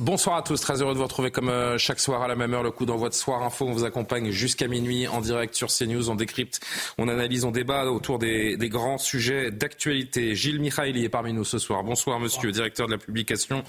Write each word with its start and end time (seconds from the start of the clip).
Bonsoir 0.00 0.36
à 0.36 0.42
tous, 0.42 0.58
très 0.58 0.80
heureux 0.80 0.94
de 0.94 0.96
vous 0.96 1.04
retrouver 1.04 1.30
comme 1.30 1.50
euh, 1.50 1.76
chaque 1.76 2.00
soir 2.00 2.22
à 2.22 2.26
la 2.26 2.34
même 2.34 2.54
heure, 2.54 2.62
le 2.62 2.70
coup 2.70 2.86
d'envoi 2.86 3.10
de 3.10 3.14
Soir 3.14 3.42
Info. 3.42 3.66
On 3.66 3.72
vous 3.72 3.84
accompagne 3.84 4.30
jusqu'à 4.30 4.66
minuit 4.66 5.06
en 5.06 5.20
direct 5.20 5.54
sur 5.54 5.68
CNews. 5.68 6.08
On 6.08 6.14
décrypte, 6.14 6.58
on 6.96 7.06
analyse, 7.06 7.44
on 7.44 7.50
débat 7.50 7.84
autour 7.84 8.18
des, 8.18 8.56
des 8.56 8.70
grands 8.70 8.96
sujets 8.96 9.50
d'actualité. 9.50 10.34
Gilles 10.34 10.58
Mikhaili 10.58 11.04
est 11.04 11.10
parmi 11.10 11.34
nous 11.34 11.44
ce 11.44 11.58
soir. 11.58 11.84
Bonsoir 11.84 12.18
monsieur, 12.18 12.50
directeur 12.50 12.86
de 12.86 12.92
la 12.92 12.96
publication 12.98 13.62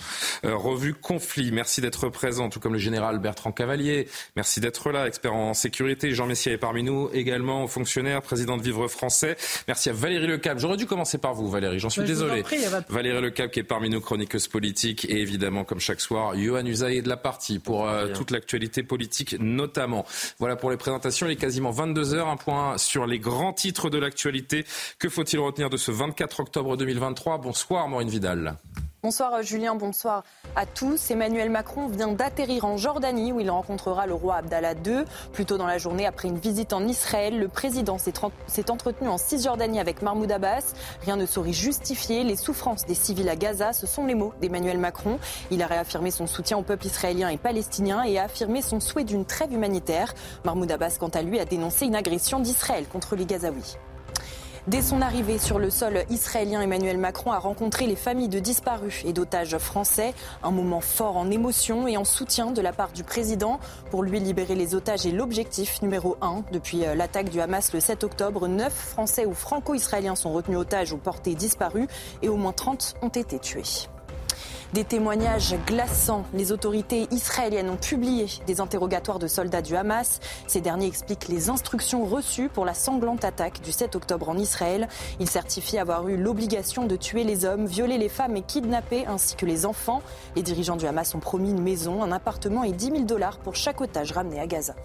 euh, 0.46 0.56
Revue 0.56 0.94
Conflit. 0.94 1.52
Merci 1.52 1.82
d'être 1.82 2.08
présent, 2.08 2.48
tout 2.48 2.62
comme 2.62 2.72
le 2.72 2.80
général 2.80 3.20
Bertrand 3.20 3.52
Cavalier. 3.52 4.08
Merci 4.38 4.62
d'être 4.62 4.90
là, 4.90 5.08
expert 5.08 5.34
en 5.34 5.54
sécurité. 5.54 6.14
Jean 6.14 6.28
Messier 6.28 6.54
est 6.54 6.58
parmi 6.58 6.82
nous 6.84 7.10
également, 7.12 7.68
fonctionnaire, 7.68 8.22
président 8.22 8.56
de 8.56 8.64
Vivre 8.64 8.88
Français. 8.88 9.36
Merci 9.68 9.90
à 9.90 9.94
Valérie 9.94 10.28
Lecap. 10.28 10.60
J'aurais 10.60 10.78
dû 10.78 10.86
commencer 10.86 11.18
par 11.18 11.34
vous 11.34 11.50
Valérie, 11.50 11.80
j'en 11.80 11.90
suis 11.90 12.04
en 12.04 12.06
désolé. 12.06 12.42
prie, 12.42 12.60
Valérie 12.88 13.22
Lecap 13.22 13.52
qui 13.52 13.60
est 13.60 13.64
parmi 13.64 13.90
nous, 13.90 14.00
chroniqueuse 14.00 14.48
politique 14.48 15.04
et 15.10 15.20
évidemment 15.20 15.66
comme 15.66 15.82
chaque 15.82 16.00
soir, 16.00 16.21
Johan 16.36 16.66
Usaï 16.66 17.02
de 17.02 17.10
la 17.10 17.18
partie 17.18 17.60
pour 17.60 17.88
euh, 17.88 18.08
toute 18.14 18.32
l'actualité 18.32 18.84
politique 18.84 19.36
notamment. 19.40 20.06
Voilà 20.40 20.56
pour 20.56 20.70
les 20.70 20.78
présentations, 20.78 21.28
il 21.28 21.34
est 21.34 21.36
quasiment 21.36 21.72
22h, 21.72 22.32
un 22.32 22.38
point 22.38 22.78
sur 22.78 23.06
les 23.06 23.20
grands 23.20 23.54
titres 23.54 23.90
de 23.90 23.98
l'actualité. 23.98 24.66
Que 25.00 25.10
faut-il 25.10 25.40
retenir 25.40 25.70
de 25.70 25.78
ce 25.78 25.92
24 25.92 26.42
octobre 26.42 26.78
2023 26.78 27.40
Bonsoir 27.40 27.88
Maureen 27.88 28.10
Vidal. 28.10 28.58
Bonsoir 29.04 29.34
euh, 29.34 29.42
Julien, 29.42 29.74
bonsoir 29.74 30.24
à 30.56 30.68
tous. 30.68 31.10
Emmanuel 31.10 31.50
Macron 31.50 31.88
vient 31.88 32.10
d'atterrir 32.10 32.66
en 32.66 32.78
Jordanie 32.78 33.32
où 33.32 33.40
il 33.40 33.50
rencontrera 33.50 34.06
le 34.06 34.14
roi 34.14 34.36
Abdallah 34.36 34.74
II. 34.74 35.06
Plus 35.34 35.46
tôt 35.46 35.58
dans 35.58 35.66
la 35.66 35.80
journée, 35.80 36.06
après 36.06 36.28
une 36.28 36.38
visite 36.38 36.72
en 36.72 36.88
Israël, 36.88 37.40
le 37.40 37.48
président 37.48 37.98
s'est 37.98 38.70
entretenu 38.70 39.08
en 39.08 39.18
Cisjordanie 39.18 39.80
avec 39.80 40.04
Mahmoud 40.04 40.32
Abbas. 40.32 40.76
Rien 41.04 41.16
ne 41.16 41.26
saurait 41.26 41.52
justifier 41.52 42.24
les 42.24 42.36
souffrances 42.36 42.86
des 42.86 42.94
civils 42.94 43.28
à 43.28 43.36
Gaza. 43.36 43.74
Ce 43.74 43.88
sont 43.88 44.06
les 44.06 44.14
mots 44.14 44.36
d'Emmanuel 44.40 44.78
Macron. 44.78 45.18
Il 45.50 45.64
a 45.64 45.66
réaffirmé 45.66 46.12
son 46.12 46.28
soutien 46.28 46.60
au 46.60 46.62
peuple 46.62 46.86
israélien 46.86 47.30
et 47.30 47.38
palestinien 47.38 48.04
et 48.04 48.20
a 48.20 48.26
affirmé 48.26 48.62
son 48.62 48.80
souhait 48.80 49.04
d'une 49.04 49.26
trêve 49.26 49.52
humanitaire. 49.52 50.14
Mahmoud 50.46 50.72
Abbas, 50.72 50.98
quant 51.00 51.10
à 51.10 51.24
lui, 51.24 51.40
a 51.40 51.46
dénoncé 51.46 51.88
une 51.88 51.96
agression 51.96 52.40
d'Israël 52.40 52.86
contre 52.88 53.16
les 53.16 53.26
Gazaouis. 53.26 53.78
Dès 54.68 54.84
son 54.84 55.02
arrivée 55.02 55.40
sur 55.40 55.58
le 55.58 55.72
sol 55.72 56.04
israélien, 56.12 56.62
Emmanuel 56.62 57.00
Macron 57.00 57.32
a 57.32 57.40
rencontré 57.40 57.88
les 57.88 57.96
familles 57.96 58.30
de 58.30 58.38
disparus 58.38 59.02
et 59.06 59.12
d'otages 59.12 59.58
français. 59.58 60.14
Un 60.44 60.52
moment 60.52 60.82
fort 60.82 61.18
en 61.18 61.32
émotion 61.32 61.88
et 61.88 61.98
en 61.98 62.06
soutien 62.06 62.52
de 62.52 62.62
la 62.62 62.72
part 62.72 62.92
du 62.92 63.04
président. 63.04 63.60
Pour 63.90 64.04
lui, 64.04 64.20
libérer 64.20 64.54
les 64.54 64.76
otages 64.76 65.08
est 65.08 65.12
l'objectif 65.12 65.82
numéro 65.82 66.16
un. 66.22 66.44
Depuis 66.52 66.86
euh, 66.86 66.94
l'attaque 66.94 67.30
du 67.30 67.42
Hamas 67.42 67.74
le 67.74 67.80
7 67.80 68.04
octobre, 68.04 68.48
neuf 68.48 68.74
Français 68.74 69.26
ou 69.26 69.34
franco-israéliens 69.34 70.16
sont 70.16 70.32
retenus 70.32 70.60
otages 70.60 70.94
ou 70.94 70.98
portés 70.98 71.34
disparus 71.34 71.88
et 72.22 72.30
au 72.30 72.38
moins 72.38 72.54
30 72.54 72.98
ont 73.02 73.10
été 73.10 73.40
tués. 73.40 73.64
Des 74.74 74.86
témoignages 74.86 75.54
glaçants. 75.68 76.24
Les 76.34 76.54
autorités 76.54 77.06
israéliennes 77.12 77.70
ont 77.70 77.76
publié 77.76 78.28
des 78.48 78.62
interrogatoires 78.62 79.20
de 79.20 79.28
soldats 79.28 79.62
du 79.62 79.76
Hamas. 79.76 80.22
Ces 80.48 80.62
derniers 80.62 80.88
expliquent 80.88 81.28
les 81.28 81.50
instructions 81.50 82.06
reçues 82.06 82.48
pour 82.48 82.64
la 82.64 82.74
sanglante 82.74 83.26
attaque 83.26 83.60
du 83.60 83.74
7 83.74 83.98
octobre 83.98 84.30
en 84.30 84.38
Israël. 84.38 84.88
Ils 85.20 85.30
certifient 85.30 85.78
avoir 85.78 86.08
eu 86.08 86.16
l'obligation 86.16 86.86
de 86.86 86.96
tuer 86.96 87.26
les 87.26 87.44
hommes, 87.44 87.66
violer 87.66 87.98
les 87.98 88.08
femmes 88.08 88.38
et 88.38 88.44
kidnapper 88.44 89.06
ainsi 89.08 89.36
que 89.36 89.46
les 89.46 89.66
enfants. 89.66 90.02
Les 90.38 90.42
dirigeants 90.42 90.78
du 90.78 90.88
Hamas 90.88 91.14
ont 91.16 91.20
promis 91.20 91.52
une 91.52 91.62
maison, 91.62 92.02
un 92.02 92.14
appartement 92.14 92.64
et 92.64 92.72
10 92.72 92.86
000 92.86 93.00
dollars 93.02 93.40
pour 93.40 93.58
chaque 93.58 93.82
otage 93.82 94.14
ramené 94.14 94.40
à 94.40 94.48
Gaza. 94.48 94.76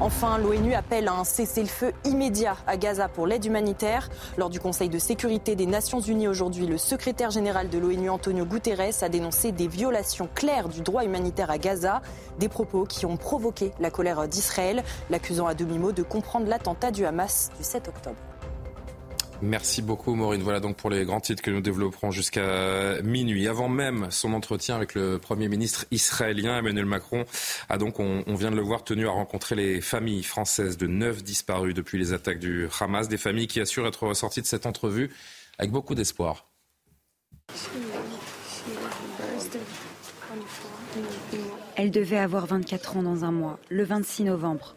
Enfin, 0.00 0.38
l'ONU 0.38 0.74
appelle 0.74 1.08
à 1.08 1.14
un 1.14 1.24
cessez-le-feu 1.24 1.92
immédiat 2.04 2.56
à 2.66 2.76
Gaza 2.76 3.08
pour 3.08 3.26
l'aide 3.26 3.44
humanitaire. 3.44 4.08
Lors 4.36 4.50
du 4.50 4.60
Conseil 4.60 4.88
de 4.88 4.98
sécurité 4.98 5.56
des 5.56 5.66
Nations 5.66 6.00
Unies 6.00 6.28
aujourd'hui, 6.28 6.66
le 6.66 6.78
secrétaire 6.78 7.30
général 7.30 7.68
de 7.68 7.78
l'ONU, 7.78 8.10
Antonio 8.10 8.44
Guterres, 8.44 9.02
a 9.02 9.08
dénoncé 9.08 9.52
des 9.52 9.68
violations 9.68 10.28
claires 10.34 10.68
du 10.68 10.80
droit 10.80 11.04
humanitaire 11.04 11.50
à 11.50 11.58
Gaza, 11.58 12.02
des 12.38 12.48
propos 12.48 12.84
qui 12.84 13.06
ont 13.06 13.16
provoqué 13.16 13.72
la 13.78 13.90
colère 13.90 14.26
d'Israël, 14.28 14.82
l'accusant 15.10 15.46
à 15.46 15.54
demi-mot 15.54 15.92
de 15.92 16.02
comprendre 16.02 16.48
l'attentat 16.48 16.90
du 16.90 17.06
Hamas 17.06 17.50
du 17.56 17.64
7 17.64 17.88
octobre. 17.88 18.16
Merci 19.44 19.82
beaucoup 19.82 20.14
Maureen. 20.14 20.42
Voilà 20.42 20.58
donc 20.58 20.78
pour 20.78 20.88
les 20.88 21.04
grands 21.04 21.20
titres 21.20 21.42
que 21.42 21.50
nous 21.50 21.60
développerons 21.60 22.10
jusqu'à 22.10 23.02
minuit. 23.02 23.46
Avant 23.46 23.68
même 23.68 24.06
son 24.10 24.32
entretien 24.32 24.74
avec 24.74 24.94
le 24.94 25.18
Premier 25.18 25.48
ministre 25.48 25.84
israélien 25.90 26.56
Emmanuel 26.56 26.86
Macron 26.86 27.26
a 27.68 27.76
donc, 27.76 28.00
on, 28.00 28.24
on 28.26 28.34
vient 28.36 28.50
de 28.50 28.56
le 28.56 28.62
voir, 28.62 28.84
tenu 28.84 29.06
à 29.06 29.10
rencontrer 29.10 29.54
les 29.54 29.82
familles 29.82 30.22
françaises 30.22 30.78
de 30.78 30.86
neuf 30.86 31.22
disparus 31.22 31.74
depuis 31.74 31.98
les 31.98 32.14
attaques 32.14 32.38
du 32.38 32.68
Hamas. 32.80 33.08
Des 33.08 33.18
familles 33.18 33.46
qui 33.46 33.60
assurent 33.60 33.86
être 33.86 34.06
ressorties 34.06 34.40
de 34.40 34.46
cette 34.46 34.64
entrevue 34.64 35.10
avec 35.58 35.70
beaucoup 35.70 35.94
d'espoir. 35.94 36.48
Elle 41.76 41.90
devait 41.90 42.16
avoir 42.16 42.46
24 42.46 42.96
ans 42.96 43.02
dans 43.02 43.24
un 43.26 43.32
mois, 43.32 43.58
le 43.68 43.84
26 43.84 44.24
novembre. 44.24 44.74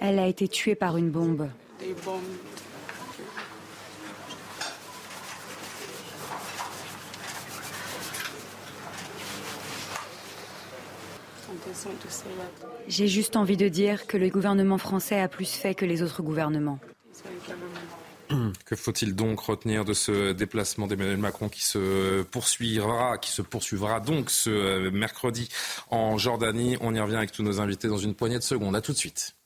Elle 0.00 0.18
a 0.18 0.26
été 0.26 0.48
tuée 0.48 0.76
par 0.76 0.96
une 0.96 1.10
bombe. 1.10 1.50
J'ai 12.88 13.08
juste 13.08 13.36
envie 13.36 13.56
de 13.56 13.68
dire 13.68 14.06
que 14.06 14.16
le 14.16 14.28
gouvernement 14.28 14.78
français 14.78 15.20
a 15.20 15.28
plus 15.28 15.50
fait 15.50 15.74
que 15.74 15.84
les 15.84 16.02
autres 16.02 16.22
gouvernements. 16.22 16.78
Que 18.64 18.74
faut-il 18.74 19.14
donc 19.14 19.38
retenir 19.40 19.84
de 19.84 19.94
ce 19.94 20.32
déplacement 20.32 20.88
d'Emmanuel 20.88 21.16
Macron 21.16 21.48
qui 21.48 21.62
se 21.62 22.22
poursuivra, 22.22 23.18
qui 23.18 23.30
se 23.30 23.42
poursuivra 23.42 24.00
donc 24.00 24.30
ce 24.30 24.88
mercredi 24.90 25.48
en 25.90 26.18
Jordanie? 26.18 26.76
On 26.80 26.94
y 26.94 27.00
revient 27.00 27.16
avec 27.16 27.30
tous 27.30 27.44
nos 27.44 27.60
invités 27.60 27.88
dans 27.88 27.98
une 27.98 28.14
poignée 28.14 28.38
de 28.38 28.42
secondes. 28.42 28.74
À 28.74 28.80
tout 28.80 28.92
de 28.92 28.98
suite. 28.98 29.36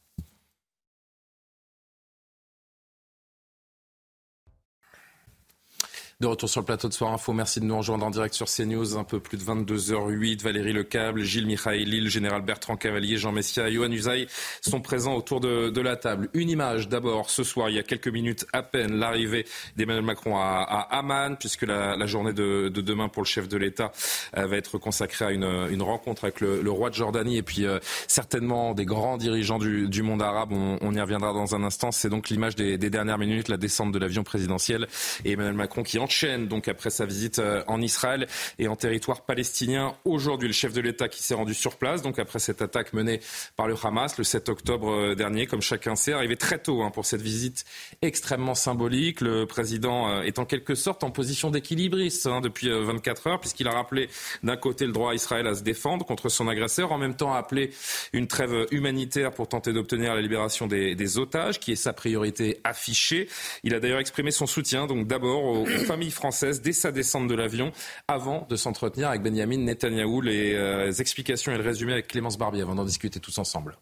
De 6.20 6.26
retour 6.26 6.50
sur 6.50 6.60
le 6.60 6.66
plateau 6.66 6.86
de 6.86 6.92
Soir 6.92 7.14
Info, 7.14 7.32
merci 7.32 7.60
de 7.60 7.64
nous 7.64 7.78
rejoindre 7.78 8.04
en 8.04 8.10
direct 8.10 8.34
sur 8.34 8.46
CNews, 8.46 8.98
un 8.98 9.04
peu 9.04 9.20
plus 9.20 9.38
de 9.38 9.42
22h08. 9.42 10.42
Valérie 10.42 10.74
Lecable, 10.74 11.22
Gilles 11.22 11.46
Mikhaïli, 11.46 11.98
le 11.98 12.10
général 12.10 12.42
Bertrand 12.42 12.76
Cavalier, 12.76 13.16
Jean 13.16 13.32
Messia 13.32 13.70
et 13.70 13.72
Johan 13.72 13.90
Usaï 13.90 14.26
sont 14.60 14.82
présents 14.82 15.14
autour 15.14 15.40
de, 15.40 15.80
la 15.80 15.96
table. 15.96 16.28
Une 16.34 16.50
image 16.50 16.90
d'abord, 16.90 17.30
ce 17.30 17.42
soir, 17.42 17.70
il 17.70 17.76
y 17.76 17.78
a 17.78 17.82
quelques 17.82 18.08
minutes 18.08 18.44
à 18.52 18.62
peine, 18.62 18.96
l'arrivée 18.96 19.46
d'Emmanuel 19.76 20.04
Macron 20.04 20.36
à, 20.36 20.58
à 20.68 20.98
Amman, 20.98 21.36
puisque 21.38 21.62
la, 21.62 22.04
journée 22.04 22.34
de, 22.34 22.68
de 22.68 22.80
demain 22.82 23.08
pour 23.08 23.22
le 23.22 23.26
chef 23.26 23.48
de 23.48 23.56
l'État 23.56 23.90
euh, 24.36 24.46
va 24.46 24.58
être 24.58 24.76
consacrée 24.76 25.24
à 25.24 25.30
une, 25.30 25.80
rencontre 25.80 26.24
avec 26.24 26.42
le, 26.42 26.70
roi 26.70 26.90
de 26.90 26.96
Jordanie 26.96 27.38
et 27.38 27.42
puis 27.42 27.64
euh, 27.64 27.78
certainement 28.08 28.74
des 28.74 28.84
grands 28.84 29.16
dirigeants 29.16 29.58
du, 29.58 30.02
monde 30.02 30.20
arabe. 30.20 30.52
On, 30.52 30.94
y 30.94 31.00
reviendra 31.00 31.32
dans 31.32 31.54
un 31.54 31.64
instant. 31.64 31.92
C'est 31.92 32.10
donc 32.10 32.28
l'image 32.28 32.56
des, 32.56 32.76
des 32.76 32.90
dernières 32.90 33.16
minutes, 33.16 33.48
la 33.48 33.56
descente 33.56 33.90
de 33.90 33.98
l'avion 33.98 34.22
présidentiel 34.22 34.86
et 35.24 35.32
Emmanuel 35.32 35.54
Macron 35.54 35.82
qui 35.82 35.98
enchaîne 36.10 36.48
donc 36.48 36.66
après 36.66 36.90
sa 36.90 37.06
visite 37.06 37.38
euh, 37.38 37.62
en 37.68 37.80
Israël 37.80 38.26
et 38.58 38.66
en 38.66 38.74
territoire 38.74 39.22
palestinien. 39.22 39.94
Aujourd'hui, 40.04 40.48
le 40.48 40.54
chef 40.54 40.72
de 40.72 40.80
l'État 40.80 41.08
qui 41.08 41.22
s'est 41.22 41.34
rendu 41.34 41.54
sur 41.54 41.76
place, 41.76 42.02
donc 42.02 42.18
après 42.18 42.40
cette 42.40 42.62
attaque 42.62 42.92
menée 42.94 43.20
par 43.54 43.68
le 43.68 43.76
Hamas 43.80 44.18
le 44.18 44.24
7 44.24 44.48
octobre 44.48 44.90
euh, 44.90 45.14
dernier, 45.14 45.46
comme 45.46 45.62
chacun 45.62 45.94
sait, 45.94 46.12
arrivé 46.12 46.36
très 46.36 46.58
tôt 46.58 46.82
hein, 46.82 46.90
pour 46.90 47.06
cette 47.06 47.22
visite 47.22 47.64
extrêmement 48.02 48.56
symbolique. 48.56 49.20
Le 49.20 49.46
président 49.46 50.08
euh, 50.08 50.22
est 50.22 50.40
en 50.40 50.44
quelque 50.44 50.74
sorte 50.74 51.04
en 51.04 51.12
position 51.12 51.52
d'équilibriste 51.52 52.26
hein, 52.26 52.40
depuis 52.40 52.70
euh, 52.70 52.82
24 52.82 53.26
heures, 53.28 53.40
puisqu'il 53.40 53.68
a 53.68 53.72
rappelé 53.72 54.08
d'un 54.42 54.56
côté 54.56 54.84
le 54.84 54.92
droit 54.92 55.12
à 55.12 55.14
Israël 55.14 55.46
à 55.46 55.54
se 55.54 55.62
défendre 55.62 56.04
contre 56.04 56.28
son 56.28 56.48
agresseur, 56.48 56.90
en 56.90 56.98
même 56.98 57.14
temps 57.14 57.32
a 57.32 57.38
appelé 57.38 57.70
une 58.12 58.26
trêve 58.26 58.66
humanitaire 58.72 59.30
pour 59.30 59.46
tenter 59.46 59.72
d'obtenir 59.72 60.14
la 60.14 60.20
libération 60.20 60.66
des, 60.66 61.18
otages, 61.18 61.60
qui 61.60 61.72
est 61.72 61.76
sa 61.76 61.92
priorité 61.92 62.60
affichée. 62.64 63.28
Il 63.64 63.74
a 63.74 63.80
d'ailleurs 63.80 64.00
exprimé 64.00 64.30
son 64.30 64.46
soutien, 64.46 64.86
donc 64.86 65.06
d'abord 65.06 65.44
aux, 65.44 65.62
aux 65.62 65.92
françaises 66.08 66.62
dès 66.62 66.72
sa 66.72 66.92
descente 66.92 67.28
de 67.28 67.34
l'avion, 67.34 67.72
avant 68.08 68.46
de 68.48 68.56
s'entretenir 68.56 69.10
avec 69.10 69.22
Benjamin 69.22 69.58
Netanyahou. 69.58 70.22
Les 70.22 70.54
euh, 70.54 70.90
explications 70.92 71.52
et 71.52 71.58
le 71.58 71.64
résumé 71.64 71.92
avec 71.92 72.08
Clémence 72.08 72.38
Barbier, 72.38 72.62
avant 72.62 72.74
d'en 72.74 72.86
discuter 72.86 73.20
tous 73.20 73.36
ensemble. 73.36 73.76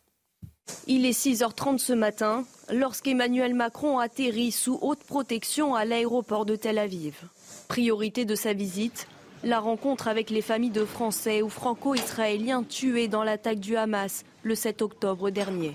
Il 0.87 1.07
est 1.07 1.19
6h30 1.19 1.79
ce 1.79 1.93
matin 1.93 2.45
lorsqu'Emmanuel 2.73 3.55
Macron 3.55 3.99
atterrit 3.99 4.53
sous 4.53 4.79
haute 4.83 5.03
protection 5.05 5.75
à 5.75 5.85
l'aéroport 5.85 6.45
de 6.45 6.57
Tel 6.57 6.79
Aviv. 6.79 7.15
Priorité 7.69 8.25
de 8.25 8.35
sa 8.35 8.53
visite, 8.53 9.07
la 9.45 9.61
rencontre 9.61 10.09
avec 10.09 10.31
les 10.31 10.43
familles 10.43 10.71
de 10.71 10.85
Français 10.85 11.43
ou 11.43 11.49
Franco-Israéliens 11.49 12.65
tués 12.65 13.09
dans 13.09 13.25
l'attaque 13.25 13.61
du 13.61 13.77
Hamas 13.77 14.25
le 14.43 14.55
7 14.55 14.83
octobre 14.83 15.31
dernier. 15.31 15.75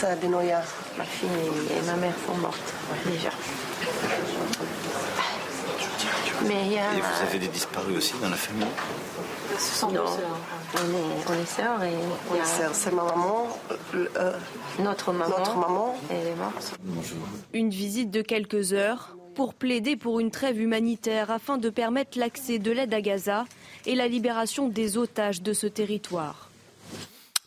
Ça, 0.00 0.16
Benoît, 0.16 0.42
ma 0.96 1.04
fille 1.04 1.28
et 1.28 1.86
ma 1.86 1.94
mère 1.96 2.14
sont 2.26 2.34
mortes 2.38 2.72
déjà. 3.04 3.28
Mais 6.48 6.64
il 6.64 6.72
y 6.72 6.78
a... 6.78 6.94
Et 6.94 7.00
vous 7.00 7.22
avez 7.22 7.38
des 7.38 7.48
disparus 7.48 7.98
aussi 7.98 8.14
dans 8.22 8.30
la 8.30 8.36
famille? 8.36 8.64
Non, 9.92 10.04
on 10.74 10.78
est, 10.78 11.28
on 11.28 11.42
est 11.42 11.46
sœurs 11.46 11.82
et 11.82 11.92
on 12.30 12.34
est 12.34 12.46
sœurs. 12.46 12.70
C'est 12.72 12.92
ma 12.94 13.04
maman. 13.04 13.48
Euh, 13.94 14.32
notre 14.78 15.12
maman. 15.12 15.38
Notre 15.38 15.56
maman. 15.58 15.94
Elle 16.08 16.28
est 16.28 16.34
morte. 16.34 16.78
Bonjour. 16.82 17.18
Une 17.52 17.68
visite 17.68 18.10
de 18.10 18.22
quelques 18.22 18.72
heures 18.72 19.18
pour 19.34 19.52
plaider 19.52 19.96
pour 19.96 20.18
une 20.18 20.30
trêve 20.30 20.58
humanitaire 20.58 21.30
afin 21.30 21.58
de 21.58 21.68
permettre 21.68 22.18
l'accès 22.18 22.58
de 22.58 22.70
l'aide 22.72 22.94
à 22.94 23.02
Gaza 23.02 23.44
et 23.84 23.94
la 23.94 24.08
libération 24.08 24.68
des 24.68 24.96
otages 24.96 25.42
de 25.42 25.52
ce 25.52 25.66
territoire. 25.66 26.49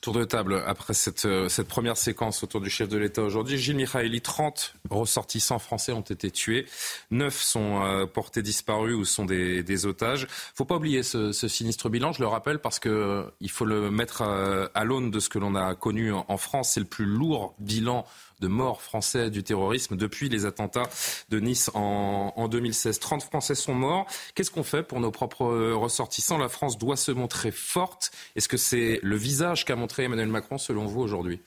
Tour 0.04 0.16
de 0.16 0.26
table 0.26 0.62
après 0.68 0.94
cette, 0.94 1.24
euh, 1.24 1.48
cette 1.48 1.70
première 1.70 1.96
séquence 1.96 2.44
autour 2.44 2.60
du 2.60 2.70
chef 2.70 2.90
de 2.90 2.98
l'État 2.98 3.22
aujourd'hui. 3.22 3.58
Gilles 3.58 3.78
Michaeli, 3.78 4.20
30 4.20 4.74
ressortissants 4.90 5.60
français 5.60 5.94
ont 5.94 6.02
été 6.02 6.30
tués. 6.30 6.66
9 7.12 7.34
sont 7.34 7.82
euh, 7.82 8.06
portés 8.06 8.42
disparus 8.42 8.98
ou 8.98 9.06
sont 9.06 9.24
des, 9.24 9.64
des 9.64 9.86
otages. 9.86 10.28
faut 10.56 10.66
pas 10.66 10.76
oublier 10.76 11.04
ce, 11.04 11.32
sinistre 11.32 11.88
bilan, 11.88 12.12
je 12.12 12.20
le 12.20 12.28
rappelle, 12.28 12.60
parce 12.60 12.80
que 12.80 12.90
euh, 12.90 13.48
faut 13.48 13.64
le 13.64 13.90
mettre 13.92 14.24
à, 14.24 14.84
l'aune 14.84 15.10
de 15.10 15.22
ce 15.22 15.30
que 15.30 15.40
l'on 15.40 15.56
a 15.56 15.74
connu 15.74 16.12
en 16.12 16.38
France. 16.38 16.72
C'est 16.74 16.82
le 16.82 16.86
plus 16.86 17.06
lourd 17.06 17.56
bilan 17.60 18.06
de 18.44 18.48
morts 18.50 18.82
français 18.82 19.30
du 19.30 19.42
terrorisme 19.42 19.96
depuis 19.96 20.28
les 20.28 20.46
attentats 20.46 20.90
de 21.30 21.40
Nice 21.40 21.72
en, 21.74 22.34
en 22.36 22.48
2016. 22.50 23.00
30 23.00 23.24
Français 23.24 23.56
sont 23.56 23.74
morts. 23.74 24.06
Qu'est-ce 24.36 24.52
qu'on 24.52 24.64
fait 24.64 24.84
pour 24.84 25.00
nos 25.00 25.12
propres 25.12 25.72
ressortissants? 25.72 26.38
La 26.38 26.50
France 26.50 26.78
doit 26.78 26.98
se 26.98 27.12
montrer 27.12 27.52
forte. 27.52 28.12
Est-ce 28.36 28.50
que 28.50 28.58
c'est 28.58 29.00
le 29.02 29.16
visage 29.16 29.64
qu'a 29.64 29.78
montré 29.78 30.04
Emmanuel 30.04 30.28
Macron 30.28 30.58
selon 30.58 30.86
vous 30.86 31.00
aujourd'hui? 31.02 31.42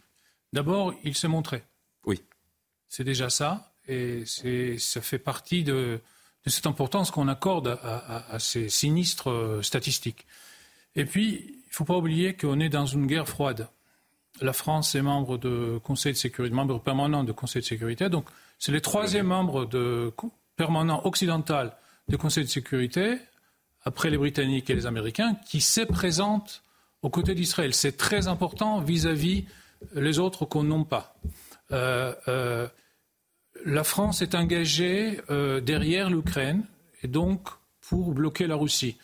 D'abord, 0.54 0.94
il 1.04 1.14
s'est 1.14 1.28
montré. 1.28 1.62
Oui. 2.06 2.22
C'est 2.88 3.04
déjà 3.04 3.28
ça. 3.28 3.72
Et 3.88 4.24
ça 4.26 5.00
fait 5.02 5.18
partie 5.18 5.64
de, 5.64 6.00
de 6.44 6.50
cette 6.50 6.66
importance 6.66 7.10
qu'on 7.10 7.28
accorde 7.28 7.68
à, 7.68 7.96
à, 7.96 8.34
à, 8.34 8.38
ces 8.38 8.70
sinistres 8.70 9.60
statistiques. 9.62 10.26
Et 10.94 11.04
puis, 11.04 11.44
il 11.46 11.68
ne 11.68 11.74
faut 11.74 11.84
pas 11.84 11.96
oublier 11.96 12.34
qu'on 12.34 12.58
est 12.58 12.70
dans 12.70 12.86
une 12.86 13.06
guerre 13.06 13.28
froide 13.28 13.68
la 14.40 14.52
France 14.52 14.94
est 14.94 15.02
membre 15.02 15.38
du 15.38 15.80
Conseil 15.80 16.12
de 16.12 16.18
sécurité, 16.18 16.54
membre 16.54 16.80
permanent 16.80 17.24
du 17.24 17.32
Conseil 17.32 17.62
de 17.62 17.66
sécurité. 17.66 18.08
Donc, 18.08 18.26
c'est 18.58 18.72
le 18.72 18.80
troisième 18.80 19.26
membre 19.26 19.66
de, 19.66 20.12
permanent 20.56 21.02
occidental 21.04 21.76
du 22.08 22.18
Conseil 22.18 22.44
de 22.44 22.48
sécurité, 22.48 23.18
après 23.84 24.10
les 24.10 24.18
Britanniques 24.18 24.68
et 24.70 24.74
les 24.74 24.86
Américains, 24.86 25.36
qui 25.46 25.60
se 25.60 25.82
présente 25.82 26.62
aux 27.02 27.10
côtés 27.10 27.34
d'Israël. 27.34 27.72
C'est 27.74 27.96
très 27.96 28.26
important 28.26 28.80
vis-à-vis 28.80 29.44
les 29.94 30.18
autres 30.18 30.44
qu'on 30.44 30.64
nomme 30.64 30.86
pas. 30.86 31.16
Euh, 31.72 32.14
euh, 32.28 32.68
la 33.64 33.84
France 33.84 34.22
est 34.22 34.34
engagée 34.34 35.20
euh, 35.30 35.60
derrière 35.60 36.10
l'Ukraine 36.10 36.64
et 37.02 37.08
donc 37.08 37.48
pour 37.80 38.12
bloquer 38.12 38.46
la 38.46 38.56
Russie. 38.56 38.96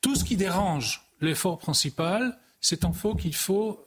Tout 0.00 0.14
ce 0.14 0.24
qui 0.24 0.36
dérange 0.36 1.04
l'effort 1.20 1.58
principal, 1.58 2.38
c'est 2.60 2.84
un 2.84 2.92
faux 2.92 3.14
qu'il 3.14 3.34
faut 3.34 3.84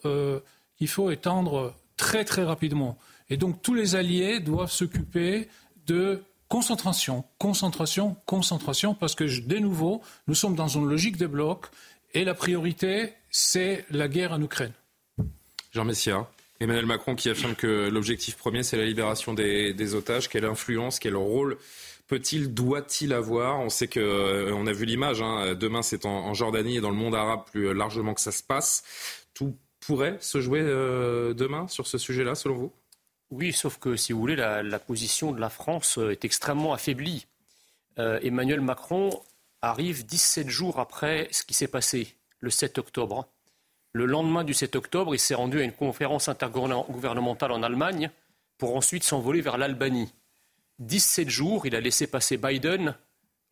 qu'il 0.80 0.88
faut 0.88 1.12
étendre 1.12 1.76
très 1.98 2.26
très 2.26 2.44
rapidement. 2.44 2.98
Et 3.30 3.38
donc 3.38 3.62
tous 3.62 3.76
les 3.76 3.96
alliés 3.96 4.40
doivent 4.40 4.72
s'occuper 4.72 5.50
de 5.86 6.24
concentration, 6.48 7.26
concentration, 7.38 8.16
concentration, 8.26 8.96
parce 8.96 9.14
que 9.14 9.26
de 9.26 9.58
nouveau, 9.58 10.02
nous 10.28 10.36
sommes 10.36 10.56
dans 10.56 10.70
une 10.70 10.88
logique 10.88 11.18
de 11.18 11.28
bloc 11.28 11.68
et 12.14 12.24
la 12.24 12.34
priorité, 12.34 13.14
c'est 13.30 13.86
la 13.92 14.08
guerre 14.08 14.32
en 14.32 14.42
Ukraine. 14.42 14.74
Jean 15.72 15.86
Messia, 15.86 16.28
Emmanuel 16.60 16.88
Macron 16.88 17.14
qui 17.14 17.30
affirme 17.30 17.54
que 17.54 17.90
l'objectif 17.90 18.38
premier, 18.38 18.64
c'est 18.64 18.78
la 18.78 18.86
libération 18.86 19.34
des, 19.34 19.74
des, 19.74 19.94
otages. 19.94 20.28
Quelle 20.30 20.46
influence, 20.46 20.98
quel 20.98 21.16
rôle 21.16 21.58
peut-il, 22.08 22.54
doit-il 22.54 23.14
avoir? 23.14 23.60
On 23.60 23.70
sait 23.70 23.88
que, 23.88 24.00
euh, 24.00 24.56
on 24.56 24.66
a 24.66 24.72
vu 24.72 24.86
l'image, 24.86 25.22
hein, 25.22 25.54
demain 25.54 25.84
c'est 25.84 26.06
en, 26.06 26.26
en, 26.26 26.34
Jordanie 26.34 26.78
et 26.78 26.82
dans 26.82 26.90
le 26.90 26.96
monde 26.96 27.14
arabe 27.14 27.42
plus 27.52 27.74
largement 27.76 28.16
que 28.16 28.22
ça 28.22 28.32
se 28.32 28.42
passe. 28.42 28.84
Tout 29.36 29.56
pourrait 29.90 30.18
se 30.22 30.40
jouer 30.40 30.62
euh, 30.62 31.34
demain 31.34 31.68
sur 31.68 31.88
ce 31.88 31.98
sujet-là, 31.98 32.36
selon 32.36 32.54
vous? 32.54 32.72
Oui, 33.32 33.52
sauf 33.52 33.80
que, 33.80 33.96
si 33.96 34.14
vous 34.14 34.20
voulez, 34.20 34.36
la, 34.36 34.78
position 34.78 35.32
de 35.32 35.42
la 35.42 35.50
France 35.50 35.98
euh, 35.98 36.12
est 36.12 36.26
extrêmement 36.26 36.74
affaiblie. 36.74 37.26
Euh, 37.98 38.20
Emmanuel 38.22 38.62
Macron 38.62 39.10
arrive 39.64 40.06
17 40.06 40.48
jours 40.48 40.80
après 40.80 41.28
ce 41.32 41.42
qui 41.42 41.56
s'est 41.56 41.68
passé 41.68 42.16
le 42.40 42.52
7 42.52 42.78
octobre. 42.78 43.30
Le 43.92 44.06
lendemain 44.06 44.44
du 44.44 44.54
7 44.54 44.76
octobre, 44.76 45.16
il 45.16 45.20
s'est 45.20 45.34
rendu 45.34 45.60
à 45.60 45.64
une 45.64 45.74
conférence 45.74 46.30
intergouvernementale 46.30 47.52
en 47.52 47.64
Allemagne 47.64 48.12
pour 48.60 48.76
ensuite 48.76 49.04
s'envoler 49.04 49.42
vers 49.42 49.58
l'Albanie. 49.58 50.14
17 50.78 51.30
jours, 51.30 51.66
il 51.66 51.76
a 51.76 51.82
laissé 51.82 52.06
passer 52.06 52.38
Biden, 52.38 52.94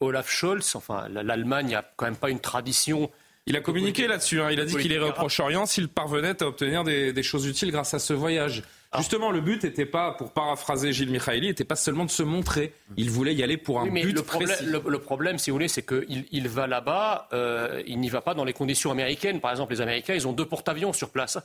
Olaf 0.02 0.30
Scholz. 0.30 0.76
Enfin, 0.76 1.08
l'Allemagne 1.10 1.72
n'a 1.72 1.82
quand 1.96 2.06
même 2.06 2.16
pas 2.16 2.30
une 2.30 2.40
tradition 2.40 3.10
il 3.48 3.56
a 3.56 3.62
communiqué 3.62 4.08
là-dessus. 4.08 4.42
Hein. 4.42 4.52
Il 4.52 4.60
a 4.60 4.66
dit 4.66 4.76
qu'il 4.76 4.92
irait 4.92 5.10
au 5.10 5.14
Proche-Orient 5.14 5.66
s'il 5.66 5.88
parvenait 5.88 6.42
à 6.44 6.48
obtenir 6.48 6.84
des, 6.84 7.14
des, 7.14 7.24
choses 7.24 7.48
utiles 7.48 7.72
grâce 7.72 7.94
à 7.94 8.00
ce 8.00 8.14
voyage. 8.14 8.64
Ah. 8.92 9.00
Justement, 9.00 9.32
le 9.32 9.42
but 9.42 9.64
n'était 9.64 9.86
pas, 9.86 10.12
pour 10.12 10.32
paraphraser 10.32 10.94
Gilles 10.94 11.12
Mikhaïli, 11.12 11.48
n'était 11.48 11.66
pas 11.66 11.76
seulement 11.76 12.06
de 12.06 12.12
se 12.12 12.24
montrer. 12.24 12.74
Il 12.96 13.10
voulait 13.10 13.36
y 13.36 13.44
aller 13.44 13.58
pour 13.58 13.80
un 13.80 13.84
oui, 13.84 13.90
mais 13.92 14.02
but 14.02 14.14
le 14.14 14.22
problème, 14.22 14.50
précis. 14.50 14.66
Le, 14.66 14.82
le, 14.86 15.00
problème, 15.00 15.40
si 15.40 15.50
vous 15.50 15.56
voulez, 15.56 15.68
c'est 15.68 15.86
qu'il 15.86 16.26
il 16.32 16.48
va 16.48 16.68
là-bas, 16.68 17.28
euh, 17.34 17.82
il 17.86 18.00
n'y 18.00 18.10
va 18.10 18.22
pas 18.22 18.34
dans 18.34 18.46
les 18.46 18.54
conditions 18.54 18.92
américaines. 18.92 19.42
Par 19.42 19.52
exemple, 19.52 19.74
les 19.74 19.82
Américains, 19.82 20.14
ils 20.14 20.28
ont 20.28 20.34
deux 20.34 20.46
porte-avions 20.46 20.94
sur 20.94 21.10
place. 21.10 21.38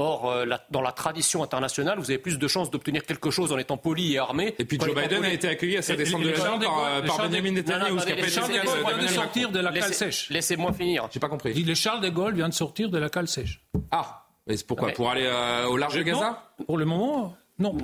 Or, 0.00 0.30
euh, 0.30 0.46
la, 0.46 0.64
dans 0.70 0.80
la 0.80 0.92
tradition 0.92 1.42
internationale, 1.42 1.98
vous 1.98 2.10
avez 2.10 2.18
plus 2.18 2.38
de 2.38 2.48
chances 2.48 2.70
d'obtenir 2.70 3.04
quelque 3.04 3.30
chose 3.30 3.52
en 3.52 3.58
étant 3.58 3.76
poli 3.76 4.14
et 4.14 4.18
armé. 4.18 4.54
Et 4.58 4.64
puis 4.64 4.80
Joe 4.80 4.94
Biden 4.94 5.22
a 5.22 5.30
été 5.30 5.46
accueilli 5.46 5.76
à 5.76 5.82
sa 5.82 5.94
descente 5.94 6.22
de 6.22 6.30
l'avion 6.30 6.58
par, 6.58 7.02
par 7.02 7.18
Benjamin 7.18 7.52
Netanyahu. 7.52 7.98
Charles 8.30 8.52
de 8.52 8.64
Gaulle 8.64 8.94
vient 8.94 9.02
de 9.02 9.08
sortir 9.08 9.50
de 9.50 9.60
la 9.60 9.72
cale 9.72 9.92
sèche. 9.92 10.30
Laissez-moi 10.30 10.72
finir. 10.72 11.06
J'ai 11.12 11.20
pas 11.20 11.28
compris. 11.28 11.52
Le 11.52 11.74
Charles 11.74 12.00
de 12.00 12.08
Gaulle 12.08 12.34
vient 12.34 12.48
de 12.48 12.54
sortir 12.54 12.88
de 12.88 12.96
la 12.96 13.10
cale 13.10 13.28
sèche. 13.28 13.62
Ah, 13.90 14.26
mais 14.46 14.56
c'est 14.56 14.66
pourquoi 14.66 14.90
Pour 14.92 15.10
aller 15.10 15.26
euh, 15.26 15.66
au 15.66 15.76
large 15.76 15.96
de 15.96 16.02
Gaza? 16.02 16.50
Pour 16.66 16.78
le 16.78 16.86
moment, 16.86 17.36
non. 17.58 17.76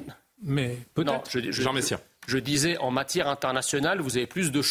Mais 0.43 0.79
peut-être. 0.95 1.31
Je, 1.31 1.41
je, 1.51 1.63
Jean 1.63 1.75
Messia. 1.75 2.01
Je 2.27 2.39
disais, 2.39 2.77
en 2.79 2.91
matière 2.91 3.29
internationale, 3.29 4.01
vous 4.01 4.17
avez 4.17 4.27
plus 4.27 4.51
de, 4.51 4.63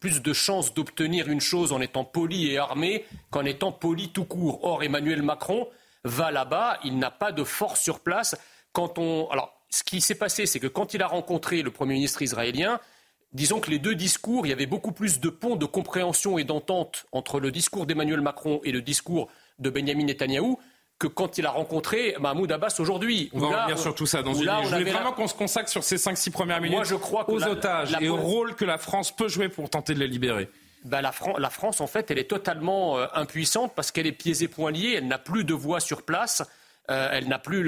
plus 0.00 0.22
de 0.22 0.32
chances 0.32 0.72
d'obtenir 0.72 1.28
une 1.28 1.40
chose 1.40 1.72
en 1.72 1.80
étant 1.80 2.04
poli 2.04 2.52
et 2.52 2.58
armé 2.58 3.04
qu'en 3.30 3.44
étant 3.44 3.72
poli 3.72 4.08
tout 4.10 4.24
court. 4.24 4.60
Or, 4.62 4.82
Emmanuel 4.82 5.22
Macron 5.22 5.66
va 6.04 6.30
là-bas, 6.30 6.78
il 6.84 6.98
n'a 6.98 7.10
pas 7.10 7.32
de 7.32 7.44
force 7.44 7.80
sur 7.80 8.00
place. 8.00 8.36
Quand 8.72 8.98
on... 8.98 9.28
Alors, 9.30 9.52
ce 9.70 9.82
qui 9.84 10.00
s'est 10.00 10.14
passé, 10.14 10.46
c'est 10.46 10.60
que 10.60 10.66
quand 10.66 10.94
il 10.94 11.02
a 11.02 11.06
rencontré 11.06 11.62
le 11.62 11.70
Premier 11.70 11.94
ministre 11.94 12.22
israélien, 12.22 12.80
disons 13.32 13.60
que 13.60 13.70
les 13.70 13.78
deux 13.78 13.94
discours, 13.94 14.46
il 14.46 14.50
y 14.50 14.52
avait 14.52 14.66
beaucoup 14.66 14.92
plus 14.92 15.20
de 15.20 15.28
ponts 15.28 15.56
de 15.56 15.66
compréhension 15.66 16.38
et 16.38 16.44
d'entente 16.44 17.06
entre 17.12 17.40
le 17.40 17.50
discours 17.50 17.86
d'Emmanuel 17.86 18.20
Macron 18.20 18.60
et 18.64 18.72
le 18.72 18.82
discours 18.82 19.28
de 19.58 19.70
Benjamin 19.70 20.04
Netanyahou 20.04 20.58
que 20.98 21.08
quand 21.08 21.36
il 21.36 21.46
a 21.46 21.50
rencontré 21.50 22.14
Mahmoud 22.20 22.52
Abbas 22.52 22.76
aujourd'hui. 22.78 23.28
On 23.32 23.40
va 23.40 23.50
là, 23.50 23.62
revenir 23.62 23.78
sur 23.78 23.94
tout 23.94 24.06
ça 24.06 24.22
dans 24.22 24.34
une 24.34 24.46
minute. 24.46 24.64
Je 24.64 24.68
voulais 24.68 24.90
vraiment 24.90 25.10
la... 25.10 25.16
qu'on 25.16 25.26
se 25.26 25.34
consacre 25.34 25.68
sur 25.68 25.82
ces 25.82 25.96
5-6 25.96 26.30
premières 26.30 26.60
minutes 26.60 26.76
Moi, 26.76 26.84
je 26.84 26.94
crois 26.94 27.28
aux 27.28 27.38
la, 27.38 27.50
otages 27.50 27.96
et 28.00 28.08
au 28.08 28.16
rôle 28.16 28.54
que 28.54 28.64
la 28.64 28.78
France 28.78 29.10
peut 29.10 29.28
jouer 29.28 29.48
pour 29.48 29.68
tenter 29.68 29.94
de 29.94 29.98
les 29.98 30.06
libérer. 30.06 30.48
Ben, 30.84 31.00
la, 31.00 31.12
Fran 31.12 31.36
la, 31.38 31.50
France, 31.50 31.80
en 31.80 31.86
fait, 31.86 32.10
elle 32.10 32.18
est 32.18 32.28
totalement 32.30 32.98
euh, 32.98 33.06
impuissante 33.14 33.72
parce 33.74 33.92
qu'elle 33.92 34.06
est 34.06 34.12
pieds 34.12 34.42
et 34.42 34.48
poings 34.48 34.70
liés, 34.70 34.94
elle 34.98 35.06
n'a 35.06 35.18
plus 35.18 35.44
de 35.44 35.54
voix 35.54 35.80
sur 35.80 36.02
place. 36.02 36.42
elle 36.88 37.28
n'a 37.28 37.38
plus, 37.38 37.64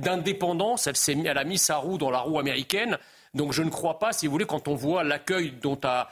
d'indépendance. 0.00 0.86
Elle, 0.86 1.38
a 1.38 1.44
mis 1.44 1.58
sa 1.58 1.76
roue 1.76 1.98
dans 1.98 2.10
la 2.10 2.18
roue 2.18 2.38
américaine. 2.38 2.98
Donc 3.32 3.52
je 3.52 3.62
ne 3.62 3.70
crois 3.70 3.98
pas, 3.98 4.12
si 4.12 4.26
vous 4.26 4.32
voulez, 4.32 4.46
quand 4.46 4.68
on 4.68 4.74
voit 4.74 5.02
l'accueil 5.02 5.52
dont 5.62 5.80
a 5.82 6.08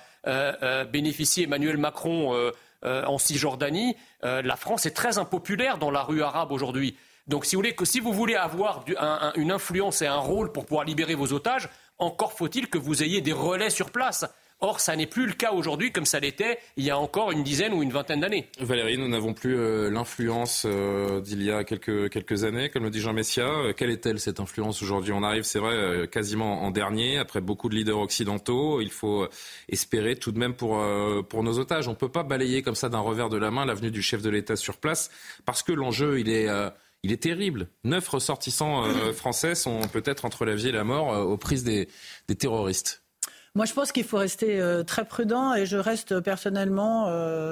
bénéficié 0.87 1.45
Emmanuel 1.45 1.77
Macron 1.77 2.51
en 2.83 3.19
Cisjordanie, 3.19 3.95
la 4.23 4.57
France 4.57 4.87
est 4.87 4.97
très 4.97 5.19
impopulaire 5.19 5.79
dans 5.79 5.91
la 5.91 6.03
rue 6.03 6.23
arabe 6.23 6.51
aujourd'hui. 6.51 6.97
Donc 7.29 7.45
si 7.45 7.55
vous 7.55 7.61
voulez, 7.61 7.75
que 7.75 7.85
si 7.85 8.01
vous 8.01 8.13
voulez 8.13 8.35
avoir 8.35 8.85
une 9.37 9.53
influence 9.53 10.03
et 10.03 10.07
un 10.07 10.17
rôle 10.17 10.53
pour 10.53 10.67
pouvoir 10.67 10.85
libérer 10.85 11.15
vos 11.15 11.33
otages, 11.33 11.69
encore 11.99 12.33
faut-il 12.33 12.69
que 12.69 12.79
vous 12.79 13.03
ayez 13.03 13.21
des 13.21 13.33
relais 13.33 13.71
sur 13.71 13.91
place. 13.91 14.25
Or, 14.65 14.79
ça 14.79 14.95
n'est 14.95 15.09
plus 15.09 15.27
le 15.27 15.33
cas 15.33 15.51
aujourd'hui 15.51 15.91
comme 15.91 16.07
ça 16.07 16.21
l'était 16.21 16.57
il 16.77 16.85
y 16.85 16.91
a 16.91 16.97
encore 16.97 17.33
une 17.33 17.43
dizaine 17.43 17.73
ou 17.75 17.83
une 17.83 17.91
vingtaine 17.91 18.21
d'années. 18.21 18.49
Valérie, 18.61 18.97
nous 18.97 19.09
n'avons 19.09 19.35
plus 19.35 19.59
euh, 19.59 19.91
l'influence 19.91 20.63
euh, 20.67 21.21
d'il 21.21 21.43
y 21.43 21.51
a 21.51 21.65
quelques, 21.65 22.45
années, 22.45 22.71
comme 22.71 22.85
le 22.85 22.91
dit 22.91 23.01
Jean 23.01 23.13
Messia. 23.13 23.49
Euh, 23.49 23.73
quelle 23.73 23.91
est-elle 23.91 24.21
cette 24.21 24.39
influence 24.39 24.81
aujourd'hui? 24.81 25.13
On 25.13 25.25
arrive, 25.25 25.43
c'est 25.43 25.59
vrai, 25.59 26.07
quasiment 26.07 26.63
en 26.63 26.71
dernier, 26.71 27.19
après 27.19 27.41
beaucoup 27.41 27.69
de 27.69 27.75
leaders 27.75 27.99
occidentaux. 27.99 28.81
Il 28.81 28.93
faut 28.93 29.27
espérer 29.69 30.15
tout 30.15 30.31
de 30.31 30.39
même 30.39 30.55
pour, 30.55 30.77
nos 30.77 31.59
otages. 31.59 31.89
On 31.89 31.93
ne 31.93 31.97
peut 31.97 32.09
pas 32.09 32.23
balayer 32.23 32.63
comme 32.63 32.77
ça 32.77 32.89
d'un 32.89 33.01
revers 33.01 33.31
de 33.31 33.39
la 33.39 33.51
main 33.51 33.67
l'avenue 33.67 33.91
du 33.91 34.01
chef 34.01 34.23
de 34.23 34.31
l'État 34.31 34.55
sur 34.55 34.77
place, 34.77 35.11
parce 35.45 35.65
que 35.65 35.73
l'enjeu, 35.73 36.21
il 36.21 36.29
est 36.29 36.49
il 37.03 37.11
est 37.11 37.23
terrible. 37.23 37.69
Neuf 37.83 38.09
ressortissants 38.09 38.85
français 39.13 39.57
sont 39.57 39.81
peut-être 39.89 40.25
entre 40.25 40.45
la 40.45 40.55
vie 40.55 40.69
et 40.69 40.73
la 40.73 40.85
mort 40.85 41.09
aux 41.29 41.37
prises 41.37 41.65
des, 41.65 41.89
terroristes. 42.39 43.02
Moi, 43.55 43.67
je 43.67 43.75
pense 43.75 43.93
qu'il 43.93 44.05
faut 44.05 44.17
rester 44.17 44.61
euh, 44.61 44.83
très 44.83 45.05
prudent 45.07 45.55
et 45.55 45.67
je 45.67 45.77
reste 45.77 46.21
personnellement, 46.21 47.07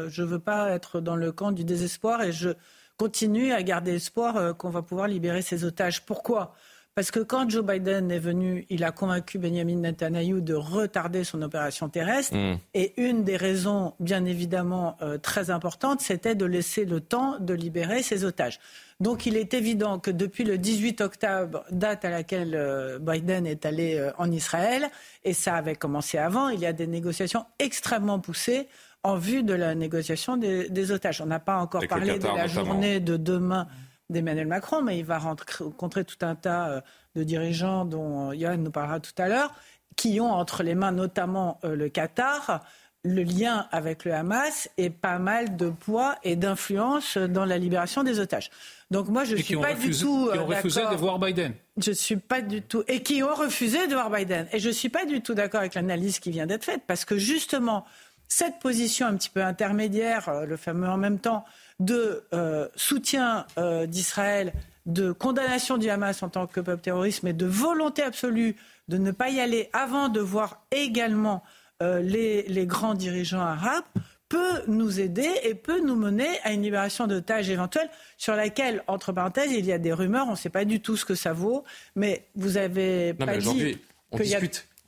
je 0.08 0.22
ne 0.22 0.26
veux 0.26 0.38
pas 0.38 0.70
être 0.70 1.00
dans 1.00 1.16
le 1.16 1.30
camp 1.32 1.52
du 1.52 1.64
désespoir 1.64 2.22
et 2.22 2.32
je 2.32 2.50
continue 2.96 3.52
à 3.52 3.62
garder 3.62 3.94
espoir 3.96 4.56
qu'on 4.56 4.70
va 4.70 4.82
pouvoir 4.82 5.08
libérer 5.08 5.42
ces 5.42 5.64
otages. 5.64 6.04
Pourquoi? 6.06 6.54
Parce 6.94 7.10
que 7.10 7.20
quand 7.20 7.48
Joe 7.48 7.64
Biden 7.64 8.10
est 8.10 8.18
venu, 8.18 8.66
il 8.68 8.84
a 8.84 8.92
convaincu 8.92 9.38
Benjamin 9.38 9.76
Netanyahu 9.76 10.42
de 10.42 10.54
retarder 10.54 11.24
son 11.24 11.40
opération 11.42 11.88
terrestre. 11.88 12.36
Mm. 12.36 12.58
Et 12.74 13.00
une 13.00 13.24
des 13.24 13.36
raisons, 13.36 13.94
bien 14.00 14.24
évidemment, 14.24 14.96
très 15.22 15.50
importantes, 15.50 16.00
c'était 16.00 16.34
de 16.34 16.44
laisser 16.44 16.84
le 16.84 17.00
temps 17.00 17.38
de 17.38 17.54
libérer 17.54 18.02
ces 18.02 18.24
otages. 18.24 18.60
Donc 19.00 19.24
il 19.24 19.36
est 19.36 19.54
évident 19.54 19.98
que 19.98 20.10
depuis 20.10 20.44
le 20.44 20.58
18 20.58 21.00
octobre, 21.00 21.64
date 21.70 22.04
à 22.04 22.10
laquelle 22.10 22.54
euh, 22.54 22.98
Biden 22.98 23.46
est 23.46 23.64
allé 23.64 23.96
euh, 23.96 24.12
en 24.18 24.30
Israël, 24.30 24.90
et 25.24 25.32
ça 25.32 25.54
avait 25.54 25.74
commencé 25.74 26.18
avant, 26.18 26.50
il 26.50 26.60
y 26.60 26.66
a 26.66 26.74
des 26.74 26.86
négociations 26.86 27.46
extrêmement 27.58 28.20
poussées 28.20 28.68
en 29.02 29.16
vue 29.16 29.42
de 29.42 29.54
la 29.54 29.74
négociation 29.74 30.36
des, 30.36 30.92
otages. 30.92 31.22
On 31.22 31.26
n'a 31.26 31.40
pas 31.40 31.56
encore 31.56 31.86
parlé 31.88 32.18
de 32.18 32.26
la 32.26 32.46
journée 32.46 33.00
de 33.00 33.16
demain 33.16 33.66
d'Emmanuel 34.10 34.46
Macron, 34.46 34.82
mais 34.82 34.98
il 34.98 35.04
va 35.04 35.18
rencontrer 35.18 36.04
tout 36.04 36.18
un 36.20 36.34
tas 36.34 36.68
euh, 36.68 36.80
de 37.16 37.22
dirigeants 37.22 37.84
dont 37.84 38.32
Johan 38.32 38.58
nous 38.58 38.70
parlera 38.70 39.00
tout 39.00 39.14
à 39.18 39.28
l'heure, 39.28 39.52
qui 39.96 40.20
ont 40.20 40.30
entre 40.30 40.62
les 40.62 40.74
mains 40.74 40.92
notamment 40.92 41.58
le 41.62 41.88
Qatar 41.88 42.62
le 43.02 43.22
lien 43.22 43.66
avec 43.72 44.04
le 44.04 44.12
Hamas 44.12 44.68
et 44.76 44.90
pas 44.90 45.18
mal 45.18 45.56
de 45.56 45.70
poids 45.70 46.16
et 46.22 46.36
d'influence 46.36 47.16
dans 47.16 47.44
la 47.44 47.56
libération 47.56 48.02
des 48.02 48.20
otages. 48.20 48.50
Donc 48.90 49.08
moi, 49.08 49.24
je 49.24 49.36
ne 49.36 49.42
suis 49.42 49.56
pas 49.56 49.74
du 49.74 49.90
tout. 49.90 50.30
Qui 50.32 50.38
ont 50.38 50.42
euh, 50.42 50.42
refusé 50.42 50.82
de 50.82 50.96
voir 50.96 51.18
Biden. 51.18 51.54
Je 51.78 51.92
suis 51.92 52.16
pas 52.16 52.42
du 52.42 52.60
tout. 52.60 52.84
Et 52.88 53.02
qui 53.02 53.22
ont 53.22 53.34
refusé 53.34 53.86
de 53.86 53.94
voir 53.94 54.10
Biden. 54.10 54.46
Et 54.52 54.58
je 54.58 54.68
ne 54.68 54.74
suis 54.74 54.88
pas 54.90 55.06
du 55.06 55.22
tout 55.22 55.34
d'accord 55.34 55.60
avec 55.60 55.74
l'analyse 55.74 56.18
qui 56.18 56.30
vient 56.30 56.46
d'être 56.46 56.64
faite, 56.64 56.82
parce 56.86 57.04
que 57.04 57.16
justement, 57.16 57.86
cette 58.28 58.58
position 58.58 59.06
un 59.06 59.14
petit 59.14 59.30
peu 59.30 59.42
intermédiaire, 59.42 60.28
euh, 60.28 60.44
le 60.44 60.56
fameux 60.56 60.88
en 60.88 60.98
même 60.98 61.18
temps, 61.18 61.44
de 61.80 62.22
euh, 62.32 62.68
soutien 62.76 63.46
d'Israël, 63.88 64.52
de 64.86 65.12
condamnation 65.12 65.76
du 65.76 65.90
Hamas 65.90 66.22
en 66.22 66.28
tant 66.28 66.46
que 66.46 66.60
peuple 66.60 66.82
terroriste, 66.82 67.22
mais 67.22 67.32
de 67.32 67.46
volonté 67.46 68.02
absolue 68.02 68.56
de 68.88 68.98
ne 68.98 69.10
pas 69.10 69.30
y 69.30 69.40
aller 69.40 69.68
avant 69.72 70.08
de 70.08 70.20
voir 70.20 70.62
également 70.70 71.42
les, 71.80 72.42
les 72.42 72.66
grands 72.66 72.94
dirigeants 72.94 73.40
arabes, 73.40 73.84
peut 74.30 74.62
nous 74.68 75.00
aider 75.00 75.28
et 75.42 75.54
peut 75.54 75.80
nous 75.84 75.96
mener 75.96 76.28
à 76.44 76.52
une 76.52 76.62
libération 76.62 77.06
d'otages 77.06 77.50
éventuelle 77.50 77.90
sur 78.16 78.34
laquelle, 78.36 78.82
entre 78.86 79.12
parenthèses, 79.12 79.50
il 79.50 79.66
y 79.66 79.72
a 79.72 79.78
des 79.78 79.92
rumeurs, 79.92 80.26
on 80.28 80.32
ne 80.32 80.36
sait 80.36 80.50
pas 80.50 80.64
du 80.64 80.80
tout 80.80 80.96
ce 80.96 81.04
que 81.04 81.16
ça 81.16 81.32
vaut, 81.32 81.64
mais 81.96 82.24
vous 82.36 82.56
avez 82.56 83.12
pas 83.12 83.36
dit 83.36 83.76
qu'il 84.16 84.26
y 84.26 84.34
a... 84.36 84.40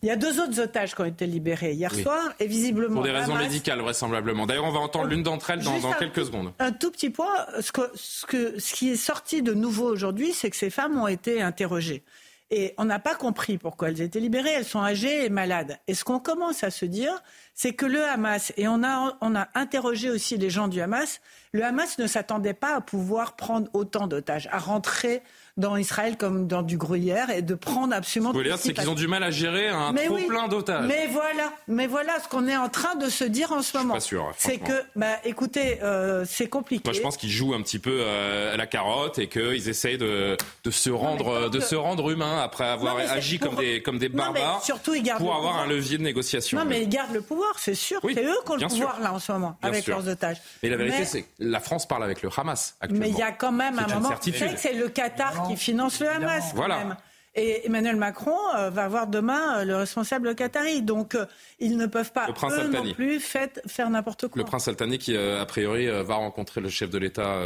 Il 0.05 0.09
y 0.09 0.11
a 0.11 0.17
deux 0.17 0.41
autres 0.41 0.61
otages 0.61 0.97
qui 0.97 1.01
ont 1.01 1.05
été 1.05 1.27
libérés 1.27 1.75
hier 1.75 1.95
soir 1.95 2.33
et 2.41 2.49
visiblement. 2.49 2.97
Pour 2.97 3.05
des 3.05 3.13
raisons 3.13 3.37
médicales, 3.37 3.79
vraisemblablement. 3.79 4.47
D'ailleurs, 4.47 4.65
on 4.65 4.73
va 4.73 4.81
entendre 4.81 5.07
l'une 5.07 5.23
d'entre 5.23 5.51
elles 5.51 5.63
dans, 5.63 5.93
quelques 5.93 6.25
secondes. 6.25 6.53
Un 6.59 6.73
tout 6.73 6.91
petit 6.91 7.11
point. 7.11 7.47
Ce, 7.61 7.71
que, 7.71 7.83
ce, 7.95 8.27
que, 8.27 8.59
ce 8.59 8.75
qui 8.75 8.91
est 8.91 8.97
sorti 8.97 9.43
de 9.43 9.55
nouveau 9.55 9.87
aujourd'hui, 9.89 10.33
c'est 10.33 10.51
que 10.51 10.57
ces 10.57 10.71
femmes 10.71 10.99
ont 10.99 11.07
été 11.07 11.41
interrogées. 11.41 12.03
Et 12.51 12.75
on 12.79 12.85
n'a 12.85 12.99
pas 12.99 13.15
compris 13.15 13.59
pourquoi 13.59 13.91
elles 13.91 14.03
étaient 14.03 14.19
libérées. 14.19 14.51
Elles 14.51 14.65
sont 14.65 14.83
âgées 14.83 15.25
et 15.25 15.31
malades. 15.31 15.79
Et 15.87 15.95
ce 15.95 16.03
qu'on 16.03 16.19
commence 16.19 16.65
à 16.65 16.71
se 16.71 16.85
dire, 16.85 17.23
c'est 17.55 17.73
que 17.73 17.87
le 17.87 18.05
Hamas, 18.05 18.53
et 18.57 18.67
on 18.67 18.83
a, 18.83 19.17
on 19.21 19.37
a 19.37 19.49
interrogé 19.55 20.11
aussi 20.11 20.37
les 20.37 20.51
gens 20.51 20.67
du 20.67 20.81
Hamas, 20.81 21.21
le 21.53 21.65
Hamas 21.65 21.99
ne 21.99 22.09
s'attendait 22.09 22.55
pas 22.55 22.75
à 22.75 22.81
pouvoir 22.81 23.37
prendre 23.37 23.71
autant 23.73 24.09
d'otages, 24.09 24.49
à 24.51 24.59
rentrer 24.59 25.23
dans 25.59 25.77
Israël 25.77 26.17
comme 26.17 26.47
dans 26.47 26.63
du 26.63 26.79
gruyère 26.79 27.29
et 27.31 27.43
de 27.43 27.55
prendre 27.55 27.95
absolument. 27.95 28.31
Ce 28.31 28.33
que 28.33 28.39
vous 28.39 28.43
voulez 28.43 28.51
dire, 28.51 28.59
c'est 28.59 28.73
qu'ils 28.73 28.89
ont 28.89 28.95
du 28.95 29.07
mal 29.07 29.23
à 29.23 29.31
gérer 29.31 29.69
un 29.69 29.93
trop 29.93 30.17
plein 30.17 30.49
d'otages. 30.49 30.87
Mais 30.87 31.09
voilà, 31.09 31.53
mais 31.69 31.87
voilà 31.87 32.19
ce 32.21 32.29
qu'on 32.29 32.49
est 32.49 32.57
en 32.57 32.71
train 32.71 32.95
de 32.97 33.09
se 33.11 33.25
dire 33.25 33.53
en 33.53 33.61
ce 33.61 33.77
moment. 33.77 33.97
C'est 34.39 34.59
que, 34.59 34.73
bah, 34.97 35.17
écoutez, 35.25 35.83
euh, 35.83 36.25
c'est 36.27 36.49
compliqué. 36.49 36.83
Moi, 36.85 36.95
je 36.95 37.01
pense 37.01 37.17
qu'ils 37.19 37.31
jouent 37.31 37.55
un 37.55 37.61
petit 37.61 37.79
peu 37.79 37.99
euh, 38.01 38.55
à 38.55 38.57
la 38.57 38.67
carotte 38.67 39.19
et 39.19 39.29
qu'ils 39.29 39.69
essayent 39.69 39.99
de, 39.99 40.37
de 40.65 40.71
se 40.71 40.91
rendre, 40.91 41.51
de 41.51 41.61
se 41.61 41.75
rendre 41.75 42.11
humains 42.11 42.41
après 42.43 42.65
avoir 42.65 42.97
agi 42.97 43.39
comme 43.39 43.57
des 43.57 43.83
comme 43.83 43.99
des 43.99 44.09
barbares. 44.09 44.65
surtout, 44.65 44.95
ils 44.95 45.03
gardent 45.03 45.21
pour 45.21 45.35
avoir 45.35 45.59
un 45.59 45.67
levier 45.67 45.99
de 45.99 46.03
négociation. 46.03 46.59
Non, 46.59 46.65
mais 46.65 46.83
ils 46.83 46.89
gardent 46.89 47.13
le 47.13 47.21
pouvoir, 47.21 47.53
c'est 47.59 47.75
sûr. 47.75 48.01
c'est 48.03 48.25
eux 48.25 48.37
qui 48.45 48.53
ont 48.53 48.57
le 48.57 48.67
pouvoir 48.67 49.01
là 49.01 49.13
en 49.13 49.19
ce 49.19 49.33
moment 49.33 49.59
avec 49.63 49.87
leurs 49.87 50.09
otages. 50.09 50.39
Et 50.63 50.71
la 50.71 50.77
vérité, 50.77 51.05
c'est 51.05 51.23
que 51.23 51.29
la 51.41 51.61
France 51.61 51.87
parle 51.87 52.05
avec 52.05 52.23
le 52.23 52.31
Hamas 52.35 52.77
actuellement. 52.81 53.05
Mais 53.05 53.11
il 53.11 53.19
y 53.19 53.23
a 53.23 53.33
quand 53.33 53.53
même 53.53 53.79
un 53.79 53.87
moment. 53.87 54.11
C'est 54.57 54.73
le 54.73 54.89
Qatar 54.89 55.42
qui 55.49 55.57
finance 55.57 56.01
le 56.01 56.09
Hamas. 56.09 56.53
Voilà. 56.55 56.97
Et 57.35 57.67
Emmanuel 57.67 57.97
Macron 57.97 58.37
euh, 58.57 58.69
va 58.69 58.85
avoir 58.85 59.07
demain 59.07 59.61
euh, 59.61 59.65
le 59.65 59.77
responsable 59.77 60.35
qatari. 60.35 60.83
Donc, 60.83 61.15
euh, 61.15 61.25
ils 61.61 61.79
ne 61.79 61.87
peuvent 61.87 62.13
pas, 62.13 62.29
eux 62.29 62.69
non 62.69 62.93
plus, 62.93 63.21
faire 63.21 63.89
n'importe 63.89 64.29
quoi. 64.29 64.43
Le 64.43 64.45
prince 64.45 64.69
Altani 64.69 64.99
qui, 64.99 65.17
a 65.17 65.45
priori, 65.47 65.87
va 65.87 66.17
rencontrer 66.17 66.61
le 66.61 66.69
chef 66.69 66.91
de 66.91 66.99
l'État 66.99 67.41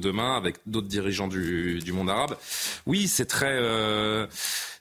demain 0.00 0.36
avec 0.36 0.56
d'autres 0.66 0.86
dirigeants 0.86 1.26
du, 1.26 1.80
du, 1.80 1.92
monde 1.92 2.10
arabe. 2.10 2.36
Oui, 2.86 3.08
c'est 3.08 3.26
très 3.26 3.58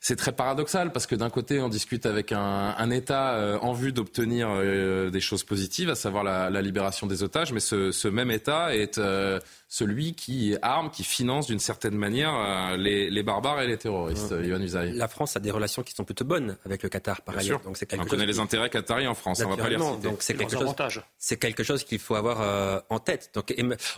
c'est 0.01 0.15
très 0.15 0.31
paradoxal 0.31 0.93
parce 0.93 1.07
que 1.07 1.15
d'un 1.15 1.29
côté, 1.29 1.59
on 1.59 1.67
discute 1.67 2.05
avec 2.05 2.31
un, 2.31 2.73
un 2.77 2.89
État 2.89 3.33
euh, 3.33 3.59
en 3.59 3.73
vue 3.73 3.91
d'obtenir 3.91 4.47
euh, 4.49 5.09
des 5.09 5.19
choses 5.19 5.43
positives, 5.43 5.89
à 5.89 5.95
savoir 5.95 6.23
la, 6.23 6.49
la, 6.49 6.61
libération 6.61 7.05
des 7.05 7.21
otages, 7.21 7.51
mais 7.51 7.59
ce, 7.59 7.91
ce 7.91 8.07
même 8.07 8.31
État 8.31 8.73
est 8.73 8.97
euh, 8.97 9.41
celui 9.67 10.13
qui 10.13 10.55
arme, 10.61 10.89
qui 10.89 11.03
finance 11.03 11.47
d'une 11.47 11.59
certaine 11.59 11.95
manière 11.95 12.77
les, 12.77 13.09
les, 13.09 13.23
barbares 13.23 13.61
et 13.61 13.67
les 13.67 13.77
terroristes. 13.77 14.31
La 14.31 15.07
France 15.09 15.35
a 15.35 15.41
des 15.41 15.51
relations 15.51 15.83
qui 15.83 15.93
sont 15.93 16.05
plutôt 16.05 16.23
bonnes 16.23 16.55
avec 16.65 16.81
le 16.81 16.89
Qatar, 16.89 17.21
par 17.21 17.37
ailleurs. 17.37 17.59
Donc 17.59 17.75
c'est 17.75 17.93
on 17.99 18.05
connaît 18.05 18.25
les 18.25 18.39
intérêts 18.39 18.69
qataris 18.69 19.07
en 19.07 19.15
France, 19.15 19.41
on 19.45 19.49
va 19.49 19.57
pas 19.57 19.69
les 19.69 19.75
Donc 19.75 20.17
c'est 20.21 20.35
quelque, 20.35 20.53
chose, 20.53 20.73
c'est 21.17 21.37
quelque 21.37 21.63
chose 21.63 21.83
qu'il 21.83 21.99
faut 21.99 22.15
avoir 22.15 22.83
en 22.89 22.99
tête. 22.99 23.31
Donc 23.33 23.53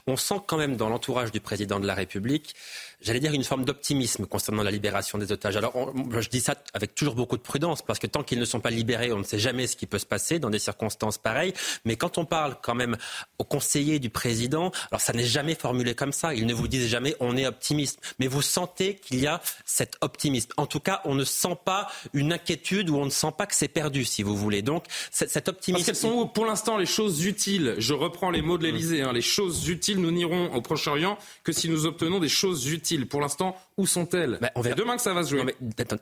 on 0.07 0.17
sent 0.17 0.41
quand 0.47 0.57
même 0.57 0.75
dans 0.77 0.89
l'entourage 0.89 1.31
du 1.31 1.39
président 1.39 1.79
de 1.79 1.85
la 1.85 1.93
République 1.93 2.55
j'allais 3.01 3.19
dire, 3.19 3.33
une 3.33 3.43
forme 3.43 3.65
d'optimisme 3.65 4.25
concernant 4.25 4.63
la 4.63 4.71
libération 4.71 5.17
des 5.17 5.31
otages. 5.31 5.57
Alors, 5.57 5.93
je 6.19 6.29
dis 6.29 6.41
ça 6.41 6.55
avec 6.73 6.95
toujours 6.95 7.15
beaucoup 7.15 7.37
de 7.37 7.41
prudence, 7.41 7.81
parce 7.81 7.99
que 7.99 8.07
tant 8.07 8.23
qu'ils 8.23 8.39
ne 8.39 8.45
sont 8.45 8.59
pas 8.59 8.69
libérés, 8.69 9.11
on 9.11 9.19
ne 9.19 9.23
sait 9.23 9.39
jamais 9.39 9.67
ce 9.67 9.75
qui 9.75 9.87
peut 9.87 9.99
se 9.99 10.05
passer 10.05 10.39
dans 10.39 10.49
des 10.49 10.59
circonstances 10.59 11.17
pareilles. 11.17 11.53
Mais 11.85 11.95
quand 11.95 12.17
on 12.17 12.25
parle 12.25 12.57
quand 12.61 12.75
même 12.75 12.97
aux 13.39 13.43
conseillers 13.43 13.99
du 13.99 14.09
président, 14.09 14.71
alors 14.91 15.01
ça 15.01 15.13
n'est 15.13 15.25
jamais 15.25 15.55
formulé 15.55 15.95
comme 15.95 16.11
ça. 16.11 16.33
Ils 16.33 16.45
ne 16.45 16.53
vous 16.53 16.67
disent 16.67 16.87
jamais 16.87 17.15
on 17.19 17.37
est 17.37 17.47
optimiste, 17.47 17.99
mais 18.19 18.27
vous 18.27 18.41
sentez 18.41 18.95
qu'il 18.95 19.19
y 19.19 19.27
a 19.27 19.41
cet 19.65 19.97
optimisme. 20.01 20.51
En 20.57 20.65
tout 20.65 20.79
cas, 20.79 21.01
on 21.05 21.15
ne 21.15 21.23
sent 21.23 21.57
pas 21.65 21.87
une 22.13 22.33
inquiétude 22.33 22.89
ou 22.89 22.97
on 22.97 23.05
ne 23.05 23.09
sent 23.09 23.33
pas 23.37 23.45
que 23.45 23.55
c'est 23.55 23.67
perdu, 23.67 24.05
si 24.05 24.23
vous 24.23 24.35
voulez. 24.35 24.61
Donc, 24.61 24.85
cet 25.11 25.49
optimisme. 25.49 25.85
Parce 25.85 25.99
qu'elles 25.99 26.11
sont 26.11 26.27
pour 26.27 26.45
l'instant 26.45 26.77
les 26.77 26.85
choses 26.85 27.25
utiles. 27.25 27.75
Je 27.77 27.93
reprends 27.93 28.29
les 28.29 28.41
mots 28.41 28.57
de 28.57 28.63
l'Élysée. 28.63 29.01
Hein, 29.01 29.13
les 29.13 29.21
choses 29.21 29.67
utiles, 29.67 29.99
nous 29.99 30.11
n'irons 30.11 30.53
au 30.53 30.61
Proche-Orient 30.61 31.17
que 31.43 31.51
si 31.51 31.69
nous 31.69 31.85
obtenons 31.85 32.19
des 32.19 32.29
choses 32.29 32.67
utiles. 32.67 32.90
Pour 32.97 33.21
l'instant, 33.21 33.55
où 33.77 33.85
sont-elles 33.87 34.37
bah, 34.41 34.51
on 34.55 34.61
verra... 34.61 34.75
demain 34.75 34.95
que 34.95 35.01
ça 35.01 35.13
va 35.13 35.23
se 35.23 35.29
jouer. 35.29 35.55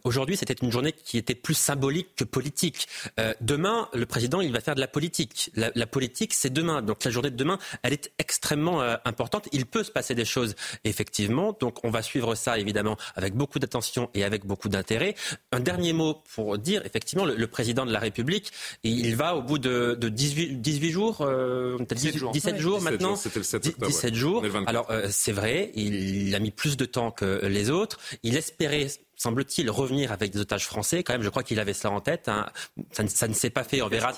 aujourd'hui, 0.03 0.37
c'était 0.37 0.53
une 0.53 0.71
journée 0.71 0.91
qui 0.91 1.17
était 1.17 1.35
plus 1.35 1.53
symbolique 1.53 2.15
que 2.15 2.23
politique. 2.23 2.87
Euh, 3.19 3.33
demain, 3.41 3.89
le 3.93 4.05
président, 4.05 4.41
il 4.41 4.51
va 4.51 4.59
faire 4.59 4.75
de 4.75 4.79
la 4.79 4.87
politique. 4.87 5.51
La, 5.55 5.87
politique, 5.87 6.33
c'est 6.33 6.51
demain. 6.51 6.81
Donc 6.81 7.03
la 7.03 7.11
journée 7.11 7.29
de 7.29 7.35
demain, 7.35 7.59
elle 7.83 7.93
est 7.93 8.11
extrêmement 8.17 8.81
euh, 8.81 8.95
importante. 9.05 9.47
Il 9.51 9.65
peut 9.65 9.83
se 9.83 9.91
passer 9.91 10.15
des 10.15 10.25
choses, 10.25 10.55
effectivement. 10.83 11.55
Donc 11.59 11.83
on 11.83 11.89
va 11.89 12.01
suivre 12.01 12.35
ça, 12.35 12.57
évidemment, 12.57 12.97
avec 13.15 13.35
beaucoup 13.35 13.59
d'attention 13.59 14.09
et 14.13 14.23
avec 14.23 14.45
beaucoup 14.45 14.69
d'intérêt. 14.69 15.15
Un 15.51 15.59
dernier 15.59 15.93
mot 15.93 16.21
pour 16.33 16.57
dire, 16.57 16.85
effectivement, 16.85 17.25
le, 17.25 17.47
président 17.47 17.85
de 17.85 17.91
la 17.91 17.99
République, 17.99 18.51
il 18.83 19.15
va 19.15 19.35
au 19.35 19.41
bout 19.41 19.57
de, 19.57 19.97
18, 20.01 20.61
18 20.61 20.91
jours, 20.91 21.21
euh, 21.21 21.77
17 21.89 22.17
jours, 22.17 22.31
17 22.31 22.57
jours 22.57 22.81
maintenant. 22.81 23.15
C'était 23.15 23.39
le 23.39 23.43
7 23.43 23.67
octobre. 23.67 23.87
17 23.87 24.15
jours. 24.15 24.43
Alors 24.67 24.89
euh, 24.91 25.07
c'est 25.09 25.31
vrai, 25.31 25.71
il 25.75 26.33
a 26.35 26.39
mis 26.39 26.51
plus 26.51 26.77
de 26.79 26.85
temps 26.85 27.11
que 27.11 27.45
les 27.45 27.69
autres. 27.69 27.99
Il 28.23 28.37
espérait 28.37 28.87
semble-t-il, 29.19 29.69
revenir 29.69 30.13
avec 30.13 30.31
des 30.31 30.39
otages 30.39 30.65
français. 30.65 31.03
Quand 31.03 31.13
même, 31.13 31.23
je 31.23 31.29
crois 31.29 31.43
qu'il 31.43 31.59
avait 31.59 31.73
cela 31.73 31.93
en 31.93 31.99
tête. 31.99 32.29
Hein. 32.29 32.47
Ça, 32.91 33.27
ne, 33.27 33.33
s'est 33.33 33.49
pas 33.49 33.65
fait. 33.65 33.81
On 33.81 33.89
verra 33.89 34.13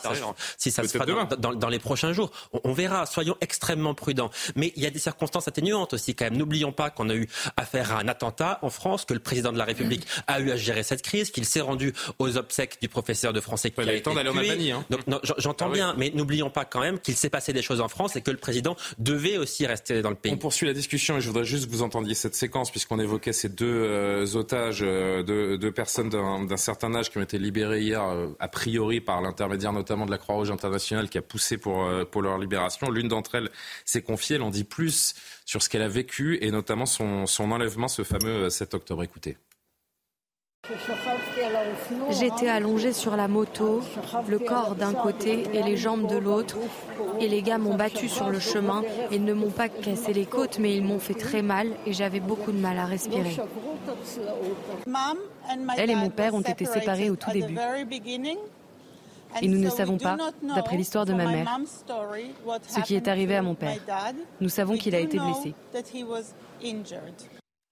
si 0.58 0.72
ça 0.72 0.84
se 0.84 0.90
fera 0.90 1.26
dans, 1.36 1.70
les 1.70 1.80
prochains 1.80 2.14
jours. 2.14 2.32
On, 2.64 2.72
verra. 2.72 3.08
Soyons 3.08 3.36
extrêmement 3.42 3.96
prudents. 3.96 4.30
Mais 4.56 4.72
il 4.76 4.84
y 4.84 4.86
a 4.86 4.92
des 4.92 5.00
circonstances 5.00 5.48
atténuantes 5.48 5.94
aussi, 5.94 6.14
quand 6.14 6.26
même. 6.26 6.38
N'oublions 6.38 6.72
pas 6.72 6.92
qu'on 6.92 7.10
a 7.10 7.16
eu 7.16 7.28
affaire 7.58 7.94
à 7.94 8.00
un 8.00 8.08
attentat 8.08 8.60
en 8.62 8.70
France, 8.70 9.06
que 9.06 9.14
le 9.14 9.20
président 9.20 9.52
de 9.52 9.58
la 9.58 9.66
République 9.66 10.06
a 10.28 10.40
eu 10.40 10.52
à 10.52 10.56
gérer 10.56 10.84
cette 10.84 11.02
crise, 11.02 11.32
qu'il 11.32 11.46
s'est 11.46 11.62
rendu 11.62 11.94
aux 12.20 12.38
obsèques 12.38 12.78
du 12.80 12.88
professeur 12.88 13.34
de 13.34 13.42
français 13.42 13.72
qui 13.72 13.82
a 13.82 13.94
été 13.94 14.10
tué. 14.10 14.72
Hein. 14.72 14.86
j'entends 15.38 15.70
ah 15.70 15.74
bien, 15.74 15.96
mais 15.98 16.12
n'oublions 16.14 16.52
pas 16.52 16.66
quand 16.66 16.80
même 16.80 17.00
qu'il 17.00 17.16
s'est 17.16 17.30
passé 17.30 17.54
des 17.54 17.64
choses 17.64 17.82
en 17.82 17.88
France 17.88 18.16
et 18.16 18.22
que 18.22 18.32
le 18.32 18.38
président 18.38 18.76
devait 19.00 19.38
aussi 19.38 19.66
rester 19.66 20.04
dans 20.04 20.12
le 20.12 20.16
pays. 20.16 20.32
On 20.32 20.38
poursuit 20.38 20.68
la 20.68 20.74
discussion 20.74 21.18
et 21.18 21.22
je 21.22 21.28
voudrais 21.28 21.46
juste 21.46 21.66
que 21.66 21.72
vous 21.72 21.82
entendiez 21.82 22.14
cette 22.14 22.36
séquence 22.36 22.70
puisqu'on 22.70 23.00
évoquait 23.00 23.34
ces 23.34 23.50
deux 23.50 23.66
euh, 23.66 24.36
otages 24.36 24.84
euh, 24.92 25.58
de, 25.58 25.70
personnes 25.70 26.10
d'un 26.10 26.58
certain 26.58 26.94
âge 26.96 27.10
qui 27.10 27.18
ont 27.18 27.22
été 27.22 27.38
libérées 27.38 27.82
hier, 27.82 28.04
euh, 28.04 28.28
a 28.40 28.48
priori 28.48 29.02
par 29.02 29.22
l'intermédiaire 29.22 29.74
notamment 29.74 30.06
de 30.06 30.12
la 30.12 30.18
Croix-Rouge 30.18 30.52
internationale 30.52 31.10
qui 31.10 31.18
a 31.18 31.22
poussé 31.22 31.58
pour, 31.58 31.86
euh, 31.86 32.06
pour 32.06 32.22
leur 32.22 32.38
libération. 32.38 32.90
L'une 32.90 33.08
d'entre 33.08 33.36
elles 33.36 33.50
s'est 33.86 34.02
confiée, 34.02 34.36
elle 34.36 34.42
en 34.42 34.50
dit 34.50 34.64
plus 34.64 35.14
sur 35.46 35.62
ce 35.62 35.70
qu'elle 35.70 35.82
a 35.82 35.88
vécu 35.88 36.38
et 36.42 36.52
notamment 36.52 36.86
son, 36.86 37.26
son 37.26 37.52
enlèvement 37.52 37.88
ce 37.88 38.04
fameux 38.04 38.50
7 38.50 38.74
octobre. 38.74 39.04
Écoutez. 39.04 39.38
J'étais 42.10 42.50
allongée 42.50 42.94
sur 42.94 43.16
la 43.16 43.28
moto, 43.28 43.82
le 44.28 44.40
corps 44.40 44.76
d'un 44.76 44.94
côté 44.94 45.44
et 45.54 45.64
les 45.64 45.78
jambes 45.78 46.08
de 46.08 46.18
l'autre. 46.18 46.58
Et 47.20 47.28
les 47.28 47.42
gars 47.42 47.58
m'ont 47.58 47.76
battu 47.76 48.10
sur 48.10 48.30
le 48.30 48.40
chemin 48.40 48.84
et 49.12 49.20
ne 49.20 49.34
m'ont 49.34 49.52
pas 49.52 49.70
cassé 49.70 50.14
les 50.14 50.26
côtes, 50.26 50.60
mais 50.60 50.76
ils 50.76 50.84
m'ont 50.84 51.00
fait 51.00 51.14
très 51.14 51.42
mal 51.42 51.68
et 51.86 51.94
j'avais 51.94 52.20
beaucoup 52.20 52.52
de 52.52 52.60
mal 52.60 52.78
à 52.78 52.86
respirer. 52.86 53.38
Elle 55.78 55.90
et 55.90 55.96
mon 55.96 56.10
père 56.10 56.34
ont 56.34 56.42
été 56.42 56.66
séparés 56.66 57.10
au 57.10 57.16
tout 57.16 57.32
début. 57.32 57.58
Et 59.42 59.48
nous 59.48 59.60
ne 59.60 59.70
savons 59.70 59.98
pas, 59.98 60.18
d'après 60.44 60.76
l'histoire 60.76 61.06
de 61.06 61.14
ma 61.14 61.26
mère, 61.26 61.58
ce 62.68 62.82
qui 62.82 62.96
est 62.96 63.08
arrivé 63.08 63.36
à 63.36 63.42
mon 63.42 63.56
père. 63.56 63.78
Nous 64.42 64.50
savons 64.50 64.76
qu'il 64.76 64.96
a 64.96 65.00
été 65.00 65.18
blessé. 65.20 65.54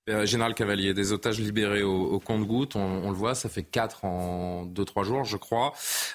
Euh, 0.10 0.26
Général 0.26 0.56
Cavalier, 0.56 0.94
des 0.94 1.12
otages 1.12 1.40
libérés 1.40 1.84
au, 1.84 2.20
compte-gouttes, 2.20 2.76
on, 2.76 3.10
le 3.10 3.16
voit, 3.16 3.36
ça 3.36 3.50
fait 3.50 3.64
quatre 3.64 4.06
en 4.06 4.66
deux, 4.66 4.86
trois 4.86 5.04
jours, 5.04 5.24
je 5.24 5.38
crois. 5.38 5.74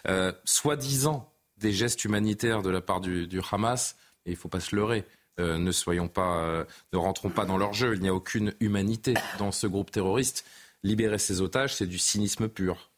Euh, 0.08 0.32
Soi-disant 0.44 1.30
des 1.58 1.72
gestes 1.72 2.04
humanitaires 2.04 2.62
de 2.62 2.70
la 2.70 2.80
part 2.80 3.00
du, 3.00 3.40
Hamas, 3.50 3.96
et 4.26 4.30
il 4.30 4.34
ne 4.34 4.38
faut 4.38 4.48
pas 4.48 4.60
se 4.60 4.74
leurrer. 4.74 5.04
Euh, 5.40 5.58
ne 5.58 5.72
soyons 5.72 6.08
pas, 6.08 6.38
euh, 6.38 6.64
ne 6.92 6.98
rentrons 6.98 7.30
pas 7.30 7.44
dans 7.44 7.56
leur 7.56 7.72
jeu. 7.72 7.94
Il 7.94 8.00
n'y 8.00 8.08
a 8.08 8.14
aucune 8.14 8.54
humanité 8.60 9.14
dans 9.38 9.50
ce 9.50 9.66
groupe 9.66 9.90
terroriste. 9.90 10.46
Libérer 10.82 11.18
ces 11.18 11.40
otages, 11.40 11.74
c'est 11.74 11.86
du 11.86 11.98
cynisme 11.98 12.48
pur. 12.48 12.90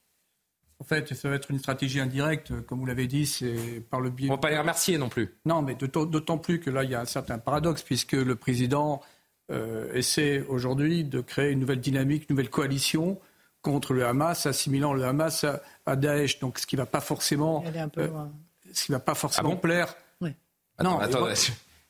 En 0.79 0.85
fait, 0.85 1.15
ça 1.15 1.31
va 1.31 1.37
être 1.37 1.51
une 1.51 1.59
stratégie 1.59 2.01
indirecte, 2.01 2.61
comme 2.67 2.81
vous 2.81 2.87
l'avez 2.87 3.07
dit, 3.07 3.25
c'est 3.25 3.81
par 3.89 4.01
le 4.01 4.11
biais. 4.11 4.29
On 4.29 4.33
ne 4.33 4.37
va 4.37 4.41
pas 4.41 4.51
les 4.51 4.59
remercier 4.59 4.99
non 4.99 5.09
plus. 5.09 5.35
Non, 5.47 5.63
mais 5.63 5.75
d'autant 5.75 6.37
plus 6.37 6.61
que 6.61 6.69
là, 6.69 6.85
il 6.85 6.91
y 6.91 6.95
a 6.95 7.01
un 7.01 7.07
certain 7.07 7.39
paradoxe, 7.39 7.83
puisque 7.83 8.13
le 8.13 8.37
président 8.37 9.01
essaie 9.95 10.45
aujourd'hui 10.49 11.05
de 11.05 11.21
créer 11.21 11.53
une 11.53 11.61
nouvelle 11.61 11.81
dynamique, 11.81 12.29
une 12.29 12.35
nouvelle 12.35 12.51
coalition 12.51 13.19
contre 13.67 13.95
le 13.95 14.07
Hamas, 14.07 14.47
assimilant 14.47 14.95
le 14.95 15.05
Hamas 15.05 15.45
à, 15.87 15.97
Daesh. 15.97 16.39
Donc, 16.39 16.61
ce 16.61 16.67
qui 16.67 16.77
ne 16.77 16.83
va 16.83 16.87
pas 16.87 17.01
forcément, 17.01 17.65
euh, 17.99 18.09
ce 18.73 18.87
qui 18.87 18.93
va 18.93 19.01
pas 19.01 19.17
forcément 19.17 19.55
ah 19.55 19.57
plaire. 19.57 19.97
Oui. 20.21 20.31
non, 20.81 21.01
attends, 21.01 21.27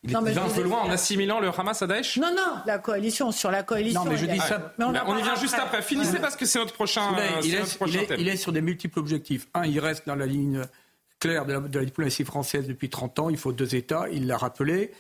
il 0.03 0.13
est 0.13 0.39
un 0.39 0.49
peu 0.49 0.63
loin 0.63 0.81
en 0.81 0.91
assimilant 0.91 1.39
le 1.39 1.49
Hamas 1.49 1.83
à 1.83 1.87
Daesh 1.87 2.17
Non, 2.17 2.35
non, 2.35 2.63
la 2.65 2.79
coalition, 2.79 3.31
sur 3.31 3.51
la 3.51 3.63
coalition. 3.63 4.05
Non, 4.05 4.11
mais 4.11 4.17
je 4.17 4.25
dis 4.25 4.39
ça. 4.39 4.73
on, 4.79 5.19
y 5.19 5.23
vient 5.23 5.35
juste 5.35 5.59
après. 5.59 5.83
Finissez 5.83 6.19
parce 6.19 6.37
que 6.37 6.47
c'est 6.47 6.59
notre 6.59 6.73
prochain, 6.73 7.15
il, 7.43 7.55
est, 7.55 7.79
il, 8.19 8.29
est, 8.29 8.37
sur 8.37 8.53
des 8.53 8.63
multiples 8.63 8.99
objectifs. 8.99 9.47
Un, 9.53 9.67
il 9.67 9.79
reste 9.79 10.07
dans 10.07 10.15
la 10.15 10.27
ligne 10.27 10.63
claire 11.19 11.45
de 11.45 11.53
la, 11.53 11.61
de 11.61 11.79
la 11.79 11.85
diplomatie 11.85 12.25
française 12.25 12.67
depuis 12.67 12.89
30 12.89 13.19
ans. 13.19 13.29
Il 13.29 13.37
faut 13.37 13.53
deux 13.53 13.75
États, 13.75 14.07
il 14.11 14.27
l'a 14.27 14.39
rappelé. 14.39 14.93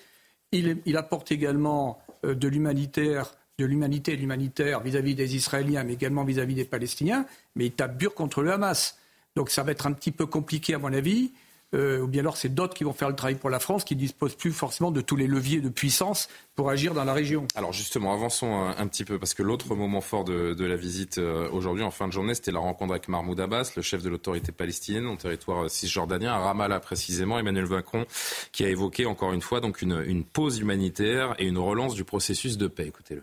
Il, 0.52 0.82
il, 0.84 0.96
apporte 0.96 1.32
également 1.32 1.98
euh, 2.05 2.05
de 2.22 2.48
l'humanitaire 2.48 3.32
de 3.58 3.64
l'humanité 3.64 4.12
et 4.12 4.16
l'humanitaire 4.16 4.80
vis-à-vis 4.80 5.14
des 5.14 5.36
Israéliens, 5.36 5.84
mais 5.84 5.94
également 5.94 6.24
vis-à-vis 6.24 6.54
des 6.54 6.64
Palestiniens, 6.64 7.26
mais 7.54 7.66
il 7.66 7.72
tape 7.72 7.96
dur 7.96 8.14
contre 8.14 8.42
le 8.42 8.52
Hamas. 8.52 8.98
Donc 9.34 9.50
ça 9.50 9.62
va 9.62 9.72
être 9.72 9.86
un 9.86 9.92
petit 9.92 10.12
peu 10.12 10.26
compliqué, 10.26 10.74
à 10.74 10.78
mon 10.78 10.92
avis. 10.92 11.32
Euh, 11.74 12.00
ou 12.00 12.06
bien 12.06 12.20
alors 12.20 12.36
c'est 12.36 12.54
d'autres 12.54 12.74
qui 12.74 12.84
vont 12.84 12.92
faire 12.92 13.08
le 13.08 13.16
travail 13.16 13.34
pour 13.34 13.50
la 13.50 13.58
France, 13.58 13.84
qui 13.84 13.96
ne 13.96 14.00
disposent 14.00 14.36
plus 14.36 14.52
forcément 14.52 14.92
de 14.92 15.00
tous 15.00 15.16
les 15.16 15.26
leviers 15.26 15.60
de 15.60 15.68
puissance 15.68 16.28
pour 16.54 16.70
agir 16.70 16.94
dans 16.94 17.04
la 17.04 17.12
région. 17.12 17.46
Alors 17.56 17.72
justement, 17.72 18.12
avançons 18.12 18.54
un, 18.54 18.86
petit 18.86 19.04
peu, 19.04 19.18
parce 19.18 19.34
que 19.34 19.42
l'autre 19.42 19.74
moment 19.74 20.00
fort 20.00 20.24
de, 20.24 20.64
la 20.64 20.76
visite 20.76 21.18
euh, 21.18 21.48
aujourd'hui, 21.50 21.82
en 21.82 21.90
fin 21.90 22.06
de 22.06 22.12
journée, 22.12 22.34
c'était 22.34 22.52
la 22.52 22.60
rencontre 22.60 22.92
avec 22.92 23.08
Mahmoud 23.08 23.38
Abbas, 23.40 23.72
le 23.76 23.82
chef 23.82 24.02
de 24.02 24.08
l'autorité 24.08 24.52
palestinienne 24.52 25.06
en 25.08 25.16
territoire 25.16 25.68
cisjordanien, 25.68 26.32
à 26.32 26.38
Ramallah 26.38 26.78
précisément, 26.78 27.38
Emmanuel 27.38 27.66
Macron, 27.66 28.06
qui 28.52 28.64
a 28.64 28.68
évoqué 28.68 29.06
encore 29.06 29.32
une 29.32 29.42
fois 29.42 29.60
donc 29.60 29.82
une, 29.82 30.02
une 30.06 30.24
pause 30.24 30.60
humanitaire 30.60 31.34
et 31.38 31.46
une 31.46 31.58
relance 31.58 31.94
du 31.94 32.04
processus 32.04 32.56
de 32.58 32.68
paix. 32.68 32.86
Écoutez-le. 32.86 33.22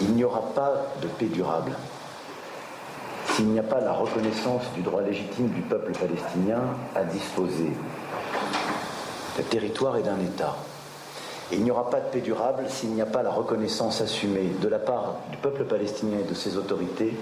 Il 0.00 0.12
n'y 0.12 0.22
aura 0.22 0.54
pas 0.54 0.94
de 1.02 1.08
paix 1.08 1.26
durable 1.26 1.76
s'il 3.32 3.46
n'y 3.46 3.58
a 3.58 3.62
pas 3.62 3.80
la 3.80 3.92
reconnaissance 3.92 4.62
du 4.74 4.82
droit 4.82 5.02
légitime 5.02 5.48
du 5.48 5.62
peuple 5.62 5.92
palestinien 5.92 6.62
à 6.94 7.04
disposer 7.04 7.72
d'un 9.36 9.44
territoire 9.44 9.96
et 9.96 10.02
d'un 10.02 10.18
État. 10.20 10.56
Et 11.50 11.56
il 11.56 11.64
n'y 11.64 11.70
aura 11.70 11.88
pas 11.88 12.00
de 12.00 12.06
paix 12.10 12.20
durable 12.20 12.64
s'il 12.68 12.90
n'y 12.90 13.00
a 13.00 13.06
pas 13.06 13.22
la 13.22 13.30
reconnaissance 13.30 14.00
assumée 14.00 14.52
de 14.60 14.68
la 14.68 14.78
part 14.78 15.16
du 15.30 15.38
peuple 15.38 15.64
palestinien 15.64 16.18
et 16.20 16.28
de 16.28 16.34
ses 16.34 16.56
autorités 16.56 17.14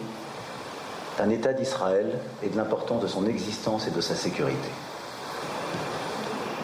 d'un 1.19 1.31
État 1.31 1.53
d'Israël 1.53 2.19
et 2.43 2.49
de 2.49 2.57
l'importance 2.57 3.03
de 3.03 3.07
son 3.07 3.27
existence 3.27 3.87
et 3.87 3.91
de 3.91 4.01
sa 4.01 4.15
sécurité. 4.15 4.69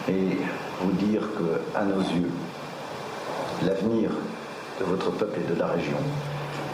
Et 0.09 0.37
vous 0.81 0.91
dire 0.93 1.21
que, 1.37 1.77
à 1.77 1.83
nos 1.85 2.01
yeux, 2.01 2.29
l'avenir 3.65 4.11
de 4.79 4.85
votre 4.85 5.11
peuple 5.11 5.39
et 5.39 5.53
de 5.53 5.57
la 5.57 5.67
région 5.67 5.97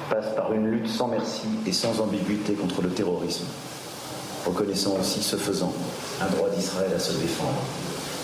passe 0.10 0.36
par 0.36 0.52
une 0.54 0.67
lutte 0.67 0.89
sans 0.89 1.08
merci 1.08 1.48
et 1.65 1.72
sans 1.72 2.00
ambiguïté 2.02 2.54
contre 2.54 2.82
le 2.82 2.89
terrorisme, 2.89 3.45
reconnaissant 4.45 4.95
aussi, 5.00 5.22
ce 5.22 5.36
faisant, 5.36 5.74
un 6.22 6.28
droit 6.28 6.50
d'Israël 6.50 6.91
à 6.95 7.00
se 7.00 7.13
défendre, 7.13 7.62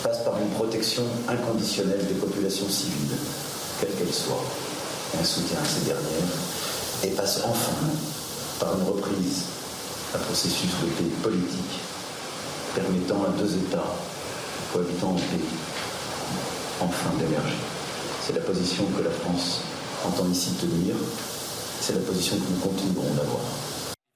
passe 0.03 0.23
par 0.23 0.37
une 0.39 0.49
protection 0.49 1.03
inconditionnelle 1.27 2.05
des 2.07 2.15
populations 2.15 2.67
civiles, 2.67 3.15
quelles 3.79 3.93
qu'elles 3.93 4.13
soient, 4.13 4.43
et 5.13 5.21
un 5.21 5.23
soutien 5.23 5.59
à 5.61 5.65
ces 5.65 5.85
dernières, 5.85 6.33
et 7.03 7.09
passe 7.09 7.41
enfin 7.45 7.87
par 8.59 8.75
une 8.77 8.87
reprise 8.87 9.43
d'un 10.13 10.19
processus 10.19 10.71
de 10.81 10.87
paix 10.97 11.09
politique 11.21 11.79
permettant 12.73 13.23
à 13.23 13.29
deux 13.39 13.55
États 13.55 13.95
cohabitant 14.73 15.09
en 15.09 15.15
paix 15.15 15.45
enfin 16.81 17.09
d'émerger. 17.17 17.55
C'est 18.25 18.33
la 18.33 18.41
position 18.41 18.85
que 18.97 19.03
la 19.03 19.11
France 19.11 19.61
entend 20.05 20.27
ici 20.29 20.51
tenir 20.59 20.95
c'est 21.85 21.93
la 21.93 21.99
position 21.99 22.35
que 22.37 22.49
nous 22.49 22.71
continuerons 22.71 23.13
d'avoir. 23.13 23.64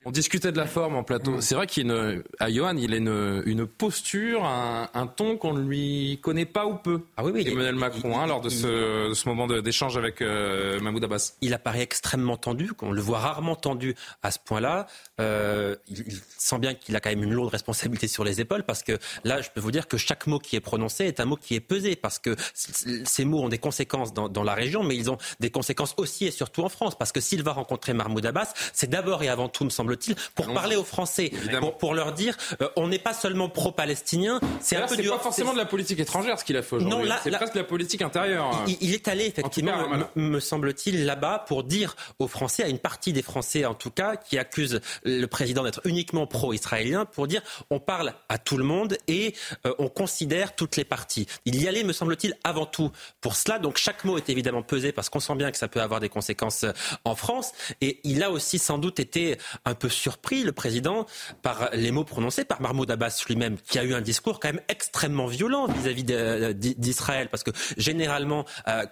On 0.06 0.12
discutait 0.12 0.54
de 0.54 0.58
la 0.58 0.66
forme 0.66 0.96
en 0.96 1.04
plateau. 1.04 1.42
C'est 1.42 1.56
vrai 1.56 1.68
qu'il 1.68 1.92
à 2.40 2.50
Johan, 2.50 2.78
il 2.78 2.94
a 2.94 2.98
une, 2.98 3.68
posture, 3.68 4.46
un, 4.46 5.08
ton 5.08 5.36
qu'on 5.36 5.54
ne 5.54 5.62
lui 5.62 6.20
connaît 6.22 6.46
pas 6.46 6.66
ou 6.66 6.76
peu. 6.76 7.02
Ah 7.18 7.26
oui, 7.26 7.32
oui. 7.34 7.44
Emmanuel 7.46 7.76
Macron, 7.76 8.18
hein, 8.18 8.26
lors 8.26 8.40
de 8.40 8.48
ce, 8.48 9.28
moment 9.28 9.46
d'échange 9.48 9.98
avec 9.98 10.22
euh, 10.22 10.80
Mahmoud 10.80 11.04
Abbas. 11.04 11.34
Il 11.42 11.54
apparaît 11.54 11.82
extrêmement 11.82 12.38
tendu, 12.38 12.72
on 12.82 12.94
le 12.94 13.02
voit 13.02 13.20
rarement 13.20 13.58
tendu 13.58 13.94
à 14.24 14.32
ce 14.32 14.40
point-là. 14.40 14.88
Euh, 15.20 15.76
il, 15.90 16.06
sent 16.38 16.60
bien 16.60 16.76
qu'il 16.76 16.96
a 16.96 17.02
quand 17.02 17.10
même 17.10 17.24
une 17.24 17.34
lourde 17.34 17.52
responsabilité 17.52 18.08
sur 18.08 18.24
les 18.24 18.40
épaules, 18.40 18.64
parce 18.64 18.84
que 18.84 18.98
là, 19.26 19.42
je 19.42 19.50
peux 19.54 19.60
vous 19.60 19.72
dire 19.72 19.90
que 19.90 19.98
chaque 19.98 20.28
mot 20.28 20.40
qui 20.40 20.56
est 20.56 20.62
prononcé 20.62 21.06
est 21.06 21.20
un 21.20 21.26
mot 21.26 21.36
qui 21.36 21.56
est 21.56 21.60
pesé, 21.60 21.98
parce 21.98 22.20
que 22.20 22.38
ces 22.54 23.26
mots 23.26 23.42
ont 23.42 23.50
des 23.50 23.58
conséquences 23.58 24.14
dans, 24.14 24.30
dans 24.30 24.44
la 24.44 24.54
région, 24.54 24.82
mais 24.82 24.96
ils 24.96 25.12
ont 25.12 25.18
des 25.42 25.52
conséquences 25.52 25.94
aussi 25.98 26.26
et 26.26 26.32
surtout 26.32 26.64
en 26.64 26.70
France, 26.70 26.98
parce 26.98 27.12
que 27.12 27.20
s'il 27.20 27.44
va 27.44 27.52
rencontrer 27.52 27.94
Mahmoud 27.94 28.26
Abbas, 28.26 28.54
c'est 28.72 28.90
d'abord 28.90 29.24
et 29.24 29.28
avant 29.28 29.50
tout, 29.50 29.66
me 29.66 29.70
semble 29.70 29.89
semble-t-il, 29.90 30.16
pour 30.36 30.54
parler 30.54 30.76
aux 30.76 30.84
Français, 30.84 31.32
pour, 31.80 31.94
leur 31.94 32.14
dire, 32.14 32.38
euh, 32.62 32.70
on 32.76 32.88
n'est 32.88 33.00
pas 33.00 33.14
seulement 33.14 33.50
pro-palestinien, 33.50 34.40
c'est 34.62 34.76
un 34.76 34.88
peu 34.88 34.96
du... 34.96 35.10
pas 35.10 35.20
forcément 35.20 35.54
de 35.54 35.58
la 35.58 35.66
politique 35.66 36.00
étrangère 36.00 36.40
ce 36.40 36.46
qu'il 36.46 36.58
a 36.58 36.62
fait 36.62 36.76
aujourd'hui. 36.76 37.10
C'est 37.24 37.32
presque 37.32 37.54
de 37.54 37.60
la 37.60 37.66
politique 37.66 38.02
intérieure. 38.02 38.64
Il, 38.82 38.94
est 38.94 39.08
allé 39.08 39.26
effectivement, 39.26 39.88
me, 40.16 40.40
semble-t-il, 40.40 41.06
là-bas 41.06 41.46
pour 41.48 41.64
dire 41.64 41.96
aux 42.20 42.28
Français, 42.28 42.64
à 42.64 42.68
une 42.68 42.80
partie 42.80 43.14
des 43.14 43.22
Français 43.22 43.66
en 43.66 43.74
tout 43.74 43.92
cas, 43.92 44.16
qui 44.16 44.38
accusent 44.38 44.82
le 45.04 45.26
président 45.26 45.64
d'être 45.64 45.82
uniquement 45.86 46.28
pro-israélien, 46.28 47.06
pour 47.06 47.28
dire 47.28 47.42
on 47.70 47.80
parle 47.80 48.14
à 48.28 48.38
tout 48.38 48.58
le 48.58 48.64
monde 48.64 48.98
et 49.08 49.34
euh, 49.66 49.74
on 49.80 49.88
considère 49.88 50.56
toutes 50.56 50.76
les 50.76 50.84
parties. 50.84 51.28
Il 51.46 51.62
y 51.62 51.68
allait, 51.68 51.84
me 51.84 51.94
semble-t-il, 51.94 52.38
avant 52.44 52.66
tout 52.66 52.92
pour 53.22 53.36
cela. 53.36 53.60
Donc 53.60 53.78
chaque 53.78 54.04
mot 54.04 54.18
est 54.18 54.30
évidemment 54.30 54.62
pesé 54.62 54.92
parce 54.92 55.10
qu'on 55.10 55.20
sent 55.20 55.36
bien 55.36 55.52
que 55.52 55.58
ça 55.58 55.68
peut 55.68 55.82
avoir 55.82 56.00
des 56.00 56.10
conséquences 56.10 56.64
euh, 56.64 56.72
en 57.06 57.16
France. 57.16 57.52
Et 57.82 58.00
il 58.04 58.24
a 58.24 58.32
aussi 58.32 58.60
sans 58.60 58.78
doute 58.78 59.00
été 59.00 59.38
un 59.66 59.74
peu 59.80 59.90
surpris, 59.90 60.44
le 60.44 60.52
président, 60.52 61.06
par 61.42 61.70
les 61.74 61.92
mots 61.92 62.04
prononcés 62.04 62.46
par 62.46 62.62
Mahmoud 62.62 62.90
Abbas 62.90 63.24
lui-même, 63.28 63.58
qui 63.58 63.80
a 63.80 63.84
eu 63.84 63.94
un 63.94 64.02
discours 64.02 64.40
quand 64.40 64.50
même 64.50 64.62
extrêmement 64.68 65.26
violent 65.26 65.68
vis-à-vis 65.68 66.06
euh, 66.12 66.54
d'Israël. 66.54 67.30
Parce 67.30 67.44
que 67.44 67.52
généralement, 67.78 68.46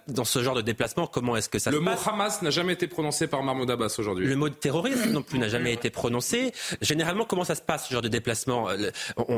dans 0.08 0.24
ce 0.24 0.42
genre 0.42 0.54
de 0.54 0.62
déplacement, 0.62 1.06
comment 1.06 1.36
est-ce 1.36 1.48
que 1.48 1.58
ça 1.58 1.70
se 1.70 1.76
passe? 1.76 1.84
Le 1.84 1.90
mot 1.90 2.10
Hamas 2.10 2.42
n'a 2.42 2.50
jamais 2.50 2.72
été 2.72 2.86
prononcé 2.86 3.26
par 3.26 3.42
Mahmoud 3.42 3.70
Abbas 3.70 3.94
aujourd'hui. 3.98 4.26
Le 4.26 4.36
mot 4.36 4.48
terrorisme 4.48 5.10
non 5.10 5.22
plus 5.22 5.38
n'a 5.38 5.48
jamais 5.48 5.72
été 5.72 5.90
prononcé. 5.90 6.52
Généralement, 6.80 7.24
comment 7.24 7.44
ça 7.44 7.54
se 7.54 7.62
passe 7.62 7.86
ce 7.88 7.92
genre 7.92 8.02
de 8.02 8.08
déplacement? 8.08 8.68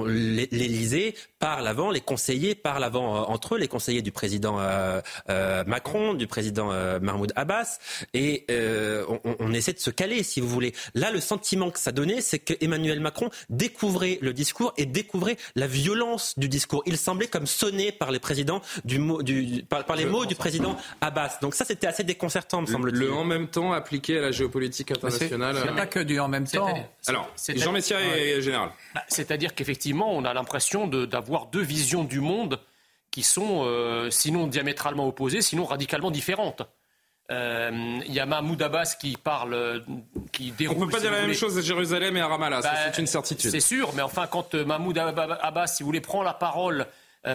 L'Élysée 0.07 1.15
parle 1.39 1.67
avant, 1.67 1.91
les 1.91 2.01
conseillers 2.01 2.55
parlent 2.55 2.85
avant 2.85 3.17
euh, 3.17 3.21
entre 3.27 3.55
eux, 3.55 3.59
les 3.59 3.69
conseillers 3.69 4.03
du 4.03 4.13
président 4.13 4.61
euh, 4.61 5.01
euh, 5.29 5.65
Macron, 5.67 6.15
du 6.15 6.27
président 6.27 6.71
Mahmoud 7.01 7.33
Abbas, 7.37 7.79
et 8.15 8.47
on, 9.41 9.53
essaie 9.53 9.73
de 9.73 9.79
se 9.79 9.91
caler, 9.91 10.23
si 10.23 10.41
vous 10.41 10.49
voulez. 10.49 10.73
Là, 10.95 11.11
le 11.11 11.21
sentiment 11.21 11.40
que 11.41 11.79
ça 11.79 11.93
donnait, 11.93 12.21
c'est 12.21 12.39
que 12.39 12.55
Emmanuel 12.61 13.01
Macron 13.01 13.31
découvrait 13.49 14.19
le 14.23 14.33
discours 14.33 14.73
et 14.77 14.87
découvrait 14.87 15.37
la 15.57 15.67
violence 15.67 16.39
du 16.39 16.49
discours. 16.49 16.83
Il 16.87 16.97
semblait 16.97 17.27
comme 17.27 17.47
sonné 17.47 17.93
par 17.93 18.11
les 18.11 18.19
présidents 18.19 18.61
du, 18.85 18.99
du 19.23 19.65
par, 19.69 19.97
les 19.97 20.07
mots 20.07 20.27
du 20.27 20.35
président 20.35 20.77
Abbas. 21.01 21.39
Donc 21.43 21.55
ça, 21.55 21.65
c'était 21.65 21.87
assez 21.87 22.05
déconcertant, 22.05 22.63
me 22.63 22.67
semble-t-il. 22.67 23.01
Le 23.01 23.13
en 23.13 23.25
même 23.25 23.49
temps 23.49 23.73
appliqué 23.73 24.19
à 24.19 24.21
la 24.21 24.31
géopolitique 24.31 24.93
internationale. 24.93 25.57
C'est 25.63 25.75
pas 25.75 25.87
que 25.87 26.01
du 26.01 26.21
en 26.21 26.29
même 26.29 26.47
temps. 26.47 26.69
Alors, 27.07 27.29
Jean 27.57 27.73
Messia 27.73 28.01
est 28.01 28.41
général. 28.41 28.71
Bah, 28.95 29.03
c'est-à-dire 29.09 29.55
qu'effectivement, 29.55 30.13
on 30.13 30.25
a 30.25 30.35
l'impression 30.35 30.87
d'avoir 30.87 31.47
deux 31.47 31.63
visions 31.63 32.05
du 32.05 32.21
monde 32.21 32.61
qui 33.11 33.23
sont 33.23 33.65
euh, 33.65 34.09
sinon 34.11 34.47
diamétralement 34.47 35.07
opposées, 35.07 35.43
sinon 35.43 35.65
radicalement 35.65 36.11
différentes. 36.11 36.63
Euh, 37.31 38.01
il 38.07 38.13
y 38.13 38.19
a 38.19 38.27
Mahmoud 38.27 38.61
Abbas 38.61 38.97
qui 38.99 39.17
parle, 39.17 39.55
euh, 39.55 39.81
qui 40.33 40.51
déroule. 40.51 40.77
On 40.77 40.81
ne 40.81 40.85
peut 40.87 40.93
pas 40.93 41.01
dire 41.01 41.13
la 41.13 41.23
même 41.23 41.35
chose 41.35 41.57
à 41.57 41.61
Jérusalem 41.61 42.17
et 42.17 42.21
à 42.21 42.27
Ramallah, 42.27 42.61
bah, 42.61 42.73
c'est 42.87 43.01
une 43.01 43.07
certitude. 43.07 43.51
C'est 43.51 43.61
sûr, 43.61 43.93
mais 43.95 44.03
enfin, 44.03 44.27
quand 44.27 44.55
Mahmoud 44.55 44.99
Abbas, 44.99 45.67
si 45.69 45.83
vous 45.83 45.89
voulez, 45.89 46.01
prend 46.01 46.23
la 46.23 46.35
parole 46.35 46.87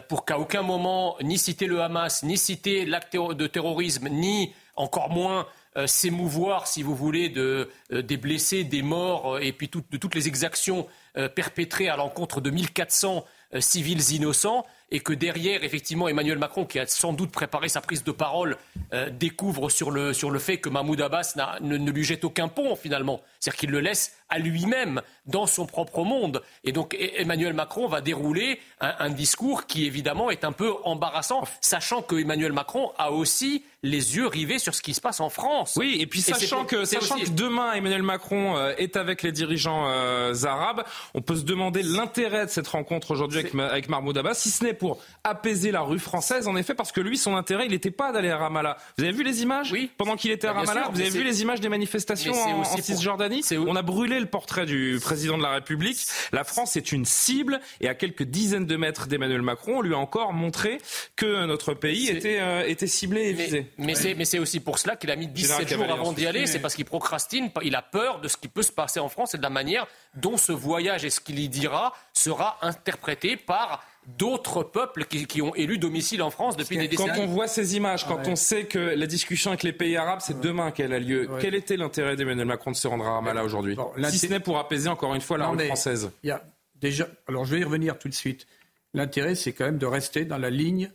pour 0.10 0.25
qu'à 0.25 0.39
aucun 0.39 0.63
moment 0.63 1.15
ni 1.21 1.38
citer 1.38 1.67
le 1.67 1.81
Hamas, 1.81 2.23
ni 2.23 2.38
citer 2.38 2.86
l'acte 2.86 3.15
de 3.15 3.47
terrorisme, 3.47 4.10
ni 4.10 4.51
encore 4.75 5.10
moins 5.10 5.47
s'émouvoir, 5.86 6.67
si 6.67 6.84
vous 6.84 6.95
voulez, 6.95 7.29
de, 7.29 7.69
des 7.91 8.17
blessés, 8.17 8.63
des 8.63 8.81
morts 8.81 9.39
et 9.39 9.51
puis 9.51 9.69
de 9.69 9.97
toutes 9.97 10.15
les 10.15 10.27
exactions 10.27 10.88
perpétrées 11.36 11.88
à 11.88 11.95
l'encontre 11.95 12.41
de 12.41 12.49
1400 12.49 13.23
civils 13.60 14.12
innocents, 14.12 14.65
et 14.91 15.00
que 15.00 15.13
derrière, 15.13 15.63
effectivement, 15.63 16.08
Emmanuel 16.08 16.38
Macron, 16.38 16.65
qui 16.65 16.80
a 16.80 16.86
sans 16.86 17.13
doute 17.13 17.32
préparé 17.32 17.69
sa 17.69 17.82
prise 17.82 18.04
de 18.04 18.12
parole, 18.12 18.58
euh, 18.93 19.10
découvre 19.10 19.69
sur 19.69 19.91
le, 19.91 20.13
fait 20.39 20.58
que 20.60 20.69
Mahmoud 20.69 21.02
Abbas 21.02 21.36
ne, 21.62 21.78
ne, 21.78 21.91
lui 21.91 22.04
jette 22.04 22.24
aucun 22.24 22.48
pont, 22.48 22.76
finalement. 22.76 23.21
C'est-à-dire 23.39 23.60
qu'il 23.60 23.71
le 23.71 23.80
laisse 23.80 24.13
à 24.30 24.40
lui-même, 24.40 25.02
dans 25.26 25.46
son 25.46 25.66
propre 25.66 26.04
monde. 26.04 26.42
Et 26.64 26.72
donc 26.72 26.94
e-, 26.94 27.22
Emmanuel 27.22 27.54
Macron 27.54 27.88
va 27.88 28.02
dérouler 28.02 28.60
un, 28.82 29.10
discours 29.10 29.66
qui, 29.66 29.86
évidemment, 29.86 30.30
est 30.30 30.44
un 30.44 30.52
peu 30.52 30.74
embarrassant, 30.84 31.44
sachant 31.62 32.02
que 32.02 32.16
Emmanuel 32.16 32.54
Macron 32.54 32.92
a 32.98 33.12
aussi 33.12 33.64
les 33.84 34.16
yeux 34.16 34.28
rivés 34.28 34.60
sur 34.60 34.74
ce 34.74 34.82
qui 34.82 34.94
se 34.94 35.02
passe 35.02 35.20
en 35.20 35.30
France. 35.30 35.76
Oui, 35.78 35.98
et 36.00 36.08
puis 36.08 36.22
sachant, 36.22 36.66
que, 36.66 36.86
sachant 36.86 37.20
que 37.20 37.30
demain, 37.30 37.74
Emmanuel 37.74 38.04
Macron 38.04 38.58
euh, 38.58 38.74
est 38.78 38.98
avec 38.98 39.22
les 39.22 39.32
dirigeants 39.32 39.86
euh, 39.88 40.34
arabes, 40.44 40.84
on 41.14 41.22
peut 41.22 41.36
se 41.36 41.44
demander 41.44 41.84
l'intérêt 41.84 42.46
de 42.46 42.50
cette 42.50 42.68
rencontre 42.68 43.12
aujourd'hui 43.12 43.40
avec, 43.40 43.56
avec 43.56 43.90
Mahmoud 43.90 44.18
Abbas, 44.18 44.34
si 44.34 44.50
ce 44.50 44.64
n'est 44.64 44.74
pour 44.74 45.00
apaiser 45.24 45.72
la 45.72 45.82
rue 45.82 46.00
française, 46.00 46.48
en 46.48 46.56
effet, 46.56 46.74
parce 46.74 46.92
que 46.92 47.02
lui, 47.02 47.18
son 47.18 47.36
intérêt, 47.36 47.66
il 47.66 47.72
n'était 47.72 47.92
pas 47.92 48.12
d'aller 48.12 48.30
à 48.30 48.38
Ramallah. 48.38 48.78
Vous 48.98 49.04
avez 49.04 49.14
vu 49.14 49.24
les 49.24 49.44
images 49.44 49.72
Oui. 49.72 49.92
Pendant 49.98 50.16
qu'il 50.16 50.32
était 50.32 50.48
à 50.48 50.54
Ramallah, 50.54 50.90
vous 50.92 51.00
avez 51.00 51.10
vu 51.10 51.24
les 51.24 51.42
images 51.42 51.62
des 51.62 51.70
manifestations 51.70 52.34
en, 52.34 52.64
Cisjordanie 52.64 53.44
On 53.68 53.76
a 53.76 53.82
brûlé 53.82 54.14
le 54.19 54.25
portrait 54.25 54.65
du 54.65 54.99
président 55.01 55.38
de 55.38 55.43
la 55.43 55.51
République. 55.51 55.97
La 56.32 56.43
France 56.43 56.75
est 56.75 56.91
une 56.91 57.06
cible, 57.06 57.60
et 57.82 57.88
à 57.88 57.95
quelques 57.95 58.23
dizaines 58.23 58.65
de 58.65 58.75
mètres 58.75 59.08
d'Emmanuel 59.08 59.41
Macron, 59.41 59.78
on 59.78 59.82
lui 59.82 59.93
a 59.93 59.97
encore 59.97 60.34
montré 60.34 60.80
que 61.15 61.45
notre 61.45 61.73
pays 61.73 62.10
était, 62.10 62.39
euh, 62.39 62.63
était 62.67 62.88
ciblé 62.88 63.30
et 63.30 63.34
visé. 63.34 63.71
Mais, 63.78 63.95
c'est 63.95 64.39
aussi 64.39 64.60
pour 64.60 64.80
cela 64.80 64.95
qu'il 64.95 65.12
a 65.12 65.15
mis 65.15 65.28
17 65.28 65.67
jours 65.73 65.91
avant 65.91 66.13
d'y 66.13 66.25
aller. 66.25 66.47
C'est 66.47 66.60
parce 66.60 66.75
qu'il 66.75 66.86
procrastine, 66.86 67.51
il 67.63 67.75
a 67.75 67.82
peur 67.82 68.21
de 68.21 68.28
ce 68.28 68.38
qui 68.38 68.47
peut 68.47 68.63
se 68.63 68.71
passer 68.71 68.99
en 68.99 69.10
France 69.10 69.36
et 69.36 69.38
de 69.38 69.43
la 69.43 69.49
manière 69.49 69.88
dont 70.15 70.38
ce 70.38 70.51
voyage 70.51 71.06
et 71.06 71.10
ce 71.10 71.19
qu'il 71.19 71.39
y 71.39 71.49
dira 71.49 71.93
sera 72.13 72.58
interprété 72.62 73.38
par 73.38 73.84
d'autres 74.18 74.63
peuples 74.63 75.06
qui, 75.06 75.41
ont 75.41 75.56
élu 75.56 75.78
domicile 75.78 76.22
en 76.22 76.30
France 76.30 76.58
depuis 76.58 76.78
des 76.78 76.88
décennies. 76.88 77.10
Quand 77.15 77.22
on 77.22 77.28
voit 77.28 77.48
ces 77.48 77.76
images, 77.76 78.06
quand 78.06 78.28
on 78.28 78.36
sait 78.36 78.65
que 78.65 78.80
la 78.80 79.08
discussion 79.08 79.52
avec 79.52 79.63
les 79.63 79.74
pays 79.74 79.98
arabes, 79.98 80.20
c'est 80.22 80.39
demain 80.39 80.72
qu'elle 80.72 80.94
a 80.94 81.00
lieu, 81.00 81.30
quel 81.39 81.56
était 81.56 81.78
l'intérêt 81.78 82.15
d'Emmanuel 82.15 82.48
Macron 82.48 82.72
de 82.72 82.76
se 82.76 82.88
rendre 82.88 83.06
à 83.06 83.13
Ramallah 83.13 83.44
aujourd'hui 83.44 83.78
Si 84.10 84.20
ce 84.20 84.28
n'est 84.28 84.39
pour 84.39 84.58
apaiser 84.58 84.89
encore 84.89 85.15
une 85.15 85.22
fois 85.22 85.38
la 85.38 85.48
rue 85.48 85.65
française. 85.65 86.12
Il 86.24 86.30
y 86.30 86.32
a 86.32 86.44
déjà, 86.76 87.08
alors 87.28 87.46
je 87.46 87.56
vais 87.56 87.62
y 87.62 87.63
revenir 87.63 87.98
tout 87.98 88.10
de 88.10 88.13
suite. 88.13 88.48
L'intérêt, 88.94 89.36
c'est 89.36 89.52
quand 89.52 89.65
même 89.65 89.78
de 89.78 89.86
rester 89.86 90.24
dans 90.24 90.38
la 90.38 90.50
ligne 90.50 90.91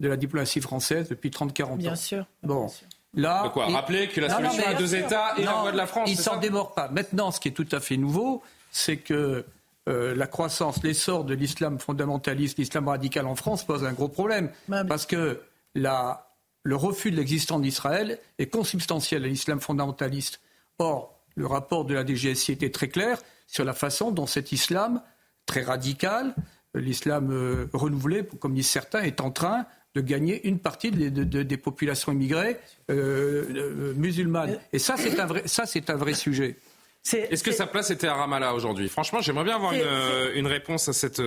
de 0.00 0.08
la 0.08 0.16
diplomatie 0.16 0.60
française 0.60 1.08
depuis 1.08 1.30
30-40 1.30 1.64
ans. 1.64 1.76
Bien 1.76 1.94
sûr. 1.94 2.26
Bon. 2.42 2.68
Là, 3.14 3.48
quoi 3.52 3.66
Rappeler 3.66 4.08
que 4.08 4.20
la 4.20 4.28
solution 4.28 4.66
à 4.66 4.74
deux 4.74 4.94
États 4.96 5.34
est 5.38 5.44
la 5.44 5.52
voie 5.52 5.72
de 5.72 5.76
la 5.76 5.86
France. 5.86 6.10
Il 6.10 6.16
s'en 6.16 6.38
démord 6.38 6.74
pas. 6.74 6.88
Maintenant, 6.88 7.30
ce 7.30 7.38
qui 7.38 7.48
est 7.48 7.52
tout 7.52 7.68
à 7.70 7.78
fait 7.78 7.96
nouveau, 7.96 8.42
c'est 8.72 8.96
que 8.96 9.44
euh, 9.88 10.14
la 10.14 10.26
croissance, 10.26 10.82
l'essor 10.82 11.24
de 11.24 11.34
l'islam 11.34 11.78
fondamentaliste, 11.78 12.58
l'islam 12.58 12.88
radical 12.88 13.26
en 13.26 13.34
France 13.34 13.66
pose 13.66 13.84
un 13.84 13.92
gros 13.92 14.08
problème. 14.08 14.50
Parce 14.88 15.06
que 15.06 15.40
le 15.74 16.76
refus 16.76 17.10
de 17.10 17.16
l'existence 17.16 17.60
d'Israël 17.60 18.18
est 18.38 18.46
consubstantiel 18.46 19.24
à 19.24 19.28
l'islam 19.28 19.60
fondamentaliste. 19.60 20.40
Or, 20.78 21.20
le 21.36 21.46
rapport 21.46 21.84
de 21.84 21.94
la 21.94 22.06
DGSI 22.06 22.52
était 22.52 22.70
très 22.70 22.88
clair 22.88 23.20
sur 23.46 23.64
la 23.64 23.74
façon 23.74 24.10
dont 24.10 24.26
cet 24.26 24.52
islam, 24.52 25.02
très 25.46 25.62
radical, 25.62 26.34
l'islam 26.74 27.30
euh, 27.30 27.66
renouvelé, 27.72 28.24
comme 28.40 28.54
disent 28.54 28.68
certains, 28.68 29.02
est 29.02 29.20
en 29.20 29.30
train 29.30 29.66
de 29.94 30.00
gagner 30.00 30.48
une 30.48 30.58
partie 30.58 30.90
des 30.90 31.56
populations 31.56 32.10
immigrées 32.10 32.58
euh, 32.90 33.94
musulmanes. 33.94 34.58
Et 34.72 34.78
ça, 34.80 34.96
c'est 34.96 35.90
un 35.90 35.96
vrai 35.96 36.14
sujet. 36.14 36.56
Est-ce 37.12 37.44
que 37.44 37.52
sa 37.52 37.66
place 37.66 37.90
était 37.90 38.06
à 38.06 38.14
Ramallah 38.14 38.54
aujourd'hui? 38.54 38.88
Franchement, 38.88 39.20
j'aimerais 39.20 39.44
bien 39.44 39.56
avoir 39.56 39.74
une, 40.34 40.46
réponse 40.46 40.88
à 40.88 40.94
cette, 40.94 41.20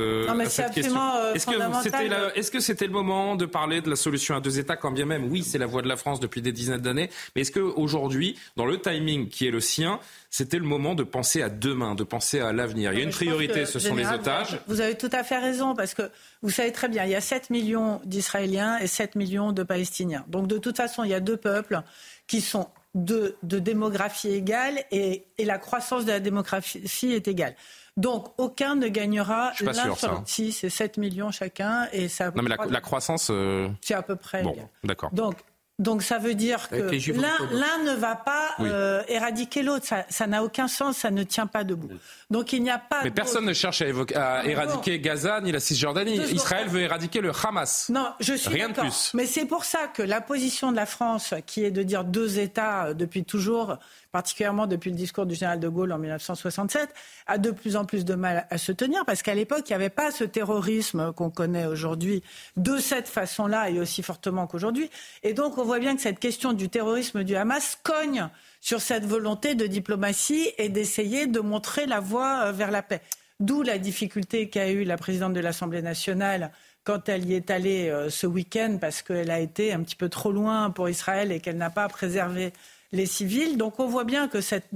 question. 0.74 1.00
Est-ce 1.36 2.52
que 2.52 2.60
c'était 2.60 2.88
le 2.88 2.94
moment 2.94 3.36
de 3.36 3.46
parler 3.46 3.82
de 3.82 3.90
la 3.90 3.96
solution 3.96 4.36
à 4.36 4.42
deux 4.42 4.58
États, 4.58 4.76
quand 4.76 4.92
bien 4.92 5.06
même, 5.06 5.30
oui, 5.32 5.44
c'est 5.44 5.60
la 5.60 5.68
voie 5.68 5.84
de 5.84 5.88
la 5.88 5.96
France 5.96 6.20
depuis 6.20 6.42
des 6.42 6.52
dizaines 6.52 6.82
d'années, 6.82 7.10
mais 7.36 7.42
est-ce 7.42 7.52
qu'aujourd'hui, 7.52 8.38
dans 8.56 8.66
le 8.66 8.80
timing 8.80 9.30
qui 9.30 9.48
est 9.48 9.52
le 9.52 9.60
sien, 9.60 10.00
c'était 10.32 10.58
le 10.58 10.66
moment 10.66 10.96
de 10.96 11.04
penser 11.04 11.44
à 11.44 11.50
demain, 11.50 11.94
de 11.94 12.04
penser 12.04 12.40
à 12.40 12.52
l'avenir? 12.54 12.92
Il 12.94 13.00
y 13.00 13.02
a 13.02 13.06
une 13.06 13.12
priorité, 13.12 13.66
ce 13.66 13.78
sont 13.78 13.96
les 13.96 14.08
otages. 14.08 14.60
Vous 14.68 14.82
avez 14.82 14.96
tout 14.96 15.10
à 15.12 15.24
fait 15.24 15.38
raison, 15.38 15.76
parce 15.76 15.94
que 15.94 16.10
vous 16.42 16.50
savez 16.50 16.72
très 16.72 16.88
bien, 16.88 17.04
il 17.06 17.12
y 17.12 17.16
a 17.16 17.22
7 17.22 17.52
millions 17.52 18.02
d'Israéliens 18.04 18.80
et 18.80 18.88
7 18.88 19.16
millions 19.16 19.52
de 19.52 19.62
Palestiniens. 19.62 20.26
Donc 20.28 20.48
de 20.48 20.58
toute 20.58 20.78
façon, 20.78 21.04
il 21.04 21.12
y 21.12 21.14
a 21.14 21.20
deux 21.20 21.38
peuples 21.38 21.82
qui 22.26 22.42
sont 22.42 22.68
de, 22.96 23.38
démographie 23.44 24.30
égale 24.30 24.84
et, 24.92 25.28
la 25.40 25.58
croissance 25.58 26.06
de 26.06 26.12
la 26.12 26.20
démographie 26.20 27.14
est 27.14 27.28
égale. 27.28 27.56
Donc, 27.96 28.28
aucun 28.38 28.76
ne 28.76 28.88
gagnera 28.88 29.54
l'un 29.60 29.96
sur 29.96 30.22
si 30.26 30.52
c'est 30.52 30.70
7 30.70 30.98
millions 30.98 31.32
chacun 31.32 31.88
et 31.92 32.08
ça. 32.08 32.32
Non, 32.36 32.44
mais 32.44 32.56
la, 32.70 32.82
croissance. 32.82 33.30
Euh, 33.32 33.70
c'est 33.82 33.96
à 33.96 34.04
peu 34.04 34.16
près. 34.16 34.44
Bon, 34.44 34.56
d'accord. 34.84 35.10
Donc, 35.14 35.36
donc 35.80 36.02
ça 36.02 36.18
veut 36.18 36.34
dire 36.34 36.70
que 36.70 36.76
l'un 36.76 37.84
ne 37.84 37.96
va 37.96 38.16
pas 38.16 38.56
euh, 38.62 39.04
éradiquer 39.08 39.62
l'autre. 39.62 39.86
Ça 40.10 40.26
n'a 40.26 40.44
aucun 40.44 40.68
sens, 40.68 40.98
ça 40.98 41.12
ne 41.12 41.22
tient 41.22 41.46
pas 41.46 41.64
debout. 41.64 41.90
Donc 42.32 42.52
il 42.52 42.64
n'y 42.64 42.72
a 42.72 42.80
pas. 42.80 43.04
Mais 43.04 43.12
personne 43.12 43.46
ne 43.46 43.54
cherche 43.54 43.84
à, 43.84 44.46
éradiquer 44.46 45.00
Gaza 45.00 45.40
ni 45.40 45.52
la 45.52 45.60
Cisjordanie. 45.60 46.18
Israël 46.32 46.68
veut 46.68 46.82
éradiquer 46.82 47.22
le 47.22 47.32
Hamas. 47.32 47.90
Non, 47.90 48.08
je 48.20 48.34
suis 48.34 48.50
Rien 48.50 48.70
de 48.70 48.74
plus. 48.74 49.12
Mais 49.14 49.28
c'est 49.28 49.46
pour 49.46 49.66
ça 49.66 49.88
que 49.94 50.02
la 50.02 50.20
position 50.20 50.72
de 50.72 50.76
la 50.76 50.88
France, 50.88 51.36
qui 51.46 51.64
est 51.64 51.72
de 51.72 51.84
dire 51.84 52.04
deux 52.04 52.40
États 52.40 52.88
euh, 52.88 52.94
depuis 52.96 53.24
toujours, 53.24 53.78
particulièrement 54.12 54.68
depuis 54.68 54.92
le 54.92 54.96
discours 54.96 55.26
du 55.26 55.36
général 55.36 55.60
de 55.60 55.68
Gaulle 55.68 55.92
en 55.92 55.98
1967, 55.98 56.90
a 57.28 57.38
de 57.38 57.52
plus 57.52 57.76
en 57.76 57.86
plus 57.86 58.06
de 58.06 58.16
mal 58.16 58.48
à 58.50 58.58
se 58.58 58.72
tenir 58.72 59.06
parce 59.06 59.22
qu'à 59.22 59.36
l'époque, 59.36 59.64
il 59.68 59.72
n'y 59.72 59.76
avait 59.76 59.90
pas 59.90 60.12
ce 60.12 60.24
terrorisme 60.24 61.14
qu'on 61.14 61.30
connaît 61.30 61.66
aujourd'hui 61.66 62.24
de 62.56 62.78
cette 62.78 63.08
façon-là 63.08 63.70
et 63.70 63.80
aussi 63.80 64.04
fortement 64.04 64.48
qu'aujourd'hui. 64.48 64.90
Et 65.24 65.34
donc, 65.34 65.58
on 65.58 65.64
voit 65.64 65.80
bien 65.80 65.96
que 65.96 66.02
cette 66.02 66.20
question 66.20 66.54
du 66.54 66.70
terrorisme 66.70 67.24
du 67.24 67.36
Hamas 67.36 67.78
cogne 67.84 68.30
sur 68.62 68.82
cette 68.82 69.06
volonté 69.06 69.56
de 69.56 69.68
diplomatie 69.68 70.52
et 70.58 70.70
d'essayer 70.70 71.28
de 71.28 71.40
montrer 71.40 71.86
la 71.86 72.00
voie 72.00 72.46
euh, 72.46 72.52
vers 72.52 72.72
la 72.72 72.82
paix. 72.82 73.02
D'où 73.40 73.62
la 73.62 73.78
difficulté 73.78 74.50
qu'a 74.50 74.72
eue 74.72 74.84
la 74.84 74.98
présidente 74.98 75.34
de 75.34 75.40
l'Assemblée 75.40 75.82
nationale 75.82 76.52
quand 76.84 77.10
elle 77.10 77.26
y 77.26 77.34
est 77.34 77.52
allée 77.52 77.90
euh, 77.90 78.10
ce 78.10 78.26
week-end 78.26 78.78
parce 78.80 79.02
qu'elle 79.02 79.30
a 79.30 79.40
été 79.40 79.74
un 79.74 79.84
petit 79.84 79.96
peu 79.96 80.10
trop 80.10 80.32
loin 80.32 80.72
pour 80.72 80.90
Israël 80.90 81.32
et 81.32 81.40
qu'elle 81.40 81.58
n'a 81.58 81.70
pas 81.70 81.88
préservé 81.90 82.54
les 82.92 83.06
civils. 83.06 83.58
Donc 83.58 83.80
on 83.80 83.88
voit 83.88 84.04
bien 84.04 84.28
que 84.28 84.42
cette, 84.42 84.68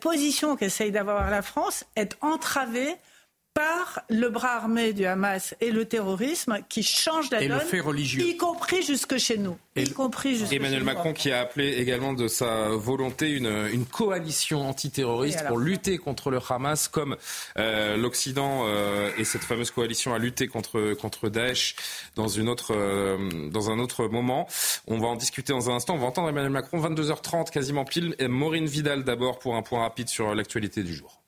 position 0.00 0.56
qu'essaye 0.56 0.92
d'avoir 0.92 1.30
la 1.30 1.42
France 1.42 1.84
est 1.96 2.16
entravée 2.20 2.96
par 3.54 4.02
le 4.08 4.28
bras 4.28 4.56
armé 4.56 4.92
du 4.92 5.04
Hamas 5.06 5.54
et 5.60 5.70
le 5.70 5.84
terrorisme 5.84 6.58
qui 6.68 6.82
change 6.82 7.30
la 7.30 7.42
et 7.42 7.48
donne, 7.48 7.58
le 7.58 7.64
fait 7.64 7.80
religieux. 7.80 8.22
y 8.22 8.36
compris 8.36 8.82
jusque 8.82 9.16
chez 9.18 9.38
nous. 9.38 9.56
Et 9.74 9.82
y 9.82 9.90
compris 9.90 10.36
jusque 10.36 10.52
Emmanuel 10.52 10.80
chez 10.80 10.84
Macron 10.84 11.08
nous. 11.08 11.14
qui 11.14 11.32
a 11.32 11.40
appelé 11.40 11.74
également 11.78 12.12
de 12.12 12.28
sa 12.28 12.68
volonté 12.68 13.30
une, 13.30 13.68
une 13.72 13.86
coalition 13.86 14.68
antiterroriste 14.68 15.44
pour 15.46 15.58
lutter 15.58 15.98
contre 15.98 16.30
le 16.30 16.38
Hamas, 16.48 16.88
comme 16.88 17.16
euh, 17.58 17.96
l'Occident 17.96 18.64
euh, 18.66 19.10
et 19.18 19.24
cette 19.24 19.42
fameuse 19.42 19.70
coalition 19.70 20.14
a 20.14 20.18
lutté 20.18 20.46
contre, 20.46 20.94
contre 20.94 21.28
Daesh 21.28 21.74
dans, 22.14 22.28
une 22.28 22.48
autre, 22.48 22.72
euh, 22.74 23.48
dans 23.50 23.70
un 23.70 23.78
autre 23.78 24.06
moment. 24.06 24.46
On 24.86 24.98
va 24.98 25.08
en 25.08 25.16
discuter 25.16 25.52
dans 25.52 25.70
un 25.70 25.74
instant. 25.74 25.94
On 25.94 25.98
va 25.98 26.06
entendre 26.06 26.28
Emmanuel 26.28 26.52
Macron, 26.52 26.80
22h30 26.80 27.50
quasiment 27.50 27.84
pile. 27.84 28.14
Et 28.18 28.28
Maureen 28.28 28.66
Vidal 28.66 29.04
d'abord 29.04 29.38
pour 29.38 29.56
un 29.56 29.62
point 29.62 29.80
rapide 29.80 30.08
sur 30.08 30.34
l'actualité 30.34 30.82
du 30.82 30.94
jour. 30.94 31.20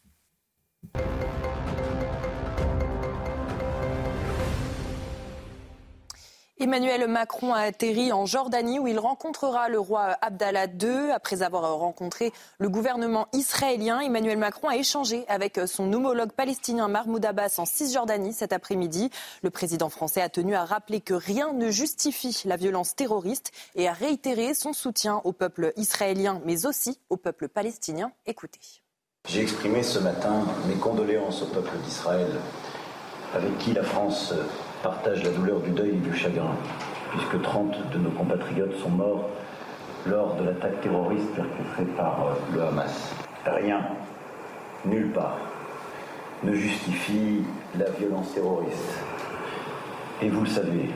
Emmanuel 6.63 7.09
Macron 7.09 7.55
a 7.55 7.59
atterri 7.59 8.13
en 8.13 8.25
Jordanie 8.25 8.79
où 8.79 8.87
il 8.87 9.01
rencontrera 9.01 9.69
le 9.69 9.81
roi 9.81 10.17
Abdallah 10.21 10.67
II. 10.67 11.11
Après 11.13 11.43
avoir 11.43 11.77
rencontré 11.77 12.33
le 12.61 12.69
gouvernement 12.69 13.27
israélien, 13.33 13.99
Emmanuel 13.99 14.39
Macron 14.39 14.69
a 14.69 14.77
échangé 14.77 15.25
avec 15.27 15.59
son 15.67 15.93
homologue 15.93 16.31
palestinien 16.31 16.87
Mahmoud 16.87 17.25
Abbas 17.25 17.57
en 17.59 17.67
Cisjordanie 17.67 18.33
cet 18.33 18.53
après-midi. 18.53 19.11
Le 19.43 19.51
président 19.51 19.89
français 19.89 20.23
a 20.23 20.29
tenu 20.29 20.55
à 20.55 20.65
rappeler 20.65 21.01
que 21.01 21.15
rien 21.15 21.53
ne 21.53 21.69
justifie 21.69 22.43
la 22.45 22.55
violence 22.55 22.95
terroriste 22.95 23.51
et 23.75 23.89
a 23.89 23.93
réitéré 23.93 24.55
son 24.55 24.73
soutien 24.73 25.21
au 25.25 25.33
peuple 25.33 25.73
israélien 25.77 26.41
mais 26.45 26.65
aussi 26.65 27.01
au 27.11 27.17
peuple 27.17 27.49
palestinien. 27.49 28.13
Écoutez. 28.25 28.61
J'ai 29.29 29.43
exprimé 29.43 29.83
ce 29.83 29.99
matin 29.99 30.47
mes 30.69 30.77
condoléances 30.77 31.43
au 31.43 31.47
peuple 31.47 31.77
d'Israël, 31.79 32.31
avec 33.35 33.59
qui 33.59 33.73
la 33.73 33.83
France 33.83 34.33
partage 34.83 35.23
la 35.23 35.31
douleur 35.31 35.61
du 35.61 35.71
deuil 35.71 35.91
et 35.91 36.09
du 36.09 36.15
chagrin, 36.15 36.57
puisque 37.11 37.41
30 37.41 37.91
de 37.91 37.99
nos 37.99 38.11
compatriotes 38.11 38.77
sont 38.79 38.91
morts 38.91 39.29
lors 40.07 40.35
de 40.35 40.45
l'attaque 40.45 40.81
terroriste 40.81 41.33
perpétrée 41.35 41.85
par 41.97 42.27
euh, 42.27 42.55
le 42.55 42.63
Hamas. 42.63 43.15
Rien, 43.47 43.81
nulle 44.85 45.11
part, 45.13 45.39
ne 46.43 46.53
justifie 46.55 47.43
la 47.79 47.89
violence 47.91 48.35
terroriste. 48.35 48.99
Et 50.21 50.29
vous 50.29 50.41
le 50.41 50.49
savez, 50.49 50.91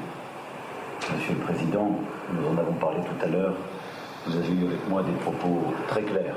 Monsieur 1.14 1.34
le 1.34 1.40
Président, 1.40 1.90
nous 2.32 2.48
en 2.48 2.58
avons 2.58 2.74
parlé 2.74 2.98
tout 2.98 3.24
à 3.24 3.28
l'heure, 3.28 3.54
vous 4.26 4.36
avez 4.36 4.48
eu 4.48 4.66
avec 4.66 4.88
moi 4.88 5.02
des 5.04 5.12
propos 5.12 5.62
très 5.86 6.02
clairs, 6.02 6.36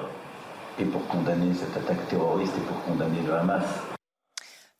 et 0.79 0.85
pour 0.85 1.05
condamner 1.07 1.53
cette 1.55 1.75
attaque 1.75 2.07
terroriste 2.07 2.55
et 2.55 2.61
pour 2.61 2.83
condamner 2.83 3.19
le 3.25 3.33
Hamas. 3.33 3.88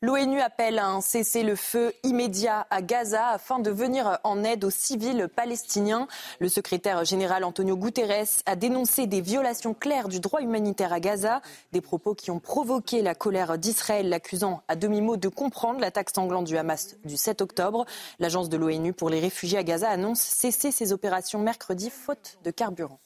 L'ONU 0.02 0.40
appelle 0.40 0.80
à 0.80 0.88
un 0.88 1.02
cessez-le-feu 1.02 1.92
immédiat 2.04 2.66
à 2.70 2.82
Gaza 2.82 3.28
afin 3.28 3.60
de 3.60 3.70
venir 3.70 4.18
en 4.24 4.46
aide 4.46 4.64
aux 4.64 4.70
civils 4.70 5.28
palestiniens. 5.28 6.08
Le 6.40 6.48
secrétaire 6.48 7.04
général 7.04 7.44
Antonio 7.44 7.76
Guterres 7.76 8.30
a 8.46 8.56
dénoncé 8.56 9.08
des 9.08 9.20
violations 9.20 9.74
claires 9.74 10.08
du 10.08 10.22
droit 10.22 10.42
humanitaire 10.42 10.94
à 10.94 11.02
Gaza, 11.02 11.42
des 11.74 11.82
propos 11.82 12.16
qui 12.16 12.32
ont 12.32 12.40
provoqué 12.40 13.02
la 13.02 13.14
colère 13.14 13.58
d'Israël, 13.58 14.08
l'accusant 14.08 14.62
à 14.70 14.78
demi-mot 14.78 15.18
de 15.18 15.28
comprendre 15.28 15.82
l'attaque 15.82 16.12
sanglante 16.16 16.46
du 16.46 16.58
Hamas 16.58 16.96
du 17.04 17.18
7 17.18 17.42
octobre. 17.42 17.86
L'agence 18.20 18.48
de 18.48 18.56
l'ONU 18.56 18.94
pour 18.94 19.10
les 19.10 19.20
réfugiés 19.20 19.58
à 19.58 19.64
Gaza 19.64 19.90
annonce 19.90 20.22
cesser 20.22 20.72
ses 20.72 20.94
opérations 20.94 21.40
mercredi 21.40 21.90
faute 21.90 22.38
de 22.46 22.52
carburant. 22.52 23.02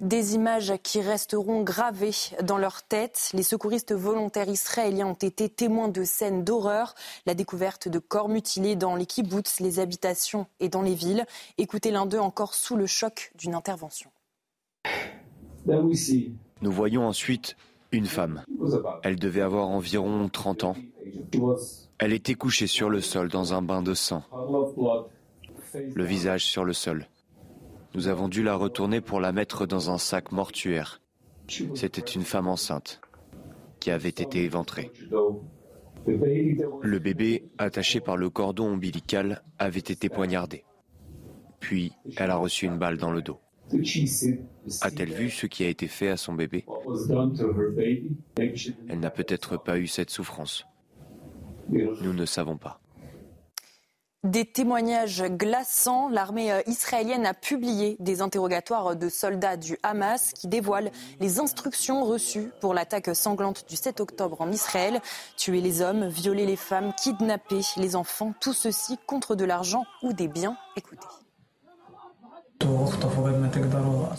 Des 0.00 0.34
images 0.34 0.74
qui 0.82 1.00
resteront 1.00 1.62
gravées 1.62 2.10
dans 2.42 2.58
leur 2.58 2.82
tête. 2.82 3.30
Les 3.32 3.44
secouristes 3.44 3.92
volontaires 3.92 4.48
israéliens 4.48 5.06
ont 5.06 5.14
été 5.14 5.48
témoins 5.48 5.88
de 5.88 6.02
scènes 6.02 6.42
d'horreur. 6.42 6.94
La 7.26 7.34
découverte 7.34 7.88
de 7.88 8.00
corps 8.00 8.28
mutilés 8.28 8.74
dans 8.74 8.96
les 8.96 9.06
kibbutz, 9.06 9.60
les 9.60 9.78
habitations 9.78 10.46
et 10.58 10.68
dans 10.68 10.82
les 10.82 10.94
villes. 10.94 11.24
Écoutez 11.58 11.92
l'un 11.92 12.06
d'eux 12.06 12.18
encore 12.18 12.54
sous 12.54 12.76
le 12.76 12.86
choc 12.86 13.30
d'une 13.36 13.54
intervention. 13.54 14.10
Nous 15.66 16.72
voyons 16.72 17.06
ensuite 17.06 17.56
une 17.92 18.06
femme. 18.06 18.42
Elle 19.04 19.18
devait 19.18 19.42
avoir 19.42 19.68
environ 19.68 20.28
30 20.28 20.64
ans. 20.64 20.76
Elle 21.98 22.12
était 22.12 22.34
couchée 22.34 22.66
sur 22.66 22.90
le 22.90 23.00
sol 23.00 23.28
dans 23.28 23.54
un 23.54 23.62
bain 23.62 23.80
de 23.80 23.94
sang, 23.94 24.24
le 25.72 26.04
visage 26.04 26.44
sur 26.44 26.64
le 26.64 26.72
sol. 26.72 27.06
Nous 27.94 28.08
avons 28.08 28.28
dû 28.28 28.42
la 28.42 28.56
retourner 28.56 29.00
pour 29.00 29.20
la 29.20 29.32
mettre 29.32 29.66
dans 29.66 29.90
un 29.90 29.98
sac 29.98 30.32
mortuaire. 30.32 31.00
C'était 31.74 32.00
une 32.00 32.22
femme 32.22 32.48
enceinte 32.48 33.00
qui 33.78 33.90
avait 33.90 34.08
été 34.08 34.42
éventrée. 34.42 34.90
Le 36.06 36.98
bébé, 36.98 37.44
attaché 37.58 38.00
par 38.00 38.16
le 38.16 38.30
cordon 38.30 38.72
ombilical, 38.72 39.42
avait 39.58 39.78
été 39.78 40.08
poignardé. 40.08 40.64
Puis, 41.60 41.92
elle 42.16 42.30
a 42.30 42.36
reçu 42.36 42.66
une 42.66 42.78
balle 42.78 42.98
dans 42.98 43.12
le 43.12 43.22
dos. 43.22 43.40
A-t-elle 44.82 45.12
vu 45.12 45.30
ce 45.30 45.46
qui 45.46 45.64
a 45.64 45.68
été 45.68 45.86
fait 45.86 46.08
à 46.08 46.16
son 46.16 46.34
bébé? 46.34 46.66
Elle 48.36 49.00
n'a 49.00 49.10
peut-être 49.10 49.56
pas 49.56 49.78
eu 49.78 49.86
cette 49.86 50.10
souffrance. 50.10 50.66
Nous 51.70 52.12
ne 52.12 52.26
savons 52.26 52.58
pas. 52.58 52.80
Des 54.24 54.46
témoignages 54.46 55.22
glaçants. 55.22 56.08
L'armée 56.08 56.50
euh, 56.50 56.62
israélienne 56.66 57.26
a 57.26 57.34
publié 57.34 57.96
des 58.00 58.22
interrogatoires 58.22 58.96
de 58.96 59.10
soldats 59.10 59.58
du 59.58 59.76
Hamas 59.82 60.32
qui 60.32 60.48
dévoilent 60.48 60.90
les 61.20 61.40
instructions 61.40 62.04
reçues 62.04 62.50
pour 62.62 62.72
l'attaque 62.72 63.14
sanglante 63.14 63.68
du 63.68 63.76
7 63.76 64.00
octobre 64.00 64.40
en 64.40 64.50
Israël. 64.50 65.02
Tuer 65.36 65.60
les 65.60 65.82
hommes, 65.82 66.08
violer 66.08 66.46
les 66.46 66.56
femmes, 66.56 66.94
kidnapper 66.94 67.60
les 67.76 67.96
enfants, 67.96 68.32
tout 68.40 68.54
ceci 68.54 68.98
contre 69.06 69.34
de 69.34 69.44
l'argent 69.44 69.84
ou 70.02 70.14
des 70.14 70.28
biens. 70.28 70.56
Écoutez. 70.74 71.23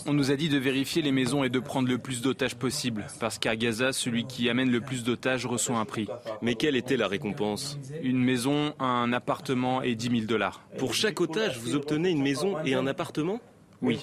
On 0.06 0.12
nous 0.12 0.30
a 0.30 0.36
dit 0.36 0.48
de 0.48 0.58
vérifier 0.58 1.02
les 1.02 1.10
maisons 1.10 1.42
et 1.42 1.48
de 1.48 1.58
prendre 1.58 1.88
le 1.88 1.98
plus 1.98 2.22
d'otages 2.22 2.54
possible, 2.54 3.06
parce 3.18 3.38
qu'à 3.38 3.56
Gaza, 3.56 3.92
celui 3.92 4.26
qui 4.26 4.48
amène 4.48 4.70
le 4.70 4.80
plus 4.80 5.04
d'otages 5.04 5.46
reçoit 5.46 5.78
un 5.78 5.84
prix. 5.84 6.06
Mais 6.42 6.54
quelle 6.54 6.76
était 6.76 6.96
la 6.96 7.08
récompense? 7.08 7.78
Une 8.02 8.22
maison, 8.22 8.74
un 8.78 9.12
appartement 9.12 9.82
et 9.82 9.94
10 9.94 10.10
000 10.10 10.22
dollars. 10.26 10.60
Pour 10.78 10.94
chaque 10.94 11.20
otage, 11.20 11.58
vous 11.58 11.74
obtenez 11.74 12.10
une 12.10 12.22
maison 12.22 12.56
et 12.64 12.74
un 12.74 12.86
appartement? 12.86 13.40
Oui. 13.82 14.02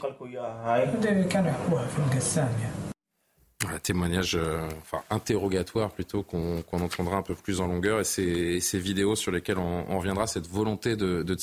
Un 3.72 3.80
témoignage, 3.80 4.36
euh, 4.36 4.68
enfin 4.82 5.04
interrogatoire 5.10 5.92
plutôt, 5.92 6.22
qu'on 6.24 6.62
qu'on 6.64 6.82
entendra 6.82 7.18
un 7.18 7.22
peu 7.22 7.36
plus 7.36 7.62
en 7.62 7.68
longueur 7.68 8.00
et 8.00 8.04
ces, 8.04 8.60
ces 8.60 8.80
vidéos 8.80 9.16
sur 9.16 9.32
lesquelles 9.32 9.58
on, 9.58 9.98
reviendra, 9.98 10.28
cette 10.28 10.48
volonté 10.48 10.96
de, 10.96 11.24
de 11.24 11.38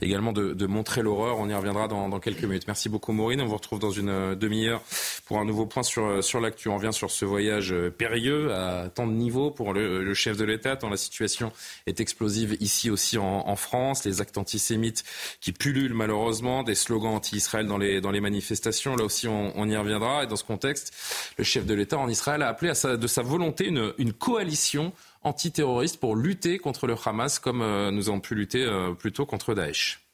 également 0.00 0.32
de, 0.32 0.66
montrer 0.66 1.02
l'horreur. 1.02 1.38
On 1.38 1.48
y 1.48 1.54
reviendra 1.54 1.88
dans, 1.88 2.20
quelques 2.20 2.44
minutes. 2.44 2.66
Merci 2.66 2.88
beaucoup 2.88 3.12
Maureen. 3.12 3.40
On 3.40 3.46
vous 3.46 3.56
retrouve 3.56 3.78
dans 3.78 3.90
une 3.90 4.08
euh, 4.08 4.34
demi-heure 4.34 4.82
pour 5.26 5.38
un 5.38 5.44
nouveau 5.44 5.66
point 5.66 5.82
sur, 5.82 6.04
euh, 6.04 6.22
sur 6.22 6.40
l'actu. 6.40 6.68
On 6.68 6.76
revient 6.76 6.92
sur 6.92 7.10
ce 7.10 7.24
voyage 7.24 7.74
périlleux 7.96 8.52
à 8.52 8.88
tant 8.88 9.06
de 9.06 9.12
niveaux 9.12 9.50
pour 9.50 9.72
le, 9.72 10.14
chef 10.14 10.36
de 10.36 10.44
l'État, 10.44 10.76
tant 10.76 10.90
la 10.90 10.96
situation 10.96 11.52
est 11.86 12.00
explosive 12.00 12.56
ici 12.60 12.90
aussi 12.90 13.18
en, 13.18 13.56
France. 13.56 14.04
Les 14.04 14.20
actes 14.20 14.38
antisémites 14.38 15.04
qui 15.40 15.52
pullulent 15.52 15.94
malheureusement, 15.94 16.62
des 16.62 16.74
slogans 16.74 17.14
anti-Israël 17.14 17.66
dans 17.66 17.78
les, 17.78 18.00
dans 18.00 18.10
les 18.10 18.20
manifestations. 18.20 18.96
Là 18.96 19.04
aussi, 19.04 19.28
on 19.28 19.68
y 19.68 19.76
reviendra. 19.76 20.24
Et 20.24 20.26
dans 20.26 20.36
ce 20.36 20.44
contexte, 20.44 20.92
le 21.40 21.44
chef 21.44 21.64
de 21.64 21.72
l'État 21.72 21.96
en 21.96 22.06
Israël 22.06 22.42
a 22.42 22.48
appelé 22.48 22.70
de 22.70 23.06
sa 23.06 23.22
volonté 23.22 23.66
une, 23.66 24.12
coalition 24.12 24.92
antiterroriste 25.22 25.98
pour 25.98 26.14
lutter 26.14 26.58
contre 26.58 26.86
le 26.86 26.94
Hamas 27.02 27.38
comme 27.38 27.62
euh, 27.62 27.90
nous 27.90 28.10
avons 28.10 28.20
pu 28.20 28.34
lutter 28.34 28.62
euh, 28.62 28.92
plutôt 28.92 29.24
contre 29.24 29.54
Daesh. 29.54 30.06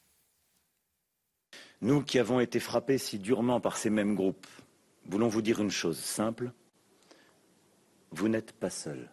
Nous 1.81 2.03
qui 2.03 2.21
avons 2.21 2.39
été 2.39 2.61
frappés 2.61 2.99
si 2.99 3.19
durement 3.19 3.59
par 3.59 3.77
ces 3.77 3.91
mêmes 3.91 4.15
groupes, 4.15 4.47
voulons 5.07 5.27
vous 5.27 5.43
dire 5.43 5.61
une 5.61 5.73
chose 5.73 5.99
simple. 5.99 6.53
Vous 8.13 8.29
n'êtes 8.29 8.53
pas 8.53 8.71
seuls. 8.71 9.11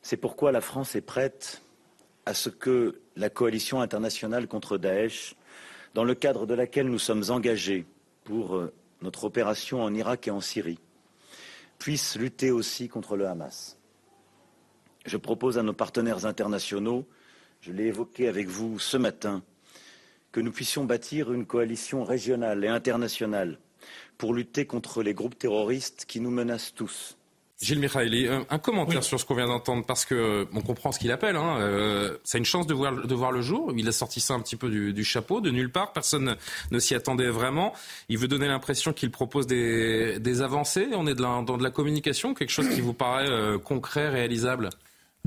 C'est 0.00 0.16
pourquoi 0.16 0.50
la 0.50 0.62
France 0.62 0.96
est 0.96 1.02
prête 1.02 1.60
à 2.24 2.32
ce 2.32 2.48
que 2.48 3.02
la 3.16 3.28
coalition 3.28 3.82
internationale 3.82 4.48
contre 4.48 4.78
Daesh, 4.78 5.34
dans 5.92 6.04
le 6.04 6.14
cadre 6.14 6.46
de 6.46 6.54
laquelle 6.54 6.88
nous 6.88 6.98
sommes 6.98 7.24
engagés 7.28 7.84
pour 8.24 8.56
euh, 8.56 8.72
notre 9.02 9.24
opération 9.24 9.82
en 9.82 9.94
Irak 9.94 10.28
et 10.28 10.30
en 10.30 10.40
Syrie, 10.40 10.78
puisse 11.78 12.16
lutter 12.16 12.50
aussi 12.50 12.88
contre 12.88 13.16
le 13.16 13.26
Hamas. 13.26 13.76
Je 15.06 15.16
propose 15.16 15.58
à 15.58 15.62
nos 15.62 15.72
partenaires 15.72 16.26
internationaux, 16.26 17.06
je 17.60 17.72
l'ai 17.72 17.86
évoqué 17.86 18.28
avec 18.28 18.48
vous 18.48 18.78
ce 18.78 18.96
matin, 18.96 19.42
que 20.32 20.40
nous 20.40 20.52
puissions 20.52 20.84
bâtir 20.84 21.32
une 21.32 21.46
coalition 21.46 22.04
régionale 22.04 22.64
et 22.64 22.68
internationale 22.68 23.58
pour 24.16 24.34
lutter 24.34 24.66
contre 24.66 25.02
les 25.02 25.14
groupes 25.14 25.38
terroristes 25.38 26.04
qui 26.06 26.20
nous 26.20 26.30
menacent 26.30 26.74
tous. 26.74 27.17
Gilles 27.60 27.80
Mikhaili, 27.80 28.28
un, 28.28 28.58
commentaire 28.58 29.02
sur 29.02 29.18
ce 29.18 29.24
qu'on 29.24 29.34
vient 29.34 29.48
d'entendre, 29.48 29.84
parce 29.84 30.04
que 30.04 30.46
on 30.54 30.60
comprend 30.60 30.92
ce 30.92 31.00
qu'il 31.00 31.10
appelle. 31.10 31.34
Hein, 31.34 31.58
euh, 31.58 32.16
ça 32.22 32.36
a 32.36 32.38
une 32.38 32.44
chance 32.44 32.68
de 32.68 32.74
voir, 32.74 32.94
de 32.94 33.14
voir 33.14 33.32
le 33.32 33.42
jour. 33.42 33.72
Il 33.76 33.88
a 33.88 33.92
sorti 33.92 34.20
ça 34.20 34.34
un 34.34 34.40
petit 34.40 34.54
peu 34.54 34.70
du, 34.70 35.04
chapeau, 35.04 35.40
de 35.40 35.50
nulle 35.50 35.70
part. 35.70 35.92
Personne 35.92 36.36
ne 36.70 36.78
s'y 36.78 36.94
attendait 36.94 37.30
vraiment. 37.30 37.72
Il 38.08 38.18
veut 38.18 38.28
donner 38.28 38.46
l'impression 38.46 38.92
qu'il 38.92 39.10
propose 39.10 39.48
des, 39.48 40.40
avancées. 40.40 40.86
On 40.92 41.08
est 41.08 41.16
dans 41.16 41.42
de 41.42 41.62
la 41.62 41.70
communication, 41.72 42.32
quelque 42.32 42.50
chose 42.50 42.68
qui 42.68 42.80
vous 42.80 42.92
paraît 42.92 43.28
euh, 43.28 43.58
concret, 43.58 44.08
réalisable? 44.08 44.70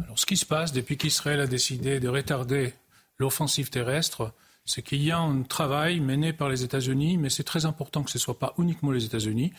Alors, 0.02 0.18
ce 0.18 0.26
qui 0.26 0.38
se 0.38 0.46
passe 0.46 0.72
depuis 0.72 0.96
qu'Israël 0.96 1.42
a 1.42 1.48
décidé 1.48 2.00
de 2.00 2.08
retarder 2.08 2.74
l'offensive 3.20 3.70
terrestre, 3.70 4.34
c'est 4.64 4.82
qu'il 4.82 5.04
y 5.04 5.12
a 5.12 5.20
un 5.20 5.42
travail 5.42 6.00
mené 6.00 6.32
par 6.32 6.48
les 6.48 6.64
États-Unis, 6.64 7.18
mais 7.18 7.30
c'est 7.30 7.44
très 7.44 7.66
important 7.66 8.04
que 8.04 8.12
ce 8.12 8.18
ne 8.18 8.22
soit 8.22 8.40
pas 8.40 8.54
uniquement 8.58 8.92
les 8.92 9.04
États-Unis, 9.04 9.52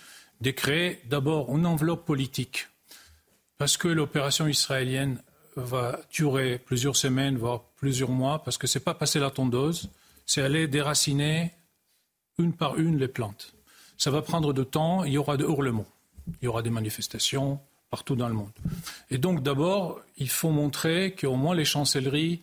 de 0.42 0.50
créer 0.50 1.00
d'abord 1.08 1.56
une 1.56 1.66
enveloppe 1.66 2.04
politique, 2.04 2.66
parce 3.58 3.76
que 3.76 3.86
l'opération 3.86 4.48
israélienne 4.48 5.22
va 5.54 6.00
durer 6.12 6.58
plusieurs 6.58 6.96
semaines, 6.96 7.38
voire 7.38 7.62
plusieurs 7.76 8.10
mois, 8.10 8.42
parce 8.42 8.58
que 8.58 8.66
ce 8.66 8.78
n'est 8.78 8.84
pas 8.84 8.94
passer 8.94 9.20
la 9.20 9.30
tondeuse, 9.30 9.88
c'est 10.26 10.42
aller 10.42 10.66
déraciner 10.66 11.52
une 12.38 12.54
par 12.54 12.76
une 12.76 12.98
les 12.98 13.06
plantes. 13.06 13.54
Ça 13.96 14.10
va 14.10 14.20
prendre 14.20 14.52
du 14.52 14.64
temps, 14.64 15.04
il 15.04 15.12
y 15.12 15.18
aura 15.18 15.36
des 15.36 15.44
hurlements, 15.44 15.86
il 16.40 16.46
y 16.46 16.48
aura 16.48 16.62
des 16.62 16.70
manifestations 16.70 17.60
partout 17.88 18.16
dans 18.16 18.28
le 18.28 18.34
monde. 18.34 18.50
Et 19.10 19.18
donc 19.18 19.44
d'abord, 19.44 20.00
il 20.16 20.28
faut 20.28 20.50
montrer 20.50 21.14
qu'au 21.14 21.36
moins 21.36 21.54
les 21.54 21.64
chancelleries 21.64 22.42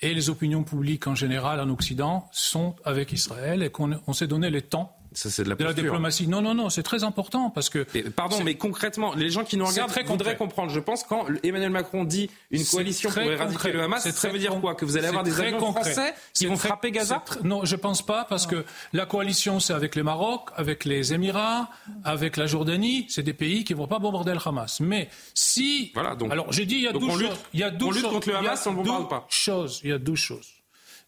et 0.00 0.14
les 0.14 0.30
opinions 0.30 0.64
publiques 0.64 1.06
en 1.06 1.14
général 1.14 1.60
en 1.60 1.70
Occident 1.70 2.28
sont 2.32 2.74
avec 2.84 3.12
Israël 3.12 3.62
et 3.62 3.70
qu'on 3.70 4.12
s'est 4.12 4.26
donné 4.26 4.50
le 4.50 4.62
temps 4.62 4.95
ça, 5.16 5.30
c'est 5.30 5.44
de 5.44 5.48
la, 5.48 5.72
diplomatie. 5.72 6.28
Non, 6.28 6.42
non, 6.42 6.52
non, 6.52 6.68
c'est 6.68 6.82
très 6.82 7.02
important 7.02 7.48
parce 7.48 7.70
que. 7.70 7.86
pardon, 8.10 8.44
mais 8.44 8.56
concrètement, 8.56 9.14
les 9.14 9.30
gens 9.30 9.44
qui 9.44 9.56
nous 9.56 9.64
regardent 9.64 9.90
voudraient 10.06 10.36
comprendre. 10.36 10.70
Je 10.70 10.78
pense 10.78 11.04
quand 11.04 11.24
Emmanuel 11.42 11.70
Macron 11.70 12.04
dit 12.04 12.30
une 12.50 12.64
coalition 12.66 13.10
pour 13.10 13.22
éradiquer 13.22 13.72
le 13.72 13.82
Hamas, 13.82 14.06
ça 14.10 14.28
veut 14.28 14.38
dire 14.38 14.54
quoi? 14.60 14.74
Que 14.74 14.84
vous 14.84 14.98
allez 14.98 15.06
avoir 15.06 15.24
des 15.24 15.40
avions 15.40 15.72
français 15.72 16.12
qui 16.34 16.44
vont 16.44 16.56
frapper 16.56 16.90
Gaza? 16.90 17.24
Non, 17.44 17.64
je 17.64 17.76
pense 17.76 18.04
pas 18.04 18.26
parce 18.28 18.46
que 18.46 18.66
la 18.92 19.06
coalition, 19.06 19.58
c'est 19.58 19.72
avec 19.72 19.96
le 19.96 20.02
Maroc, 20.02 20.50
avec 20.54 20.84
les 20.84 21.14
Émirats, 21.14 21.70
avec 22.04 22.36
la 22.36 22.46
Jordanie. 22.46 23.06
C'est 23.08 23.22
des 23.22 23.32
pays 23.32 23.64
qui 23.64 23.72
vont 23.72 23.86
pas 23.86 23.98
bombarder 23.98 24.32
le 24.32 24.40
Hamas. 24.44 24.80
Mais 24.80 25.08
si. 25.32 25.92
Voilà, 25.94 26.14
donc. 26.14 26.30
Alors, 26.30 26.52
j'ai 26.52 26.66
dit, 26.66 26.74
il 26.74 26.82
y 26.82 26.88
a 26.88 26.92
douze 26.92 27.18
choses. 27.18 27.38
Il 27.54 27.60
y 27.60 27.62
a 27.62 27.72
on 27.80 27.90
lutte 27.90 28.02
contre 28.02 28.28
le 28.28 28.36
Hamas, 28.36 28.66
on 28.66 28.72
ne 28.72 28.76
bombarde 28.76 29.08
pas. 29.08 29.26
Choses, 29.30 29.80
il 29.82 29.88
y 29.88 29.92
a 29.94 29.98
douze 29.98 30.18
choses. 30.18 30.50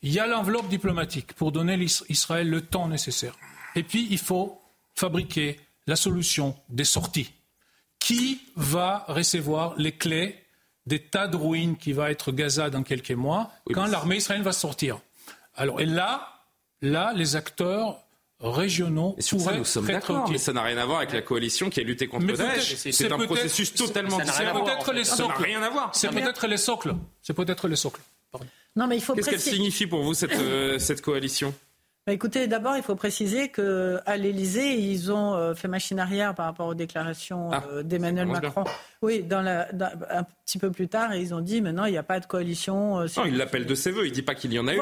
Il 0.01 0.13
y 0.13 0.19
a 0.19 0.27
l'enveloppe 0.27 0.69
diplomatique 0.69 1.35
pour 1.35 1.53
donner 1.53 1.75
Israël 2.09 2.49
le 2.49 2.63
temps 2.63 2.89
nécessaire. 2.89 3.35
Et 3.75 3.83
puis, 3.83 4.07
il 4.11 4.19
faut 4.19 4.61
fabriquer 4.95 5.61
la 5.87 5.97
solution 5.97 6.57
des 6.69 6.85
sorties. 6.85 7.33
Qui 7.99 8.41
va 8.57 9.05
recevoir 9.09 9.75
les 9.77 9.93
clés 9.93 10.37
des 10.87 11.01
tas 11.01 11.27
de 11.27 11.37
ruines 11.37 11.77
qui 11.77 11.93
va 11.93 12.11
être 12.11 12.33
Gaza 12.33 12.71
dans 12.71 12.83
quelques 12.83 13.11
mois 13.11 13.51
quand 13.75 13.87
l'armée 13.87 14.17
israélienne 14.17 14.45
va 14.45 14.53
sortir? 14.53 15.01
Alors, 15.55 15.81
et 15.81 15.87
là, 15.87 16.45
là, 16.81 17.13
les 17.15 17.37
acteurs 17.37 17.99
régionaux 18.41 19.17
et 19.19 19.23
sur 19.23 19.41
ça, 19.41 19.53
nous 19.57 19.65
sommes 19.65 19.87
d'accord, 19.87 20.31
mais 20.31 20.39
ça 20.39 20.53
n'a 20.53 20.63
rien 20.63 20.79
à 20.79 20.87
voir 20.87 20.99
avec 20.99 21.13
la 21.13 21.23
coalition 21.23 21.71
qui 21.71 21.81
a 21.81 21.83
lutté 21.83 22.07
contre 22.07 22.27
Daesh. 22.27 22.77
C'est 22.77 23.11
un 23.11 23.19
processus 23.19 23.75
totalement 23.75 24.19
différent. 24.19 24.55
C'est 24.55 24.65
peut-être 24.65 24.93
les 24.93 25.05
socles. 25.05 25.43
rien 25.43 25.63
à 25.63 25.71
voir. 25.71 25.91
C'est 25.95 26.09
peut-être 26.11 26.47
les 26.47 26.57
socles. 26.57 26.95
C'est 27.23 27.35
peut-être 27.35 27.69
les 27.69 27.77
socles. 27.77 28.01
Non, 28.77 28.87
mais 28.87 28.97
il 28.97 29.03
faut. 29.03 29.15
Qu'est-ce 29.15 29.31
qu'elle 29.31 29.41
signifie 29.41 29.87
pour 29.87 30.03
vous 30.03 30.15
cette, 30.15 30.33
euh, 30.33 30.79
cette 30.79 31.03
coalition? 31.03 31.53
Écoutez, 32.13 32.47
d'abord, 32.47 32.77
il 32.77 32.83
faut 32.83 32.95
préciser 32.95 33.49
qu'à 33.49 34.17
l'Élysée, 34.17 34.75
ils 34.75 35.13
ont 35.13 35.35
euh, 35.35 35.55
fait 35.55 35.69
machine 35.69 35.99
arrière 35.99 36.35
par 36.35 36.47
rapport 36.47 36.67
aux 36.67 36.75
déclarations 36.75 37.51
ah, 37.53 37.65
euh, 37.71 37.83
d'Emmanuel 37.83 38.27
Macron. 38.27 38.65
Oui, 39.03 39.23
dans 39.23 39.43
la, 39.43 39.69
un 40.11 40.25
petit 40.45 40.59
peu 40.59 40.71
plus 40.71 40.89
tard, 40.89 41.15
ils 41.15 41.35
ont 41.35 41.41
dit 41.41 41.61
maintenant, 41.61 41.85
il 41.85 41.93
n'y 41.93 41.99
a 41.99 42.03
pas 42.03 42.21
de 42.21 42.27
coalition. 42.27 43.01
Euh, 43.01 43.07
non, 43.17 43.25
il 43.27 43.37
l'appelle 43.37 43.67
de 43.67 43.75
ses 43.75 43.91
voeux. 43.91 44.07
Il 44.07 44.11
ne 44.11 44.15
dit 44.15 44.23
pas 44.23 44.35
qu'il 44.35 44.53
y 44.53 44.59
en 44.59 44.69
a 44.69 44.75
eu, 44.75 44.81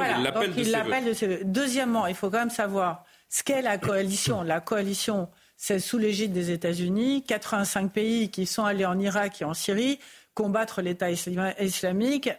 il 0.57 0.71
l'appelle 0.71 1.05
de, 1.05 1.09
de 1.09 1.15
ses 1.15 1.27
voeux. 1.27 1.41
Deuxièmement, 1.45 2.07
il 2.07 2.15
faut 2.15 2.31
quand 2.31 2.39
même 2.39 2.51
savoir 2.51 3.05
ce 3.29 3.43
qu'est 3.43 3.63
la 3.63 3.79
coalition. 3.79 4.43
La 4.43 4.61
coalition, 4.61 5.29
c'est 5.57 5.79
sous 5.79 5.99
l'égide 5.99 6.33
des 6.33 6.51
États-Unis, 6.51 7.25
85 7.27 7.93
pays 7.93 8.31
qui 8.31 8.47
sont 8.47 8.65
allés 8.65 8.87
en 8.87 8.99
Irak 8.99 9.43
et 9.43 9.45
en 9.45 9.55
Syrie 9.55 9.99
combattre 10.37 10.83
l'État 10.83 11.11
islamique 11.11 12.31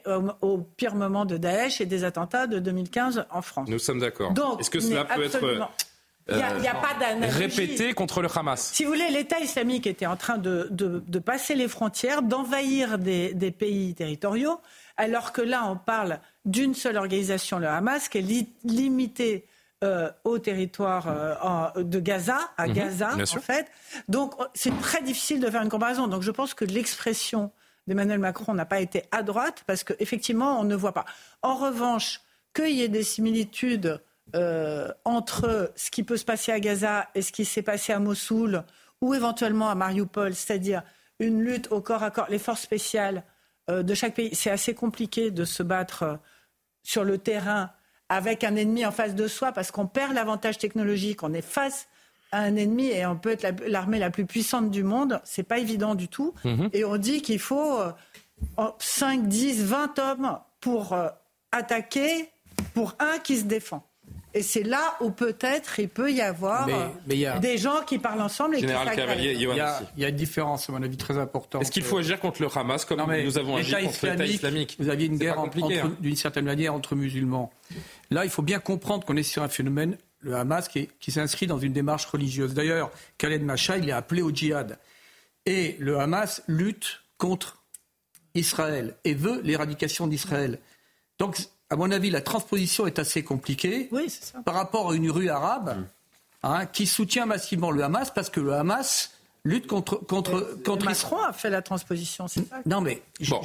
au, 0.41 0.57
pire 0.59 0.95
moment 0.95 1.25
de 1.25 1.35
Daesh 1.35 1.81
et 1.81 1.87
des 1.87 2.03
attentats 2.03 2.45
de 2.45 2.59
2015 2.59 3.25
en 3.31 3.41
France. 3.41 3.67
Nous 3.67 3.79
sommes 3.79 3.99
d'accord. 3.99 4.33
Est-ce 4.59 4.69
que 4.69 4.79
cela 4.79 5.03
peut 5.03 5.23
être 5.23 5.69
il 6.29 6.35
n'y 6.35 6.67
a, 6.67 6.75
pas 6.75 6.93
répété 7.21 7.93
contre 7.93 8.21
le 8.21 8.27
Hamas. 8.33 8.73
Si 8.73 8.83
vous 8.83 8.91
voulez, 8.91 9.09
l'État 9.09 9.39
islamique 9.39 9.87
était 9.87 10.05
en 10.05 10.17
train 10.17 10.37
de, 10.37 10.67
de, 10.69 11.19
passer 11.19 11.55
les 11.55 11.69
frontières, 11.69 12.21
d'envahir 12.21 12.97
des, 12.97 13.33
des, 13.33 13.51
pays 13.51 13.93
territoriaux, 13.95 14.59
alors 14.97 15.31
que 15.31 15.41
là, 15.41 15.63
on 15.65 15.77
parle 15.77 16.19
d'une 16.43 16.73
seule 16.73 16.97
organisation, 16.97 17.59
le 17.59 17.67
Hamas, 17.67 18.09
qui 18.09 18.17
est 18.17 18.47
limitée 18.65 19.45
euh, 19.85 20.11
au 20.25 20.37
territoire 20.37 21.05
euh, 21.07 21.83
de 21.83 21.99
Gaza, 22.01 22.39
à 22.57 22.67
mhm, 22.67 22.73
Gaza, 22.73 23.11
en 23.13 23.39
fait. 23.39 23.67
Donc, 24.09 24.33
c'est 24.53 24.77
très 24.81 25.01
difficile 25.01 25.39
de 25.39 25.49
faire 25.49 25.61
une 25.61 25.69
comparaison. 25.69 26.07
Donc, 26.07 26.23
je 26.23 26.31
pense 26.31 26.53
que 26.53 26.65
l'expression 26.65 27.51
d'Emmanuel 27.87 28.19
Macron 28.19 28.53
n'a 28.53 28.65
pas 28.65 28.79
été 28.79 29.03
à 29.11 29.23
droite 29.23 29.63
parce 29.65 29.83
qu'effectivement, 29.83 30.59
on 30.59 30.63
ne 30.63 30.75
voit 30.75 30.93
pas. 30.93 31.05
En 31.41 31.55
revanche, 31.55 32.21
qu'il 32.53 32.75
y 32.75 32.81
ait 32.81 32.89
des 32.89 33.03
similitudes 33.03 34.01
euh, 34.35 34.91
entre 35.05 35.71
ce 35.75 35.89
qui 35.89 36.03
peut 36.03 36.17
se 36.17 36.25
passer 36.25 36.51
à 36.51 36.59
Gaza 36.59 37.07
et 37.15 37.21
ce 37.21 37.31
qui 37.31 37.45
s'est 37.45 37.61
passé 37.61 37.93
à 37.93 37.99
Mossoul 37.99 38.63
ou 39.01 39.13
éventuellement 39.13 39.69
à 39.69 39.75
Mariupol, 39.75 40.33
c'est-à-dire 40.33 40.83
une 41.19 41.41
lutte 41.41 41.71
au 41.71 41.81
corps 41.81 42.03
à 42.03 42.11
corps, 42.11 42.27
les 42.29 42.39
forces 42.39 42.61
spéciales 42.61 43.23
euh, 43.69 43.83
de 43.83 43.93
chaque 43.93 44.15
pays, 44.15 44.33
c'est 44.33 44.49
assez 44.49 44.73
compliqué 44.73 45.31
de 45.31 45.45
se 45.45 45.63
battre 45.63 46.03
euh, 46.03 46.15
sur 46.83 47.03
le 47.03 47.17
terrain 47.17 47.71
avec 48.09 48.43
un 48.43 48.55
ennemi 48.55 48.85
en 48.85 48.91
face 48.91 49.15
de 49.15 49.27
soi 49.27 49.51
parce 49.51 49.71
qu'on 49.71 49.87
perd 49.87 50.13
l'avantage 50.13 50.57
technologique, 50.57 51.23
on 51.23 51.33
est 51.33 51.41
face 51.41 51.87
un 52.31 52.55
ennemi 52.55 52.87
et 52.87 53.05
on 53.05 53.15
peut 53.15 53.31
être 53.31 53.45
l'armée 53.67 53.99
la 53.99 54.09
plus 54.09 54.25
puissante 54.25 54.69
du 54.69 54.83
monde, 54.83 55.21
c'est 55.23 55.43
pas 55.43 55.59
évident 55.59 55.95
du 55.95 56.07
tout. 56.07 56.33
Mhm. 56.43 56.69
Et 56.73 56.83
on 56.83 56.97
dit 56.97 57.21
qu'il 57.21 57.39
faut 57.39 57.79
5, 58.79 59.27
10, 59.27 59.63
20 59.63 59.99
hommes 59.99 60.37
pour 60.59 60.93
euh, 60.93 61.07
attaquer 61.51 62.29
pour 62.73 62.95
un 62.99 63.19
qui 63.19 63.37
se 63.37 63.45
défend. 63.45 63.83
Et 64.33 64.43
c'est 64.43 64.63
là 64.63 64.95
où 65.01 65.09
peut-être 65.09 65.79
il 65.79 65.89
peut 65.89 66.11
y 66.11 66.21
avoir 66.21 66.67
euh, 66.69 67.39
des 67.39 67.57
gens 67.57 67.81
qui 67.87 67.97
parlent 67.97 68.21
ensemble 68.21 68.55
et 68.55 68.59
Général 68.59 68.91
qui 68.91 68.97
Cavalier, 68.97 69.33
il, 69.33 69.41
y 69.41 69.59
a, 69.59 69.81
il 69.95 70.03
y 70.03 70.05
a 70.05 70.09
une 70.09 70.15
différence, 70.15 70.69
à 70.69 70.73
mon 70.73 70.83
avis, 70.83 70.97
très 70.97 71.17
importante. 71.17 71.61
Est-ce 71.61 71.71
qu'il 71.71 71.83
faut 71.83 71.97
agir 71.97 72.19
contre 72.19 72.41
le 72.41 72.47
Hamas 72.55 72.85
comme 72.85 73.01
nous 73.23 73.37
avons 73.37 73.55
agi 73.55 73.71
contre 73.71 74.05
l'État 74.05 74.25
islamique 74.25 74.75
Vous 74.79 74.89
aviez 74.89 75.07
une 75.07 75.17
guerre 75.17 75.43
d'une 75.99 76.15
certaine 76.15 76.45
manière 76.45 76.73
entre 76.73 76.95
musulmans. 76.95 77.51
Là, 78.11 78.25
il 78.25 78.29
faut 78.29 78.43
bien 78.43 78.59
comprendre 78.59 79.05
qu'on 79.05 79.17
est 79.17 79.23
sur 79.23 79.41
un 79.41 79.47
phénomène 79.47 79.97
le 80.19 80.35
Hamas 80.35 80.67
qui, 80.67 81.11
s'inscrit 81.11 81.47
dans 81.47 81.59
une 81.59 81.73
démarche 81.73 82.05
religieuse. 82.05 82.53
D'ailleurs, 82.53 82.91
Khaled 83.17 83.43
Macha, 83.43 83.77
il 83.77 83.89
est 83.89 83.93
appelé 83.93 84.21
au 84.21 84.31
djihad. 84.31 84.77
Et 85.45 85.77
le 85.79 85.99
Hamas 85.99 86.41
lutte 86.47 87.01
contre 87.17 87.63
Israël 88.33 88.95
et 89.03 89.13
veut 89.13 89.41
l'éradication 89.41 90.07
d'Israël. 90.07 90.59
Donc, 91.19 91.37
à 91.69 91.75
mon 91.75 91.91
avis, 91.91 92.09
la 92.09 92.21
transposition 92.21 92.87
est 92.87 92.99
assez 92.99 93.23
compliquée 93.23 93.89
par 94.45 94.55
rapport 94.55 94.91
à 94.91 94.95
une 94.95 95.09
rue 95.09 95.29
arabe 95.29 95.85
hein, 96.43 96.65
qui 96.65 96.87
soutient 96.87 97.25
massivement 97.25 97.71
le 97.71 97.83
Hamas 97.83 98.11
parce 98.13 98.29
que 98.29 98.39
le 98.39 98.53
Hamas 98.53 99.16
lutte 99.47 99.67
contre 99.67 99.95
contre 99.95 100.57
contre 100.63 100.85
Macron 100.85 101.17
a 101.21 101.33
fait 101.33 101.49
la 101.49 101.61
transposition, 101.61 102.27
c'est 102.27 102.47
ça 102.47 102.57
Non 102.65 102.81
mais 102.81 103.01
bon, 103.27 103.41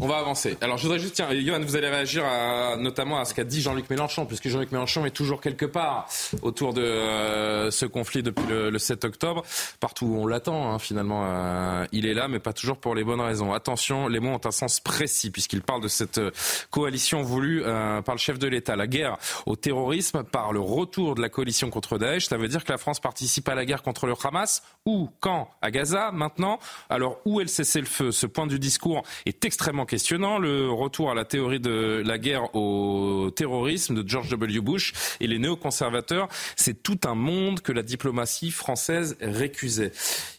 on 0.00 0.08
va 0.08 0.18
avancer. 0.18 0.56
Alors 0.60 0.76
je 0.76 0.82
voudrais 0.82 0.98
juste 0.98 1.14
tiens, 1.14 1.28
Johan, 1.32 1.60
vous 1.60 1.76
allez 1.76 1.88
réagir 1.88 2.24
à, 2.24 2.76
notamment 2.76 3.18
à 3.18 3.24
ce 3.24 3.34
qu'a 3.34 3.44
dit 3.44 3.60
Jean-Luc 3.60 3.88
Mélenchon, 3.88 4.26
puisque 4.26 4.48
Jean-Luc 4.48 4.72
Mélenchon 4.72 5.06
est 5.06 5.10
toujours 5.10 5.40
quelque 5.40 5.66
part 5.66 6.08
autour 6.42 6.74
de 6.74 6.82
euh, 6.82 7.70
ce 7.70 7.86
conflit 7.86 8.22
depuis 8.22 8.46
le, 8.46 8.76
7 8.78 9.04
octobre. 9.04 9.44
Partout 9.80 10.06
où 10.06 10.16
on 10.22 10.26
l'attend, 10.26 10.72
hein, 10.72 10.78
finalement, 10.78 11.24
euh, 11.24 11.86
il 11.92 12.06
est 12.06 12.14
là, 12.14 12.28
mais 12.28 12.38
pas 12.38 12.52
toujours 12.52 12.78
pour 12.78 12.94
les 12.94 13.04
bonnes 13.04 13.20
raisons. 13.20 13.52
Attention, 13.52 14.08
les 14.08 14.20
mots 14.20 14.30
ont 14.30 14.40
un 14.44 14.50
sens 14.50 14.80
précis 14.80 15.30
puisqu'il 15.30 15.62
parle 15.62 15.82
de 15.82 15.88
cette 15.88 16.18
euh, 16.18 16.30
coalition 16.70 17.22
voulue 17.22 17.62
par 17.62 18.14
le 18.14 18.18
chef 18.18 18.38
de 18.38 18.48
l'État, 18.48 18.76
la 18.76 18.86
guerre 18.86 19.16
au 19.46 19.56
terrorisme 19.56 20.24
par 20.24 20.52
le 20.52 20.60
retour 20.60 21.14
de 21.14 21.22
la 21.22 21.28
coalition 21.28 21.70
contre 21.70 21.98
Daesh. 21.98 22.26
Ça 22.26 22.36
veut 22.36 22.48
dire 22.48 22.64
que 22.64 22.72
la 22.72 22.78
France 22.78 23.00
participe 23.00 23.48
à 23.48 23.54
la 23.54 23.64
guerre 23.64 23.82
contre 23.82 24.06
le 24.06 24.14
Hamas 24.24 24.62
ou 24.84 25.08
quand 25.20 25.35
à 25.62 25.70
Gaza 25.70 26.10
maintenant. 26.12 26.58
Alors 26.88 27.18
où 27.24 27.40
est 27.40 27.44
le 27.44 27.48
cessez-le-feu? 27.48 28.12
Ce 28.12 28.26
point 28.26 28.46
du 28.46 28.58
discours 28.58 29.02
est 29.24 29.44
extrêmement 29.44 29.86
questionnant. 29.86 30.38
Le 30.38 30.70
retour 30.70 31.10
à 31.10 31.14
la 31.14 31.24
théorie 31.24 31.60
de 31.60 32.02
la 32.04 32.18
guerre 32.18 32.54
au 32.54 33.30
terrorisme 33.34 33.94
de 34.02 34.08
George 34.08 34.28
W. 34.30 34.60
Bush 34.60 34.92
et 35.20 35.26
les 35.26 35.38
néoconservateurs, 35.38 36.28
c'est 36.56 36.82
tout 36.82 37.00
un 37.04 37.14
monde 37.14 37.60
que 37.60 37.72
la 37.72 37.82
diplomatie 37.82 38.50
française 38.50 39.16
récusait. 39.20 39.92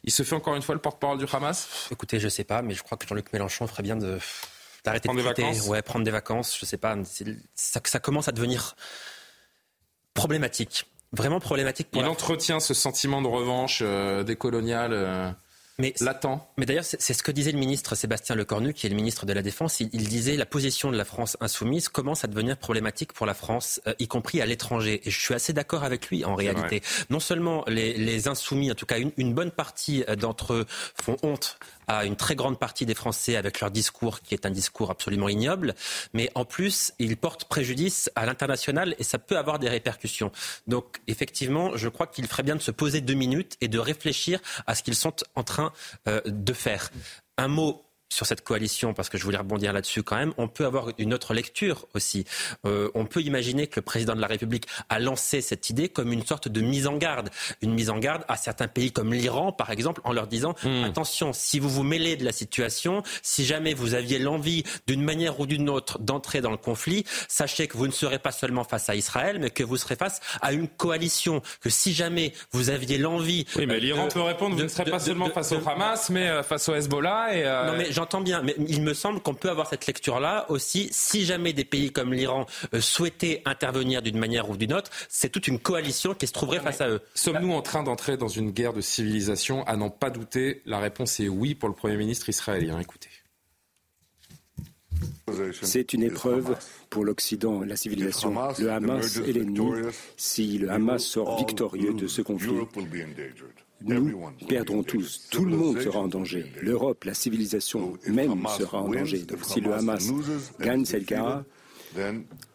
Il 0.04 0.12
se 0.12 0.24
fait 0.24 0.36
encore 0.36 0.56
une 0.56 0.62
fois 0.62 0.76
le 0.76 0.82
porte-parole 0.82 1.18
du 1.18 1.26
Hamas? 1.32 1.88
Écoutez, 1.92 2.20
je 2.20 2.26
ne 2.26 2.30
sais 2.30 2.44
pas, 2.44 2.62
mais 2.62 2.74
je 2.74 2.84
crois 2.84 2.98
que 2.98 3.08
Jean-Luc 3.08 3.32
Mélenchon 3.34 3.68
ferait 3.68 3.84
bien 3.84 3.98
de 3.98 4.20
d'arrêter 4.84 5.10
de 5.10 5.16
des 5.16 5.22
vacances? 5.22 5.68
Ouais, 5.68 5.82
prendre 5.82 6.06
des 6.06 6.12
vacances, 6.12 6.58
je 6.60 6.66
sais 6.66 6.78
pas. 6.78 6.96
Ça, 7.56 7.82
ça 7.84 8.00
commence 8.00 8.28
à 8.28 8.32
devenir 8.32 8.76
problématique. 10.14 10.86
Vraiment 11.14 11.40
problématique. 11.40 11.90
Pour 11.90 12.02
Il 12.02 12.08
entretient 12.08 12.60
ce 12.60 12.74
sentiment 12.74 13.22
de 13.22 13.28
revanche 13.28 13.80
euh, 13.82 14.24
décoloniale. 14.24 14.92
Euh, 14.94 15.32
mais, 15.80 15.94
latent. 16.02 16.42
Mais 16.58 16.66
d'ailleurs, 16.66 16.84
c'est 16.84 17.14
ce 17.14 17.22
que 17.22 17.32
disait 17.32 17.52
le 17.52 17.60
ministre 17.60 17.94
Sébastien 17.94 18.36
Lecornu, 18.36 18.74
qui 18.74 18.88
est 18.88 18.90
le 18.90 18.96
ministre 18.96 19.28
de 19.28 19.34
la 19.34 19.44
Défense. 19.44 19.80
Il, 19.80 19.90
disait 19.90 20.36
la 20.36 20.48
position 20.48 20.92
de 20.92 20.98
la 20.98 21.06
France 21.06 21.38
insoumise 21.40 21.88
commence 21.88 22.24
à 22.24 22.28
devenir 22.28 22.58
problématique 22.58 23.14
pour 23.14 23.28
la 23.28 23.36
France, 23.36 23.80
euh, 23.86 23.94
y 24.00 24.08
compris 24.08 24.42
à 24.42 24.48
l'étranger. 24.48 25.02
Et 25.06 25.12
je 25.12 25.20
suis 25.20 25.36
assez 25.36 25.54
d'accord 25.54 25.84
avec 25.84 26.10
lui 26.10 26.26
en 26.26 26.36
réalité. 26.36 26.82
Non 27.12 27.20
seulement 27.20 27.64
les, 27.68 27.94
les, 27.94 28.28
insoumis, 28.28 28.72
en 28.72 28.76
tout 28.76 28.88
cas 28.88 28.98
une, 28.98 29.12
une 29.18 29.36
bonne 29.36 29.52
partie 29.52 30.04
d'entre 30.18 30.54
eux, 30.54 30.66
font 31.00 31.16
honte 31.22 31.60
à 31.88 32.06
une 32.06 32.16
très 32.16 32.36
grande 32.36 32.60
partie 32.60 32.86
des 32.86 32.96
Français 32.96 33.36
avec 33.36 33.60
leur 33.60 33.72
discours 33.72 34.22
qui 34.22 34.34
est 34.34 34.46
un 34.46 34.52
discours 34.52 34.92
absolument 34.92 35.30
ignoble, 35.30 35.74
mais 36.14 36.30
en 36.36 36.46
plus, 36.46 36.94
ils 37.00 37.18
portent 37.18 37.46
préjudice 37.46 38.12
à 38.16 38.26
l'international 38.26 38.96
et 39.00 39.04
ça 39.04 39.20
peut 39.20 39.38
avoir 39.38 39.60
des 39.60 39.70
répercussions. 39.70 40.32
Donc 40.68 40.98
effectivement, 41.08 41.76
je 41.76 41.90
crois 41.90 42.08
qu'il 42.08 42.28
ferait 42.28 42.44
bien 42.44 42.56
de 42.56 42.62
se 42.62 42.72
poser 42.72 43.02
deux 43.02 43.14
minutes 43.14 43.58
et 43.62 43.68
de 43.68 43.80
réfléchir 43.80 44.40
à 44.66 44.76
ce 44.76 44.84
qu'ils 44.84 44.96
sont 44.96 45.16
en 45.36 45.44
train 45.44 45.72
euh, 46.08 46.22
de 46.26 46.54
faire. 46.54 46.90
Un 47.38 47.48
mot 47.48 47.87
sur 48.10 48.26
cette 48.26 48.44
coalition, 48.44 48.94
parce 48.94 49.10
que 49.10 49.18
je 49.18 49.24
voulais 49.24 49.38
rebondir 49.38 49.74
là-dessus 49.74 50.04
quand 50.04 50.16
même, 50.16 50.34
on 50.38 50.48
peut 50.48 50.66
avoir 50.66 50.90
une 50.98 51.14
autre 51.14 51.34
lecture 51.34 51.88
aussi. 51.94 52.26
Euh, 52.66 52.90
on 52.96 53.06
peut 53.06 53.22
imaginer 53.22 53.68
que 53.68 53.80
le 53.80 53.84
président 53.84 54.16
de 54.16 54.22
la 54.22 54.28
République 54.28 54.66
a 54.90 55.00
lancé 55.00 55.42
cette 55.42 55.70
idée 55.70 55.90
comme 55.90 56.12
une 56.14 56.26
sorte 56.26 56.48
de 56.48 56.62
mise 56.62 56.88
en 56.88 56.98
garde. 56.98 57.30
Une 57.62 57.74
mise 57.74 57.90
en 57.90 57.98
garde 57.98 58.24
à 58.28 58.38
certains 58.38 58.68
pays 58.68 58.92
comme 58.92 59.14
l'Iran, 59.14 59.52
par 59.52 59.72
exemple, 59.72 60.02
en 60.04 60.14
leur 60.14 60.28
disant 60.28 60.56
hmm. 60.64 60.86
attention, 60.86 61.34
si 61.34 61.60
vous 61.60 61.70
vous 61.70 61.84
mêlez 61.84 62.16
de 62.16 62.26
la 62.26 62.32
situation, 62.32 63.04
si 63.22 63.46
jamais 63.46 63.74
vous 63.74 63.94
aviez 63.94 64.20
l'envie 64.20 64.64
d'une 64.88 65.04
manière 65.04 65.40
ou 65.40 65.46
d'une 65.46 65.70
autre 65.70 66.00
d'entrer 66.00 66.42
dans 66.42 66.52
le 66.52 66.58
conflit, 66.58 67.06
sachez 67.28 67.68
que 67.68 67.78
vous 67.78 67.88
ne 67.88 67.92
serez 67.92 68.20
pas 68.20 68.32
seulement 68.32 68.64
face 68.64 68.90
à 68.90 68.96
Israël, 68.96 69.38
mais 69.40 69.50
que 69.50 69.64
vous 69.64 69.78
serez 69.78 69.96
face 69.96 70.22
à 70.42 70.54
une 70.54 70.68
coalition. 70.68 71.42
Que 71.62 71.70
si 71.70 71.94
jamais 71.94 72.34
vous 72.52 72.70
aviez 72.70 72.98
l'envie... 72.98 73.46
Oui, 73.56 73.66
mais 73.66 73.80
l'Iran 73.80 74.08
peut 74.08 74.22
répondre, 74.22 74.56
vous 74.56 74.64
ne 74.64 74.68
serez 74.68 74.90
pas 74.90 75.00
seulement 75.00 75.30
face 75.30 75.52
au 75.52 75.68
Hamas, 75.68 76.10
mais 76.10 76.28
euh, 76.28 76.44
face 76.44 76.70
au 76.70 76.76
Hezbollah 76.76 77.36
et... 77.36 77.44
Euh, 77.46 77.92
j'entends 77.98 78.22
bien, 78.22 78.44
mais 78.44 78.56
il 78.68 78.84
me 78.84 78.94
semble 78.94 79.20
qu'on 79.22 79.34
peut 79.34 79.50
avoir 79.50 79.68
cette 79.68 79.88
lecture-là 79.88 80.46
aussi. 80.50 80.88
Si 80.92 81.26
jamais 81.26 81.52
des 81.52 81.66
pays 81.66 81.92
comme 81.92 82.14
l'Iran 82.14 82.46
euh, 82.76 82.80
souhaitaient 82.80 83.42
intervenir 83.46 84.04
d'une 84.04 84.20
manière 84.20 84.52
ou 84.52 84.56
d'une 84.56 84.74
autre, 84.74 84.92
c'est 85.10 85.30
toute 85.30 85.48
une 85.48 85.58
coalition 85.58 86.14
qui 86.14 86.28
se 86.28 86.32
trouverait 86.32 86.60
face 86.60 86.80
à 86.80 86.90
eux. 86.90 87.02
Sommes-nous 87.16 87.52
en 87.54 87.64
train 87.64 87.82
d'entrer 87.82 88.16
dans 88.16 88.28
une 88.28 88.52
guerre 88.52 88.74
de 88.74 88.82
civilisation 88.82 89.64
À 89.66 89.76
n'en 89.78 89.90
pas 89.90 90.12
douter, 90.12 90.62
la 90.68 90.78
réponse 90.78 91.20
est 91.20 91.28
oui 91.28 91.56
pour 91.56 91.70
le 91.70 91.76
Premier 91.76 91.98
ministre 91.98 92.30
israélien. 92.30 92.80
Écoutez. 92.80 93.10
C'est 95.64 95.94
une 95.94 96.04
épreuve 96.04 96.56
pour 96.92 97.04
l'Occident, 97.04 97.62
la 97.62 97.76
civilisation. 97.76 98.30
Le 98.60 98.72
Hamas 98.72 99.18
est 99.18 99.32
l'ennemi. 99.32 99.72
Si 100.18 100.60
le 100.60 100.70
Hamas 100.70 101.04
sort 101.04 101.38
victorieux 101.38 101.94
de 101.94 102.08
ce 102.08 102.22
conflit, 102.22 102.54
nous 103.82 104.20
perdrons 104.48 104.84
tous. 104.84 105.28
Tout 105.30 105.46
le 105.46 105.56
monde 105.56 105.80
sera 105.82 106.00
en 106.00 106.08
danger. 106.08 106.46
L'Europe, 106.62 107.04
la 107.04 107.14
civilisation 107.14 107.94
même 108.08 108.46
sera 108.58 108.82
en 108.82 108.90
danger. 108.90 109.20
Donc 109.20 109.40
si 109.44 109.62
le 109.62 109.74
Hamas 109.74 110.12
gagne 110.60 110.86
cette 110.86 111.08
guerre, 111.08 111.44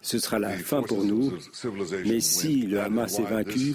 ce 0.00 0.18
sera 0.18 0.38
la 0.38 0.50
fin 0.50 0.82
pour 0.82 1.04
nous. 1.04 1.32
Mais 2.06 2.20
si 2.20 2.62
le 2.62 2.80
Hamas 2.80 3.18
est 3.18 3.24
vaincu, 3.24 3.74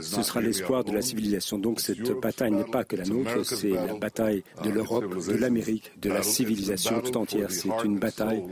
ce 0.00 0.22
sera 0.22 0.40
l'espoir 0.40 0.84
de 0.84 0.92
la 0.92 1.02
civilisation. 1.02 1.58
Donc 1.58 1.80
cette 1.80 2.10
bataille 2.20 2.52
n'est 2.52 2.64
pas 2.64 2.84
que 2.84 2.96
la 2.96 3.04
nôtre, 3.04 3.44
c'est 3.44 3.70
la 3.70 3.94
bataille 3.94 4.42
de 4.64 4.70
l'Europe, 4.70 5.26
de 5.26 5.34
l'Amérique, 5.34 5.92
de 6.00 6.10
la 6.10 6.22
civilisation 6.22 7.00
tout 7.00 7.16
entière. 7.16 7.50
C'est 7.50 7.68
une 7.84 7.98
bataille 7.98 8.42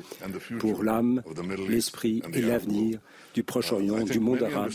pour 0.59 0.83
l'âme, 0.85 1.23
l'esprit 1.69 2.23
et 2.35 2.43
l'avenir 2.43 3.01
du 3.39 3.45
Proche-Orient, 3.45 4.03
du 4.03 4.19
monde 4.19 4.43
arabe. 4.43 4.73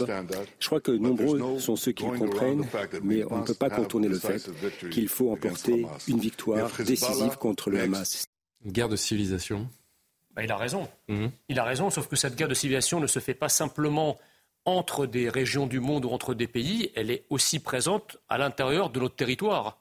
Je 0.58 0.68
crois 0.68 0.80
que 0.80 0.92
nombreux 0.92 1.60
sont 1.60 1.76
ceux 1.76 1.92
qui 1.92 2.06
le 2.06 2.18
comprennent, 2.18 2.66
mais 3.04 3.26
on 3.30 3.40
ne 3.40 3.44
peut 3.44 3.54
pas 3.54 3.70
contourner 3.70 4.08
le 4.08 4.18
fait 4.18 4.50
qu'il 4.90 5.10
faut 5.10 5.32
emporter 5.32 5.86
une 6.08 6.20
victoire 6.20 6.72
décisive 6.78 7.36
contre 7.38 7.70
le 7.70 7.82
Hamas. 7.82 8.26
Une 8.64 8.72
guerre 8.72 8.88
de 8.88 8.96
civilisation 8.96 9.68
bah, 10.34 10.46
Il 10.46 10.52
a 10.52 10.56
raison. 10.56 10.88
Mhm. 11.10 11.30
Il 11.50 11.60
a 11.60 11.66
raison, 11.66 11.90
sauf 11.90 12.08
que 12.08 12.16
cette 12.16 12.38
guerre 12.38 12.48
de 12.48 12.54
civilisation 12.54 13.02
ne 13.02 13.08
se 13.08 13.20
fait 13.20 13.34
pas 13.34 13.50
simplement 13.50 14.18
entre 14.64 15.06
des 15.06 15.28
régions 15.28 15.68
du 15.68 15.82
monde 15.82 16.06
ou 16.06 16.10
entre 16.12 16.34
des 16.34 16.48
pays, 16.48 16.90
elle 16.96 17.12
est 17.12 17.26
aussi 17.30 17.60
présente 17.60 18.16
à 18.30 18.38
l'intérieur 18.38 18.92
de 18.92 19.02
notre 19.02 19.18
territoire. 19.18 19.78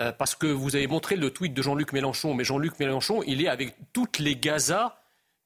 Euh, 0.00 0.12
parce 0.12 0.34
que 0.34 0.46
vous 0.46 0.76
avez 0.76 0.86
montré 0.86 1.16
le 1.16 1.30
tweet 1.30 1.54
de 1.54 1.62
Jean-Luc 1.62 1.94
Mélenchon, 1.94 2.34
mais 2.34 2.44
Jean-Luc 2.44 2.78
Mélenchon, 2.78 3.22
il 3.26 3.42
est 3.42 3.48
avec 3.48 3.74
toutes 3.94 4.18
les 4.18 4.36
Gazas 4.36 4.98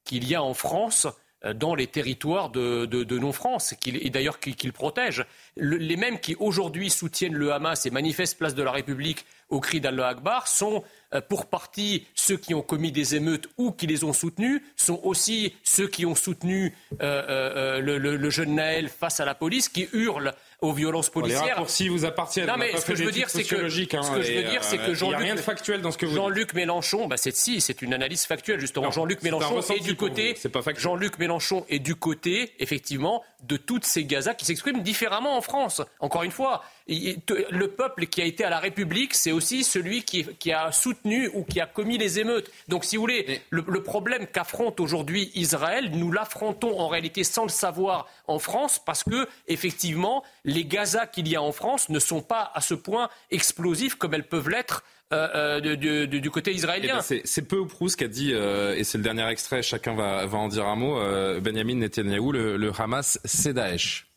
qu'il 0.03 0.27
y 0.27 0.35
a 0.35 0.43
en 0.43 0.53
France 0.53 1.07
euh, 1.07 1.11
dans 1.55 1.75
les 1.75 1.87
territoires 1.87 2.49
de, 2.49 3.17
non-France, 3.17 3.73
et 3.85 4.09
d'ailleurs 4.09 4.39
qu'il 4.39 4.71
protège. 4.71 5.25
les 5.57 5.97
mêmes 5.97 6.19
qui 6.19 6.35
aujourd'hui 6.39 6.89
soutiennent 6.89 7.33
le 7.33 7.51
Hamas 7.51 7.85
et 7.85 7.89
manifestent 7.89 8.37
place 8.37 8.55
de 8.55 8.63
la 8.63 8.71
République 8.71 9.25
au 9.53 9.59
cri 9.59 9.79
d'Allah 9.79 10.07
Akbar 10.07 10.47
sont 10.47 10.83
euh, 11.13 11.21
pour 11.21 11.45
partie 11.45 12.07
ceux 12.15 12.37
qui 12.37 12.53
ont 12.53 12.61
commis 12.61 12.91
des 12.91 13.15
émeutes 13.15 13.47
ou 13.57 13.71
qui 13.71 13.87
les 13.87 14.03
ont 14.03 14.13
soutenus, 14.13 14.61
sont 14.75 14.99
aussi 15.03 15.55
ceux 15.63 15.87
qui 15.87 16.05
ont 16.05 16.15
soutenu 16.15 16.75
euh, 17.01 17.79
le, 17.79 18.29
jeune 18.29 18.55
Naël 18.55 18.89
face 18.89 19.19
à 19.19 19.25
la 19.25 19.35
police, 19.35 19.69
qui 19.69 19.87
hurle 19.93 20.33
aux 20.63 20.71
violences 20.71 21.09
policières. 21.09 21.57
Pour 21.57 21.69
si 21.69 21.89
vous 21.89 22.05
appartiennent. 22.05 22.47
Non, 22.47 22.55
mais 22.57 22.75
ce 22.77 22.85
que 22.85 22.95
je 22.95 23.03
veux 23.03 23.11
dire, 23.11 23.29
c'est 23.29 23.43
que, 23.43 23.49
ce 23.49 23.55
que 23.55 23.69
je 23.69 24.33
veux 24.33 24.49
dire, 24.49 24.63
c'est 24.63 24.77
que 24.77 25.15
rien 25.15 25.35
de 25.35 25.41
factuel 25.41 25.81
dans 25.81 25.91
ce 25.91 25.97
que 25.97 26.05
vous 26.05 26.15
Jean-Luc 26.15 26.53
Mélenchon, 26.53 27.07
bah 27.07 27.17
c'est 27.17 27.35
si, 27.35 27.59
c'est 27.59 27.81
une 27.81 27.93
analyse 27.93 28.25
factuelle 28.25 28.59
justement. 28.59 28.89
Jean-Luc 28.89 29.21
Mélenchon 29.21 29.59
est 29.59 29.83
du 29.83 29.95
côté. 29.95 30.35
Jean-Luc 30.77 31.19
Mélenchon 31.19 31.65
est 31.69 31.79
du 31.79 31.95
côté, 31.95 32.53
effectivement, 32.59 33.23
de 33.43 33.57
toutes 33.57 33.83
ces 33.83 34.05
Gazas 34.05 34.35
qui 34.35 34.45
s'expriment 34.45 34.81
différemment 34.81 35.37
en 35.37 35.41
France. 35.41 35.81
Encore 35.99 36.23
une 36.23 36.31
fois, 36.31 36.63
le 36.87 37.65
peuple 37.67 38.07
qui 38.07 38.21
a 38.21 38.25
été 38.25 38.43
à 38.43 38.49
la 38.49 38.59
République, 38.59 39.13
c'est 39.13 39.31
aussi 39.31 39.63
celui 39.63 40.03
qui, 40.03 40.51
a 40.51 40.71
soutenu 40.71 41.29
ou 41.33 41.43
qui 41.43 41.59
a 41.59 41.65
commis 41.65 41.97
les 41.97 42.19
émeutes. 42.19 42.51
Donc, 42.67 42.85
si 42.85 42.97
vous 42.97 43.03
voulez, 43.03 43.41
le, 43.49 43.63
problème 43.83 44.27
qu'affronte 44.27 44.79
aujourd'hui 44.79 45.31
Israël, 45.35 45.91
nous 45.93 46.11
l'affrontons 46.11 46.79
en 46.79 46.87
réalité 46.87 47.23
sans 47.23 47.43
le 47.43 47.49
savoir 47.49 48.07
en 48.27 48.39
France, 48.39 48.81
parce 48.83 49.03
que 49.03 49.27
effectivement, 49.47 50.23
les 50.45 50.65
Gazas 50.65 51.07
qu'il 51.07 51.27
y 51.27 51.35
a 51.35 51.41
en 51.41 51.51
France 51.51 51.89
ne 51.89 51.99
sont 51.99 52.21
pas 52.21 52.51
à 52.53 52.61
ce 52.61 52.73
point 52.73 53.09
explosifs 53.31 53.95
comme 53.95 54.13
elles 54.13 54.27
peuvent 54.27 54.49
l'être 54.49 54.83
euh, 55.13 55.61
euh, 55.63 56.05
du, 56.07 56.31
côté 56.31 56.51
israélien. 56.53 56.99
Eh 57.07 57.15
ben, 57.15 57.21
c'est 57.23 57.47
peu 57.47 57.59
ou 57.59 57.67
prou 57.67 57.87
ce 57.87 57.97
qu'a 57.97 58.07
dit, 58.07 58.31
euh, 58.33 58.75
et 58.75 58.83
c'est 58.83 58.97
le 58.97 59.03
dernier 59.03 59.27
extrait, 59.29 59.61
chacun 59.61 59.93
va, 59.93 60.27
en 60.31 60.47
dire 60.47 60.65
un 60.65 60.75
mot, 60.75 60.95
Benjamin 61.39 61.75
Netanyahu, 61.75 62.31
le, 62.31 62.57
le 62.57 62.71
Hamas, 62.77 63.19
c'est 63.23 63.53
Daesh. 63.53 64.07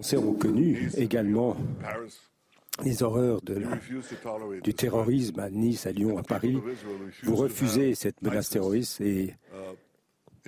On 0.00 0.02
s'est 0.02 0.16
reconnu 0.16 0.90
également 0.96 1.58
les 2.82 3.02
horreurs 3.02 3.42
de 3.42 3.60
du 4.62 4.72
terrorisme 4.72 5.38
à 5.40 5.50
Nice, 5.50 5.84
à 5.84 5.92
Lyon, 5.92 6.16
à 6.16 6.22
Paris. 6.22 6.58
Vous 7.22 7.36
refusez 7.36 7.94
cette 7.94 8.22
menace 8.22 8.48
terroriste 8.48 9.02
et 9.02 9.34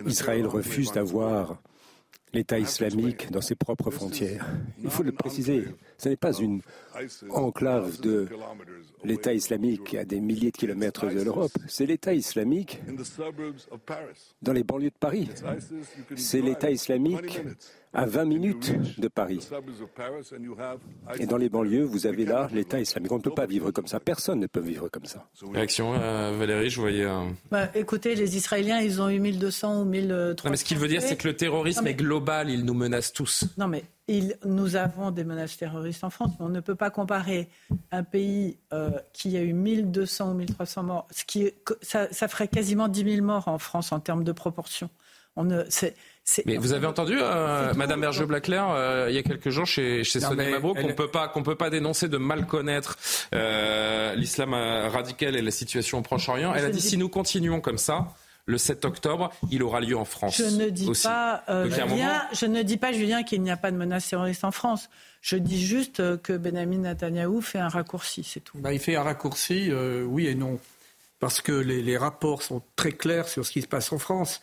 Israël 0.07 0.47
refuse 0.47 0.91
d'avoir 0.93 1.61
l'État 2.33 2.59
islamique 2.59 3.31
dans 3.31 3.43
ses 3.43 3.55
propres 3.55 3.91
frontières. 3.91 4.47
Il 4.83 4.89
faut 4.89 5.03
le 5.03 5.13
préciser, 5.13 5.65
ce 5.99 6.09
n'est 6.09 6.17
pas 6.17 6.33
une 6.33 6.63
enclave 7.29 8.01
de 8.01 8.27
l'État 9.05 9.35
islamique 9.35 9.95
à 9.97 10.07
des 10.07 10.21
milliers 10.21 10.51
de 10.51 10.57
kilomètres 10.57 11.13
de 11.13 11.21
l'Europe, 11.21 11.53
c'est 11.69 11.85
l'État 11.85 12.15
islamique 12.15 12.81
dans 14.41 14.55
les 14.55 14.65
banlieues 14.65 14.89
de 14.89 14.99
Paris. 14.99 15.29
C'est 16.17 16.41
l'État 16.41 16.71
islamique 16.71 17.43
à 17.93 18.07
20 18.07 18.25
minutes 18.25 18.99
de 18.99 19.09
Paris. 19.09 19.49
Et 21.19 21.27
dans 21.27 21.37
les 21.37 21.49
banlieues, 21.49 21.85
vous 21.85 22.07
avez 22.07 22.25
là 22.25 22.49
l'État 22.53 22.81
islamique. 22.81 23.13
On 23.13 23.19
ne 23.19 23.23
peut 23.23 23.35
pas 23.35 23.47
vivre 23.47 23.71
comme 23.71 23.87
ça. 23.87 24.01
Personne 24.01 24.41
ne 24.41 24.47
peut 24.47 24.61
vivre 24.61 24.89
comme 24.89 25.05
ça. 25.05 25.29
Réaction, 25.53 25.95
euh, 25.95 26.37
Valérie, 26.39 26.71
je 26.71 26.81
voyais. 26.81 27.07
Bah, 27.51 27.69
écoutez, 27.75 28.15
les 28.15 28.37
Israéliens, 28.37 28.81
ils 28.81 29.01
ont 29.01 29.09
eu 29.09 29.21
1200 29.21 29.83
ou 29.83 29.85
1300. 29.85 30.45
Non, 30.45 30.51
mais 30.51 30.57
ce 30.57 30.65
qu'il 30.65 30.79
veut 30.79 30.89
dire, 30.89 31.03
c'est 31.03 31.17
que 31.17 31.29
le 31.29 31.37
terrorisme 31.37 31.87
est 31.87 31.95
global. 31.95 32.51
Il 32.51 32.65
nous 32.65 32.75
menace 32.75 33.13
tous. 33.13 33.45
Non, 33.59 33.69
mais 33.69 33.85
nous 34.45 34.77
avons 34.77 35.11
des 35.11 35.25
menaces 35.25 35.57
terroristes 35.57 36.05
en 36.05 36.11
France, 36.11 36.33
mais 36.39 36.47
on 36.47 36.49
ne 36.49 36.61
peut 36.61 36.75
pas 36.75 36.91
comparer 36.91 37.49
un 37.91 38.03
pays 38.03 38.59
euh, 38.73 38.91
qui 39.13 39.37
a 39.37 39.43
eu 39.43 39.53
1200 39.53 40.33
ou 40.33 40.35
1300 40.35 40.83
morts, 40.83 41.07
ce 41.11 41.25
qui, 41.25 41.51
ça, 41.81 42.09
ça, 42.13 42.29
ferait 42.29 42.49
quasiment 42.49 42.89
10 42.89 43.15
000 43.17 43.27
morts 43.27 43.49
en 43.49 43.59
France 43.59 43.93
en 43.93 44.01
termes 44.01 44.25
de 44.25 44.33
proportion. 44.33 44.91
On 45.37 45.45
ne, 45.45 45.63
mais 46.47 46.57
vous 46.57 46.73
avez 46.73 46.87
entendu, 46.87 47.17
euh, 47.21 47.75
Madame 47.75 48.01
Berger 48.01 48.27
Blaclair, 48.27 48.69
euh, 48.71 49.07
il 49.09 49.15
y 49.15 49.19
a 49.19 49.23
quelques 49.23 49.51
jours 49.51 49.67
chez, 49.67 50.05
chez 50.05 50.21
Sonia 50.21 50.51
Mabrouk, 50.51 50.81
qu'on 50.81 50.95
peut 50.95 51.09
pas 51.09 51.29
qu'on 51.29 51.43
peut 51.43 51.57
pas 51.57 51.71
dénoncer 51.71 52.09
de 52.09 52.17
mal 52.17 52.47
connaître 52.47 52.97
euh, 53.35 54.15
l'islam 54.15 54.55
radical 54.55 55.37
et 55.37 55.43
la 55.43 55.51
situation 55.51 55.99
au 55.99 56.03
Proche-Orient. 56.03 56.55
Elle 56.55 56.65
a 56.65 56.71
dit 56.71 56.81
si 56.81 56.97
nous 56.97 57.09
continuons 57.09 57.61
comme 57.61 57.79
ça, 57.79 58.09
le 58.47 58.59
7 58.59 58.85
octobre, 58.85 59.31
il 59.51 59.63
aura 59.63 59.81
lieu 59.81 59.97
en 59.97 60.05
France. 60.05 60.37
Je 60.37 60.45
ne 60.45 60.69
dis 60.69 60.91
pas, 61.03 61.45
Julien, 61.67 62.23
je 62.33 62.47
ne 62.47 62.63
dis 62.63 62.77
pas, 62.77 62.93
Julien, 62.93 63.23
qu'il 63.23 63.43
n'y 63.43 63.51
a 63.51 63.57
pas 63.57 63.71
de 63.71 63.77
menace 63.77 64.09
terroriste 64.09 64.45
en 64.45 64.53
France. 64.53 64.91
Je 65.21 65.37
dis 65.37 65.65
juste 65.65 66.21
que 66.23 66.37
Benjamin 66.37 66.79
Netanyahou 66.79 67.41
fait 67.41 67.59
un 67.59 67.69
raccourci, 67.69 68.25
c'est 68.25 68.41
tout. 68.41 68.59
Bah, 68.59 68.73
il 68.73 68.81
fait 68.81 68.97
un 68.97 69.03
raccourci, 69.03 69.73
oui 70.07 70.29
et 70.29 70.35
non, 70.35 70.59
parce 71.19 71.41
que 71.41 71.53
les, 71.53 71.83
les 71.83 71.97
rapports 71.97 72.43
sont 72.43 72.63
très 72.77 72.93
clairs 72.93 73.29
sur 73.29 73.45
ce 73.45 73.53
qui 73.53 73.63
se 73.63 73.69
passe 73.69 73.93
en 73.93 73.99
France. 73.99 74.41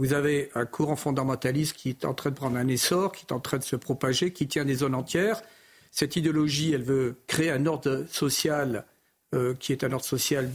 Vous 0.00 0.14
avez 0.14 0.48
un 0.54 0.64
courant 0.64 0.96
fondamentaliste 0.96 1.74
qui 1.74 1.90
est 1.90 2.06
en 2.06 2.14
train 2.14 2.30
de 2.30 2.34
prendre 2.34 2.56
un 2.56 2.68
essor, 2.68 3.12
qui 3.12 3.26
est 3.28 3.34
en 3.34 3.38
train 3.38 3.58
de 3.58 3.62
se 3.62 3.76
propager, 3.76 4.32
qui 4.32 4.48
tient 4.48 4.64
des 4.64 4.76
zones 4.76 4.94
entières. 4.94 5.42
Cette 5.90 6.16
idéologie, 6.16 6.72
elle 6.72 6.84
veut 6.84 7.16
créer 7.26 7.50
un 7.50 7.66
ordre 7.66 8.06
social 8.10 8.86
euh, 9.34 9.52
qui 9.60 9.72
est 9.72 9.84
un 9.84 9.92
ordre 9.92 10.06
social 10.06 10.50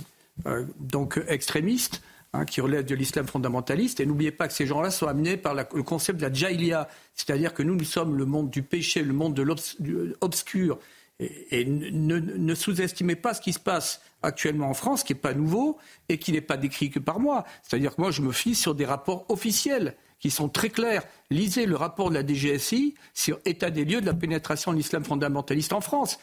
euh, 0.48 0.66
donc 0.80 1.22
extrémiste, 1.28 2.02
hein, 2.34 2.44
qui 2.46 2.60
relève 2.60 2.86
de 2.86 2.96
l'islam 2.96 3.28
fondamentaliste. 3.28 4.00
Et 4.00 4.08
n'oubliez 4.08 4.32
pas 4.32 4.48
que 4.48 4.54
ces 4.56 4.66
gens-là 4.66 4.90
sont 4.90 5.06
amenés 5.06 5.38
par 5.38 5.54
le 5.54 5.84
concept 5.84 6.20
de 6.20 6.26
la 6.26 6.34
jahiliya, 6.34 6.90
c'est-à-dire 7.14 7.54
que 7.54 7.62
nous, 7.62 7.76
nous 7.76 7.86
sommes 7.86 8.18
le 8.18 8.26
monde 8.26 8.50
du 8.50 8.64
péché, 8.64 9.04
le 9.04 9.14
monde 9.14 9.36
de 9.36 9.44
l'obscur. 9.44 10.80
Et, 11.20 11.64
ne, 11.66 12.56
sous-estimez 12.56 13.16
pas 13.16 13.34
ce 13.34 13.42
qui 13.42 13.54
se 13.54 13.60
passe 13.60 14.02
actuellement 14.22 14.70
en 14.70 14.74
France, 14.74 15.04
qui 15.04 15.14
n'est 15.14 15.20
pas 15.20 15.34
nouveau 15.34 15.78
et 16.10 16.18
qui 16.18 16.32
n'est 16.32 16.42
pas 16.42 16.58
décrit 16.58 16.90
que 16.90 17.00
par 17.00 17.20
moi. 17.20 17.46
C'est-à-dire 17.64 17.96
que 17.96 18.02
moi, 18.02 18.12
je 18.12 18.22
me 18.22 18.32
fie 18.32 18.56
sur 18.56 18.76
des 18.76 18.86
rapports 18.86 19.26
officiels 19.30 19.96
qui 20.20 20.30
sont 20.30 20.50
très 20.50 20.70
clairs. 20.70 21.04
Lisez 21.30 21.66
le 21.66 21.76
rapport 21.76 22.10
de 22.10 22.16
la 22.16 22.26
DGSI 22.26 22.96
sur 23.14 23.40
état 23.46 23.70
des 23.70 23.86
lieux 23.86 24.02
de 24.02 24.06
la 24.06 24.14
pénétration 24.14 24.72
de 24.74 24.78
l'islam 24.78 25.06
fondamentaliste 25.06 25.72
en 25.72 25.82
France. 25.82 26.20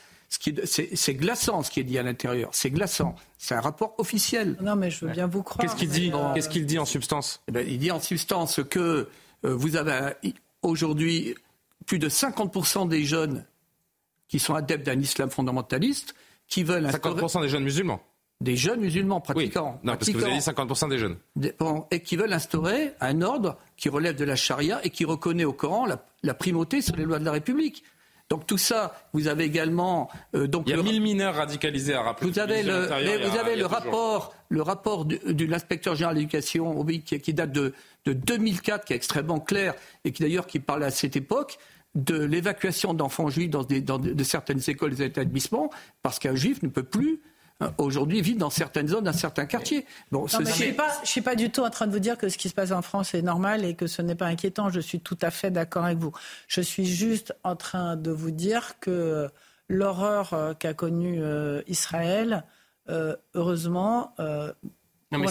C'est 0.65 1.15
glaçant 1.15 1.63
ce 1.63 1.71
qui 1.71 1.81
est 1.81 1.85
dit 1.85 1.99
à 1.99 2.03
l'intérieur. 2.03 2.51
C'est 2.53 2.71
glaçant. 2.71 3.15
C'est 3.39 3.55
un 3.55 3.61
rapport 3.61 3.95
officiel. 3.99 4.57
Non, 4.61 4.77
mais 4.77 4.91
je 4.91 5.05
veux 5.05 5.13
bien 5.13 5.27
vous 5.27 5.43
croire. 5.43 5.59
Qu'est-ce 5.59 5.77
qu'il 5.77 5.91
dit 5.91 6.11
Qu'est-ce 6.35 6.49
qu'il 6.49 6.67
dit 6.67 6.79
en 6.79 6.85
substance? 6.85 7.43
Eh 7.49 7.53
ben, 7.53 7.67
Il 7.69 7.79
dit 7.79 7.91
en 7.91 8.01
substance 8.01 8.61
que 8.69 9.09
euh, 9.45 9.55
vous 9.55 9.77
avez 9.77 10.15
aujourd'hui 10.63 11.35
plus 11.87 11.99
de 11.99 12.09
50% 12.09 12.89
des 12.89 13.05
jeunes 13.05 13.45
qui 14.33 14.39
sont 14.39 14.55
adeptes 14.55 14.87
d'un 14.87 14.99
islam 14.99 15.29
fondamentaliste, 15.29 16.15
qui 16.49 16.63
veulent... 16.63 16.87
50% 16.87 17.43
des 17.43 17.49
jeunes 17.49 17.65
musulmans 17.65 18.01
des 18.41 18.57
jeunes 18.57 18.81
musulmans 18.81 19.21
pratiquants. 19.21 19.79
non, 19.85 19.93
parce 19.93 20.11
que 20.11 20.17
vous 20.17 20.25
avez 20.25 20.33
dit 20.33 20.41
50% 20.41 20.89
des 20.89 20.99
jeunes. 20.99 21.17
et 21.93 22.01
qui 22.01 22.17
veulent 22.17 22.33
instaurer 22.33 22.93
un 23.01 23.23
ordre 23.23 23.57
qui 23.77 23.89
relève 23.89 24.17
de 24.17 24.25
la 24.25 24.35
charia 24.35 24.81
et 24.85 24.91
qui 24.91 25.05
reconnaît 25.05 25.45
au 25.45 25.53
Coran 25.53 25.87
la, 26.25 26.35
primauté 26.35 26.81
sur 26.81 26.97
les 26.97 27.05
lois 27.05 27.21
de 27.21 27.25
la 27.25 27.31
République. 27.31 27.85
Donc 28.31 28.45
tout 28.47 28.59
ça, 28.59 28.97
vous 29.13 29.29
avez 29.29 29.45
également 29.45 30.11
euh, 30.35 30.49
donc 30.49 30.65
il 30.67 30.75
y 30.75 30.81
a 30.81 30.83
1000 30.83 31.01
mineurs 31.03 31.37
radicalisés 31.37 31.95
à 31.95 32.03
rappeler. 32.03 32.31
Vous 32.31 32.41
avez 32.41 32.65
le, 32.65 32.87
vous 33.29 33.39
avez 33.39 33.55
le 33.55 33.67
rapport, 33.67 34.35
le 34.49 34.63
rapport 34.63 35.05
de, 35.05 35.45
l'inspecteur 35.45 35.95
général 35.95 36.17
de 36.17 36.21
l'éducation 36.21 36.85
qui, 36.85 37.21
qui, 37.21 37.35
date 37.35 37.53
de, 37.53 37.75
de 38.07 38.13
2004, 38.13 38.87
qui 38.87 38.93
est 38.93 38.97
extrêmement 38.97 39.39
clair 39.39 39.75
et 40.05 40.11
qui 40.11 40.23
d'ailleurs 40.23 40.49
qui 40.49 40.59
parle 40.59 40.83
à 40.83 40.91
cette 40.91 41.15
époque 41.15 41.59
de 41.95 42.19
l'évacuation 42.23 42.95
d'enfants 42.95 43.29
juifs 43.29 43.51
dans, 43.51 43.65
de 43.65 44.25
certaines 44.25 44.63
écoles 44.67 45.01
et 45.01 45.05
établissements, 45.05 45.71
parce 46.03 46.19
qu'un 46.19 46.35
juif 46.35 46.63
ne 46.63 46.69
peut 46.69 46.83
plus 46.83 47.21
euh, 47.63 47.71
aujourd'hui 47.79 48.23
vivre 48.23 48.39
dans 48.39 48.51
certaines 48.51 48.89
zones, 48.89 49.05
dans 49.05 49.13
certains 49.13 49.47
quartiers. 49.47 49.87
Bon, 50.11 50.27
je 50.27 50.39
ne 50.39 50.45
suis, 50.45 50.75
suis, 51.05 51.21
pas 51.21 51.35
du 51.35 51.51
tout 51.51 51.63
en 51.63 51.71
train 51.71 51.87
de 51.87 51.93
vous 51.93 51.99
dire 51.99 52.17
que 52.17 52.29
ce 52.29 52.39
qui 52.39 52.49
se 52.49 52.55
passe 52.55 52.73
en 52.73 52.83
France 52.83 53.15
est 53.15 53.23
normal 53.23 53.65
et 53.65 53.75
que 53.75 53.87
ce 53.87 54.03
n'est 54.03 54.15
pas 54.15 54.27
inquiétant. 54.27 54.71
Je 54.71 54.81
suis 54.81 55.01
tout 55.01 55.19
à 55.21 55.31
fait 55.31 55.51
d'accord 55.51 55.85
avec 55.85 55.99
vous. 55.99 56.13
Je 56.49 56.61
suis 56.61 56.87
juste 56.87 57.35
en 57.45 57.57
train 57.57 57.97
de 57.97 58.11
vous 58.11 58.31
dire 58.31 58.79
que 58.81 59.29
l'horreur 59.69 60.33
euh, 60.33 60.55
qu'a 60.55 60.75
connue 60.75 61.23
euh, 61.23 61.63
Israël, 61.67 62.45
heureusement, 63.35 64.15
non, 65.13 65.19
mais 65.19 65.27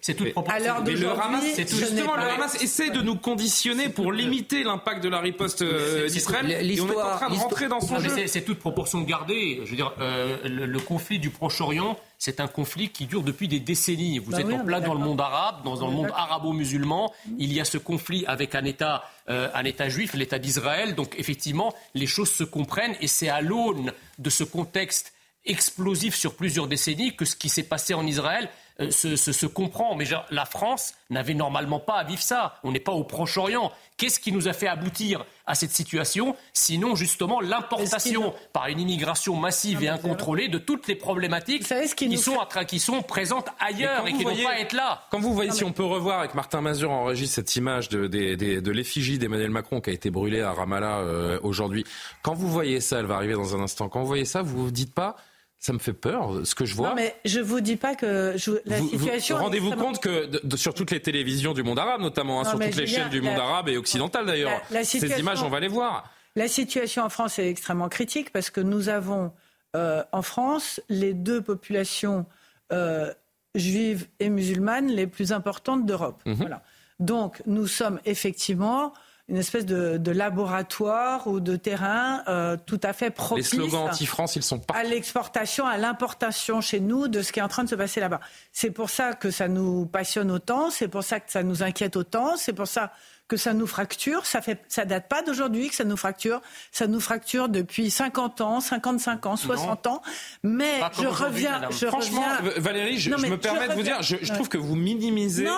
c'est 0.00 0.14
tout, 0.14 0.24
Mais 0.24 0.94
le 0.94 1.10
Hamas, 1.10 1.44
c'est 1.54 1.68
justement, 1.68 2.16
le 2.16 2.22
Hamas 2.22 2.60
essaie 2.62 2.90
de 2.90 3.02
nous 3.02 3.16
conditionner 3.16 3.90
pour 3.90 4.12
limiter 4.12 4.64
l'impact 4.64 5.02
de 5.04 5.10
la 5.10 5.20
riposte 5.20 5.60
euh, 5.60 6.08
d'Israël. 6.08 6.50
Et 6.50 6.80
on 6.80 6.88
est 6.88 6.96
en 6.96 7.16
train 7.16 7.28
de 7.28 7.34
rentrer 7.34 7.68
dans 7.68 7.80
son 7.80 7.98
jeu. 7.98 8.26
C'est 8.26 8.42
toute 8.42 8.58
proportion 8.58 9.02
gardée. 9.02 9.60
Je 9.64 9.70
veux 9.70 9.76
dire, 9.76 9.92
euh, 10.00 10.38
le, 10.44 10.80
conflit 10.80 11.18
du 11.18 11.30
Proche-Orient, 11.30 11.98
c'est 12.18 12.40
un 12.40 12.48
conflit 12.48 12.88
qui 12.88 13.06
dure 13.06 13.22
depuis 13.22 13.46
des 13.46 13.60
décennies. 13.60 14.18
Vous 14.18 14.32
bah 14.32 14.40
êtes 14.40 14.52
en 14.52 14.64
plein 14.64 14.80
dans 14.80 14.94
le 14.94 15.00
monde 15.00 15.20
arabe, 15.20 15.64
dans, 15.64 15.74
le 15.74 15.92
monde 15.92 16.10
arabo-musulman. 16.14 17.12
Il 17.38 17.52
y 17.52 17.60
a 17.60 17.64
ce 17.64 17.78
conflit 17.78 18.24
avec 18.26 18.54
un 18.54 18.64
État, 18.64 19.04
euh, 19.28 19.48
un 19.54 19.64
État 19.64 19.88
juif, 19.88 20.14
l'État 20.14 20.38
d'Israël. 20.38 20.94
Donc 20.94 21.14
effectivement, 21.18 21.74
les 21.94 22.06
choses 22.06 22.30
se 22.30 22.44
comprennent 22.44 22.96
et 23.00 23.06
c'est 23.06 23.28
à 23.28 23.42
l'aune 23.42 23.92
de 24.18 24.30
ce 24.30 24.44
contexte 24.44 25.12
explosif 25.44 26.14
sur 26.14 26.34
plusieurs 26.34 26.68
décennies 26.68 27.14
que 27.16 27.24
ce 27.24 27.36
qui 27.36 27.48
s'est 27.48 27.64
passé 27.64 27.94
en 27.94 28.06
Israël 28.06 28.48
euh, 28.80 28.90
se, 28.90 29.46
comprend. 29.46 29.94
Mais 29.96 30.04
la 30.30 30.44
France 30.44 30.94
n'avait 31.10 31.34
normalement 31.34 31.80
pas 31.80 31.94
à 31.94 32.04
vivre 32.04 32.22
ça. 32.22 32.58
On 32.64 32.72
n'est 32.72 32.80
pas 32.80 32.92
au 32.92 33.04
Proche-Orient. 33.04 33.70
Qu'est-ce 33.96 34.18
qui 34.18 34.32
nous 34.32 34.48
a 34.48 34.52
fait 34.52 34.66
aboutir 34.66 35.24
à 35.46 35.54
cette 35.54 35.70
situation 35.70 36.34
Sinon, 36.52 36.96
justement, 36.96 37.40
l'importation 37.40 38.34
par 38.52 38.66
une 38.66 38.80
immigration 38.80 39.36
massive 39.36 39.82
et 39.82 39.88
incontrôlée 39.88 40.48
de 40.48 40.58
toutes 40.58 40.88
les 40.88 40.96
problématiques 40.96 41.64
qui, 41.96 42.18
sont, 42.18 42.38
qui 42.66 42.80
sont 42.80 43.02
présentes 43.02 43.48
ailleurs 43.60 44.06
et 44.06 44.12
qui 44.12 44.24
ne 44.24 44.30
vont 44.30 44.42
pas 44.42 44.58
être 44.58 44.72
là. 44.72 45.06
Quand 45.10 45.20
vous 45.20 45.34
voyez, 45.34 45.50
si 45.52 45.64
on 45.64 45.72
peut 45.72 45.84
revoir 45.84 46.20
avec 46.20 46.34
Martin 46.34 46.60
Mazur 46.60 46.90
enregistre 46.90 47.36
cette 47.36 47.54
image 47.56 47.88
de, 47.90 48.06
de, 48.06 48.70
l'effigie 48.70 49.18
d'Emmanuel 49.18 49.50
Macron 49.50 49.80
qui 49.80 49.90
a 49.90 49.92
été 49.92 50.10
brûlée 50.10 50.40
à 50.40 50.52
Ramallah 50.52 50.98
euh, 50.98 51.38
aujourd'hui, 51.42 51.84
quand 52.22 52.34
vous 52.34 52.48
voyez 52.48 52.80
ça, 52.80 52.98
elle 52.98 53.06
va 53.06 53.16
arriver 53.16 53.34
dans 53.34 53.54
un 53.54 53.60
instant, 53.60 53.88
quand 53.88 54.00
vous 54.00 54.06
voyez 54.06 54.24
ça, 54.24 54.42
vous 54.42 54.64
vous 54.64 54.70
dites 54.70 54.94
pas 54.94 55.16
ça 55.62 55.72
me 55.72 55.78
fait 55.78 55.92
peur, 55.92 56.44
ce 56.44 56.56
que 56.56 56.64
je 56.64 56.74
vois. 56.74 56.88
Non, 56.88 56.94
mais 56.96 57.14
je 57.24 57.38
vous 57.38 57.60
dis 57.60 57.76
pas 57.76 57.94
que 57.94 58.34
la 58.66 58.80
situation. 58.80 59.36
Rendez-vous 59.36 59.70
compte 59.76 60.00
que 60.00 60.28
sur 60.56 60.74
toutes 60.74 60.90
les 60.90 61.00
télévisions 61.00 61.54
du 61.54 61.62
monde 61.62 61.78
arabe, 61.78 62.00
notamment 62.00 62.40
hein, 62.40 62.44
sur 62.44 62.58
toutes 62.58 62.74
les 62.74 62.86
chaînes 62.88 63.10
du 63.10 63.22
monde 63.22 63.38
arabe 63.38 63.68
et 63.68 63.76
occidental 63.76 64.26
d'ailleurs, 64.26 64.60
ces 64.82 65.20
images, 65.20 65.42
on 65.42 65.48
va 65.48 65.60
les 65.60 65.68
voir. 65.68 66.10
La 66.34 66.48
situation 66.48 67.04
en 67.04 67.10
France 67.10 67.38
est 67.38 67.48
extrêmement 67.48 67.88
critique 67.88 68.32
parce 68.32 68.50
que 68.50 68.60
nous 68.60 68.88
avons 68.88 69.32
euh, 69.76 70.02
en 70.12 70.22
France 70.22 70.80
les 70.88 71.12
deux 71.12 71.42
populations 71.42 72.26
euh, 72.72 73.12
juives 73.54 74.08
et 74.18 74.30
musulmanes 74.30 74.88
les 74.88 75.06
plus 75.06 75.32
importantes 75.32 75.84
d'Europe. 75.84 76.22
Mhm. 76.24 76.34
Voilà. 76.34 76.62
Donc 77.00 77.42
nous 77.46 77.66
sommes 77.66 78.00
effectivement 78.06 78.94
une 79.32 79.38
espèce 79.38 79.64
de, 79.64 80.12
laboratoire 80.12 81.26
ou 81.26 81.40
de 81.40 81.56
terrain 81.56 82.22
euh, 82.28 82.58
tout 82.66 82.78
à 82.82 82.92
fait 82.92 83.10
propice. 83.10 83.50
Les 83.50 83.56
slogans 83.58 83.88
anti-France, 83.88 84.36
ils 84.36 84.42
sont 84.42 84.58
pas. 84.58 84.74
À 84.74 84.82
l'exportation, 84.82 85.66
à 85.66 85.78
l'importation 85.78 86.60
chez 86.60 86.80
nous 86.80 87.08
de 87.08 87.22
ce 87.22 87.32
qui 87.32 87.40
est 87.40 87.42
en 87.42 87.48
train 87.48 87.64
de 87.64 87.68
se 87.70 87.74
passer 87.74 87.98
là-bas. 87.98 88.20
C'est 88.52 88.70
pour 88.70 88.90
ça 88.90 89.14
que 89.14 89.30
ça 89.30 89.48
nous 89.48 89.86
passionne 89.86 90.30
autant, 90.30 90.68
c'est 90.68 90.86
pour 90.86 91.02
ça 91.02 91.18
que 91.18 91.32
ça 91.32 91.42
nous 91.42 91.62
inquiète 91.62 91.96
autant, 91.96 92.36
c'est 92.36 92.52
pour 92.52 92.66
ça 92.66 92.92
que 93.28 93.36
ça 93.36 93.54
nous 93.54 93.66
fracture. 93.66 94.26
Ça 94.26 94.42
fait, 94.42 94.60
ça 94.68 94.84
date 94.84 95.08
pas 95.08 95.22
d'aujourd'hui 95.22 95.68
que 95.68 95.74
ça 95.74 95.84
nous 95.84 95.96
fracture. 95.96 96.40
Ça 96.70 96.86
nous 96.86 97.00
fracture 97.00 97.48
depuis 97.48 97.90
50 97.90 98.40
ans, 98.40 98.60
55 98.60 99.26
ans, 99.26 99.36
60 99.36 99.86
ans. 99.86 100.02
Mais 100.42 100.80
je 101.00 101.06
reviens, 101.06 101.62
je 101.70 101.86
Franchement, 101.86 102.22
reviens... 102.38 102.60
Valérie, 102.60 102.98
je, 102.98 103.10
me 103.10 103.36
permets 103.36 103.68
de 103.68 103.74
vous 103.74 103.82
dire, 103.82 104.02
je, 104.02 104.32
trouve 104.32 104.48
que 104.48 104.58
vous 104.58 104.76
minimisez 104.76 105.48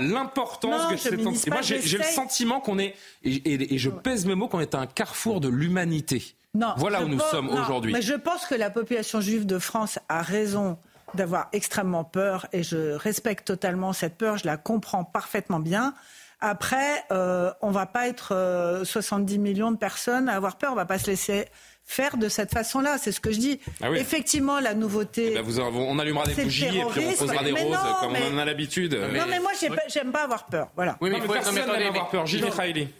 l'importance 0.00 0.90
que 0.90 0.96
c'est. 0.96 1.16
Moi, 1.16 1.62
j'ai 1.62 1.98
le 1.98 2.04
sentiment 2.04 2.60
qu'on 2.60 2.78
est, 2.78 2.94
et, 3.24 3.78
je 3.78 3.90
pèse 3.90 4.26
mes 4.26 4.34
mots, 4.34 4.48
qu'on 4.48 4.60
est 4.60 4.74
à 4.74 4.78
un 4.78 4.86
carrefour 4.86 5.40
de 5.40 5.48
l'humanité. 5.48 6.36
voilà 6.76 7.02
où 7.02 7.08
nous 7.08 7.20
sommes 7.20 7.48
aujourd'hui. 7.48 7.92
Mais 7.92 8.02
je 8.02 8.14
pense 8.14 8.46
que 8.46 8.54
la 8.54 8.70
population 8.70 9.20
juive 9.20 9.46
de 9.46 9.58
France 9.58 9.98
a 10.08 10.22
raison 10.22 10.78
d'avoir 11.14 11.48
extrêmement 11.52 12.04
peur 12.04 12.46
et 12.52 12.62
je 12.62 12.92
respecte 12.92 13.46
totalement 13.46 13.92
cette 13.92 14.16
peur, 14.16 14.36
je 14.36 14.46
la 14.46 14.56
comprends 14.56 15.04
parfaitement 15.04 15.60
bien. 15.60 15.94
Après, 16.40 17.04
euh, 17.10 17.50
on 17.62 17.70
va 17.70 17.86
pas 17.86 18.08
être 18.08 18.82
70 18.84 19.34
euh, 19.34 19.38
millions 19.38 19.72
de 19.72 19.76
personnes 19.76 20.28
à 20.28 20.36
avoir 20.36 20.56
peur. 20.56 20.72
On 20.72 20.76
va 20.76 20.84
pas 20.84 20.98
se 20.98 21.06
laisser 21.08 21.46
faire 21.84 22.16
de 22.16 22.28
cette 22.28 22.52
façon-là. 22.52 22.96
C'est 22.98 23.10
ce 23.10 23.20
que 23.20 23.32
je 23.32 23.38
dis. 23.38 23.60
Ah 23.82 23.90
Effectivement, 23.90 24.60
la 24.60 24.74
nouveauté. 24.74 25.32
Eh 25.32 25.34
ben, 25.34 25.42
vous, 25.42 25.58
on 25.60 25.98
allumera 25.98 26.26
des 26.26 26.44
bougies 26.44 26.66
et 26.66 26.84
puis 26.90 27.06
on 27.08 27.16
posera 27.16 27.42
des 27.42 27.52
roses 27.52 27.76
comme 28.00 28.12
on 28.14 28.34
en 28.36 28.38
a 28.38 28.44
l'habitude. 28.44 28.94
Non, 28.94 29.24
mais 29.28 29.40
moi, 29.40 29.50
j'aime 29.88 30.12
pas, 30.12 30.22
avoir 30.22 30.46
peur. 30.46 30.68
Voilà. 30.76 30.96
Oui, 31.00 31.10
mais, 31.10 31.20
personne 31.20 31.54
n'aime 31.54 31.70
avoir 31.70 32.08
peur. 32.10 32.26
Gilles 32.26 32.44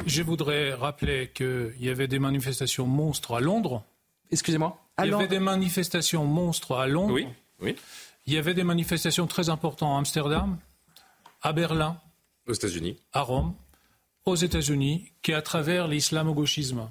Je 0.07 0.22
voudrais 0.22 0.72
rappeler 0.72 1.30
qu'il 1.32 1.74
y 1.80 1.91
avait 1.91 2.09
des 2.09 2.18
manifestations 2.18 2.86
monstres 2.86 3.34
à 3.34 3.41
Londres. 3.41 3.84
Excusez-moi. 4.32 4.76
Il 5.03 5.11
y 5.11 5.14
avait 5.14 5.28
des 5.28 5.39
manifestations 5.39 6.24
monstres 6.24 6.76
à 6.76 6.89
Londres. 6.89 7.14
Oui. 7.14 7.28
Oui. 7.61 7.76
Il 8.26 8.34
y 8.34 8.39
avait 8.39 8.55
des 8.55 8.64
manifestations 8.64 9.26
très 9.26 9.49
importantes 9.49 9.95
à 9.95 9.99
Amsterdam, 9.99 10.59
à 11.41 11.53
Berlin, 11.53 11.99
aux 12.49 12.55
États-Unis. 12.55 12.96
À 13.12 13.20
Rome, 13.20 13.55
aux 14.24 14.34
États-Unis, 14.34 15.12
qui 15.22 15.32
à 15.32 15.42
travers 15.42 15.86
l'islamo-gauchisme, 15.86 16.90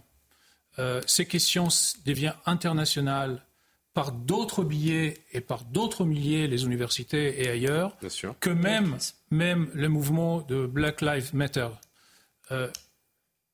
euh, 0.80 1.02
ces 1.08 1.26
questions 1.26 1.68
deviennent 2.06 2.36
internationales 2.46 3.44
par 3.94 4.12
d'autres 4.12 4.64
billets 4.64 5.24
et 5.32 5.42
par 5.42 5.64
d'autres 5.64 6.06
milliers, 6.06 6.48
les 6.48 6.66
universités 6.66 7.42
et 7.42 7.50
ailleurs, 7.50 7.98
que 8.40 8.52
même, 8.52 8.98
même 9.32 9.72
le 9.74 9.90
mouvement 9.90 10.42
de 10.42 10.68
Black 10.68 11.02
Lives 11.02 11.34
Matter 11.34 11.70
euh, 12.52 12.70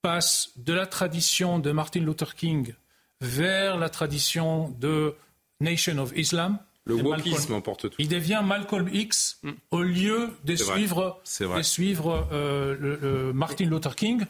passe 0.01 0.51
de 0.57 0.73
la 0.73 0.85
tradition 0.85 1.59
de 1.59 1.71
Martin 1.71 2.01
Luther 2.01 2.35
King 2.35 2.73
vers 3.21 3.77
la 3.77 3.87
tradition 3.87 4.69
de 4.79 5.15
Nation 5.61 5.97
of 5.97 6.11
Islam, 6.13 6.59
le 6.85 6.95
wokisme 6.95 7.53
emporte 7.53 7.89
tout. 7.89 7.95
Il 7.99 8.07
devient 8.09 8.41
Malcolm 8.43 8.89
X 8.91 9.41
au 9.71 9.81
lieu 9.81 10.31
de 10.43 10.55
suivre, 10.55 11.21
de 11.39 11.61
suivre 11.61 12.27
euh, 12.31 12.75
le, 12.79 13.33
Martin 13.33 13.65
Luther 13.65 13.95
King. 13.95 14.25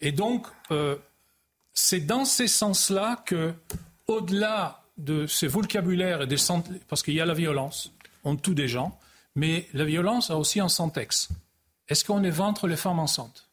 Et 0.00 0.12
donc, 0.12 0.46
euh, 0.70 0.96
c'est 1.72 2.00
dans 2.00 2.24
ces 2.24 2.48
sens-là 2.48 3.22
que, 3.24 3.54
au-delà 4.06 4.84
de 4.98 5.26
ces 5.26 5.46
vocabulaires 5.46 6.22
et 6.22 6.26
des 6.26 6.36
parce 6.88 7.02
qu'il 7.02 7.14
y 7.14 7.20
a 7.20 7.26
la 7.26 7.34
violence, 7.34 7.92
on 8.24 8.36
tue 8.36 8.54
des 8.54 8.68
gens, 8.68 8.98
mais 9.34 9.68
la 9.72 9.84
violence 9.84 10.30
a 10.30 10.36
aussi 10.36 10.60
un 10.60 10.68
syntaxe. 10.68 11.28
est-ce 11.88 12.04
qu'on 12.04 12.24
éventre 12.24 12.66
les 12.66 12.76
femmes 12.76 12.98
enceintes? 12.98 13.48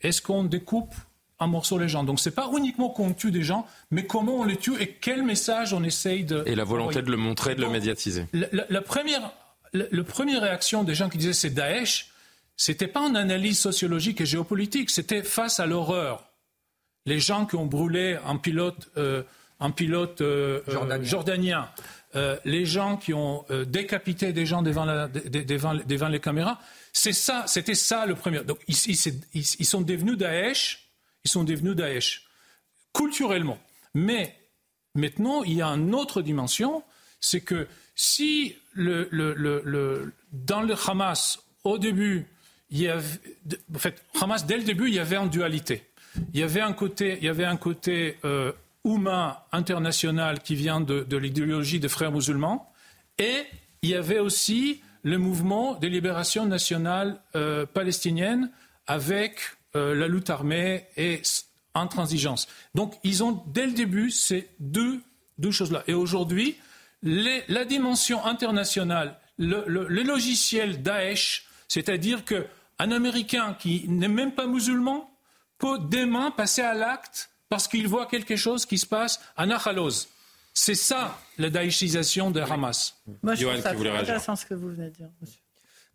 Est-ce 0.00 0.22
qu'on 0.22 0.44
découpe 0.44 0.94
un 1.40 1.46
morceau 1.46 1.78
les 1.78 1.88
gens 1.88 2.04
Donc 2.04 2.20
ce 2.20 2.28
n'est 2.28 2.34
pas 2.34 2.48
uniquement 2.56 2.90
qu'on 2.90 3.12
tue 3.12 3.30
des 3.30 3.42
gens, 3.42 3.66
mais 3.90 4.04
comment 4.04 4.36
on 4.40 4.44
les 4.44 4.56
tue 4.56 4.80
et 4.80 4.96
quel 5.00 5.22
message 5.22 5.72
on 5.72 5.82
essaye 5.82 6.24
de... 6.24 6.44
Et 6.46 6.54
la 6.54 6.64
volonté 6.64 7.02
de 7.02 7.10
le 7.10 7.16
montrer, 7.16 7.54
de 7.54 7.62
le 7.62 7.70
médiatiser. 7.70 8.26
La, 8.32 8.82
première, 8.82 9.32
la, 9.72 10.04
première 10.04 10.42
réaction 10.42 10.84
des 10.84 10.94
gens 10.94 11.08
qui 11.08 11.18
disaient 11.18 11.32
c'est 11.32 11.50
Daesh, 11.50 12.10
c'était 12.56 12.88
pas 12.88 13.00
une 13.08 13.16
analyse 13.16 13.58
sociologique 13.58 14.20
et 14.20 14.26
géopolitique, 14.26 14.90
c'était 14.90 15.22
face 15.22 15.60
à 15.60 15.66
l'horreur. 15.66 16.30
Les 17.06 17.18
gens 17.18 17.46
qui 17.46 17.56
ont 17.56 17.64
brûlé 17.64 18.18
un 18.26 18.36
pilote, 18.36 18.90
euh, 18.98 19.22
un 19.60 19.70
pilote 19.70 20.20
euh, 20.20 20.60
euh, 20.68 21.02
jordanien, 21.02 21.70
les 22.44 22.66
gens 22.66 22.96
qui 22.96 23.14
ont 23.14 23.46
décapité 23.66 24.32
des 24.32 24.44
gens 24.44 24.62
devant, 24.62 24.84
devant, 24.84 26.08
les 26.08 26.20
caméras, 26.20 26.58
c'est 26.92 27.12
ça, 27.12 27.44
c'était 27.46 27.76
ça 27.76 28.04
le 28.04 28.16
premier. 28.16 28.40
Donc 28.40 28.58
ils, 28.66 28.76
ils, 29.32 29.64
sont 29.64 29.80
devenus 29.80 30.18
Daesh, 30.18 30.89
ils 31.24 31.30
sont 31.30 31.44
devenus 31.44 31.74
Daesh 31.74 32.26
culturellement. 32.94 33.58
Mais 33.94 34.36
maintenant, 34.94 35.42
il 35.42 35.54
y 35.54 35.62
a 35.62 35.68
une 35.68 35.94
autre 35.94 36.22
dimension, 36.22 36.82
c'est 37.20 37.40
que 37.40 37.66
si 37.94 38.56
dans 38.74 40.62
le 40.62 40.74
Hamas, 40.88 41.38
au 41.64 41.78
début, 41.78 42.26
il 42.70 42.78
y 42.78 42.88
avait, 42.88 43.18
en 43.74 43.78
fait, 43.78 44.02
Hamas, 44.20 44.46
dès 44.46 44.56
le 44.56 44.62
début, 44.62 44.88
il 44.88 44.94
y 44.94 44.98
avait 44.98 45.16
une 45.16 45.28
dualité. 45.28 45.84
Il 46.32 46.40
y 46.40 46.42
avait 46.42 46.60
un 46.60 46.72
côté, 46.72 47.18
il 47.18 47.24
y 47.24 47.28
avait 47.28 47.44
un 47.44 47.56
côté 47.56 48.16
euh, 48.24 48.52
humain 48.84 49.36
international 49.52 50.40
qui 50.40 50.54
vient 50.54 50.80
de, 50.80 51.16
l'idéologie 51.16 51.80
des 51.80 51.88
frères 51.88 52.12
musulmans, 52.12 52.72
et 53.18 53.44
il 53.82 53.90
y 53.90 53.94
avait 53.94 54.18
aussi 54.18 54.80
le 55.02 55.18
mouvement 55.18 55.74
de 55.74 55.86
libération 55.86 56.46
nationale 56.46 57.20
euh, 57.34 57.66
palestinienne 57.66 58.50
avec 58.86 59.40
euh, 59.76 59.94
la 59.94 60.08
lutte 60.08 60.30
armée 60.30 60.86
et 60.96 61.22
intransigeance. 61.74 62.48
Donc, 62.74 62.94
ils 63.04 63.22
ont 63.22 63.42
dès 63.46 63.66
le 63.66 63.72
début 63.72 64.10
ces 64.10 64.48
deux, 64.58 65.00
deux 65.38 65.50
choses-là. 65.50 65.82
Et 65.86 65.94
aujourd'hui, 65.94 66.56
la 67.02 67.64
dimension 67.64 68.24
internationale, 68.24 69.18
le, 69.38 69.64
le, 69.66 69.86
le 69.88 70.02
logiciel 70.02 70.82
Daesh, 70.82 71.46
c'est-à-dire 71.68 72.24
que 72.24 72.46
un 72.78 72.92
Américain 72.92 73.54
qui 73.58 73.84
n'est 73.88 74.08
même 74.08 74.32
pas 74.32 74.46
musulman 74.46 75.10
peut 75.58 75.78
demain 75.78 76.30
passer 76.30 76.62
à 76.62 76.74
l'acte 76.74 77.30
parce 77.48 77.68
qu'il 77.68 77.86
voit 77.86 78.06
quelque 78.06 78.36
chose 78.36 78.64
qui 78.66 78.78
se 78.78 78.86
passe 78.86 79.20
à 79.36 79.46
Nahalos. 79.46 80.06
C'est 80.54 80.74
ça 80.74 81.18
la 81.38 81.50
daïchisation 81.50 82.30
de 82.30 82.40
Hamas. 82.40 82.96
Moi, 83.22 83.34
je 83.34 83.46
trouve 83.46 83.60
ça 83.60 83.74
très 83.74 83.88
intéressant 83.90 84.36
ce 84.36 84.46
que 84.46 84.54
vous 84.54 84.68
venez 84.70 84.88
de 84.90 84.94
dire, 84.94 85.08
monsieur. 85.20 85.39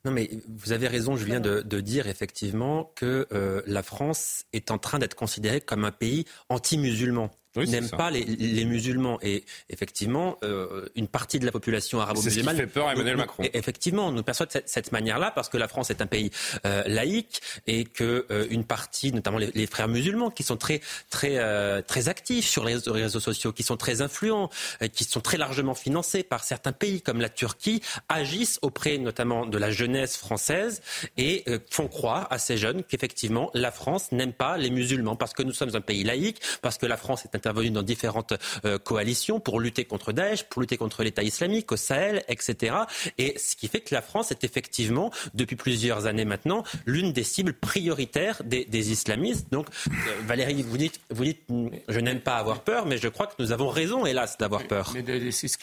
Non, 0.05 0.11
mais 0.11 0.29
vous 0.47 0.71
avez 0.71 0.87
raison, 0.87 1.15
je 1.15 1.25
viens 1.25 1.39
de, 1.39 1.61
dire 1.81 2.07
effectivement 2.07 2.91
que 2.95 3.27
euh, 3.33 3.61
la 3.65 3.81
France 3.81 4.45
est 4.53 4.69
en 4.69 4.77
train 4.77 4.99
d'être 4.99 5.15
considérée 5.15 5.61
comme 5.61 5.83
un 5.83 5.91
pays 5.91 6.25
anti-musulman 6.49 7.31
oui, 7.55 7.69
n'aiment 7.69 7.89
pas 7.89 8.11
les, 8.11 8.23
les, 8.23 8.65
musulmans. 8.65 9.19
Et 9.21 9.43
effectivement, 9.69 10.37
euh, 10.43 10.87
une 10.95 11.07
partie 11.07 11.39
de 11.39 11.45
la 11.45 11.51
population 11.51 11.99
arabo-musulmane. 12.01 12.57
Fait 12.57 12.67
peur 12.67 12.87
à 12.87 12.93
Emmanuel 12.93 13.17
Macron. 13.17 13.43
Effectivement, 13.53 14.11
nous 14.11 14.23
perçoit 14.23 14.45
de 14.45 14.51
cette, 14.51 14.69
cette 14.69 14.91
manière-là 14.91 15.31
parce 15.31 15.49
que 15.49 15.57
la 15.57 15.67
France 15.67 15.89
est 15.89 16.01
un 16.01 16.07
pays 16.07 16.31
euh, 16.65 16.83
laïque 16.87 17.41
et 17.67 17.83
que 17.85 18.25
euh, 18.31 18.47
une 18.49 18.63
partie, 18.63 19.11
notamment 19.11 19.37
les, 19.37 19.51
les, 19.53 19.67
frères 19.67 19.87
musulmans, 19.87 20.29
qui 20.29 20.43
sont 20.43 20.57
très 20.57 20.81
très 21.09 21.37
euh, 21.37 21.81
très 21.81 22.09
actifs 22.09 22.47
sur 22.47 22.65
les 22.65 22.75
réseaux, 22.75 23.19
sociaux, 23.19 23.51
qui 23.51 23.63
sont 23.63 23.77
très 23.77 24.01
influents, 24.01 24.49
euh, 24.81 24.87
qui 24.87 25.03
sont 25.03 25.21
très 25.21 25.37
largement 25.37 25.73
financés 25.73 26.23
par 26.23 26.43
certains 26.43 26.71
pays 26.71 27.01
comme 27.01 27.21
la 27.21 27.29
Turquie, 27.29 27.81
agissent 28.09 28.59
auprès 28.61 28.97
notamment 28.97 29.45
de 29.45 29.57
la 29.57 29.71
jeunesse 29.71 30.17
française 30.17 30.81
et 31.17 31.43
euh, 31.47 31.59
font 31.69 31.87
croire 31.87 32.27
à 32.31 32.37
ces 32.37 32.57
jeunes 32.57 32.83
qu'effectivement 32.83 33.51
la 33.53 33.71
France 33.71 34.11
n'aime 34.11 34.33
pas 34.33 34.57
les 34.57 34.69
musulmans 34.69 35.15
parce 35.15 35.33
que 35.33 35.43
nous 35.43 35.53
sommes 35.53 35.75
un 35.75 35.81
pays 35.81 36.03
laïque, 36.03 36.41
parce 36.61 36.77
que 36.77 36.85
la 36.85 36.97
France 36.97 37.25
est 37.25 37.35
un 37.35 37.39
intervenu 37.45 37.69
dans 37.69 37.83
différentes 37.83 38.33
euh, 38.65 38.79
coalitions 38.79 39.39
pour 39.39 39.59
lutter 39.59 39.85
contre 39.85 40.11
Daesh, 40.11 40.43
pour 40.45 40.61
lutter 40.61 40.77
contre 40.77 41.03
l'État 41.03 41.21
islamique 41.21 41.71
au 41.71 41.77
Sahel, 41.77 42.23
etc. 42.27 42.75
Et 43.19 43.37
ce 43.37 43.55
qui 43.55 43.67
fait 43.67 43.81
que 43.81 43.93
la 43.93 44.01
France 44.01 44.31
est 44.31 44.43
effectivement, 44.43 45.11
depuis 45.35 45.55
plusieurs 45.55 46.07
années 46.07 46.25
maintenant, 46.25 46.63
l'une 46.85 47.13
des 47.13 47.23
cibles 47.23 47.53
prioritaires 47.53 48.41
des, 48.43 48.65
islamistes. 48.91 49.51
Donc, 49.51 49.67
euh, 49.87 49.91
Valérie, 50.25 50.63
vous 50.63 50.77
dites, 50.77 50.99
vous 51.09 51.23
dites, 51.23 51.41
je 51.87 51.99
n'aime 51.99 52.19
pas 52.19 52.35
avoir 52.35 52.61
peur, 52.61 52.85
mais 52.85 52.97
je 52.97 53.07
crois 53.07 53.27
que 53.27 53.33
nous 53.39 53.51
avons 53.51 53.69
raison, 53.69 54.05
hélas, 54.05 54.37
d'avoir 54.37 54.63
peur. 54.67 54.93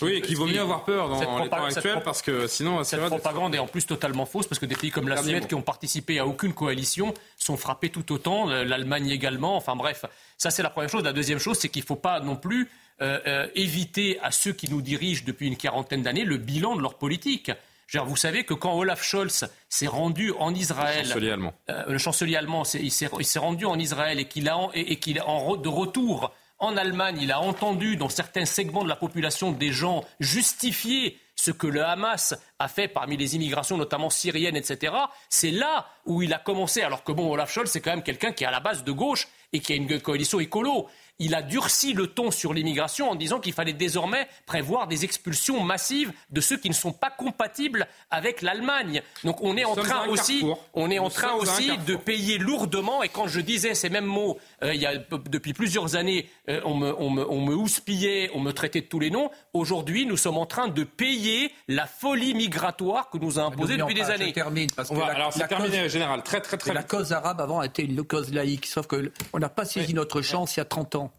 oui, 0.03 0.23
qu'il 0.23 0.37
vaut 0.37 0.47
mieux 0.47 0.61
avoir 0.61 0.85
peur 0.85 1.09
dans 1.09 1.43
l'état 1.43 1.65
actuel, 1.65 2.01
parce 2.05 2.23
que 2.23 2.47
sinon... 2.47 2.85
Cette 2.85 3.01
propagande 3.01 3.55
est 3.55 3.59
en 3.59 3.67
plus 3.67 3.87
totalement 3.87 4.27
fausse, 4.27 4.47
parce 4.47 4.59
que 4.59 4.67
des 4.67 4.77
pays 4.77 4.91
comme 4.91 5.09
la 5.09 5.23
Suède, 5.23 5.47
qui 5.47 5.55
ont 5.55 5.63
participé 5.63 6.19
à 6.19 6.27
aucune 6.27 6.53
coalition, 6.53 7.15
sont 7.37 7.57
frappés 7.57 7.91
tout 7.91 8.13
autant, 8.13 8.47
l'Allemagne 8.47 9.11
également, 9.11 9.57
enfin 9.57 9.75
bref... 9.75 10.05
Ça, 10.39 10.51
c'est 10.51 10.63
la 10.63 10.71
première 10.71 10.91
chose. 10.91 11.05
La 11.05 11.13
deuxième 11.13 11.39
chose, 11.39 11.59
c'est 11.59 11.69
qu'il 11.69 11.83
ne 11.83 11.87
faut 11.87 11.97
pas 11.97 12.21
non 12.21 12.37
plus 12.37 12.69
euh, 13.01 13.19
euh, 13.27 13.47
éviter 13.57 14.21
à 14.21 14.31
ceux 14.31 14.53
qui 14.53 14.71
nous 14.71 14.81
dirigent 14.81 15.25
depuis 15.27 15.49
une 15.49 15.57
quarantaine 15.57 16.03
d'années 16.03 16.25
le 16.25 16.37
bilan 16.37 16.77
de 16.77 16.83
leur 16.83 16.99
politique. 16.99 17.51
vous 17.93 18.17
savez 18.17 18.45
que 18.45 18.55
quand 18.55 18.75
Olaf 18.75 19.03
Scholz 19.03 19.49
s'est 19.69 19.89
rendu 19.89 20.31
en 20.39 20.55
Israël, 20.55 21.01
le 21.01 21.09
chancelier 21.09 21.31
allemand, 21.31 21.55
euh, 21.69 21.85
le 21.89 21.99
chancelier 21.99 22.37
allemand 22.37 22.63
il 22.75 22.93
s'est 22.93 23.39
rendu 23.41 23.65
en 23.65 23.77
Israël 23.79 24.21
et 24.21 24.27
qu'il 24.27 24.49
a 24.49 24.69
et, 24.75 24.97
qu'il 25.01 25.21
en 25.23 25.57
de 25.57 25.69
retour 25.69 26.33
en 26.61 26.77
Allemagne, 26.77 27.19
il 27.21 27.33
a 27.33 27.41
entendu 27.41 27.97
dans 27.97 28.09
certains 28.09 28.45
segments 28.45 28.85
de 28.85 28.89
la 28.89 28.95
population 28.95 29.51
des 29.51 29.73
gens 29.73 30.05
justifier 30.21 31.19
ce 31.43 31.51
que 31.51 31.67
le 31.67 31.85
Hamas 31.85 32.35
a 32.61 32.69
fait 32.69 32.87
parmi 32.87 33.17
les 33.17 33.35
immigrations, 33.35 33.77
notamment 33.77 34.11
syriennes, 34.11 34.55
etc., 34.55 34.95
c'est 35.29 35.51
là 35.51 35.89
où 36.07 36.23
il 36.23 36.33
a 36.33 36.39
commencé. 36.39 36.83
Alors 36.83 37.03
que 37.03 37.11
bon, 37.11 37.33
Olaf 37.33 37.51
Scholz, 37.53 37.69
c'est 37.69 37.81
quand 37.81 37.91
même 37.91 38.05
quelqu'un 38.05 38.31
qui 38.31 38.45
est 38.45 38.47
à 38.47 38.53
la 38.53 38.61
base 38.61 38.85
de 38.85 38.93
gauche 38.93 39.27
et 39.53 39.59
qui 39.59 39.73
a 39.73 39.77
une 39.77 40.01
coalition 40.01 40.39
écolo 40.39 40.89
il 41.23 41.37
a 41.37 41.43
durci 41.43 41.93
le 41.93 42.09
ton 42.09 42.33
sur 42.33 42.53
l'immigration 42.53 43.09
en 43.11 43.15
disant 43.15 43.39
qu'il 43.39 43.53
fallait 43.53 43.73
désormais 43.73 44.27
prévoir 44.45 44.89
des 44.89 45.05
expulsions 45.05 45.63
massives 45.63 46.13
de 46.31 46.41
ceux 46.41 46.57
qui 46.57 46.69
ne 46.69 46.75
sont 46.75 46.93
pas 46.93 47.11
compatibles 47.11 47.87
avec 48.11 48.43
l'Allemagne. 48.43 49.03
Donc 49.23 49.41
on 49.41 49.57
est 49.57 49.65
en 49.65 49.77
train 49.77 50.09
aussi, 50.09 50.45
on 50.75 50.91
est 50.91 50.99
en 50.99 51.11
train 51.11 51.35
aussi 51.35 51.71
de 51.87 51.95
payer 51.95 52.39
lourdement. 52.39 53.05
Et 53.05 53.09
quand 53.09 53.29
je 53.29 53.41
disais 53.41 53.75
ces 53.75 53.89
mêmes 53.89 54.05
mots 54.07 54.39
euh, 54.65 54.75
il 54.75 54.81
y 54.81 54.87
a, 54.87 54.95
depuis 55.31 55.53
plusieurs 55.53 55.95
années, 55.95 56.29
euh, 56.49 56.61
on, 56.65 56.75
me, 56.75 56.93
on, 56.99 57.11
me, 57.11 57.31
on 57.31 57.41
me 57.41 57.55
houspillait, 57.55 58.31
on 58.35 58.41
me 58.41 58.53
traitait 58.53 58.81
de 58.81 58.87
tous 58.87 58.99
les 58.99 59.11
noms. 59.11 59.31
Aujourd'hui, 59.53 60.07
nous 60.07 60.17
sommes 60.17 60.39
en 60.39 60.47
train 60.47 60.67
de 60.67 60.83
payer 60.83 61.53
la 61.69 61.87
folie 61.87 62.35
migratoire 62.35 63.11
que 63.11 63.19
nous 63.19 63.39
a 63.39 63.43
imposée 63.43 63.77
depuis 63.77 63.95
des 63.95 64.11
années. 64.11 64.29
Je 64.29 64.35
termine 64.35 64.71
parce 64.75 64.89
que 64.89 64.95
la, 64.95 65.07
alors 65.07 65.33
c'est 65.33 65.47
terminé, 65.47 65.89
général, 65.89 66.25
très 66.25 66.41
très 66.41 66.57
très. 66.57 66.75
La 66.75 66.83
cause 66.83 67.13
arabe 67.13 67.41
avant 67.41 67.63
était 67.63 67.85
une 67.85 68.03
cause 68.03 68.33
laïque, 68.33 68.67
sauf 68.67 68.89
que 68.89 69.13
on 69.33 69.39
n'a 69.39 69.49
pas 69.49 69.65
saisi 69.65 69.95
notre 69.95 70.21
chance 70.21 70.57
il 70.57 70.61
y 70.61 70.63
a 70.63 70.65
30 70.65 70.97
ans 70.97 71.12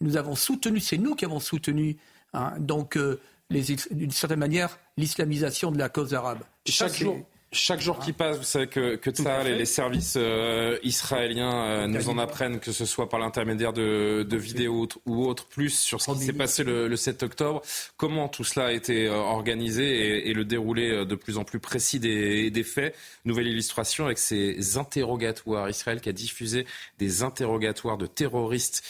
nous 0.00 0.16
avons 0.16 0.34
soutenu, 0.34 0.80
c'est 0.80 0.98
nous 0.98 1.14
qui 1.14 1.24
avons 1.24 1.40
soutenu, 1.40 1.96
hein, 2.32 2.54
donc, 2.58 2.96
euh, 2.96 3.20
d'une 3.50 4.10
certaine 4.10 4.38
manière, 4.38 4.78
l'islamisation 4.96 5.70
de 5.70 5.78
la 5.78 5.88
cause 5.88 6.14
arabe. 6.14 6.40
Chaque 6.66 6.94
jour, 6.94 7.18
chaque 7.50 7.80
jour 7.80 7.98
qui 7.98 8.12
passe, 8.12 8.36
vous 8.36 8.44
savez 8.44 8.66
que, 8.66 8.96
que 8.96 9.08
et 9.46 9.54
les 9.54 9.64
services 9.64 10.16
euh, 10.18 10.78
israéliens 10.82 11.54
euh, 11.54 11.86
nous 11.86 12.10
en 12.10 12.18
apprennent, 12.18 12.60
que 12.60 12.72
ce 12.72 12.84
soit 12.84 13.08
par 13.08 13.18
l'intermédiaire 13.18 13.72
de, 13.72 14.26
de 14.28 14.36
vidéos 14.36 14.86
ou 15.06 15.24
autres, 15.24 15.46
plus 15.46 15.70
sur 15.70 16.02
ce 16.02 16.10
qui 16.10 16.18
s'est 16.18 16.32
passé 16.34 16.62
le, 16.62 16.94
7 16.94 17.22
octobre. 17.22 17.62
Comment 17.96 18.28
tout 18.28 18.44
cela 18.44 18.66
a 18.66 18.72
été 18.72 19.06
euh, 19.06 19.14
organisé 19.14 20.28
et, 20.28 20.34
le 20.34 20.44
déroulé 20.44 21.06
de 21.06 21.14
plus 21.14 21.38
en 21.38 21.44
plus 21.44 21.58
précis 21.58 21.98
des, 21.98 22.50
des 22.50 22.64
faits? 22.64 22.94
Nouvelle 23.24 23.46
illustration 23.46 24.04
avec 24.04 24.18
ces 24.18 24.76
interrogatoires. 24.76 25.70
Israël 25.70 26.02
qui 26.02 26.10
a 26.10 26.12
diffusé 26.12 26.66
des 26.98 27.22
interrogatoires 27.22 27.96
de 27.96 28.06
terroristes 28.06 28.82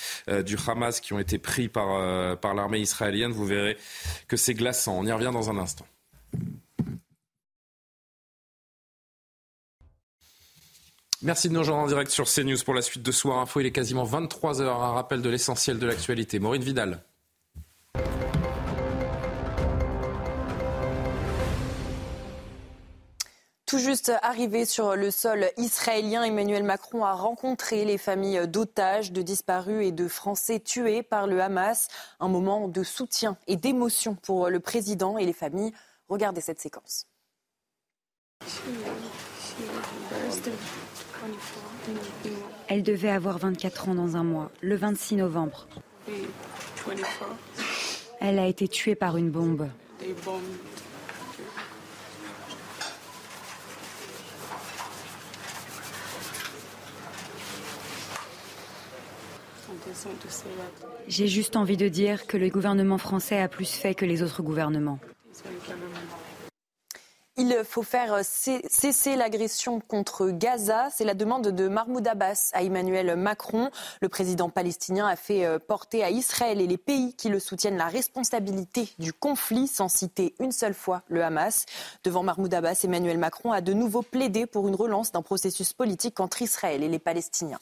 du 0.45 0.57
Hamas 0.67 1.01
qui 1.01 1.13
ont 1.13 1.19
été 1.21 1.39
pris 1.39 1.69
par, 1.69 2.39
par 2.39 2.55
l'armée 2.55 2.81
israélienne. 2.81 3.31
Vous 3.31 3.47
verrez 3.47 3.77
que 4.27 4.37
c'est 4.37 4.55
glaçant. 4.55 4.99
On 4.99 5.07
y 5.07 5.13
revient 5.13 5.31
dans 5.33 5.49
un 5.49 5.59
instant. 5.59 5.87
Merci 11.21 11.49
de 11.49 11.55
nous 11.55 11.61
rejoindre 11.61 11.83
en 11.83 11.87
direct 11.89 12.13
sur 12.13 12.27
CNews 12.33 12.63
pour 12.65 12.75
la 12.75 12.83
suite 12.83 13.03
de 13.03 13.11
Soir 13.11 13.39
Info. 13.39 13.59
Il 13.59 13.67
est 13.67 13.73
quasiment 13.73 14.05
23h. 14.05 14.63
Un 14.63 14.93
rappel 14.93 15.21
de 15.21 15.29
l'essentiel 15.29 15.81
de 15.81 15.87
l'actualité. 15.87 16.39
Maureen 16.39 16.63
Vidal. 16.63 17.03
Tout 23.67 23.79
juste 23.79 24.13
arrivé 24.23 24.65
sur 24.65 24.95
le 24.95 25.11
sol 25.11 25.51
israélien, 25.57 26.23
Emmanuel 26.23 26.63
Macron 26.63 27.05
a 27.05 27.13
rencontré 27.13 27.85
les 27.85 27.99
familles 27.99 28.47
d'otages, 28.47 29.13
de 29.13 29.21
disparus 29.21 29.89
et 29.89 29.93
de 29.93 30.07
Français 30.07 30.61
tués 30.61 31.03
par 31.03 31.27
le 31.27 31.43
Hamas. 31.43 31.89
Un 32.21 32.29
moment 32.29 32.69
de 32.69 32.83
soutien 32.85 33.37
et 33.49 33.57
d'émotion 33.57 34.15
pour 34.15 34.51
le 34.51 34.61
président 34.61 35.19
et 35.19 35.27
les 35.27 35.33
familles. 35.33 35.73
Regardez 36.09 36.41
cette 36.41 36.61
séquence. 36.61 37.07
Elle 42.69 42.83
devait 42.83 43.11
avoir 43.11 43.39
24 43.39 43.89
ans 43.89 43.95
dans 43.95 44.17
un 44.17 44.25
mois, 44.25 44.51
le 44.61 44.77
26 44.77 45.17
novembre. 45.17 45.67
Elle 48.21 48.39
a 48.39 48.47
été 48.47 48.69
tuée 48.69 48.95
par 48.95 49.17
une 49.17 49.31
bombe. 49.31 49.69
J'ai 61.09 61.27
juste 61.27 61.57
envie 61.57 61.77
de 61.77 61.89
dire 61.89 62.27
que 62.27 62.37
le 62.37 62.49
gouvernement 62.49 62.99
français 62.99 63.41
a 63.41 63.49
plus 63.49 63.71
fait 63.71 63.95
que 63.95 64.05
les 64.05 64.23
autres 64.23 64.43
gouvernements. 64.43 64.99
Il 67.41 67.63
faut 67.63 67.85
faire 67.85 68.19
cesser 68.25 69.15
l'agression 69.15 69.79
contre 69.79 70.31
Gaza. 70.31 70.89
C'est 70.91 71.05
la 71.05 71.15
demande 71.15 71.47
de 71.47 71.69
Mahmoud 71.69 72.05
Abbas 72.09 72.51
à 72.53 72.65
Emmanuel 72.65 73.15
Macron. 73.15 73.71
Le 74.03 74.09
président 74.09 74.51
palestinien 74.51 75.07
a 75.07 75.15
fait 75.15 75.47
euh, 75.47 75.61
porter 75.61 76.03
à 76.03 76.11
Israël 76.11 76.61
et 76.61 76.67
les 76.67 76.77
pays 76.77 77.15
qui 77.15 77.29
le 77.29 77.39
soutiennent 77.39 77.77
la 77.77 77.87
responsabilité 77.87 78.89
du 78.99 79.13
conflit, 79.13 79.69
sans 79.69 79.87
citer 79.87 80.35
une 80.41 80.51
seule 80.51 80.75
fois 80.75 81.03
le 81.07 81.23
Hamas. 81.23 81.67
Devant 82.03 82.25
Mahmoud 82.25 82.53
Abbas, 82.53 82.81
Emmanuel 82.83 83.19
Macron 83.19 83.53
a 83.53 83.61
de 83.61 83.73
nouveau 83.73 84.03
plaidé 84.03 84.47
pour 84.47 84.67
une 84.67 84.75
relance 84.75 85.13
d'un 85.13 85.23
processus 85.23 85.73
politique 85.73 86.19
entre 86.19 86.43
Israël 86.43 86.83
et 86.83 86.89
les 86.89 86.99
Palestiniens. 86.99 87.61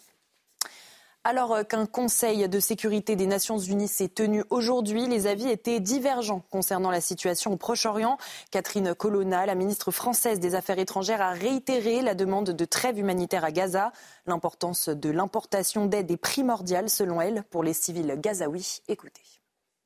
Alors 1.29 1.55
euh, 1.55 1.65
qu'un 1.65 1.87
Conseil 1.87 2.49
de 2.49 2.61
sécurité 2.61 3.17
des 3.17 3.27
Nations 3.27 3.59
Unies 3.59 3.89
s'est 3.89 4.07
tenu 4.07 4.45
aujourd'hui, 4.49 5.09
les 5.09 5.27
avis 5.27 5.49
étaient 5.49 5.81
divergents 5.81 6.45
concernant 6.53 6.93
la 6.93 7.01
situation 7.01 7.53
au 7.53 7.57
Proche-Orient. 7.57 8.17
Catherine 8.53 8.95
Colonna, 8.95 9.45
la 9.45 9.57
ministre 9.57 9.91
française 9.91 10.39
des 10.39 10.55
Affaires 10.55 10.79
étrangères, 10.79 11.21
a 11.21 11.33
réitéré 11.33 12.01
la 12.01 12.15
demande 12.15 12.51
de 12.51 12.65
trêve 12.65 13.01
humanitaire 13.01 13.43
à 13.43 13.51
Gaza. 13.51 13.91
L'importance 14.29 14.89
de 14.89 15.11
l'importation 15.11 15.87
d'aide 15.87 16.13
est 16.13 16.17
primordiale, 16.17 16.89
selon 16.89 17.21
elle, 17.21 17.43
pour 17.51 17.65
les 17.65 17.73
civils 17.73 18.15
gazaouis. 18.21 18.83
Écoutez. 18.87 19.23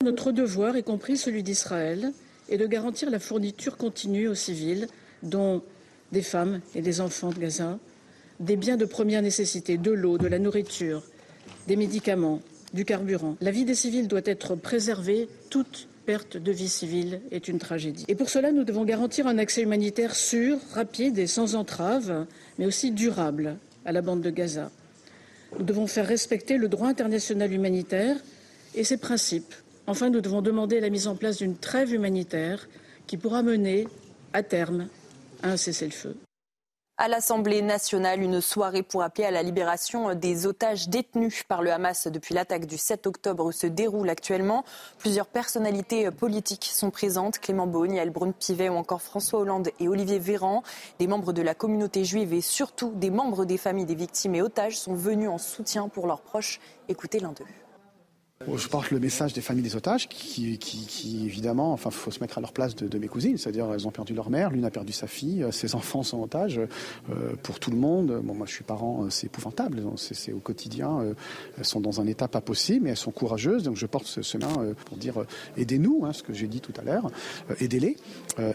Notre 0.04 0.32
devoir, 0.32 0.76
y 0.76 0.82
compris 0.82 1.16
celui 1.16 1.42
d'Israël, 1.42 2.12
est 2.50 2.58
de 2.58 2.66
garantir 2.66 3.08
la 3.08 3.18
fourniture 3.18 3.78
continue 3.78 4.28
aux 4.28 4.34
civils, 4.34 4.88
dont 5.22 5.62
des 6.12 6.20
femmes 6.20 6.60
et 6.74 6.82
des 6.82 7.00
enfants 7.00 7.30
de 7.30 7.38
Gaza, 7.38 7.78
des 8.40 8.56
biens 8.56 8.76
de 8.76 8.84
première 8.84 9.22
nécessité, 9.22 9.78
de 9.78 9.90
l'eau, 9.90 10.18
de 10.18 10.26
la 10.26 10.38
nourriture, 10.38 11.02
des 11.66 11.76
médicaments, 11.76 12.40
du 12.72 12.84
carburant. 12.84 13.36
La 13.40 13.50
vie 13.50 13.64
des 13.64 13.74
civils 13.74 14.08
doit 14.08 14.20
être 14.24 14.54
préservée. 14.54 15.28
Toute 15.50 15.88
perte 16.06 16.36
de 16.36 16.52
vie 16.52 16.68
civile 16.68 17.20
est 17.30 17.48
une 17.48 17.58
tragédie. 17.58 18.04
Et 18.08 18.14
pour 18.14 18.30
cela, 18.30 18.52
nous 18.52 18.64
devons 18.64 18.84
garantir 18.84 19.26
un 19.26 19.38
accès 19.38 19.62
humanitaire 19.62 20.14
sûr, 20.14 20.58
rapide 20.72 21.18
et 21.18 21.26
sans 21.26 21.54
entrave, 21.54 22.26
mais 22.58 22.66
aussi 22.66 22.90
durable 22.90 23.56
à 23.84 23.92
la 23.92 24.02
bande 24.02 24.20
de 24.20 24.30
Gaza. 24.30 24.70
Nous 25.58 25.64
devons 25.64 25.86
faire 25.86 26.06
respecter 26.06 26.56
le 26.56 26.68
droit 26.68 26.88
international 26.88 27.52
humanitaire 27.52 28.16
et 28.74 28.84
ses 28.84 28.98
principes. 28.98 29.54
Enfin, 29.86 30.10
nous 30.10 30.20
devons 30.20 30.42
demander 30.42 30.80
la 30.80 30.90
mise 30.90 31.08
en 31.08 31.16
place 31.16 31.38
d'une 31.38 31.56
trêve 31.56 31.92
humanitaire 31.92 32.68
qui 33.06 33.16
pourra 33.16 33.42
mener, 33.42 33.88
à 34.32 34.42
terme, 34.44 34.88
à 35.42 35.50
un 35.50 35.56
cessez-le-feu 35.56 36.16
à 37.00 37.08
l'Assemblée 37.08 37.62
nationale 37.62 38.20
une 38.20 38.42
soirée 38.42 38.82
pour 38.82 39.02
appeler 39.02 39.26
à 39.26 39.30
la 39.30 39.42
libération 39.42 40.14
des 40.14 40.46
otages 40.46 40.90
détenus 40.90 41.44
par 41.44 41.62
le 41.62 41.72
Hamas 41.72 42.08
depuis 42.08 42.34
l'attaque 42.34 42.66
du 42.66 42.76
7 42.76 43.06
octobre 43.06 43.52
se 43.52 43.66
déroule 43.66 44.10
actuellement. 44.10 44.66
Plusieurs 44.98 45.26
personnalités 45.26 46.10
politiques 46.10 46.70
sont 46.70 46.90
présentes, 46.90 47.38
Clément 47.38 47.66
Beaune, 47.66 47.94
Yael 47.94 48.10
Braun-Pivet 48.10 48.68
ou 48.68 48.74
encore 48.74 49.00
François 49.00 49.40
Hollande 49.40 49.70
et 49.80 49.88
Olivier 49.88 50.18
Véran. 50.18 50.62
Des 50.98 51.06
membres 51.06 51.32
de 51.32 51.40
la 51.40 51.54
communauté 51.54 52.04
juive 52.04 52.34
et 52.34 52.42
surtout 52.42 52.92
des 52.94 53.08
membres 53.08 53.46
des 53.46 53.56
familles 53.56 53.86
des 53.86 53.94
victimes 53.94 54.34
et 54.34 54.42
otages 54.42 54.78
sont 54.78 54.94
venus 54.94 55.30
en 55.30 55.38
soutien 55.38 55.88
pour 55.88 56.06
leurs 56.06 56.20
proches. 56.20 56.60
Écoutez 56.90 57.18
l'un 57.18 57.32
d'eux. 57.32 57.46
Je 58.56 58.68
porte 58.68 58.90
le 58.90 58.98
message 58.98 59.34
des 59.34 59.42
familles 59.42 59.62
des 59.62 59.76
otages 59.76 60.08
qui, 60.08 60.56
qui, 60.56 61.26
évidemment, 61.26 61.74
enfin, 61.74 61.90
faut 61.90 62.10
se 62.10 62.20
mettre 62.20 62.38
à 62.38 62.40
leur 62.40 62.54
place 62.54 62.74
de, 62.74 62.98
mes 62.98 63.06
cousines, 63.06 63.36
c'est-à-dire 63.36 63.70
elles 63.70 63.86
ont 63.86 63.90
perdu 63.90 64.14
leur 64.14 64.30
mère, 64.30 64.50
l'une 64.50 64.64
a 64.64 64.70
perdu 64.70 64.94
sa 64.94 65.06
fille, 65.06 65.42
euh, 65.42 65.52
ses 65.52 65.74
enfants 65.74 66.02
sont 66.02 66.22
otages. 66.22 66.58
Euh, 66.58 67.34
pour 67.42 67.60
tout 67.60 67.70
le 67.70 67.76
monde, 67.76 68.18
bon, 68.24 68.34
moi 68.34 68.46
je 68.46 68.52
suis 68.52 68.64
parent, 68.64 69.04
euh, 69.04 69.10
c'est 69.10 69.26
épouvantable, 69.26 69.82
c'est 69.96 70.32
au 70.32 70.38
quotidien. 70.38 71.14
elles 71.58 71.64
sont 71.66 71.80
dans 71.80 72.00
un 72.00 72.06
état 72.06 72.28
pas 72.28 72.40
possible, 72.40 72.84
mais 72.84 72.90
elles 72.90 72.96
sont 72.96 73.10
courageuses, 73.10 73.64
donc 73.64 73.76
je 73.76 73.84
porte 73.84 74.06
ce, 74.06 74.22
ce 74.22 74.38
pour 74.86 74.96
dire 74.96 75.26
aidez-nous, 75.58 76.06
hein, 76.06 76.14
ce 76.14 76.22
que 76.22 76.32
j'ai 76.32 76.46
dit 76.46 76.62
tout 76.62 76.72
à 76.80 76.82
l'heure, 76.82 77.10
aidez-les. 77.60 77.96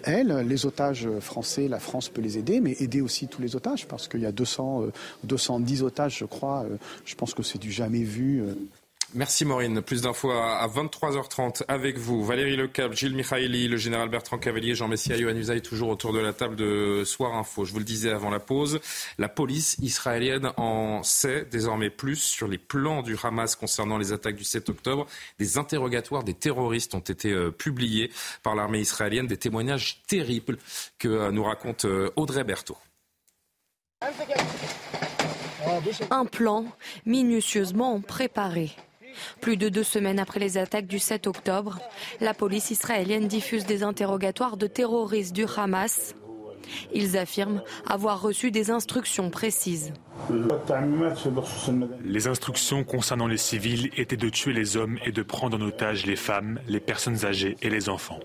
elles, 0.04 0.46
les 0.48 0.66
otages 0.66 1.08
français, 1.20 1.68
la 1.68 1.80
France 1.80 2.10
peut 2.10 2.22
les 2.22 2.40
aider, 2.40 2.60
mais 2.60 2.76
aider 2.80 3.02
aussi 3.02 3.28
tous 3.28 3.42
les 3.42 3.56
otages, 3.56 3.88
parce 3.88 4.08
qu'il 4.08 4.22
y 4.22 4.26
a 4.26 4.32
200, 4.32 4.86
210 5.26 5.84
otages, 5.84 6.18
je 6.18 6.26
crois. 6.26 6.66
je 7.06 7.14
pense 7.14 7.36
que 7.36 7.44
c'est 7.44 7.60
du 7.60 7.72
jamais 7.72 8.04
vu. 8.04 8.44
Merci 9.16 9.46
Maureen. 9.46 9.82
Plus 9.82 10.02
d'infos 10.02 10.32
à 10.32 10.68
23h30 10.68 11.64
avec 11.70 11.98
vous. 11.98 12.26
Valérie 12.26 12.58
Lecap, 12.58 12.92
Gilles 12.92 13.16
Mikhaili, 13.16 13.70
le 13.70 13.78
général 13.78 14.10
Bertrand 14.10 14.38
Cavalier, 14.38 14.76
Jean 14.76 14.90
Messia, 14.90 15.16
Yohann 15.16 15.38
Usaï, 15.38 15.62
toujours 15.62 15.88
autour 15.88 16.12
de 16.12 16.20
la 16.20 16.34
table 16.34 16.58
de 16.58 17.04
Soir 17.06 17.34
Info. 17.34 17.64
Je 17.64 17.72
vous 17.72 17.80
le 17.80 17.86
disais 17.86 18.12
avant 18.12 18.30
la 18.30 18.42
pause, 18.42 18.82
la 19.18 19.30
police 19.30 19.78
israélienne 19.82 20.52
en 20.58 21.02
sait 21.04 21.46
désormais 21.50 21.90
plus 21.90 22.18
sur 22.18 22.50
les 22.50 22.58
plans 22.58 23.04
du 23.04 23.16
Hamas 23.24 23.56
concernant 23.56 23.98
les 23.98 24.12
attaques 24.12 24.36
du 24.36 24.44
7 24.44 24.68
octobre. 24.68 25.08
Des 25.40 25.58
interrogatoires 25.58 26.26
des 26.26 26.34
terroristes 26.34 26.94
ont 26.94 27.00
été 27.00 27.32
euh, 27.32 27.52
publiés 27.52 28.12
par 28.44 28.54
l'armée 28.54 28.82
israélienne, 28.82 29.28
des 29.28 29.38
témoignages 29.38 30.02
terribles 30.08 30.58
que 31.00 31.08
euh, 31.08 31.32
nous 31.32 31.44
raconte 31.46 31.86
euh, 31.86 32.12
Audrey 32.18 32.44
Berthaud. 32.44 32.78
Un 36.12 36.26
plan 36.26 36.66
minutieusement 37.06 38.02
préparé. 38.02 38.76
Plus 39.42 39.58
de 39.58 39.70
deux 39.70 39.84
semaines 39.84 40.20
après 40.20 40.40
les 40.40 40.58
attaques 40.58 40.88
du 40.88 41.00
7 41.00 41.28
octobre, 41.28 41.80
la 42.22 42.34
police 42.34 42.72
israélienne 42.72 43.28
diffuse 43.28 43.66
des 43.66 43.84
interrogatoires 43.84 44.58
de 44.58 44.68
terroristes 44.68 45.34
du 45.34 45.46
Hamas. 45.58 46.16
Ils 46.94 47.18
affirment 47.18 47.62
avoir 47.88 48.22
reçu 48.22 48.52
des 48.52 48.72
instructions 48.72 49.30
précises. 49.30 49.94
Les 52.04 52.28
instructions 52.28 52.84
concernant 52.84 53.28
les 53.28 53.38
civils 53.38 53.92
étaient 53.98 54.18
de 54.18 54.30
tuer 54.30 54.54
les 54.54 54.78
hommes 54.78 54.98
et 55.06 55.12
de 55.12 55.22
prendre 55.22 55.58
en 55.58 55.62
otage 55.62 56.06
les 56.06 56.16
femmes, 56.16 56.60
les 56.68 56.80
personnes 56.80 57.26
âgées 57.26 57.58
et 57.62 57.70
les 57.70 57.90
enfants. 57.90 58.20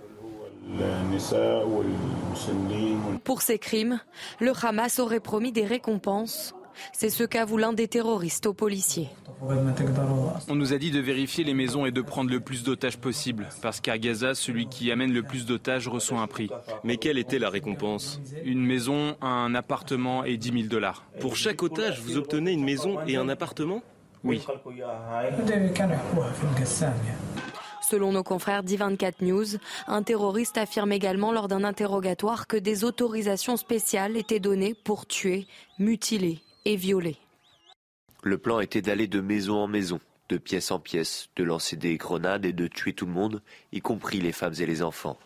Pour 3.24 3.43
ces 3.43 3.59
crimes, 3.59 4.01
le 4.38 4.53
Hamas 4.62 4.99
aurait 5.01 5.20
promis 5.20 5.53
des 5.53 5.64
récompenses 5.64 6.55
c'est 6.93 7.11
ce 7.11 7.25
qu'avoue 7.25 7.57
l'un 7.57 7.73
des 7.73 7.89
terroristes 7.89 8.47
aux 8.47 8.55
policiers. 8.55 9.09
On 10.49 10.55
nous 10.55 10.73
a 10.73 10.79
dit 10.79 10.91
de 10.91 11.01
vérifier 11.01 11.45
les 11.45 11.55
maisons 11.55 11.87
et 11.87 11.91
de 11.91 12.03
prendre 12.03 12.31
le 12.31 12.41
plus 12.41 12.62
d'otages 12.62 12.99
possible, 12.99 13.49
parce 13.62 13.81
qu'à 13.81 13.99
Gaza, 13.99 14.35
celui 14.35 14.66
qui 14.66 14.91
amène 14.91 15.12
le 15.12 15.23
plus 15.23 15.47
d'otages 15.47 15.89
reçoit 15.89 16.21
un 16.21 16.27
prix. 16.27 16.51
Mais 16.85 16.97
quelle 16.97 17.18
était 17.18 17.39
la 17.39 17.49
récompense? 17.49 18.21
Une 18.45 18.64
maison, 18.64 19.16
un 19.23 19.55
appartement 19.55 20.25
et 20.25 20.37
10 20.37 20.53
000 20.53 20.64
dollars. 20.68 21.05
Pour 21.21 21.37
chaque 21.37 21.62
otage, 21.62 22.01
vous 22.01 22.16
obtenez 22.16 22.53
une 22.53 22.64
maison 22.64 22.99
et 23.07 23.16
un 23.16 23.29
appartement? 23.29 23.83
Oui. 24.25 24.43
Selon 27.91 28.12
nos 28.12 28.23
confrères 28.23 28.62
d'I24 28.62 29.14
News, 29.23 29.47
un 29.89 30.03
terroriste 30.03 30.59
affirme 30.59 30.93
également 30.93 31.33
lors 31.33 31.49
d'un 31.49 31.64
interrogatoire 31.64 32.47
que 32.47 32.57
des 32.57 32.85
autorisations 32.85 33.57
spéciales 33.57 34.16
étaient 34.16 34.39
données 34.39 34.75
pour 34.75 35.07
tuer, 35.07 35.47
mutiler 35.79 36.41
et. 36.65 36.79
Le 38.23 38.39
plan 38.39 38.61
était 38.61 38.83
d'aller 38.83 39.07
de 39.07 39.21
maison 39.21 39.57
en 39.57 39.67
maison, 39.67 40.01
de 40.29 40.37
pièce 40.37 40.71
en 40.71 40.79
pièce, 40.79 41.29
de 41.37 41.45
lancer 41.45 41.77
des 41.77 41.97
grenades 41.97 42.45
et 42.45 42.53
de 42.53 42.67
tuer 42.67 42.93
tout 42.93 43.07
le 43.07 43.13
monde, 43.13 43.43
y 43.73 43.81
compris 43.81 44.21
les 44.21 44.33
femmes 44.33 44.55
et 44.59 44.67
les 44.67 44.83
enfants. 44.83 45.19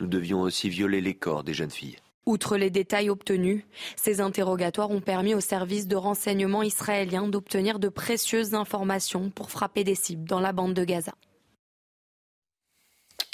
Nous 0.00 0.06
devions 0.06 0.40
aussi 0.40 0.68
violer 0.68 1.00
les 1.00 1.14
corps 1.14 1.44
des 1.44 1.54
jeunes 1.54 1.70
filles. 1.70 1.96
Outre 2.26 2.56
les 2.56 2.70
détails 2.70 3.10
obtenus, 3.10 3.64
ces 3.96 4.20
interrogatoires 4.20 4.90
ont 4.90 5.00
permis 5.00 5.34
aux 5.34 5.40
services 5.40 5.86
de 5.86 5.96
renseignement 5.96 6.62
israéliens 6.62 7.28
d'obtenir 7.28 7.78
de 7.78 7.88
précieuses 7.88 8.54
informations 8.54 9.30
pour 9.30 9.50
frapper 9.50 9.84
des 9.84 9.94
cibles 9.94 10.28
dans 10.28 10.40
la 10.40 10.52
bande 10.52 10.74
de 10.74 10.84
Gaza. 10.84 11.12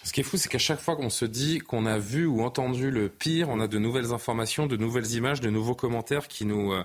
Ce 0.06 0.12
qui 0.12 0.20
est 0.20 0.22
fou, 0.22 0.36
c'est 0.36 0.48
qu'à 0.48 0.58
chaque 0.58 0.80
fois 0.80 0.94
qu'on 0.94 1.10
se 1.10 1.24
dit 1.24 1.58
qu'on 1.58 1.84
a 1.84 1.98
vu 1.98 2.26
ou 2.26 2.42
entendu 2.42 2.92
le 2.92 3.08
pire, 3.08 3.48
on 3.48 3.58
a 3.58 3.66
de 3.66 3.78
nouvelles 3.78 4.12
informations, 4.12 4.68
de 4.68 4.76
nouvelles 4.76 5.12
images, 5.12 5.40
de 5.40 5.50
nouveaux 5.50 5.74
commentaires 5.74 6.28
qui 6.28 6.44
nous 6.44 6.72
euh, 6.72 6.84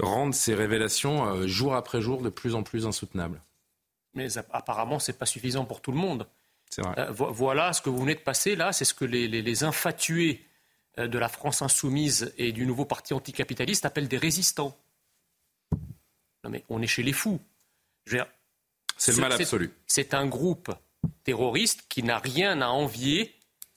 rendent 0.00 0.34
ces 0.34 0.54
révélations 0.54 1.26
euh, 1.26 1.46
jour 1.46 1.74
après 1.74 2.00
jour 2.00 2.22
de 2.22 2.28
plus 2.28 2.54
en 2.54 2.62
plus 2.62 2.86
insoutenables. 2.86 3.40
Mais 4.14 4.28
apparemment, 4.52 4.98
ce 4.98 5.10
n'est 5.10 5.18
pas 5.18 5.26
suffisant 5.26 5.64
pour 5.64 5.80
tout 5.80 5.92
le 5.92 5.98
monde. 5.98 6.26
C'est 6.70 6.82
vrai. 6.82 6.94
Euh, 6.98 7.10
voilà 7.10 7.72
ce 7.72 7.82
que 7.82 7.90
vous 7.90 7.98
venez 7.98 8.14
de 8.14 8.20
passer 8.20 8.56
là, 8.56 8.72
c'est 8.72 8.84
ce 8.84 8.94
que 8.94 9.04
les, 9.04 9.64
infatués 9.64 10.44
de 10.96 11.18
la 11.18 11.28
France 11.28 11.62
insoumise 11.62 12.32
et 12.38 12.52
du 12.52 12.66
nouveau 12.66 12.84
parti 12.84 13.14
anticapitaliste 13.14 13.84
appellent 13.84 14.08
des 14.08 14.18
résistants. 14.18 14.76
Non 16.44 16.50
mais 16.50 16.64
on 16.68 16.80
est 16.82 16.86
chez 16.86 17.02
les 17.02 17.12
fous. 17.12 17.40
C'est 18.96 19.12
le 19.12 19.20
mal 19.20 19.32
absolu. 19.32 19.72
C'est 19.86 20.14
un 20.14 20.26
groupe 20.26 20.72
terroriste 21.24 21.84
qui 21.88 22.02
n'a 22.02 22.18
rien 22.18 22.60
à 22.60 22.68
envier 22.68 23.34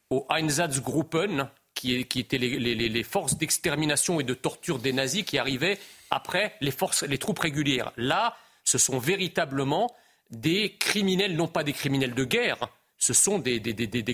aux 0.10 0.26
Einsatzgruppen, 0.30 1.50
qui, 1.74 2.06
qui 2.06 2.20
étaient 2.20 2.38
les, 2.38 3.04
forces 3.04 3.38
d'extermination 3.38 4.20
et 4.20 4.24
de 4.24 4.34
torture 4.34 4.80
des 4.80 4.94
nazis 4.94 5.24
qui 5.24 5.38
arrivaient 5.38 5.78
après 6.12 6.56
les, 6.62 6.72
forces, 6.72 7.04
les 7.04 7.18
troupes 7.18 7.40
régulières. 7.40 7.92
Là, 7.98 8.36
ce 8.64 8.78
sont 8.78 9.00
véritablement 9.00 9.94
des 10.30 10.76
criminels, 10.78 11.36
non 11.36 11.48
pas 11.48 11.64
des 11.64 11.74
criminels 11.74 12.14
de 12.14 12.24
guerre, 12.24 12.70
ce 12.98 13.14
sont 13.14 13.40
des, 13.40 13.62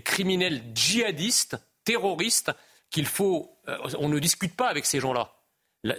criminels 0.03 0.61
djihadistes, 0.75 1.57
terroristes, 1.85 2.51
qu'il 2.89 3.05
faut. 3.05 3.57
Euh, 3.67 3.77
on 3.97 4.09
ne 4.09 4.19
discute 4.19 4.55
pas 4.55 4.67
avec 4.67 4.85
ces 4.85 4.99
gens-là. 4.99 5.33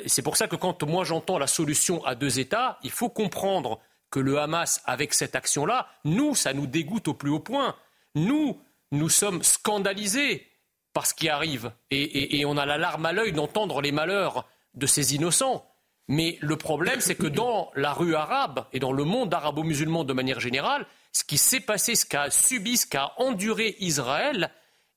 C'est 0.06 0.22
pour 0.22 0.36
ça 0.36 0.48
que 0.48 0.56
quand 0.56 0.82
moi 0.84 1.04
j'entends 1.04 1.38
la 1.38 1.46
solution 1.46 2.04
à 2.04 2.14
deux 2.14 2.38
États, 2.38 2.78
il 2.82 2.90
faut 2.90 3.10
comprendre 3.10 3.80
que 4.10 4.20
le 4.20 4.38
Hamas 4.38 4.80
avec 4.86 5.12
cette 5.12 5.34
action-là, 5.34 5.88
nous, 6.04 6.34
ça 6.34 6.52
nous 6.52 6.66
dégoûte 6.66 7.08
au 7.08 7.14
plus 7.14 7.30
haut 7.30 7.40
point. 7.40 7.76
Nous, 8.14 8.60
nous 8.92 9.08
sommes 9.08 9.42
scandalisés 9.42 10.46
par 10.92 11.06
ce 11.06 11.12
qui 11.12 11.28
arrive. 11.28 11.72
Et, 11.90 12.44
on 12.46 12.56
a 12.56 12.64
la 12.64 12.78
larme 12.78 13.04
à 13.04 13.12
l'œil 13.12 13.32
d'entendre 13.32 13.82
les 13.82 13.92
malheurs 13.92 14.46
de 14.74 14.86
ces 14.86 15.14
innocents. 15.14 15.68
Mais 16.08 16.38
le 16.40 16.56
problème, 16.56 17.00
c'est 17.00 17.14
que 17.14 17.26
dans 17.26 17.70
la 17.74 17.92
rue 17.92 18.14
arabe 18.14 18.66
et 18.72 18.78
dans 18.78 18.92
le 18.92 19.04
monde 19.04 19.32
arabo-musulman 19.32 20.04
de 20.04 20.12
manière 20.12 20.40
générale, 20.40 20.86
ce 21.12 21.24
qui 21.24 21.38
s'est 21.38 21.60
passé, 21.60 21.94
ce 21.94 22.04
qu'a 22.04 22.30
subi, 22.30 22.76
ce 22.76 22.86
qu'a 22.86 23.12
enduré 23.16 23.76
Israël, 23.80 24.50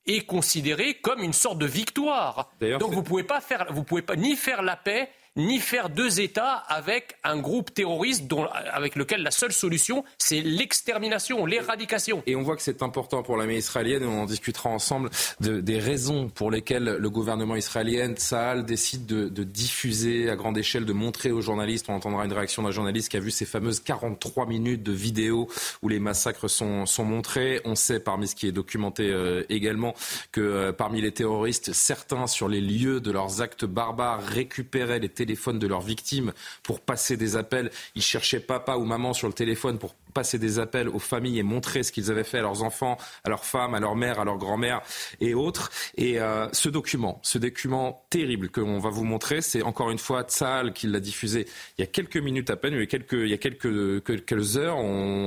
est 0.06 0.26
considéré 0.26 0.96
comme 0.96 1.22
une 1.22 1.34
sorte 1.34 1.60
de 1.60 1.66
victoire. 1.66 2.52
Donc 2.60 2.92
vous 2.92 3.02
ne 3.02 3.06
pouvez 3.06 3.24
pas 3.24 3.42
faire, 3.42 3.68
vous 3.70 3.84
pouvez 3.84 4.02
pas 4.02 4.16
ni 4.16 4.36
faire 4.36 4.62
la 4.62 4.76
paix, 4.76 5.10
ni 5.38 5.60
faire 5.60 5.90
deux 5.90 6.20
États 6.20 6.56
avec 6.68 7.16
un 7.24 7.38
groupe 7.38 7.74
terroriste 7.74 8.28
dont, 8.28 8.46
avec 8.46 8.96
lequel 8.96 9.22
la 9.22 9.32
seule 9.32 9.54
solution, 9.54 10.04
c'est 10.18 10.42
l'extermination, 10.42 11.46
l'éradication. 11.46 12.24
Et 12.26 12.36
on 12.36 12.42
voit 12.42 12.56
que 12.56 12.64
c'est 12.64 12.82
important 12.82 13.24
pour 13.24 13.38
l'armée 13.38 13.58
israélienne, 13.58 14.04
on 14.04 14.24
en 14.24 14.26
discutera 14.26 14.70
ensemble, 14.70 15.10
de, 15.40 15.62
des 15.62 15.80
raisons 15.80 16.30
pour 16.30 16.52
lesquelles 16.52 16.98
le 17.00 17.10
gouvernement 17.10 17.56
israélien, 17.56 18.14
Tsahal, 18.14 18.66
décide 18.66 19.06
de, 19.06 19.44
diffuser 19.44 20.30
à 20.30 20.36
grande 20.36 20.58
échelle, 20.58 20.86
de 20.86 20.94
montrer 20.94 21.32
aux 21.32 21.42
journalistes, 21.42 21.86
on 21.90 21.94
entendra 21.94 22.26
une 22.26 22.34
réaction 22.34 22.64
d'un 22.64 22.72
journaliste 22.72 23.10
qui 23.10 23.18
a 23.18 23.20
vu 23.20 23.32
ces 23.32 23.46
fameuses 23.46 23.80
43 23.80 24.48
minutes 24.48 24.84
de 24.84 24.92
vidéos 24.92 25.48
où 25.82 25.90
les 25.90 26.00
massacres 26.00 26.50
sont, 26.50 26.86
sont 26.86 27.06
montrés. 27.06 27.62
On 27.64 27.76
sait, 27.76 28.00
parmi 28.00 28.28
ce 28.28 28.36
qui 28.36 28.48
est 28.48 28.52
documenté 28.52 29.10
euh, 29.10 29.44
également, 29.50 29.94
que 30.32 30.42
euh, 30.42 30.72
parmi 30.74 31.02
les 31.02 31.12
terroristes, 31.12 31.72
certains, 31.74 32.28
sur 32.28 32.50
les 32.50 32.62
lieux 32.62 33.00
de 33.00 33.12
leurs 33.12 33.42
actes 33.42 33.66
barbares, 33.66 34.24
récupéraient 34.24 35.00
les 35.00 35.10
téléphone 35.28 35.60
de 35.60 35.68
leurs 35.68 35.82
victimes 35.82 36.32
pour 36.64 36.80
passer 36.80 37.18
des 37.18 37.36
appels. 37.36 37.70
Ils 37.96 38.02
cherchaient 38.02 38.40
papa 38.40 38.78
ou 38.78 38.86
maman 38.86 39.14
sur 39.14 39.28
le 39.28 39.34
téléphone 39.34 39.78
pour 39.78 39.94
passer 40.18 40.40
des 40.40 40.58
appels 40.58 40.90
aux 40.90 40.98
familles 40.98 41.38
et 41.38 41.44
montrer 41.44 41.84
ce 41.84 41.92
qu'ils 41.92 42.10
avaient 42.10 42.24
fait 42.24 42.40
à 42.40 42.42
leurs 42.42 42.64
enfants, 42.64 42.98
à 43.24 43.30
leurs 43.30 43.46
femmes, 43.46 43.76
à 43.76 43.80
leur 43.80 43.96
mère, 43.96 44.20
à 44.20 44.26
leur 44.26 44.40
grand-mère 44.40 44.82
et 45.22 45.36
autres. 45.36 45.70
Et 45.96 46.20
euh, 46.20 46.48
ce 46.54 46.70
document, 46.70 47.20
ce 47.22 47.38
document 47.38 48.04
terrible 48.10 48.50
que 48.50 48.60
l'on 48.60 48.80
va 48.80 48.90
vous 48.90 49.04
montrer, 49.04 49.42
c'est 49.42 49.62
encore 49.62 49.92
une 49.92 50.00
fois 50.00 50.24
Tsahal 50.24 50.74
qui 50.74 50.88
l'a 50.88 51.00
diffusé 51.00 51.46
il 51.78 51.82
y 51.82 51.84
a 51.84 51.88
quelques 51.88 52.18
minutes 52.18 52.50
à 52.50 52.56
peine, 52.56 52.74
il 52.74 52.80
y 52.80 52.82
a 52.82 53.38
quelques, 53.38 54.58
heures. 54.58 54.78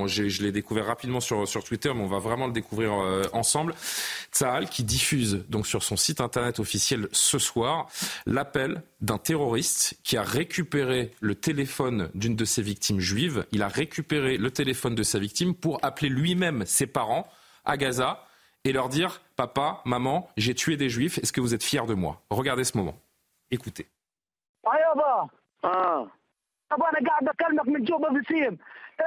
Je 0.09 0.43
l'ai 0.43 0.51
découvert 0.51 0.87
rapidement 0.87 1.21
sur, 1.21 1.47
sur 1.47 1.63
Twitter, 1.63 1.93
mais 1.95 2.03
on 2.03 2.09
va 2.09 2.19
vraiment 2.19 2.49
le 2.49 2.53
découvrir 2.53 2.93
euh, 2.95 3.23
ensemble. 3.33 3.77
Tsahal 4.33 4.69
qui 4.69 4.83
diffuse 4.83 5.45
donc 5.49 5.69
sur 5.69 5.85
son 5.85 5.97
site 5.97 6.21
internet 6.21 6.59
officiel 6.59 7.07
ce 7.13 7.39
soir 7.39 7.87
l'appel 8.27 8.83
d'un 9.01 9.19
terroriste 9.19 9.95
qui 10.03 10.17
a 10.17 10.23
récupéré 10.23 11.13
le 11.21 11.37
téléphone 11.37 12.11
d'une 12.15 12.35
de 12.35 12.45
ses 12.45 12.63
victimes 12.63 13.01
juives. 13.01 13.47
Il 13.53 13.63
a 13.63 13.69
récupéré 13.69 14.37
le 14.37 14.51
téléphone 14.51 14.80
de 14.89 15.03
sa 15.03 15.19
victime 15.19 15.55
pour 15.55 15.85
appeler 15.85 16.09
lui-même 16.09 16.65
ses 16.65 16.87
parents 16.87 17.29
à 17.65 17.77
Gaza 17.77 18.25
et 18.65 18.73
leur 18.73 18.89
dire 18.89 19.21
Papa, 19.37 19.83
maman, 19.85 20.29
j'ai 20.37 20.55
tué 20.55 20.77
des 20.77 20.89
juifs, 20.89 21.19
est-ce 21.19 21.33
que 21.33 21.41
vous 21.41 21.55
êtes 21.55 21.63
fiers 21.63 21.87
de 21.87 21.95
moi? 21.95 22.23
Regardez 22.31 22.65
ce 22.65 22.77
moment. 22.79 22.99
Écoutez. 23.51 23.89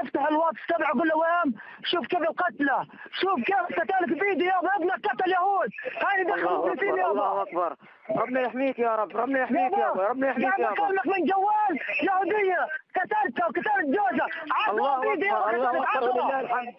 افتح 0.01 0.27
الواتس 0.27 0.59
تبعه 0.69 0.91
قول 0.91 1.07
له 1.07 1.15
وين 1.17 1.53
شوف 1.83 2.07
كيف 2.07 2.21
القتلى 2.21 2.85
شوف 3.21 3.35
كيف 3.45 3.79
قتلك 3.79 4.19
فيديو 4.19 4.47
يابا 4.47 4.75
ابنك 4.75 5.07
قتل 5.07 5.31
يهود 5.31 5.69
هاي 6.05 6.23
دخلوا 6.23 6.69
فلسطين 6.69 6.97
يابا 6.97 7.11
الله 7.11 7.41
أكبر. 7.41 7.75
ربنا 8.09 8.41
يحميك 8.41 8.79
يا 8.79 8.95
رب 8.95 9.17
ربنا 9.17 9.39
يحميك 9.39 9.73
يابا 9.77 10.07
ربنا 10.07 10.27
يحميك 10.29 10.59
يابا 10.59 10.75
كلمك 10.75 11.07
من 11.07 11.25
جوال 11.25 11.79
يهودية 12.03 12.67
قتلتها 12.95 13.45
وقتلت 13.45 13.85
جوزها. 13.85 14.27
الله 14.69 15.13
أكبر 15.13 15.55
الله 15.55 15.83
أكبر 15.83 16.39
الحمد. 16.39 16.73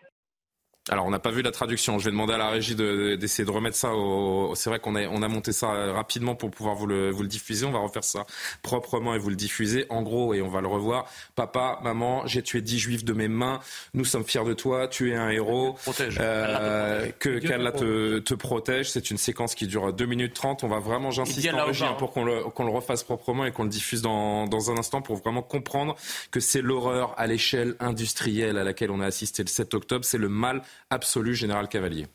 Alors, 0.91 1.07
on 1.07 1.11
n'a 1.11 1.19
pas 1.19 1.31
vu 1.31 1.41
la 1.41 1.51
traduction. 1.51 1.99
Je 1.99 2.05
vais 2.05 2.11
demander 2.11 2.35
à 2.35 2.39
la 2.39 2.51
régie 2.51 2.75
d'essayer 2.75 3.45
de, 3.45 3.51
de, 3.51 3.55
remettre 3.55 3.77
ça 3.77 3.95
au. 3.95 4.55
C'est 4.55 4.69
vrai 4.69 4.81
qu'on 4.81 4.95
a, 4.97 5.07
on 5.07 5.23
a 5.23 5.29
monté 5.29 5.53
ça 5.53 5.69
rapidement 5.95 6.35
pour 6.35 6.51
pouvoir 6.51 6.75
vous 6.75 6.87
le, 6.87 7.11
vous 7.11 7.23
le 7.23 7.29
diffuser. 7.29 7.65
On 7.65 7.73
va 7.73 7.79
refaire 7.79 8.05
ça 8.05 8.27
proprement 8.61 9.15
et 9.15 9.19
vous 9.19 9.31
le 9.31 9.37
diffuser. 9.37 9.87
En 9.89 10.03
gros, 10.03 10.35
et 10.35 10.43
on 10.43 10.51
va 10.51 10.61
le 10.61 10.67
revoir. 10.67 11.07
Papa, 11.37 11.81
maman, 11.83 12.27
j'ai 12.27 12.43
tué 12.43 12.61
dix 12.61 12.79
juifs 12.79 13.03
de 13.03 13.15
mes 13.15 13.29
mains. 13.29 13.61
Nous 13.95 14.05
sommes 14.05 14.25
fiers 14.25 14.45
de 14.45 14.53
toi. 14.53 14.87
Tu 14.87 15.13
es 15.13 15.15
un 15.17 15.31
héros. 15.31 15.73
Protège. 15.85 16.19
Euh, 16.21 17.09
que 17.19 17.39
qu'Allah 17.39 17.73
te, 17.73 18.19
te, 18.19 18.35
protège. 18.35 18.91
C'est 18.91 19.11
une 19.11 19.17
séquence 19.17 19.55
qui 19.55 19.67
dure 19.67 19.91
2 19.91 20.05
minutes 20.05 20.35
30. 20.35 20.65
On 20.65 20.69
va 20.69 20.81
vraiment, 20.81 21.11
j'insiste 21.11 21.49
en 21.55 21.65
régie, 21.65 21.85
hein, 21.85 21.97
pour 21.99 22.13
qu'on 22.13 22.27
le, 22.27 22.45
qu'on 22.51 22.65
le 22.65 22.71
refasse 22.73 23.05
proprement 23.05 23.47
et 23.47 23.53
qu'on 23.53 23.65
le 23.65 23.71
diffuse 23.71 24.03
dans, 24.03 24.47
dans 24.47 24.71
un 24.71 24.77
instant 24.77 25.01
pour 25.01 25.17
vraiment 25.17 25.43
comprendre 25.43 25.97
que 26.31 26.41
c'est 26.41 26.61
l'horreur 26.61 27.15
à 27.17 27.27
l'échelle 27.27 27.75
industrielle 27.81 28.59
à 28.59 28.65
laquelle 28.65 28.91
on 28.91 29.01
a 29.01 29.07
assisté 29.07 29.43
le 29.43 29.49
7 29.49 29.73
octobre. 29.73 30.05
C'est 30.05 30.19
le 30.19 30.29
mal 30.29 30.61
absolu, 30.91 31.35
général 31.35 31.69
Cavalier 31.69 32.07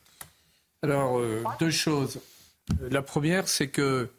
Alors, 0.81 1.19
euh, 1.19 1.43
deux 1.59 1.71
choses. 1.71 2.19
La 2.89 3.01
première, 3.01 3.47
c'est 3.47 3.69
que 3.69 4.09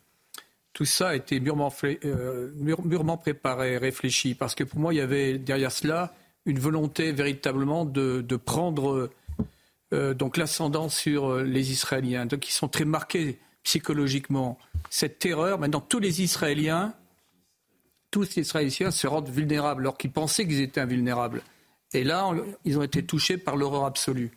tout 0.72 0.84
ça 0.84 1.11
a 1.11 1.14
été 1.14 1.41
mûrement, 1.41 1.72
euh, 1.84 2.51
mûrement, 2.57 3.16
préparé, 3.16 3.78
réfléchi, 3.78 4.34
parce 4.34 4.55
que 4.55 4.64
pour 4.64 4.80
moi, 4.80 4.95
il 4.95 4.99
y 4.99 5.01
avait 5.01 5.38
derrière 5.38 5.72
cela 5.72 6.14
une 6.47 6.59
volonté 6.59 7.12
véritablement 7.12 7.84
de, 7.84 8.36
prendre 8.36 9.11
euh, 9.93 10.14
l'ascendant 10.36 10.88
sur 10.88 11.36
les 11.36 11.72
Israéliens, 11.72 12.26
donc 12.26 12.49
ils 12.49 12.53
sont 12.53 12.68
très 12.68 12.84
marqués 12.84 13.38
psychologiquement. 13.62 14.59
Cette 14.88 15.18
terreur, 15.18 15.59
maintenant, 15.59 15.80
tous 15.80 15.99
les 15.99 16.22
Israéliens, 16.22 16.95
tous 18.11 18.22
les 18.22 18.38
Israéliens 18.41 18.91
se 18.91 19.07
rendent 19.07 19.28
vulnérables, 19.28 19.82
alors 19.82 19.99
qu'ils 19.99 20.12
pensaient 20.12 20.47
qu'ils 20.47 20.61
étaient 20.61 20.80
invulnérables. 20.80 21.43
Et 21.93 22.05
là, 22.05 22.32
ils 22.64 22.78
ont 22.78 22.82
été 22.82 23.05
touchés 23.05 23.36
par 23.36 23.57
l'horreur 23.57 23.84
absolue. 23.84 24.30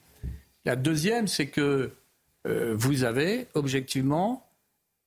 La 0.65 0.75
deuxième, 0.75 1.27
c'est 1.27 1.47
que 1.47 1.91
euh, 2.47 2.73
vous 2.75 3.03
avez 3.03 3.47
objectivement, 3.53 4.49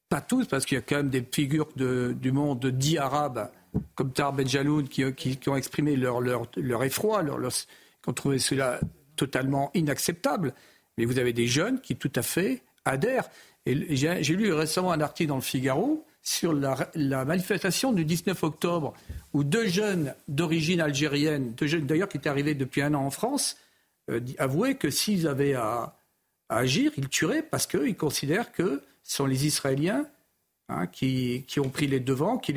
pas 0.08 0.20
tous, 0.20 0.46
parce 0.46 0.64
qu'il 0.64 0.76
y 0.76 0.78
a 0.78 0.82
quand 0.82 0.96
même 0.96 1.10
des 1.10 1.26
figures 1.32 1.68
du 1.76 2.32
monde 2.32 2.66
dit 2.66 2.98
arabe, 2.98 3.50
comme 3.94 4.12
Tar 4.12 4.32
Benjaloun, 4.32 4.88
qui, 4.88 5.04
ont 5.48 5.56
exprimé 5.56 5.96
leur, 5.96 6.84
effroi, 6.84 7.24
qui 7.24 8.08
ont 8.08 8.12
trouvé 8.12 8.38
cela 8.38 8.80
totalement 9.16 9.70
inacceptable. 9.74 10.54
Mais 10.98 11.04
vous 11.04 11.18
avez 11.18 11.32
des 11.32 11.46
jeunes 11.46 11.80
qui 11.80 11.96
tout 11.96 12.12
à 12.14 12.22
fait 12.22 12.62
adhèrent. 12.84 13.28
J'ai 13.66 14.36
lu 14.36 14.52
récemment 14.52 14.92
un 14.92 15.00
article 15.00 15.28
dans 15.28 15.36
le 15.36 15.42
Figaro 15.42 16.06
sur 16.26 16.52
la, 16.52 17.24
manifestation 17.24 17.92
du 17.92 18.04
19 18.04 18.42
octobre, 18.42 18.94
où 19.32 19.44
deux 19.44 19.68
jeunes 19.68 20.12
d'origine 20.26 20.80
algérienne, 20.80 21.52
deux 21.52 21.68
jeunes 21.68 21.86
d'ailleurs 21.86 22.08
qui 22.08 22.16
étaient 22.16 22.28
arrivés 22.28 22.54
depuis 22.54 22.82
un 22.82 22.94
an 22.94 23.04
en 23.06 23.10
France, 23.10 23.56
euh, 24.10 24.20
avoué 24.38 24.74
que 24.74 24.90
s'ils 24.90 25.28
avaient 25.28 25.54
à, 25.54 25.96
agir, 26.48 26.90
ils 26.96 27.08
tueraient 27.08 27.42
parce 27.42 27.66
qu'ils 27.66 27.96
considèrent 27.96 28.52
que 28.52 28.82
ce 29.02 29.16
sont 29.16 29.26
les 29.26 29.46
Israéliens 29.46 30.06
hein, 30.68 30.86
qui, 30.88 31.44
ont 31.58 31.68
pris 31.68 31.86
les 31.86 32.00
devants, 32.00 32.38
qui, 32.38 32.52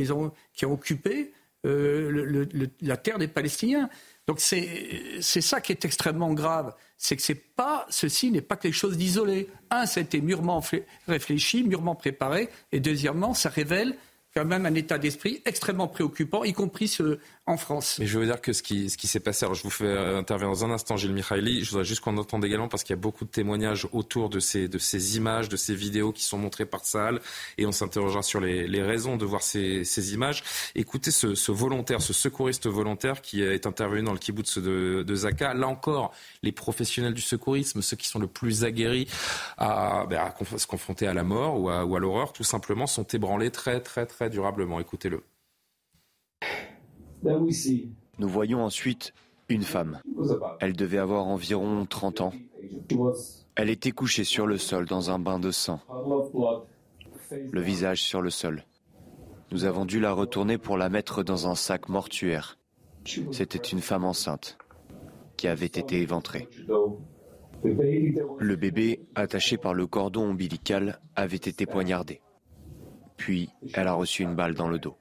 qui 0.53 0.65
ont 0.65 0.73
occupé 0.73 1.31
euh, 1.65 2.45
la 2.81 2.97
terre 2.97 3.19
des 3.19 3.27
Palestiniens. 3.27 3.89
Donc 4.29 4.41
c'est 4.41 5.21
ça 5.21 5.59
qui 5.59 5.71
est 5.71 5.85
extrêmement 5.85 6.33
grave, 6.35 6.75
c'est 6.99 7.15
que 7.15 7.33
pas 7.33 7.87
ceci 7.89 8.29
n'est 8.29 8.43
pas 8.43 8.57
quelque 8.57 8.75
chose 8.75 8.95
d'isolé. 8.95 9.49
Un, 9.71 9.87
c'était 9.87 10.21
mûrement 10.21 10.63
réfléchi, 11.07 11.63
mûrement 11.63 11.95
préparé, 11.95 12.49
et 12.71 12.79
deuxièmement, 12.79 13.33
ça 13.33 13.49
révèle 13.49 13.95
quand 14.35 14.45
même 14.45 14.67
un 14.67 14.75
état 14.75 14.99
d'esprit 14.99 15.41
extrêmement 15.45 15.87
préoccupant, 15.87 16.43
y 16.43 16.53
compris 16.53 16.87
ce, 16.87 17.17
en 17.49 17.57
France. 17.57 17.97
Mais 17.99 18.05
je 18.05 18.19
veux 18.19 18.25
dire 18.25 18.41
que 18.41 18.53
ce 18.53 18.61
qui, 18.61 18.89
s'est 18.89 19.19
passé, 19.19 19.45
alors 19.45 19.55
je 19.55 19.63
vous 19.63 19.69
fais 19.71 19.85
euh, 19.85 20.17
intervenir 20.17 20.49
dans 20.49 20.65
un 20.65 20.71
instant, 20.71 20.97
Gilles 20.97 21.13
Mikhaili, 21.13 21.63
je 21.63 21.71
voudrais 21.71 21.83
juste 21.83 22.01
qu'on 22.01 22.15
entende 22.17 22.45
également 22.45 22.67
parce 22.67 22.83
qu'il 22.83 22.95
y 22.95 22.99
a 22.99 23.01
beaucoup 23.01 23.25
de 23.25 23.29
témoignages 23.29 23.87
autour 23.91 24.29
de 24.29 24.39
ces, 24.39 24.67
images, 25.17 25.49
de 25.49 25.57
ces 25.57 25.73
vidéos 25.73 26.11
qui 26.11 26.23
sont 26.23 26.37
montrées 26.37 26.67
par 26.67 26.85
Saal, 26.85 27.19
et 27.57 27.65
on 27.65 27.71
s'interrogera 27.71 28.21
sur 28.21 28.39
les, 28.39 28.83
raisons 28.83 29.17
de 29.17 29.25
voir 29.25 29.41
ces, 29.41 30.13
images. 30.13 30.43
Écoutez 30.75 31.11
ce, 31.11 31.51
volontaire, 31.51 32.01
ce 32.01 32.13
secouriste 32.13 32.67
volontaire 32.67 33.21
qui 33.21 33.41
est 33.41 33.65
intervenu 33.65 34.03
dans 34.03 34.13
le 34.13 34.19
kibbutz 34.19 34.59
de, 34.59 35.15
Zaka. 35.15 35.53
Là 35.53 35.67
encore, 35.67 36.13
les 36.43 36.51
professionnels 36.51 37.13
du 37.13 37.21
secourisme, 37.21 37.81
ceux 37.81 37.97
qui 37.97 38.07
sont 38.07 38.19
le 38.19 38.27
plus 38.27 38.63
aguerris 38.63 39.07
à, 39.57 40.05
ben, 40.09 40.33
se 40.57 40.67
confronter 40.67 41.07
à 41.07 41.13
la 41.13 41.23
mort 41.23 41.59
ou 41.59 41.69
à 41.69 41.99
l'horreur, 41.99 42.31
tout 42.31 42.43
simplement, 42.43 42.87
sont 42.87 43.03
ébranlés 43.03 43.51
très, 43.51 43.81
très, 43.81 44.05
très 44.05 44.29
durablement. 44.29 44.79
Écoutez-le. 44.79 45.23
Nous 47.23 48.27
voyons 48.27 48.63
ensuite 48.63 49.13
une 49.49 49.63
femme. 49.63 49.99
Elle 50.59 50.73
devait 50.73 50.97
avoir 50.97 51.25
environ 51.25 51.85
30 51.85 52.21
ans. 52.21 52.33
Elle 53.55 53.69
était 53.69 53.91
couchée 53.91 54.23
sur 54.23 54.47
le 54.47 54.57
sol 54.57 54.85
dans 54.85 55.11
un 55.11 55.19
bain 55.19 55.39
de 55.39 55.51
sang, 55.51 55.81
le 57.31 57.61
visage 57.61 58.01
sur 58.01 58.21
le 58.21 58.29
sol. 58.29 58.63
Nous 59.51 59.65
avons 59.65 59.85
dû 59.85 59.99
la 59.99 60.13
retourner 60.13 60.57
pour 60.57 60.77
la 60.77 60.89
mettre 60.89 61.23
dans 61.23 61.47
un 61.47 61.55
sac 61.55 61.89
mortuaire. 61.89 62.57
C'était 63.31 63.57
une 63.57 63.81
femme 63.81 64.05
enceinte 64.05 64.57
qui 65.37 65.47
avait 65.47 65.65
été 65.65 66.01
éventrée. 66.01 66.47
Le 67.63 68.55
bébé, 68.55 69.01
attaché 69.15 69.57
par 69.57 69.73
le 69.73 69.87
cordon 69.87 70.29
ombilical, 70.29 70.99
avait 71.15 71.35
été 71.35 71.65
poignardé. 71.65 72.21
Puis, 73.17 73.49
elle 73.73 73.87
a 73.87 73.93
reçu 73.93 74.23
une 74.23 74.35
balle 74.35 74.53
dans 74.53 74.69
le 74.69 74.79
dos. 74.79 74.95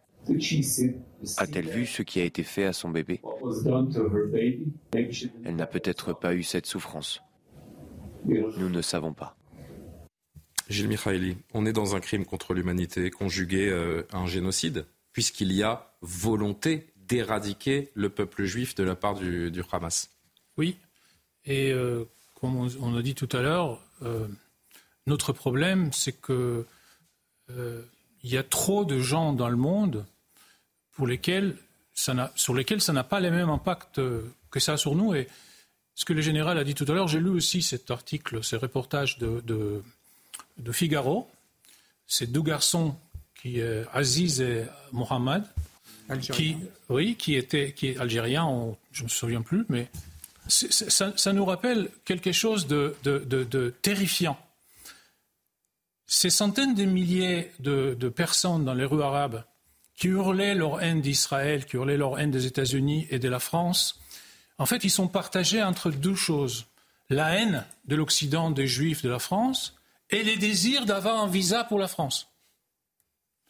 A-t-elle 1.36 1.68
vu 1.68 1.86
ce 1.86 2.02
qui 2.02 2.20
a 2.20 2.24
été 2.24 2.42
fait 2.42 2.64
à 2.64 2.72
son 2.72 2.90
bébé? 2.90 3.20
Elle 5.44 5.56
n'a 5.56 5.66
peut-être 5.66 6.12
pas 6.12 6.34
eu 6.34 6.42
cette 6.42 6.66
souffrance. 6.66 7.20
Nous 8.24 8.68
ne 8.68 8.82
savons 8.82 9.12
pas. 9.12 9.36
Gilles 10.68 10.88
Mikhaili, 10.88 11.36
on 11.54 11.64
est 11.64 11.72
dans 11.72 11.96
un 11.96 12.00
crime 12.00 12.26
contre 12.26 12.52
l'humanité 12.52 13.10
conjugué 13.10 13.68
euh, 13.68 14.06
à 14.12 14.18
un 14.18 14.26
génocide, 14.26 14.84
puisqu'il 15.12 15.52
y 15.52 15.62
a 15.62 15.94
volonté 16.02 16.92
d'éradiquer 16.96 17.90
le 17.94 18.10
peuple 18.10 18.44
juif 18.44 18.74
de 18.74 18.84
la 18.84 18.94
part 18.94 19.14
du, 19.14 19.50
Hamas. 19.72 20.10
Oui, 20.58 20.76
et 21.46 21.72
euh, 21.72 22.04
comme 22.34 22.68
on, 22.80 22.96
a 22.96 23.02
dit 23.02 23.14
tout 23.14 23.28
à 23.32 23.40
l'heure, 23.40 23.80
euh, 24.02 24.28
notre 25.06 25.32
problème, 25.32 25.90
c'est 25.92 26.20
que 26.20 26.66
il 28.22 28.30
y 28.30 28.36
a 28.36 28.42
trop 28.42 28.84
de 28.84 28.98
gens 28.98 29.32
dans 29.32 29.48
le 29.48 29.56
monde 29.56 30.04
pour 30.98 31.06
lesquels 31.06 31.56
ça 31.94 32.32
sur 32.34 32.54
lesquels 32.54 32.80
ça 32.80 32.92
n'a 32.92 33.04
pas 33.04 33.20
les 33.20 33.30
mêmes 33.30 33.50
impacts 33.50 34.00
que 34.50 34.60
ça 34.60 34.76
sur 34.76 34.94
nous. 34.96 35.14
Et 35.14 35.28
ce 35.94 36.04
que 36.04 36.12
le 36.12 36.20
général 36.20 36.58
a 36.58 36.64
dit 36.64 36.74
tout 36.74 36.84
à 36.88 36.92
l'heure, 36.92 37.08
j'ai 37.08 37.20
lu 37.20 37.30
aussi 37.30 37.62
cet 37.62 37.90
article, 37.90 38.42
ce 38.42 38.56
reportage 38.56 39.18
de, 39.18 39.40
de, 39.40 40.72
Figaro. 40.72 41.30
Ces 42.06 42.26
deux 42.26 42.42
garçons, 42.42 42.96
qui, 43.40 43.60
Aziz 43.92 44.40
et 44.40 44.64
Mohamed, 44.92 45.44
qui, 46.20 46.56
oui, 46.88 47.14
qui 47.16 47.36
était 47.36 47.72
qui 47.72 47.88
est 47.88 47.98
algérien, 47.98 48.46
je 48.92 49.02
ne 49.02 49.04
me 49.04 49.08
souviens 49.08 49.42
plus, 49.42 49.64
mais 49.68 49.88
ça, 50.48 51.32
nous 51.32 51.44
rappelle 51.44 51.90
quelque 52.04 52.32
chose 52.32 52.66
de, 52.66 52.96
de 53.04 53.74
terrifiant. 53.82 54.38
Ces 56.10 56.30
centaines 56.30 56.74
de 56.74 56.84
milliers 56.84 57.52
de, 57.60 58.08
personnes 58.08 58.64
dans 58.64 58.72
les 58.72 58.86
rues 58.86 59.02
arabes 59.02 59.44
qui 59.98 60.08
hurlaient 60.08 60.54
leur 60.54 60.80
haine 60.80 61.00
d'Israël, 61.00 61.66
qui 61.66 61.76
hurlaient 61.76 61.96
leur 61.96 62.20
haine 62.20 62.30
des 62.30 62.46
États-Unis 62.46 63.08
et 63.10 63.18
de 63.18 63.28
la 63.28 63.40
France, 63.40 64.00
en 64.58 64.64
fait, 64.64 64.84
ils 64.84 64.90
sont 64.90 65.08
partagés 65.08 65.62
entre 65.62 65.90
deux 65.90 66.14
choses. 66.14 66.66
La 67.10 67.34
haine 67.34 67.64
de 67.86 67.96
l'Occident 67.96 68.50
des 68.50 68.68
Juifs 68.68 69.02
de 69.02 69.08
la 69.08 69.18
France 69.18 69.76
et 70.10 70.22
les 70.22 70.36
désirs 70.36 70.86
d'avoir 70.86 71.20
un 71.20 71.26
visa 71.26 71.64
pour 71.64 71.80
la 71.80 71.88
France. 71.88 72.28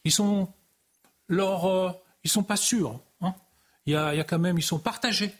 Ils 0.05 0.11
sont, 0.11 0.51
leur, 1.27 1.65
euh, 1.65 1.91
ils 2.23 2.29
sont 2.31 2.43
pas 2.43 2.57
sûrs. 2.57 2.99
Hein. 3.21 3.35
Il, 3.85 3.93
y 3.93 3.95
a, 3.95 4.13
il, 4.13 4.17
y 4.17 4.21
a, 4.21 4.23
quand 4.23 4.39
même, 4.39 4.57
ils 4.57 4.63
sont 4.63 4.79
partagés. 4.79 5.31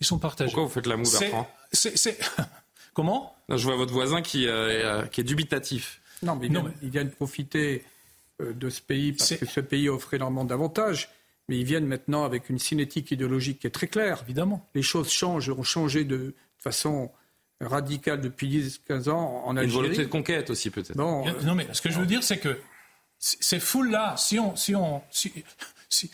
Ils 0.00 0.06
sont 0.06 0.18
partagés. 0.18 0.50
Pourquoi 0.50 0.64
vous 0.64 0.74
faites 0.74 0.86
l'amour, 0.86 1.10
Bertrand 1.10 1.48
Comment? 2.92 3.34
Je 3.48 3.64
vois 3.64 3.76
votre 3.76 3.92
voisin 3.92 4.20
qui, 4.20 4.46
euh, 4.46 5.06
qui 5.06 5.22
est 5.22 5.24
dubitatif. 5.24 6.00
Non, 6.22 6.36
mais 6.36 6.48
profiter 7.06 7.76
euh, 7.76 7.78
de 7.78 7.84
ce 8.68 8.80
pays 8.80 9.12
parce 9.12 9.34
que 9.34 9.46
ce 9.46 9.60
pays 9.60 9.88
offre 9.88 10.14
énormément 10.14 10.44
d'avantages. 10.44 11.10
Mais 11.48 11.58
ils 11.58 11.64
viennent 11.64 11.86
maintenant 11.86 12.24
avec 12.24 12.48
une 12.48 12.60
cinétique 12.60 13.10
idéologique 13.10 13.60
qui 13.60 13.66
est 13.66 13.70
très 13.70 13.88
claire. 13.88 14.20
Évidemment. 14.22 14.64
Les 14.74 14.82
choses 14.82 15.10
changent, 15.10 15.50
ont 15.50 15.64
changé 15.64 16.04
de 16.04 16.34
façon 16.58 17.10
radicale 17.60 18.20
depuis 18.20 18.48
10-15 18.88 19.10
ans 19.10 19.42
en 19.44 19.56
Algérie. 19.56 19.76
Une 19.76 19.82
volonté 19.82 20.04
de 20.04 20.08
conquête 20.08 20.50
aussi, 20.50 20.70
peut-être. 20.70 20.96
Non, 20.96 21.24
mais 21.54 21.66
ce 21.72 21.80
que 21.80 21.90
je 21.90 21.98
veux 21.98 22.06
dire, 22.06 22.22
c'est 22.22 22.38
que 22.38 22.56
ces 23.18 23.60
foules-là, 23.60 24.14
si 24.16 24.38
on, 24.38 24.56
si, 24.56 24.74
on, 24.74 25.02
si, 25.10 25.32
si, 25.88 26.10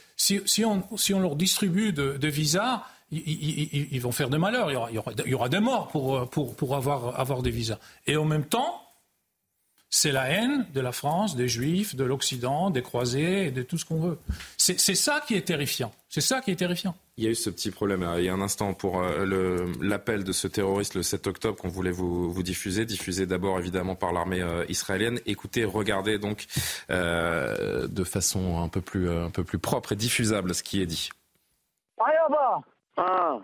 si, 0.46 0.64
on, 0.64 0.96
si 0.96 1.14
on 1.14 1.20
leur 1.20 1.36
distribue 1.36 1.92
de, 1.92 2.16
de 2.16 2.28
visas, 2.28 2.84
ils, 3.12 3.92
ils, 3.92 4.00
vont 4.00 4.10
faire 4.12 4.30
des 4.30 4.38
malheurs. 4.38 4.70
Il 4.70 4.74
y 4.74 4.76
aura, 4.76 4.90
il 4.90 4.94
y 4.94 4.98
aura, 4.98 5.12
il 5.24 5.30
y 5.30 5.34
aura 5.34 5.48
des 5.48 5.60
morts 5.60 5.88
pour, 5.88 6.28
pour, 6.30 6.56
pour 6.56 6.74
avoir, 6.74 7.20
avoir 7.20 7.42
des 7.42 7.50
visas. 7.50 7.78
Et 8.06 8.16
en 8.16 8.24
même 8.24 8.44
temps, 8.44 8.85
c'est 9.88 10.12
la 10.12 10.28
haine 10.28 10.66
de 10.74 10.80
la 10.80 10.92
France, 10.92 11.36
des 11.36 11.48
Juifs, 11.48 11.94
de 11.94 12.04
l'Occident, 12.04 12.70
des 12.70 12.82
croisés, 12.82 13.50
de 13.50 13.62
tout 13.62 13.78
ce 13.78 13.84
qu'on 13.84 14.00
veut. 14.00 14.18
C'est 14.56 14.76
ça 14.76 15.22
qui 15.26 15.34
est 15.34 15.46
terrifiant. 15.46 15.92
C'est 16.08 16.20
ça 16.20 16.40
qui 16.40 16.50
est 16.50 16.56
terrifiant. 16.56 16.94
Il 17.18 17.24
y 17.24 17.26
a 17.26 17.30
eu 17.30 17.34
ce 17.34 17.50
petit 17.50 17.70
problème 17.70 18.02
euh, 18.02 18.20
il 18.20 18.26
y 18.26 18.28
a 18.28 18.34
un 18.34 18.42
instant 18.42 18.74
pour 18.74 19.00
euh, 19.00 19.66
l'appel 19.80 20.22
de 20.22 20.32
ce 20.32 20.48
terroriste 20.48 20.94
le 20.94 21.02
7 21.02 21.26
octobre 21.28 21.56
qu'on 21.56 21.68
voulait 21.68 21.90
vous, 21.90 22.30
vous, 22.30 22.42
diffuser, 22.42 22.84
diffusé 22.84 23.26
d'abord 23.26 23.58
évidemment 23.58 23.94
par 23.94 24.12
l'armée 24.12 24.42
euh, 24.42 24.66
israélienne. 24.68 25.18
Écoutez, 25.24 25.64
regardez 25.64 26.18
donc 26.18 26.46
de 26.90 28.04
façon 28.04 28.62
un 28.62 28.68
peu, 28.68 28.80
plus, 28.80 29.08
un 29.10 29.30
peu 29.30 29.44
plus 29.44 29.58
propre 29.58 29.92
et 29.92 29.96
diffusable 29.96 30.54
ce 30.54 30.62
qui 30.62 30.82
est 30.82 30.86
dit. 30.86 31.10
Ah. 32.96 33.38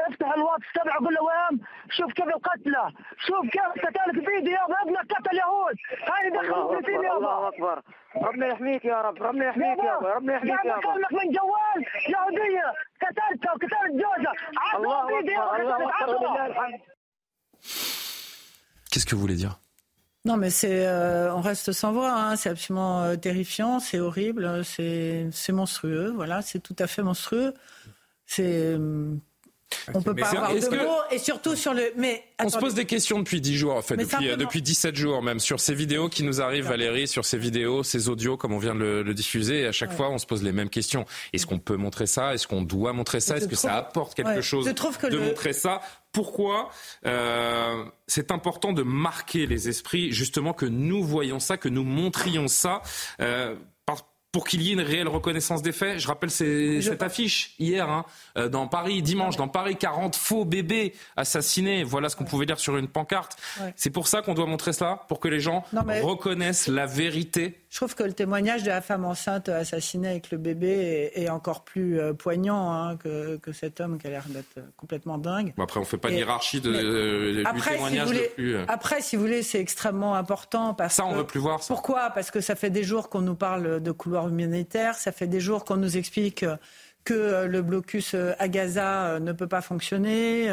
افتح 0.00 0.34
الواتس 0.34 0.66
تبعه 0.74 0.98
قول 0.98 1.14
له 1.14 1.22
وام 1.22 1.60
شوف 1.90 2.12
كيف 2.12 2.26
القتلى 2.26 2.92
شوف 3.26 3.42
كيف 3.50 3.86
قتلك 3.86 4.28
فيديو 4.28 4.52
يابا 4.52 4.82
ابنك 4.82 5.12
قتل 5.12 5.36
يهود 5.36 5.76
هاي 6.10 6.30
دخل 6.30 6.68
فلسطين 6.68 7.04
يابا 7.04 7.16
الله 7.16 7.48
اكبر 7.48 7.82
ربنا 8.16 8.46
يحميك 8.46 8.84
يا 8.84 9.00
رب 9.02 9.22
ربنا 9.22 9.44
يحميك 9.48 9.78
يابا 9.78 10.08
ربنا 10.14 10.34
يحميك 10.36 10.64
يابا 10.64 10.80
كلمك 10.80 11.12
من 11.12 11.32
جوال 11.32 11.78
يهوديه 12.08 12.72
قتلتها 13.02 13.52
وقتلت 13.52 13.92
جوزها 13.92 14.32
الله 14.76 15.18
اكبر 15.18 15.62
الله 15.62 16.02
اكبر 16.02 16.16
ولله 16.16 16.46
الحمد 16.46 16.80
Qu'est-ce 18.90 19.06
que 19.06 19.14
vous 19.14 19.20
voulez 19.20 19.34
dire 19.34 19.58
non, 20.26 20.36
mais 20.36 20.50
c'est, 20.50 20.84
euh, 20.88 21.32
on 21.32 21.40
reste 21.40 21.70
sans 21.70 21.92
voix. 21.92 22.12
Hein. 22.12 22.34
C'est 22.34 22.48
absolument 22.48 23.02
euh, 23.02 23.14
terrifiant, 23.14 23.78
c'est 23.78 24.00
horrible, 24.00 24.64
c'est, 24.64 25.28
c'est 25.30 25.52
monstrueux. 25.52 26.10
Voilà, 26.16 26.42
c'est 26.42 26.58
tout 26.58 26.74
à 26.80 26.88
fait 26.88 27.04
monstrueux. 27.04 27.54
C'est 28.26 28.76
on 29.93 30.01
peut 30.01 30.15
pas 30.15 30.29
avoir 30.29 30.53
de 30.53 30.75
mots 30.75 31.01
et 31.11 31.17
surtout 31.17 31.55
sur 31.55 31.73
le. 31.73 31.91
Mais 31.97 32.23
on 32.43 32.49
se 32.49 32.57
pose 32.57 32.73
des 32.73 32.85
questions 32.85 33.19
depuis 33.19 33.41
10 33.41 33.57
jours, 33.57 33.75
en 33.75 33.81
fait, 33.81 33.97
depuis, 33.97 34.29
euh, 34.29 34.35
depuis 34.35 34.61
17 34.61 34.95
jours 34.95 35.21
même, 35.21 35.39
sur 35.39 35.59
ces 35.59 35.73
vidéos 35.73 36.09
qui 36.09 36.23
nous 36.23 36.41
arrivent, 36.41 36.67
Valérie, 36.67 37.07
sur 37.07 37.25
ces 37.25 37.37
vidéos, 37.37 37.83
ces 37.83 38.09
audios, 38.09 38.37
comme 38.37 38.53
on 38.53 38.59
vient 38.59 38.75
de 38.75 39.01
le, 39.05 39.13
diffuser. 39.13 39.61
Et 39.61 39.67
à 39.67 39.71
chaque 39.71 39.91
fois, 39.91 40.09
on 40.09 40.17
se 40.17 40.25
pose 40.25 40.43
les 40.43 40.51
mêmes 40.51 40.69
questions. 40.69 41.05
Est-ce 41.33 41.45
qu'on 41.45 41.59
peut 41.59 41.75
montrer 41.75 42.07
ça? 42.07 42.33
Est-ce 42.33 42.47
qu'on 42.47 42.61
doit 42.61 42.93
montrer 42.93 43.19
ça? 43.19 43.37
Est-ce 43.37 43.47
que 43.47 43.55
ça 43.55 43.75
apporte 43.75 44.15
quelque 44.15 44.41
chose 44.41 44.65
de 44.65 45.17
montrer 45.17 45.53
ça? 45.53 45.81
Pourquoi 46.11 46.71
euh, 47.05 47.85
c'est 48.05 48.31
important 48.31 48.73
de 48.73 48.83
marquer 48.83 49.45
les 49.47 49.69
esprits, 49.69 50.11
justement, 50.11 50.51
que 50.53 50.65
nous 50.65 51.03
voyons 51.03 51.39
ça, 51.39 51.55
que 51.55 51.69
nous 51.69 51.85
montrions 51.85 52.49
ça. 52.49 52.81
Euh, 53.21 53.55
pour 54.31 54.45
qu'il 54.45 54.61
y 54.61 54.69
ait 54.69 54.73
une 54.73 54.81
réelle 54.81 55.07
reconnaissance 55.07 55.61
des 55.61 55.71
faits. 55.71 55.99
Je 55.99 56.07
rappelle 56.07 56.31
cette 56.31 57.03
affiche 57.03 57.53
hier 57.59 57.89
hein, 57.89 58.05
euh, 58.37 58.47
dans 58.47 58.67
Paris, 58.67 59.01
dimanche, 59.01 59.35
dans 59.35 59.47
Paris, 59.47 59.75
40 59.75 60.15
faux 60.15 60.45
bébés 60.45 60.93
assassinés. 61.17 61.83
Voilà 61.83 62.09
ce 62.09 62.15
qu'on 62.15 62.23
pouvait 62.23 62.45
lire 62.45 62.59
sur 62.59 62.77
une 62.77 62.87
pancarte. 62.87 63.37
C'est 63.75 63.89
pour 63.89 64.07
ça 64.07 64.21
qu'on 64.21 64.33
doit 64.33 64.45
montrer 64.45 64.73
cela, 64.73 65.05
pour 65.07 65.19
que 65.19 65.27
les 65.27 65.39
gens 65.39 65.65
reconnaissent 65.73 66.67
la 66.67 66.85
vérité. 66.85 67.60
Je 67.71 67.77
trouve 67.77 67.95
que 67.95 68.03
le 68.03 68.13
témoignage 68.13 68.61
de 68.61 68.67
la 68.67 68.81
femme 68.81 69.05
enceinte 69.05 69.49
assassinée 69.49 70.09
avec 70.09 70.29
le 70.29 70.37
bébé 70.37 71.11
est, 71.15 71.29
encore 71.29 71.63
plus 71.63 71.99
euh, 71.99 72.13
poignant 72.13 72.71
hein, 72.71 72.97
que, 72.97 73.39
cet 73.51 73.81
homme 73.81 73.97
qui 73.97 74.05
a 74.05 74.09
l'air 74.11 74.25
d'être 74.27 74.59
complètement 74.77 75.17
dingue. 75.17 75.53
après, 75.57 75.79
on 75.79 75.83
ne 75.83 75.87
fait 75.87 75.97
pas 75.97 76.09
de 76.09 76.15
hiérarchie 76.15 76.61
de, 76.61 76.69
euh, 76.69 77.53
du 77.53 77.61
témoignage 77.61 78.09
si 78.09 78.19
plus. 78.35 78.57
Après, 78.67 79.01
si 79.01 79.15
vous 79.15 79.23
voulez, 79.23 79.41
c'est 79.41 79.59
extrêmement 79.59 80.15
important. 80.15 80.75
Parce 80.75 80.95
ça, 80.95 81.05
on 81.05 81.13
ne 81.13 81.17
veut 81.17 81.25
plus 81.25 81.39
voir. 81.39 81.63
Ça. 81.63 81.73
Pourquoi? 81.73 82.11
Parce 82.11 82.29
que 82.29 82.41
ça 82.41 82.55
fait 82.55 82.69
des 82.69 82.83
jours 82.83 83.09
qu'on 83.09 83.21
nous 83.21 83.35
parle 83.35 83.81
de 83.81 83.91
couloirs 83.91 84.27
humanitaire. 84.27 84.95
Ça 84.95 85.11
fait 85.11 85.27
des 85.27 85.39
jours 85.39 85.65
qu'on 85.65 85.77
nous 85.77 85.97
explique 85.97 86.45
que 87.03 87.13
euh, 87.13 87.47
le 87.47 87.61
blocus 87.61 88.13
euh, 88.13 88.33
à 88.39 88.47
Gaza 88.47 89.05
euh, 89.05 89.19
ne 89.19 89.31
peut 89.31 89.47
pas 89.47 89.61
fonctionner. 89.61 90.49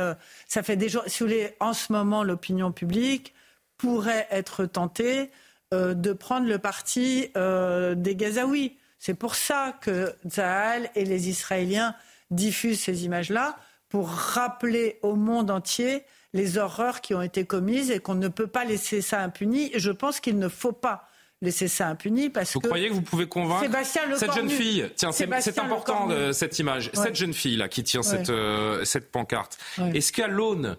Ça 0.47 0.63
fait 0.63 0.77
des 0.77 0.89
jours, 0.89 1.03
si 1.07 1.23
vous 1.23 1.29
voulez, 1.29 1.55
en 1.61 1.73
ce 1.73 1.93
moment, 1.93 2.23
l'opinion 2.23 2.73
publique 2.73 3.35
pourrait 3.77 4.27
être 4.31 4.65
tentée 4.65 5.31
de 5.73 6.13
prendre 6.13 6.47
le 6.47 6.59
parti 6.59 7.29
des 7.35 8.17
Gazaouis. 8.17 8.77
C'est 8.99 9.15
pour 9.15 9.35
ça 9.35 9.75
que 9.81 10.15
Zahal 10.29 10.91
et 10.95 11.05
les 11.05 11.29
Israéliens 11.29 11.95
diffusent 12.31 12.81
ces 12.81 13.05
images-là, 13.05 13.57
pour 13.89 14.09
rappeler 14.09 14.99
au 15.03 15.15
monde 15.15 15.51
entier 15.51 16.05
les 16.35 16.59
horreurs 16.59 17.01
qui 17.01 17.15
ont 17.15 17.23
été 17.23 17.45
commises 17.45 17.91
et 17.91 18.01
qu'on 18.01 18.15
ne 18.15 18.29
peut 18.29 18.47
pas 18.47 18.65
laisser 18.65 19.01
ça 19.01 19.21
impuni. 19.21 19.71
Et 19.75 19.79
je 19.79 19.91
pense 19.91 20.21
qu'il 20.21 20.39
ne 20.39 20.49
faut 20.49 20.73
pas 20.73 21.09
laisser 21.41 21.69
ça 21.69 21.89
impuni 21.89 22.29
parce 22.29 22.53
vous 22.53 22.61
que. 22.61 22.67
Vous 22.67 22.71
croyez 22.71 22.89
que 22.89 22.95
vous 22.95 23.03
pouvez 23.03 23.27
convaincre 23.27 23.71
cette 24.17 24.35
jeune 24.35 24.51
fille? 24.51 24.91
Tiens, 24.97 25.13
c'est 25.13 25.59
important 25.59 26.09
cette 26.33 26.59
image. 26.59 26.91
Cette 26.93 27.17
jeune 27.17 27.33
fille 27.33 27.57
là 27.57 27.69
qui 27.69 27.83
tient 27.83 28.03
cette, 28.03 28.31
euh, 28.31 28.85
cette 28.85 29.11
pancarte. 29.11 29.59
Est-ce 29.95 30.13
qu'à 30.13 30.29
l'aune 30.29 30.77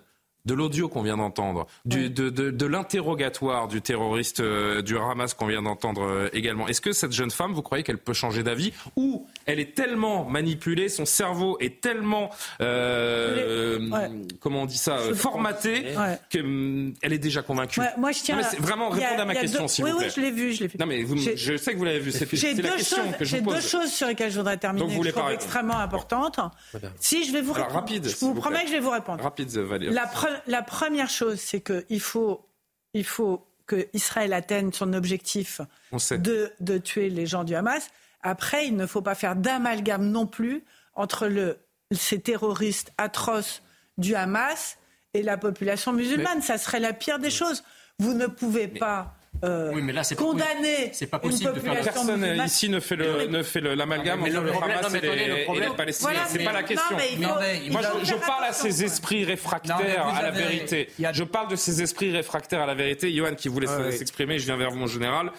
de 0.50 0.54
l'audio 0.56 0.90
qu'on 0.90 1.04
vient 1.04 1.18
d'entendre, 1.18 1.68
de, 1.86 2.08
de, 2.08 2.30
de 2.30 2.66
l'interrogatoire 2.66 3.68
du 3.68 3.82
terroriste 3.82 4.40
euh, 4.40 4.82
du 4.82 4.98
Hamas 4.98 5.36
qu'on 5.36 5.46
vient 5.46 5.62
d'entendre 5.62 6.02
euh, 6.02 6.30
également. 6.34 6.68
Est-ce 6.68 6.82
que 6.82 6.92
cette 6.92 7.12
jeune 7.12 7.30
femme, 7.30 7.54
vous 7.54 7.62
croyez 7.62 7.84
qu'elle 7.84 8.00
peut 8.00 8.14
changer 8.14 8.42
d'avis 8.42 8.74
ou 8.96 9.28
elle 9.46 9.60
est 9.60 9.76
tellement 9.76 10.26
manipulée, 10.26 10.90
son 10.90 11.06
cerveau 11.06 11.58
est 11.60 11.82
tellement, 11.82 12.32
euh, 12.62 13.80
comment 14.40 14.64
on 14.64 14.66
dit 14.66 14.78
ça, 14.78 14.98
formaté 15.14 15.94
qu'elle 16.30 16.46
hum, 16.46 16.94
est 17.04 17.18
déjà 17.20 17.44
convaincue? 17.44 17.82
Moi, 17.98 18.12
je 18.12 18.24
tiens. 18.24 18.42
vraiment, 18.60 18.90
répondre 18.90 19.22
à 19.22 19.26
ma 19.26 19.36
question, 19.36 19.68
s'il 19.68 19.86
vous 19.86 19.98
plaît. 19.98 20.08
Oui, 20.08 20.14
je 20.16 20.22
l'ai 20.22 20.32
vu, 20.32 20.54
je 20.54 20.62
l'ai 20.62 20.68
vu. 20.68 20.78
Non, 20.80 20.88
mais 20.88 21.06
je 21.36 21.58
sais 21.58 21.74
que 21.74 21.78
vous 21.78 21.86
l'avez 21.86 22.00
vu. 22.00 22.12
C'est 22.12 22.32
la 22.62 22.70
question 22.72 23.12
que 23.18 23.24
je 23.24 23.36
J'ai 23.38 23.42
deux 23.42 23.62
choses 23.62 23.92
sur 23.92 24.08
lesquelles 24.08 24.32
je 24.32 24.38
voudrais 24.38 24.58
terminer, 24.58 24.86
Donc, 24.86 24.96
vous 24.96 25.04
je 25.04 25.12
trouve 25.12 25.32
extrêmement 25.32 25.78
importantes. 25.78 26.40
Si 27.00 27.26
je 27.26 27.34
vais 27.34 27.42
vous 27.42 27.54
répondre, 27.54 27.74
rapide, 27.76 28.08
je 28.08 28.26
vous 28.26 28.34
promets 28.34 28.64
que 28.64 28.68
je 28.68 28.74
vais 28.74 28.80
vous 28.80 28.90
répondre. 28.90 29.24
Rapide, 29.24 29.50
Valérie 29.50 29.94
la 30.00 30.08
première 30.64 31.10
chose, 31.10 31.40
c'est 31.40 31.62
qu'il 31.62 32.02
faut, 32.02 32.46
il 32.94 33.06
faut 33.06 33.46
que 33.66 33.88
Israël 33.94 34.34
atteigne 34.34 34.72
son 34.72 34.94
objectif 34.94 35.62
de, 36.12 36.52
de 36.60 36.78
tuer 36.78 37.10
les 37.10 37.26
gens 37.26 37.44
du 37.44 37.56
Hamas. 37.56 37.90
Après, 38.22 38.68
il 38.68 38.76
ne 38.76 38.86
faut 38.86 39.02
pas 39.02 39.16
faire 39.16 39.36
d'amalgame 39.36 40.10
non 40.10 40.26
plus 40.26 40.64
entre 40.96 41.28
le, 41.28 41.60
ces 41.92 42.20
terroristes 42.20 42.92
atroces 42.98 43.62
du 43.98 44.16
Hamas 44.16 44.78
et 45.14 45.24
la 45.24 45.38
population 45.38 45.94
musulmane. 45.94 46.42
Ça 46.42 46.58
serait 46.58 46.80
la 46.80 46.94
pire 46.94 47.20
des 47.20 47.30
choses. 47.30 47.64
Vous 48.00 48.14
ne 48.14 48.28
pouvez 48.28 48.68
pas 48.68 49.16
euh, 49.44 49.72
oui, 49.74 49.82
mais 49.82 49.94
là, 49.94 50.04
c'est 50.04 50.16
condamner 50.16 50.90
c'est 50.92 51.08
pas 51.08 51.20
possible 51.20 51.54
de 51.54 51.60
faire 51.60 51.82
personne 51.82 52.42
ici 52.46 52.70
ne 52.70 52.80
fait 52.80 52.96
le 52.96 53.28
ne 53.28 53.44
fait 53.44 53.62
l'amalgame 53.62 54.22
entre 54.22 54.42
le, 54.42 54.52
Hamas 54.52 54.94
et, 54.94 55.02
les, 55.02 55.70
Palestiniens. 55.76 56.26
c'est 56.28 56.44
pas 56.44 56.52
la 56.52 56.64
question. 56.64 56.98
Moi, 57.70 57.82
je, 58.04 58.16
parle 58.16 58.46
à 58.46 58.54
ces 58.54 58.84
esprits 58.84 59.24
réfractaires 59.26 60.06
à 60.08 60.22
la 60.22 60.32
vérité. 60.32 60.90
Je 61.00 61.24
parle 61.24 61.50
de 61.50 61.56
ces 61.56 61.82
esprits 61.82 62.12
réfractaires 62.12 62.62
à 62.62 62.66
la 62.66 62.76
vérité. 62.76 63.14
Johan 63.14 63.36
qui 63.36 63.48
voulait 63.48 63.68
s'exprimer, 63.92 64.40
je 64.40 64.46
viens 64.46 64.58
vers 64.58 64.74
mon 64.74 64.88
général. 64.88 65.32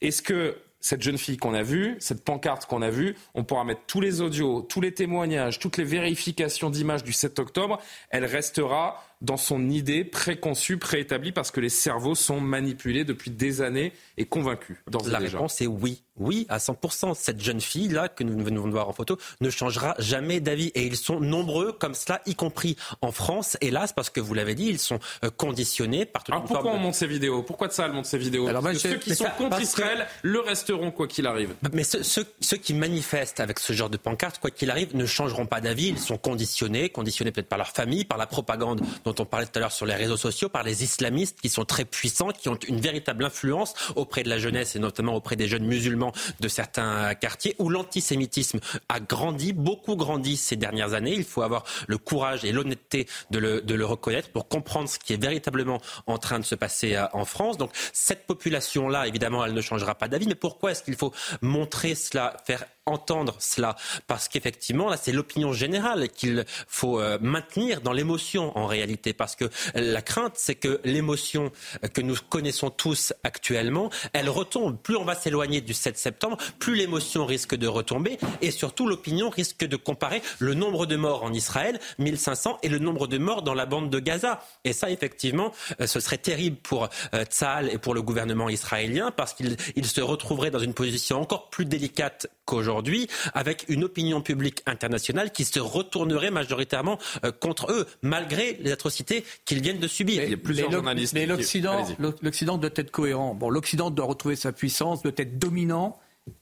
Est-ce 0.00 0.22
que 0.22 0.56
cette 0.80 1.02
jeune 1.02 1.18
fille 1.18 1.36
qu'on 1.36 1.54
a 1.54 1.62
vue, 1.62 1.96
cette 1.98 2.22
pancarte 2.22 2.66
qu'on 2.66 2.82
a 2.82 2.90
vue, 2.90 3.16
on 3.34 3.42
pourra 3.42 3.64
mettre 3.64 3.80
tous 3.86 4.00
les 4.00 4.20
audios, 4.20 4.62
tous 4.62 4.80
les 4.80 4.92
témoignages, 4.92 5.58
toutes 5.58 5.78
les 5.78 5.84
vérifications 5.84 6.70
d'images 6.70 7.02
du 7.02 7.12
7 7.12 7.38
octobre, 7.40 7.80
elle 8.10 8.24
restera 8.24 9.02
dans 9.20 9.36
son 9.36 9.68
idée 9.70 10.04
préconçue, 10.04 10.78
préétablie, 10.78 11.32
parce 11.32 11.50
que 11.50 11.60
les 11.60 11.68
cerveaux 11.68 12.14
sont 12.14 12.40
manipulés 12.40 13.04
depuis 13.04 13.30
des 13.30 13.60
années 13.62 13.92
et 14.16 14.26
convaincus. 14.26 14.76
La 15.06 15.18
réponse 15.18 15.60
est 15.60 15.66
oui. 15.66 16.02
Oui, 16.18 16.46
à 16.48 16.58
100%. 16.58 17.14
Cette 17.14 17.42
jeune 17.42 17.60
fille-là, 17.60 18.08
que 18.08 18.24
nous 18.24 18.42
venons 18.42 18.66
de 18.66 18.72
voir 18.72 18.88
en 18.88 18.92
photo, 18.92 19.18
ne 19.40 19.50
changera 19.50 19.94
jamais 19.98 20.40
d'avis. 20.40 20.68
Et 20.74 20.84
ils 20.84 20.96
sont 20.96 21.20
nombreux 21.20 21.72
comme 21.72 21.94
cela, 21.94 22.20
y 22.26 22.34
compris 22.34 22.76
en 23.02 23.12
France. 23.12 23.56
Hélas, 23.60 23.92
parce 23.92 24.10
que 24.10 24.20
vous 24.20 24.34
l'avez 24.34 24.54
dit, 24.54 24.66
ils 24.66 24.78
sont 24.78 24.98
euh, 25.24 25.30
conditionnés 25.30 26.06
par 26.06 26.24
toute 26.24 26.34
Alors 26.34 26.44
pourquoi 26.44 26.72
on 26.72 26.78
monte 26.78 26.94
ces 26.94 27.06
vidéos? 27.06 27.42
Pourquoi 27.42 27.68
de 27.68 27.72
ça, 27.72 27.86
elle 27.86 27.92
monte 27.92 28.06
ces 28.06 28.18
vidéos? 28.18 28.48
Alors, 28.48 28.62
parce 28.62 28.74
que 28.74 28.88
ceux 28.88 28.96
qui 28.96 29.14
sont 29.14 29.26
contre 29.36 29.60
Israël 29.60 30.06
le 30.22 30.40
resteront, 30.40 30.90
quoi 30.90 31.06
qu'il 31.06 31.26
arrive. 31.26 31.54
Mais 31.72 31.84
ceux, 31.84 32.24
qui 32.56 32.74
manifestent 32.74 33.40
avec 33.40 33.58
ce 33.58 33.72
genre 33.72 33.90
de 33.90 33.96
pancarte, 33.96 34.38
quoi 34.38 34.50
qu'il 34.50 34.70
arrive, 34.70 34.96
ne 34.96 35.06
changeront 35.06 35.46
pas 35.46 35.60
d'avis. 35.60 35.88
Ils 35.88 35.98
sont 35.98 36.18
conditionnés, 36.18 36.88
conditionnés 36.88 37.32
peut-être 37.32 37.48
par 37.48 37.58
leur 37.58 37.68
famille, 37.68 38.04
par 38.04 38.18
la 38.18 38.26
propagande 38.26 38.80
dont 39.04 39.14
on 39.18 39.24
parlait 39.24 39.46
tout 39.46 39.56
à 39.56 39.60
l'heure 39.60 39.72
sur 39.72 39.86
les 39.86 39.94
réseaux 39.94 40.16
sociaux, 40.16 40.48
par 40.48 40.62
les 40.62 40.82
islamistes 40.82 41.40
qui 41.40 41.48
sont 41.48 41.64
très 41.64 41.84
puissants, 41.84 42.30
qui 42.30 42.48
ont 42.48 42.58
une 42.68 42.80
véritable 42.80 43.24
influence 43.24 43.74
auprès 43.94 44.22
de 44.22 44.28
la 44.28 44.38
jeunesse 44.38 44.76
et 44.76 44.78
notamment 44.78 45.14
auprès 45.14 45.36
des 45.36 45.48
jeunes 45.48 45.66
musulmans 45.66 46.05
de 46.40 46.48
certains 46.48 47.14
quartiers 47.14 47.56
où 47.58 47.68
l'antisémitisme 47.68 48.60
a 48.88 49.00
grandi, 49.00 49.52
beaucoup 49.52 49.96
grandi 49.96 50.36
ces 50.36 50.56
dernières 50.56 50.94
années. 50.94 51.14
Il 51.14 51.24
faut 51.24 51.42
avoir 51.42 51.64
le 51.86 51.98
courage 51.98 52.44
et 52.44 52.52
l'honnêteté 52.52 53.06
de 53.30 53.38
le, 53.38 53.60
de 53.60 53.74
le 53.74 53.84
reconnaître 53.84 54.30
pour 54.30 54.48
comprendre 54.48 54.88
ce 54.88 54.98
qui 54.98 55.12
est 55.12 55.22
véritablement 55.22 55.80
en 56.06 56.18
train 56.18 56.38
de 56.38 56.44
se 56.44 56.54
passer 56.54 56.94
euh, 56.94 57.06
en 57.12 57.24
France. 57.24 57.58
Donc 57.58 57.70
cette 57.92 58.26
population-là, 58.26 59.06
évidemment, 59.06 59.44
elle 59.44 59.54
ne 59.54 59.60
changera 59.60 59.94
pas 59.94 60.08
d'avis. 60.08 60.26
Mais 60.26 60.34
pourquoi 60.34 60.72
est-ce 60.72 60.82
qu'il 60.82 60.96
faut 60.96 61.12
montrer 61.42 61.94
cela, 61.94 62.36
faire 62.46 62.64
entendre 62.86 63.36
cela? 63.38 63.76
Parce 64.06 64.28
qu'effectivement 64.28 64.88
là 64.88 64.96
c'est 64.96 65.12
l'opinion 65.12 65.52
générale 65.52 66.08
qu'il 66.08 66.44
faut 66.68 67.00
euh, 67.00 67.18
maintenir 67.20 67.80
dans 67.80 67.92
l'émotion 67.92 68.56
en 68.56 68.66
réalité 68.66 69.12
parce 69.12 69.36
que 69.36 69.46
la 69.74 70.02
crainte 70.02 70.34
c'est 70.36 70.54
que 70.54 70.80
l'émotion 70.84 71.50
que 71.92 72.00
nous 72.00 72.16
connaissons 72.28 72.70
tous 72.70 73.12
actuellement 73.24 73.90
elle 74.12 74.28
retombe 74.28 74.78
plus 74.78 74.96
on 74.96 75.04
va 75.04 75.14
s'éloigner 75.14 75.60
du 75.60 75.74
7 75.74 75.95
septembre 75.98 76.36
plus 76.58 76.74
l'émotion 76.74 77.26
risque 77.26 77.54
de 77.54 77.66
retomber 77.66 78.18
et 78.42 78.50
surtout 78.50 78.86
l'opinion 78.86 79.30
risque 79.30 79.64
de 79.64 79.76
comparer 79.76 80.22
le 80.38 80.54
nombre 80.54 80.86
de 80.86 80.96
morts 80.96 81.22
en 81.24 81.32
Israël 81.32 81.80
1500 81.98 82.58
et 82.62 82.68
le 82.68 82.78
nombre 82.78 83.06
de 83.06 83.18
morts 83.18 83.42
dans 83.42 83.54
la 83.54 83.66
bande 83.66 83.90
de 83.90 83.98
Gaza 83.98 84.42
et 84.64 84.72
ça 84.72 84.90
effectivement 84.90 85.52
euh, 85.80 85.86
ce 85.86 86.00
serait 86.00 86.18
terrible 86.18 86.56
pour 86.56 86.88
euh, 87.14 87.24
Tzahal 87.24 87.70
et 87.70 87.78
pour 87.78 87.94
le 87.94 88.02
gouvernement 88.02 88.48
israélien 88.48 89.10
parce 89.10 89.34
qu'il 89.34 89.56
se 89.84 90.00
retrouverait 90.00 90.50
dans 90.50 90.58
une 90.58 90.74
position 90.74 91.20
encore 91.20 91.50
plus 91.50 91.64
délicate 91.64 92.28
qu'aujourd'hui, 92.46 93.08
avec 93.34 93.64
une 93.68 93.84
opinion 93.84 94.22
publique 94.22 94.62
internationale 94.66 95.32
qui 95.32 95.44
se 95.44 95.60
retournerait 95.60 96.30
majoritairement 96.30 96.98
euh, 97.24 97.32
contre 97.32 97.70
eux, 97.70 97.86
malgré 98.02 98.56
les 98.60 98.72
atrocités 98.72 99.24
qu'ils 99.44 99.60
viennent 99.60 99.78
de 99.78 99.88
subir. 99.88 100.22
Il 100.22 100.30
y 100.30 100.34
a 100.34 100.36
plusieurs 100.36 100.70
journalistes. 100.70 101.12
Mais 101.12 101.26
l'Occident 101.26 102.58
doit 102.58 102.70
être 102.74 102.90
cohérent. 102.90 103.34
Bon, 103.34 103.50
l'Occident 103.50 103.90
doit 103.90 104.06
retrouver 104.06 104.36
sa 104.36 104.52
puissance, 104.52 105.02
doit 105.02 105.12
être 105.16 105.38
dominant, 105.38 105.85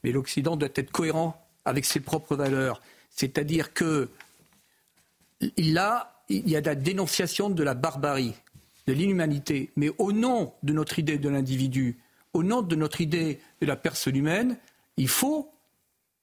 mais 0.03 0.13
l'Occident 0.13 0.57
doit 0.57 0.69
être 0.75 0.91
cohérent 0.91 1.41
avec 1.65 1.85
ses 1.85 2.01
propres 2.01 2.37
valeurs. 2.37 2.81
C'est-à-dire 3.11 3.73
que 3.73 4.09
a, 5.77 6.23
il 6.29 6.49
y 6.49 6.57
a 6.57 6.61
la 6.61 6.75
dénonciation 6.75 7.51
de 7.51 7.63
la 7.63 7.75
barbarie, 7.75 8.35
de 8.87 8.93
l'inhumanité, 8.93 9.71
mais 9.77 9.91
au 9.99 10.13
nom 10.13 10.53
de 10.63 10.73
notre 10.73 10.99
idée 10.99 11.19
de 11.19 11.29
l'individu, 11.29 11.99
au 12.33 12.43
nom 12.43 12.63
de 12.63 12.77
notre 12.77 13.01
idée 13.01 13.41
de 13.61 13.67
la 13.67 13.77
personne 13.77 14.17
humaine, 14.17 14.57
il 14.97 15.09
faut 15.09 15.51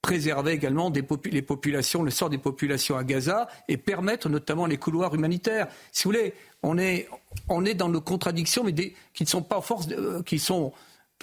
préserver 0.02 0.52
également 0.52 0.90
les 0.90 1.42
populations, 1.42 2.02
le 2.02 2.10
sort 2.10 2.28
des 2.28 2.38
populations 2.38 2.96
à 2.96 3.04
Gaza 3.04 3.48
et 3.68 3.76
permettre 3.76 4.28
notamment 4.28 4.66
les 4.66 4.76
couloirs 4.76 5.14
humanitaires. 5.14 5.68
Si 5.92 6.04
vous 6.04 6.10
voulez, 6.10 6.34
on 6.62 6.76
est, 6.76 7.06
dans 7.74 7.88
nos 7.88 8.00
contradictions, 8.00 8.64
mais 8.64 8.74
qui 8.74 9.22
ne 9.22 9.28
sont 9.28 9.42
pas 9.42 9.60
force, 9.60 9.86
euh, 9.92 10.22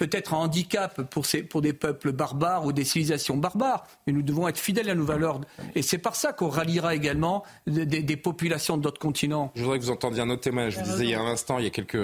peut-être 0.00 0.32
un 0.32 0.38
handicap 0.38 1.02
pour, 1.10 1.26
ces, 1.26 1.42
pour 1.42 1.60
des 1.60 1.74
peuples 1.74 2.12
barbares 2.12 2.64
ou 2.64 2.72
des 2.72 2.84
civilisations 2.84 3.36
barbares, 3.36 3.86
mais 4.06 4.14
nous 4.14 4.22
devons 4.22 4.48
être 4.48 4.56
fidèles 4.58 4.88
à 4.88 4.94
nos 4.94 5.04
valeurs. 5.04 5.42
Et 5.74 5.82
c'est 5.82 5.98
par 5.98 6.16
ça 6.16 6.32
qu'on 6.32 6.48
ralliera 6.48 6.94
également 6.94 7.44
des, 7.66 7.84
des 7.84 8.16
populations 8.16 8.78
d'autres 8.78 8.98
continents. 8.98 9.52
Je 9.54 9.62
voudrais 9.62 9.78
que 9.78 9.84
vous 9.84 9.90
entendiez 9.90 10.22
un 10.22 10.30
autre 10.30 10.40
témoin. 10.40 10.70
Je 10.70 10.78
vous 10.78 10.84
disais 10.84 11.04
il 11.04 11.10
y 11.10 11.14
a 11.14 11.20
un 11.20 11.26
instant, 11.26 11.58
il 11.58 11.64
y 11.64 11.66
a 11.66 11.70
quelques, 11.70 11.96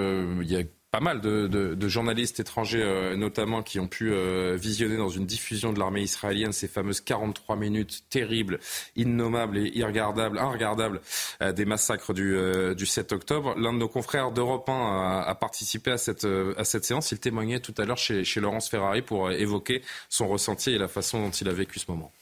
pas 0.91 1.01
mal 1.01 1.21
de, 1.21 1.89
journalistes 1.89 2.41
étrangers 2.41 2.83
euh, 2.83 3.17
notamment 3.17 3.63
qui 3.63 3.79
ont 3.81 3.89
pu 3.89 4.13
euh, 4.13 4.57
visionner 4.57 4.97
dans 4.97 5.09
une 5.09 5.27
diffusion 5.27 5.73
de 5.73 5.79
l'armée 5.79 6.03
israélienne 6.03 6.53
ces 6.53 6.69
fameuses 6.69 7.01
43 7.01 7.57
minutes 7.57 8.05
terribles, 8.09 8.59
innommables 8.97 9.59
et 9.59 9.77
irregardables, 9.77 10.39
irregardables 10.39 11.01
euh, 11.43 11.53
des 11.53 11.65
massacres 11.65 12.15
du, 12.15 12.37
du 12.77 12.87
7 12.87 13.13
octobre. 13.13 13.55
L'un 13.59 13.73
de 13.73 13.79
nos 13.79 13.89
confrères 13.89 14.33
d'Europe 14.33 14.69
1 14.69 15.23
a, 15.27 15.35
participé 15.35 15.91
à 15.91 15.99
cette, 15.99 16.85
séance. 16.85 17.13
Il 17.13 17.19
témoignait 17.19 17.61
tout 17.61 17.75
à 17.79 17.85
l'heure 17.85 17.99
chez 17.99 18.41
Laurence 18.41 18.69
Ferrari 18.69 19.03
pour 19.03 19.31
évoquer 19.31 19.83
son 20.09 20.29
ressenti 20.29 20.71
et 20.71 20.79
la 20.79 20.89
façon 20.89 21.21
dont 21.21 21.31
il 21.31 21.49
a 21.49 21.53
vécu 21.53 21.79
ce 21.79 21.91
moment 21.91 22.13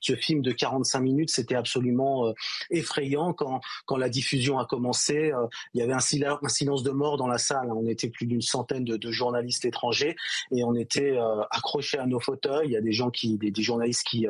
ce 0.00 0.14
film 0.14 0.42
de 0.42 0.52
45 0.52 1.00
minutes, 1.00 1.30
c'était 1.30 1.54
absolument 1.54 2.28
euh, 2.28 2.32
effrayant 2.70 3.32
quand, 3.32 3.60
quand 3.86 3.96
la 3.96 4.08
diffusion 4.08 4.58
a 4.58 4.66
commencé. 4.66 5.32
Euh, 5.32 5.46
il 5.74 5.80
y 5.80 5.82
avait 5.82 5.92
un, 5.92 6.00
silence 6.00 6.82
de 6.82 6.90
mort 6.90 7.16
dans 7.16 7.26
la 7.26 7.38
salle. 7.38 7.70
On 7.72 7.86
était 7.86 8.08
plus 8.08 8.26
d'une 8.26 8.42
centaine 8.42 8.84
de, 8.84 9.10
journalistes 9.10 9.64
étrangers 9.64 10.16
et 10.52 10.64
on 10.64 10.74
était 10.74 11.16
euh, 11.16 11.42
accrochés 11.50 11.98
à 11.98 12.06
nos 12.06 12.20
fauteuils. 12.20 12.66
Il 12.66 12.72
y 12.72 12.76
a 12.76 12.80
des 12.80 12.92
gens 12.92 13.10
qui, 13.10 13.38
des, 13.38 13.62
journalistes 13.62 14.06
qui, 14.06 14.26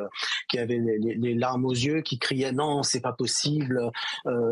qui 0.47 0.57
avaient 0.57 0.77
les, 0.77 1.15
les, 1.15 1.33
larmes 1.35 1.65
aux 1.65 1.73
yeux, 1.73 2.01
qui 2.01 2.17
criaient 2.17 2.51
non, 2.51 2.81
c'est 2.83 3.01
pas 3.01 3.13
possible. 3.13 3.91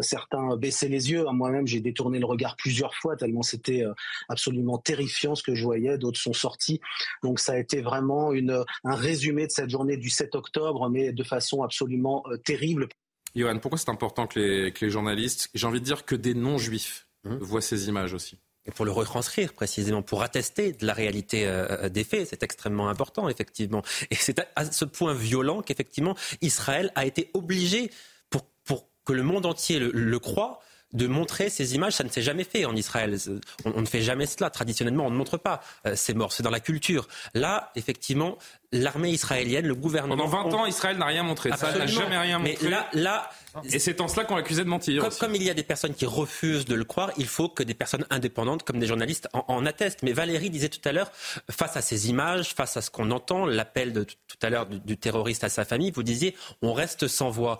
certains 0.01 0.55
baissaient 0.57 0.89
les 0.89 1.11
yeux. 1.11 1.25
Moi-même, 1.31 1.65
j'ai 1.65 1.79
détourné 1.79 2.19
le 2.19 2.25
regard 2.25 2.55
plusieurs 2.55 2.93
fois 2.95 3.15
tellement 3.15 3.41
c'était 3.41 3.83
absolument 4.29 4.77
terrifiant 4.77 5.35
ce 5.35 5.43
que 5.43 5.55
je 5.55 5.63
voyais. 5.63 5.97
D'autres 5.97 6.19
sont 6.19 6.33
sortis. 6.33 6.79
Donc 7.23 7.39
ça 7.39 7.53
a 7.53 7.57
été 7.57 7.81
vraiment 7.81 8.33
une, 8.33 8.63
un 8.83 8.95
résumé 8.95 9.47
de 9.47 9.51
cette 9.51 9.69
journée 9.69 9.97
du 9.97 10.09
7 10.09 10.35
octobre, 10.35 10.89
mais 10.89 11.11
de 11.17 11.23
façon 11.23 11.63
absolument 11.63 12.23
euh, 12.27 12.37
terrible. 12.37 12.87
Johan, 13.35 13.59
pourquoi 13.59 13.77
c'est 13.77 13.89
important 13.89 14.27
que 14.27 14.39
les, 14.39 14.71
que 14.71 14.85
les 14.85 14.91
journalistes, 14.91 15.49
j'ai 15.53 15.67
envie 15.67 15.79
de 15.79 15.85
dire 15.85 16.05
que 16.05 16.15
des 16.15 16.33
non-juifs, 16.33 17.07
mmh. 17.25 17.35
voient 17.37 17.61
ces 17.61 17.89
images 17.89 18.13
aussi 18.13 18.39
et 18.67 18.71
pour 18.71 18.85
le 18.85 18.91
retranscrire 18.91 19.53
précisément, 19.53 20.01
pour 20.01 20.21
attester 20.21 20.73
de 20.73 20.85
la 20.85 20.93
réalité 20.93 21.47
euh, 21.47 21.67
euh, 21.69 21.89
des 21.89 22.03
faits. 22.03 22.27
C'est 22.29 22.43
extrêmement 22.43 22.89
important, 22.89 23.29
effectivement. 23.29 23.81
Et 24.11 24.15
c'est 24.15 24.39
à, 24.55 24.65
ce 24.65 24.85
point 24.85 25.13
violent 25.13 25.61
qu'effectivement, 25.61 26.15
Israël 26.41 26.91
a 26.95 27.05
été 27.05 27.31
obligé, 27.33 27.89
pour, 28.29 28.43
pour 28.65 28.89
que 29.05 29.13
le 29.13 29.23
monde 29.23 29.45
entier 29.45 29.79
le, 29.79 29.91
le 29.91 30.19
croit, 30.19 30.59
de 30.93 31.05
montrer 31.05 31.49
ces 31.49 31.75
images. 31.75 31.93
Ça 31.93 32.05
ne 32.05 32.09
s'est 32.09 32.21
jamais 32.21 32.45
fait 32.45 32.63
en 32.63 32.73
Israël. 32.73 33.17
On, 33.65 33.81
ne 33.81 33.85
fait 33.85 34.01
jamais 34.01 34.25
cela. 34.25 34.49
Traditionnellement, 34.49 35.05
on 35.05 35.11
ne 35.11 35.17
montre 35.17 35.37
pas 35.37 35.61
ces 35.95 36.13
morts. 36.13 36.31
C'est 36.31 36.43
dans 36.43 36.49
la 36.49 36.61
culture. 36.61 37.09
Là, 37.33 37.73
effectivement, 37.75 38.37
l'armée 38.71 39.11
israélienne, 39.11 39.65
le 39.65 39.75
gouvernement. 39.75 40.29
Pendant 40.29 40.49
20 40.49 40.57
ans, 40.57 40.65
Israël 40.65 40.97
n'a 40.97 41.05
rien 41.05 41.23
montré. 41.23 41.51
Ça 41.55 41.77
n'a 41.77 41.87
jamais 41.87 42.17
rien 42.17 42.39
montré. 42.39 42.57
Mais 42.61 42.69
là, 42.69 42.89
là 42.93 43.29
et 43.63 43.79
c'est 43.79 44.01
en 44.01 44.07
cela 44.07 44.25
qu'on 44.25 44.35
l'accusait 44.35 44.63
de 44.63 44.69
mentir. 44.69 45.01
Comme, 45.01 45.13
comme, 45.13 45.35
il 45.35 45.43
y 45.43 45.49
a 45.49 45.53
des 45.53 45.63
personnes 45.63 45.93
qui 45.93 46.05
refusent 46.05 46.65
de 46.65 46.75
le 46.75 46.83
croire, 46.83 47.11
il 47.17 47.27
faut 47.27 47.49
que 47.49 47.63
des 47.63 47.73
personnes 47.73 48.05
indépendantes, 48.09 48.63
comme 48.63 48.79
des 48.79 48.87
journalistes, 48.87 49.27
en, 49.33 49.65
attestent. 49.65 50.03
Mais 50.03 50.13
Valérie 50.13 50.49
disait 50.49 50.69
tout 50.69 50.81
à 50.85 50.91
l'heure, 50.91 51.11
face 51.49 51.77
à 51.77 51.81
ces 51.81 52.09
images, 52.09 52.53
face 52.53 52.77
à 52.77 52.81
ce 52.81 52.91
qu'on 52.91 53.11
entend, 53.11 53.45
l'appel 53.45 53.93
de 53.93 54.03
tout 54.03 54.37
à 54.41 54.49
l'heure 54.49 54.65
du, 54.65 54.97
terroriste 54.97 55.43
à 55.43 55.49
sa 55.49 55.65
famille, 55.65 55.91
vous 55.91 56.03
disiez, 56.03 56.35
on 56.61 56.73
reste 56.73 57.07
sans 57.07 57.29
voix. 57.29 57.59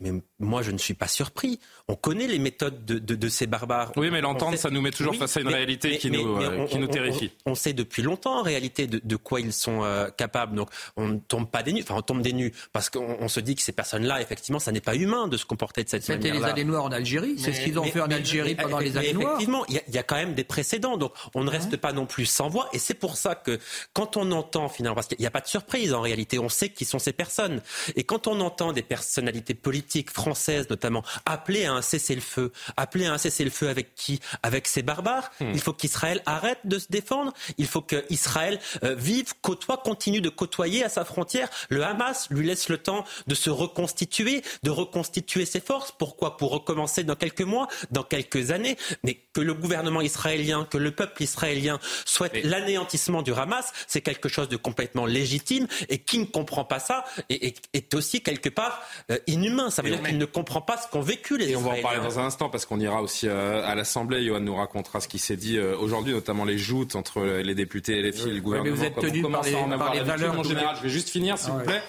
Mais, 0.00 0.12
moi, 0.38 0.62
je 0.62 0.70
ne 0.70 0.78
suis 0.78 0.94
pas 0.94 1.08
surpris. 1.08 1.60
On 1.88 1.96
connaît 1.96 2.26
les 2.26 2.38
méthodes 2.38 2.84
de, 2.84 3.28
ces 3.28 3.46
barbares. 3.46 3.92
Oui, 3.96 4.10
mais 4.10 4.20
l'entendre, 4.20 4.56
ça 4.56 4.70
nous 4.70 4.80
met 4.80 4.90
toujours 4.90 5.16
face 5.16 5.36
à 5.36 5.40
une 5.40 5.48
réalité 5.48 5.98
qui, 5.98 6.10
nous, 6.10 6.36
euh, 6.36 6.66
qui 6.66 6.78
nous 6.78 6.86
terrifie. 6.88 7.32
On, 7.46 7.54
sait 7.54 7.72
depuis 7.72 8.02
longtemps 8.02 8.40
en 8.40 8.42
réalité 8.42 8.86
de, 8.86 9.16
quoi 9.16 9.40
ils 9.40 9.52
sont 9.52 9.82
euh, 9.84 10.08
capables. 10.24 10.56
Donc 10.56 10.70
on 10.96 11.08
ne 11.08 11.18
tombe 11.18 11.48
pas 11.50 11.62
des 11.62 11.72
nues, 11.72 11.82
enfin 11.82 11.94
on 11.96 12.02
tombe 12.02 12.22
des 12.22 12.32
nues 12.32 12.52
parce 12.72 12.90
qu'on 12.90 13.28
se 13.28 13.40
dit 13.40 13.54
que 13.54 13.62
ces 13.62 13.72
personnes-là, 13.72 14.20
effectivement, 14.20 14.58
ça 14.58 14.72
n'est 14.72 14.80
pas 14.80 14.94
humain 14.94 15.28
de 15.28 15.36
se 15.36 15.44
comporter 15.44 15.84
de 15.84 15.88
cette 15.88 16.08
manière-là. 16.08 16.30
C'était 16.30 16.46
les 16.46 16.50
années 16.50 16.64
noires 16.64 16.84
en 16.84 16.92
Algérie, 16.92 17.36
c'est 17.38 17.52
ce 17.52 17.60
qu'ils 17.60 17.78
ont 17.78 17.84
fait 17.84 18.00
en 18.00 18.10
Algérie 18.10 18.54
pendant 18.54 18.78
les 18.78 18.96
années 18.96 19.12
noires. 19.12 19.34
Effectivement, 19.34 19.64
il 19.68 19.80
y, 19.94 19.98
a 19.98 20.02
quand 20.02 20.16
même 20.16 20.34
des 20.34 20.44
précédents, 20.44 20.96
donc 20.96 21.12
on 21.34 21.44
ne 21.44 21.50
reste 21.50 21.76
pas 21.76 21.92
non 21.92 22.06
plus 22.06 22.26
sans 22.26 22.48
voix. 22.48 22.68
Et 22.72 22.78
c'est 22.78 22.94
pour 22.94 23.16
ça 23.16 23.34
que 23.34 23.58
quand 23.92 24.16
on 24.16 24.30
entend 24.32 24.68
finalement, 24.68 24.94
parce 24.94 25.08
qu'il 25.08 25.20
n'y 25.20 25.26
a 25.26 25.30
pas 25.30 25.40
de 25.40 25.46
surprise 25.46 25.92
en 25.92 26.00
réalité, 26.00 26.38
on 26.38 26.48
sait 26.48 26.68
qui 26.68 26.84
sont 26.84 26.98
ces 26.98 27.12
personnes. 27.12 27.60
Et 27.96 28.04
quand 28.04 28.26
on 28.26 28.40
entend 28.40 28.72
des 28.72 28.82
personnalités 28.82 29.54
politiques 29.54 30.10
françaises 30.10 30.68
notamment 30.70 31.02
appeler 31.26 31.64
à 31.66 31.72
un 31.72 31.82
cessez-le-feu, 31.82 32.52
appeler 32.76 33.06
à 33.06 33.14
un 33.14 33.18
cessez-le-feu 33.18 33.68
avec 33.68 33.94
qui? 33.94 34.20
Avec 34.42 34.66
ces 34.66 34.82
barbares. 34.82 35.30
Hmm. 35.40 35.50
Il 35.52 35.60
faut 35.60 35.72
qu'Israël 35.72 36.22
arrête 36.26 36.60
de 36.64 36.78
se 36.78 36.86
défendre. 36.88 37.32
Il 37.58 37.66
faut 37.66 37.82
qu'Israël 37.82 38.58
euh, 38.82 38.94
vive, 38.94 39.34
côtoie, 39.42 39.78
continue 39.78 40.13
de 40.20 40.28
côtoyer 40.28 40.84
à 40.84 40.88
sa 40.88 41.04
frontière. 41.04 41.48
Le 41.68 41.84
Hamas 41.84 42.28
lui 42.30 42.46
laisse 42.46 42.68
le 42.68 42.78
temps 42.78 43.04
de 43.26 43.34
se 43.34 43.50
reconstituer, 43.50 44.42
de 44.62 44.70
reconstituer 44.70 45.44
ses 45.44 45.60
forces. 45.60 45.92
Pourquoi? 45.92 46.36
Pour 46.36 46.50
recommencer 46.50 47.04
dans 47.04 47.16
quelques 47.16 47.42
mois, 47.42 47.68
dans 47.90 48.02
quelques 48.02 48.50
années. 48.50 48.76
Mais 49.02 49.20
que 49.32 49.40
le 49.40 49.54
gouvernement 49.54 50.00
israélien, 50.00 50.66
que 50.70 50.78
le 50.78 50.90
peuple 50.90 51.22
israélien 51.22 51.78
souhaite 52.04 52.44
l'anéantissement 52.44 53.22
du 53.22 53.32
Hamas, 53.32 53.72
c'est 53.86 54.00
quelque 54.00 54.28
chose 54.28 54.48
de 54.48 54.56
complètement 54.56 55.06
légitime. 55.06 55.66
Et 55.88 55.98
qui 55.98 56.18
ne 56.18 56.24
comprend 56.24 56.64
pas 56.64 56.78
ça 56.78 57.04
est, 57.28 57.60
est, 57.72 57.94
aussi 57.94 58.22
quelque 58.22 58.48
part 58.48 58.82
euh, 59.10 59.18
inhumain. 59.26 59.70
Ça 59.70 59.82
veut 59.82 59.90
dire 59.90 60.02
qu'il 60.02 60.18
ne 60.18 60.24
comprend 60.24 60.60
pas 60.60 60.76
ce 60.76 60.88
qu'ont 60.88 61.00
vécu 61.00 61.38
les 61.38 61.50
Et 61.50 61.56
on 61.56 61.60
va 61.60 61.72
en 61.72 61.82
parler 61.82 62.00
dans 62.00 62.18
un 62.18 62.24
instant 62.24 62.48
parce 62.48 62.66
qu'on 62.66 62.80
ira 62.80 63.02
aussi 63.02 63.28
euh, 63.28 63.64
à 63.64 63.74
l'Assemblée. 63.74 64.24
Johan 64.24 64.40
nous 64.40 64.54
racontera 64.54 65.00
ce 65.00 65.08
qui 65.08 65.18
s'est 65.18 65.36
dit 65.36 65.58
euh, 65.58 65.76
aujourd'hui, 65.76 66.12
notamment 66.12 66.44
les 66.44 66.58
joutes 66.58 66.96
entre 66.96 67.22
les 67.24 67.54
députés 67.54 67.98
et 67.98 68.02
les 68.02 68.12
filles 68.12 68.34
le 68.34 68.40
gouvernement. 68.40 68.74
Mais 68.74 68.78
vous 68.78 68.84
êtes 68.84 68.98
tenu 68.98 69.22
par 69.22 69.42
les, 69.42 70.00
valeurs. 70.04 70.38
En 70.38 70.42
général, 70.42 70.76
je 70.76 70.82
vais 70.82 70.88
juste 70.88 71.08
finir, 71.08 71.38
s'il 71.38 71.52
vous 71.52 71.60
plaît. 71.60 71.82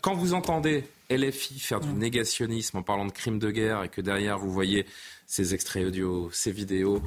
quand 0.00 0.14
vous 0.14 0.34
entendez 0.34 0.84
LFI 1.10 1.58
faire 1.58 1.80
du 1.80 1.92
négationnisme 1.92 2.78
en 2.78 2.82
parlant 2.82 3.06
de 3.06 3.12
crimes 3.12 3.38
de 3.38 3.50
guerre 3.50 3.82
et 3.82 3.88
que 3.88 4.00
derrière 4.00 4.38
vous 4.38 4.50
voyez 4.50 4.86
ces 5.26 5.54
extraits 5.54 5.86
audio, 5.86 6.30
ces 6.32 6.50
vidéos, 6.50 7.02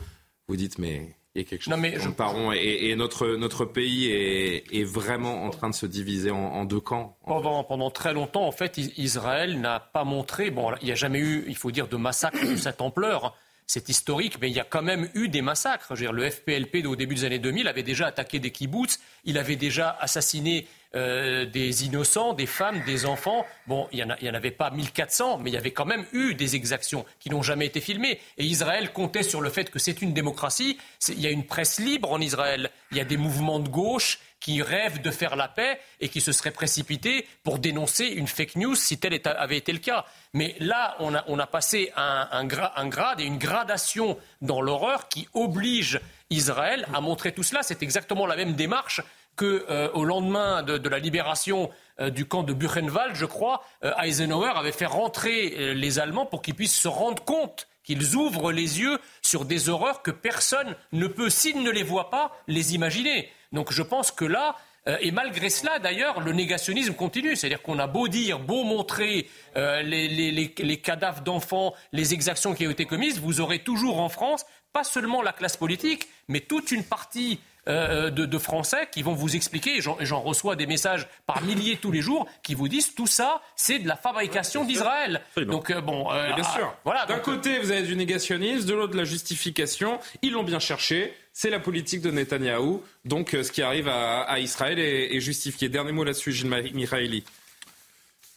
vous 0.47 0.55
dites 0.55 0.77
mais 0.77 1.15
il 1.37 1.41
y 1.41 1.45
a 1.45 1.49
quelque 1.49 1.63
chose. 1.63 1.71
Non, 1.71 1.77
mais 1.77 1.95
je... 1.99 2.55
et, 2.55 2.89
et, 2.89 2.95
notre, 2.95 3.27
notre 3.35 3.65
pays 3.65 4.07
est, 4.07 4.63
est, 4.73 4.83
vraiment 4.83 5.43
en 5.43 5.51
train 5.51 5.69
de 5.69 5.75
se 5.75 5.85
diviser 5.85 6.31
en, 6.31 6.65
deux 6.65 6.79
camps. 6.79 7.15
Pendant, 7.25 7.63
pendant, 7.63 7.91
très 7.91 8.13
longtemps, 8.13 8.47
en 8.47 8.51
fait, 8.51 8.77
Israël 8.97 9.61
n'a 9.61 9.79
pas 9.79 10.03
montré. 10.03 10.49
Bon, 10.49 10.73
il 10.81 10.85
n'y 10.85 10.91
a 10.91 10.95
jamais 10.95 11.19
eu, 11.19 11.45
il 11.47 11.55
faut 11.55 11.69
dire, 11.69 11.87
de 11.87 11.95
massacre 11.95 12.43
de 12.43 12.55
cette 12.55 12.81
ampleur. 12.81 13.37
C'est 13.69 13.89
historique, 13.89 14.39
mais 14.39 14.49
il 14.49 14.55
y 14.55 14.61
a 14.61 14.63
quand 14.63 14.81
même 14.81 15.09
eu 15.13 15.27
des 15.27 15.41
massacres. 15.41 15.93
Le 15.93 16.29
FPLP, 16.29 16.85
au 16.85 16.95
début 16.95 17.15
des 17.15 17.25
années 17.25 17.37
2000, 17.37 17.67
avait 17.67 17.83
déjà 17.83 18.07
attaqué 18.07 18.39
des 18.39 18.51
kibbutz, 18.51 18.97
il 19.25 19.37
avait 19.37 19.57
déjà 19.57 19.97
assassiné 19.99 20.65
euh, 20.95 21.45
des 21.45 21.83
innocents, 21.83 22.31
des 22.31 22.45
femmes, 22.45 22.81
des 22.85 23.05
enfants. 23.05 23.45
Bon, 23.67 23.89
il 23.91 23.97
n'y 24.21 24.29
en, 24.29 24.33
avait 24.33 24.51
pas 24.51 24.71
1400, 24.71 25.39
mais 25.39 25.49
il 25.49 25.53
y 25.53 25.57
avait 25.57 25.71
quand 25.71 25.83
même 25.85 26.05
eu 26.13 26.33
des 26.33 26.55
exactions 26.55 27.05
qui 27.19 27.29
n'ont 27.29 27.41
jamais 27.41 27.65
été 27.65 27.81
filmées. 27.81 28.21
Et 28.37 28.45
Israël 28.45 28.93
comptait 28.93 29.23
sur 29.23 29.41
le 29.41 29.49
fait 29.49 29.69
que 29.69 29.79
c'est 29.79 30.01
une 30.01 30.13
démocratie. 30.13 30.77
Il 31.09 31.19
y 31.19 31.27
a 31.27 31.31
une 31.31 31.45
presse 31.45 31.81
libre 31.81 32.13
en 32.13 32.21
Israël. 32.21 32.71
Il 32.91 32.97
y 32.97 33.01
a 33.01 33.05
des 33.05 33.17
mouvements 33.17 33.59
de 33.59 33.67
gauche 33.67 34.19
qui 34.39 34.61
rêvent 34.61 35.01
de 35.01 35.11
faire 35.11 35.35
la 35.35 35.47
paix 35.47 35.79
et 35.99 36.09
qui 36.09 36.21
se 36.21 36.31
seraient 36.31 36.51
précipités 36.51 37.27
pour 37.43 37.59
dénoncer 37.59 38.05
une 38.05 38.27
fake 38.27 38.55
news 38.55 38.75
si 38.75 38.99
tel 38.99 39.19
avait 39.25 39.57
été 39.57 39.71
le 39.71 39.79
cas. 39.79 40.05
Mais 40.33 40.55
là, 40.59 40.95
on 40.99 41.39
a, 41.39 41.47
passé 41.47 41.91
un, 41.95 42.45
grade 42.45 43.19
et 43.19 43.25
une 43.25 43.37
gradation 43.37 44.17
dans 44.41 44.61
l'horreur 44.61 45.07
qui 45.07 45.27
oblige 45.33 45.99
Israël 46.29 46.87
à 46.93 47.01
montrer 47.01 47.31
tout 47.31 47.43
cela. 47.43 47.63
C'est 47.63 47.81
exactement 47.83 48.25
la 48.25 48.35
même 48.35 48.53
démarche 48.53 49.01
qu'au 49.35 49.45
euh, 49.45 50.05
lendemain 50.05 50.63
de, 50.63 50.89
la 50.89 50.99
libération 50.99 51.69
euh, 51.99 52.09
du 52.09 52.25
camp 52.25 52.43
de 52.43 52.53
Buchenwald, 52.53 53.15
je 53.15 53.25
crois, 53.25 53.63
euh, 53.83 53.93
Eisenhower 54.01 54.53
avait 54.55 54.71
fait 54.71 54.85
rentrer 54.85 55.73
les 55.75 55.99
Allemands 55.99 56.25
pour 56.25 56.41
qu'ils 56.41 56.55
puissent 56.55 56.79
se 56.79 56.87
rendre 56.87 57.23
compte 57.23 57.67
qu'ils 57.83 58.15
ouvrent 58.15 58.51
les 58.51 58.81
yeux 58.81 58.99
sur 59.21 59.45
des 59.45 59.69
horreurs 59.69 60.01
que 60.01 60.11
personne 60.11 60.75
ne 60.91 61.07
peut, 61.07 61.29
s'il 61.29 61.63
ne 61.63 61.71
les 61.71 61.83
voit 61.83 62.09
pas, 62.09 62.37
les 62.47 62.75
imaginer. 62.75 63.29
Donc 63.51 63.71
je 63.71 63.81
pense 63.81 64.11
que 64.11 64.25
là, 64.25 64.55
et 65.01 65.11
malgré 65.11 65.49
cela, 65.49 65.79
d'ailleurs, 65.79 66.21
le 66.21 66.31
négationnisme 66.31 66.93
continue. 66.93 67.35
C'est-à-dire 67.35 67.61
qu'on 67.61 67.77
a 67.77 67.87
beau 67.87 68.07
dire, 68.07 68.39
beau 68.39 68.63
montrer 68.63 69.29
les, 69.55 70.81
cadavres 70.81 71.21
d'enfants, 71.21 71.73
les 71.91 72.13
exactions 72.13 72.53
qui 72.53 72.65
ont 72.65 72.71
été 72.71 72.85
commises, 72.85 73.19
vous 73.19 73.41
aurez 73.41 73.59
toujours 73.59 73.99
en 73.99 74.07
France, 74.07 74.45
pas 74.71 74.85
seulement 74.85 75.21
la 75.21 75.33
classe 75.33 75.57
politique, 75.57 76.07
mais 76.29 76.39
toute 76.39 76.71
une 76.71 76.85
partie 76.85 77.41
euh, 77.67 78.09
de, 78.09 78.37
Français 78.37 78.87
qui 78.91 79.01
vont 79.01 79.13
vous 79.13 79.35
expliquer, 79.35 79.77
et 79.77 79.81
j'en 79.81 80.21
reçois 80.21 80.55
des 80.55 80.67
messages 80.67 81.07
par 81.25 81.41
milliers 81.41 81.75
tous 81.75 81.91
les 81.91 82.01
jours, 82.01 82.25
qui 82.41 82.53
vous 82.53 82.69
disent 82.69 82.95
tout 82.95 83.07
ça, 83.07 83.41
c'est 83.55 83.79
de 83.79 83.87
la 83.87 83.97
fabrication 83.97 84.63
d'Israël. 84.63 85.21
Donc 85.35 85.69
euh, 85.69 85.81
bon, 85.81 86.09
euh, 86.11 86.33
bien 86.33 86.43
sûr. 86.43 86.71
Ah, 86.71 86.79
voilà. 86.85 87.05
D'un 87.07 87.19
côté, 87.19 87.59
vous 87.59 87.71
avez 87.71 87.81
du 87.81 87.95
négationnisme, 87.95 88.65
de 88.65 88.73
l'autre, 88.73 88.93
de 88.93 88.97
la 88.97 89.03
justification. 89.03 89.99
Ils 90.21 90.31
l'ont 90.31 90.43
bien 90.43 90.59
cherché. 90.59 91.13
C'est 91.33 91.49
la 91.49 91.59
politique 91.59 92.01
de 92.01 92.09
Netanyahou. 92.09 92.83
Donc, 93.05 93.31
ce 93.31 93.51
qui 93.51 93.61
arrive 93.61 93.89
à, 93.89 94.39
Israël 94.39 94.79
est, 94.79 95.19
justifié. 95.19 95.67
Dernier 95.67 95.91
mot 95.91 96.03
là-dessus, 96.03 96.31
Gilles. 96.31 97.23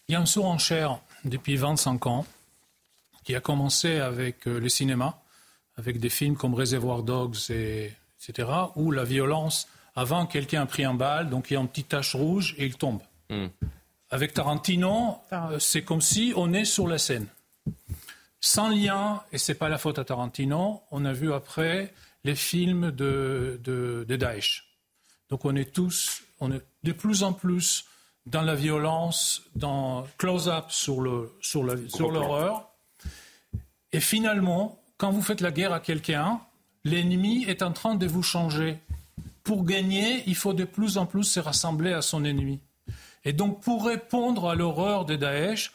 Il 0.08 0.12
y 0.12 0.14
a 0.14 0.20
un 0.20 0.26
saut 0.26 0.44
en 0.44 0.58
chair 0.58 0.98
depuis 1.24 1.56
25 1.56 2.06
ans 2.06 2.26
qui 3.24 3.34
a 3.36 3.40
commencé 3.40 3.96
avec 3.96 4.44
le 4.46 4.68
cinéma, 4.68 5.22
avec 5.76 6.00
des 6.00 6.10
films 6.10 6.36
comme 6.36 6.54
Réservoir 6.54 7.02
Dogs 7.02 7.50
et 7.50 7.92
etc., 8.20 8.48
où 8.76 8.90
la 8.90 9.04
violence, 9.04 9.68
avant 9.94 10.26
quelqu'un 10.26 10.62
a 10.62 10.66
pris 10.66 10.84
un 10.84 10.94
balle, 10.94 11.30
donc 11.30 11.50
il 11.50 11.54
y 11.54 11.56
a 11.56 11.60
une 11.60 11.68
petite 11.68 11.88
tache 11.88 12.14
rouge 12.14 12.54
et 12.58 12.66
il 12.66 12.76
tombe. 12.76 13.00
Hmm. 13.28 13.46
Avec 14.10 14.34
Tarantino, 14.34 15.18
euh, 15.32 15.58
c'est 15.58 15.82
comme 15.82 16.00
si 16.00 16.32
on 16.36 16.52
est 16.52 16.64
sur 16.64 16.88
la 16.88 16.98
scène. 16.98 17.26
Sans 18.40 18.68
lien, 18.68 19.22
et 19.32 19.38
ce 19.38 19.52
n'est 19.52 19.58
pas 19.58 19.68
la 19.68 19.78
faute 19.78 19.98
à 19.98 20.04
Tarantino, 20.04 20.82
on 20.90 21.04
a 21.04 21.12
vu 21.12 21.32
après 21.32 21.92
les 22.24 22.34
films 22.34 22.90
de, 22.90 23.60
de, 23.62 24.16
Daesh. 24.16 24.66
Donc 25.28 25.44
on 25.44 25.54
est 25.54 25.72
tous, 25.72 26.22
on 26.40 26.50
est 26.50 26.62
de 26.82 26.92
plus 26.92 27.22
en 27.22 27.32
plus 27.32 27.84
dans 28.26 28.42
la 28.42 28.54
violence, 28.54 29.42
dans 29.54 30.06
close-up 30.18 30.66
sur 30.70 31.00
le 31.00 31.36
sur 31.40 31.62
l'horreur. 31.62 32.68
et 33.92 34.00
finalement, 34.00 34.80
quand 34.96 35.10
vous 35.10 35.22
faites 35.22 35.40
la 35.40 35.50
guerre 35.50 35.72
à 35.72 35.80
quelqu'un, 35.80 36.40
l'ennemi 36.84 37.44
est 37.44 37.62
en 37.62 37.72
train 37.72 37.94
de 37.94 38.06
vous 38.06 38.22
changer. 38.22 38.78
Pour 39.42 39.64
gagner, 39.64 40.22
il 40.26 40.34
faut 40.34 40.52
de 40.52 40.64
plus 40.64 40.98
en 40.98 41.06
plus 41.06 41.24
se 41.24 41.40
rassembler 41.40 41.92
à 41.92 42.02
son 42.02 42.24
ennemi. 42.24 42.60
Et 43.24 43.32
donc, 43.32 43.60
pour 43.60 43.86
répondre 43.86 44.48
à 44.48 44.54
l'horreur 44.54 45.04
de 45.04 45.16
Daesh, 45.16 45.72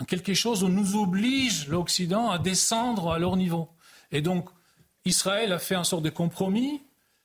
en 0.00 0.04
quelque 0.04 0.34
chose, 0.34 0.62
on 0.64 0.68
nous 0.68 0.96
oblige, 0.96 1.68
l'Occident, 1.68 2.30
à 2.30 2.38
descendre 2.38 3.12
à 3.12 3.18
leur 3.18 3.36
niveau. 3.36 3.68
Et 4.10 4.22
donc, 4.22 4.48
Israël 5.04 5.52
a 5.52 5.58
fait 5.58 5.74
un 5.74 5.84
sort 5.84 6.00
de 6.00 6.10
compromis, 6.10 6.82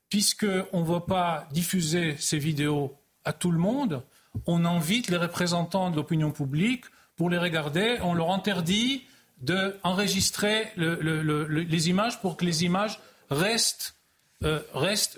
puisqu'on 0.10 0.82
ne 0.82 0.86
va 0.86 1.00
pas 1.00 1.48
diffuser 1.52 2.16
ces 2.18 2.38
vidéos 2.38 2.96
à 3.26 3.34
tout 3.34 3.52
le 3.52 3.60
monde, 3.60 4.04
on 4.46 4.66
invite 4.66 5.10
les 5.10 5.18
représentants 5.18 5.90
de 5.90 5.96
l'opinion 5.96 6.32
publique 6.32 6.86
pour 7.16 7.30
les 7.30 7.38
regarder, 7.38 7.98
on 8.02 8.14
leur 8.14 8.32
interdit 8.32 9.04
d'enregistrer 9.42 10.68
les 10.76 11.90
images 11.90 12.20
pour 12.22 12.38
que 12.38 12.46
les 12.46 12.64
images 12.64 13.00
restent, 13.30 13.96
euh, 14.44 14.62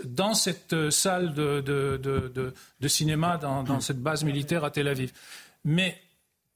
dans 0.04 0.34
cette 0.34 0.74
euh, 0.74 0.90
salle 0.90 1.34
de, 1.34 2.54
cinéma, 2.88 3.38
dans, 3.38 3.80
cette 3.80 4.02
base 4.02 4.24
militaire 4.24 4.64
à 4.64 4.72
Tel 4.72 4.88
Aviv. 4.88 5.12
Mais 5.64 6.02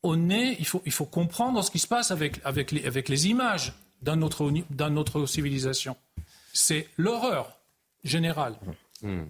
on 0.04 0.30
est, 0.30 0.56
il, 0.60 0.66
faut, 0.66 0.82
il 0.86 0.92
faut 0.92 1.06
comprendre 1.06 1.64
ce 1.64 1.72
qui 1.72 1.80
se 1.80 1.88
passe 1.88 2.12
avec, 2.12 2.40
avec, 2.44 2.72
les, 2.72 2.86
avec 2.86 3.10
les 3.10 3.28
images 3.28 3.74
dans 4.02 4.16
notre, 4.16 4.52
dans 4.72 4.90
notre 4.90 5.26
civilisation. 5.26 5.96
C'est 6.54 6.88
l'horreur 6.98 7.58
générale. 8.04 8.56
Mmh. 9.02 9.24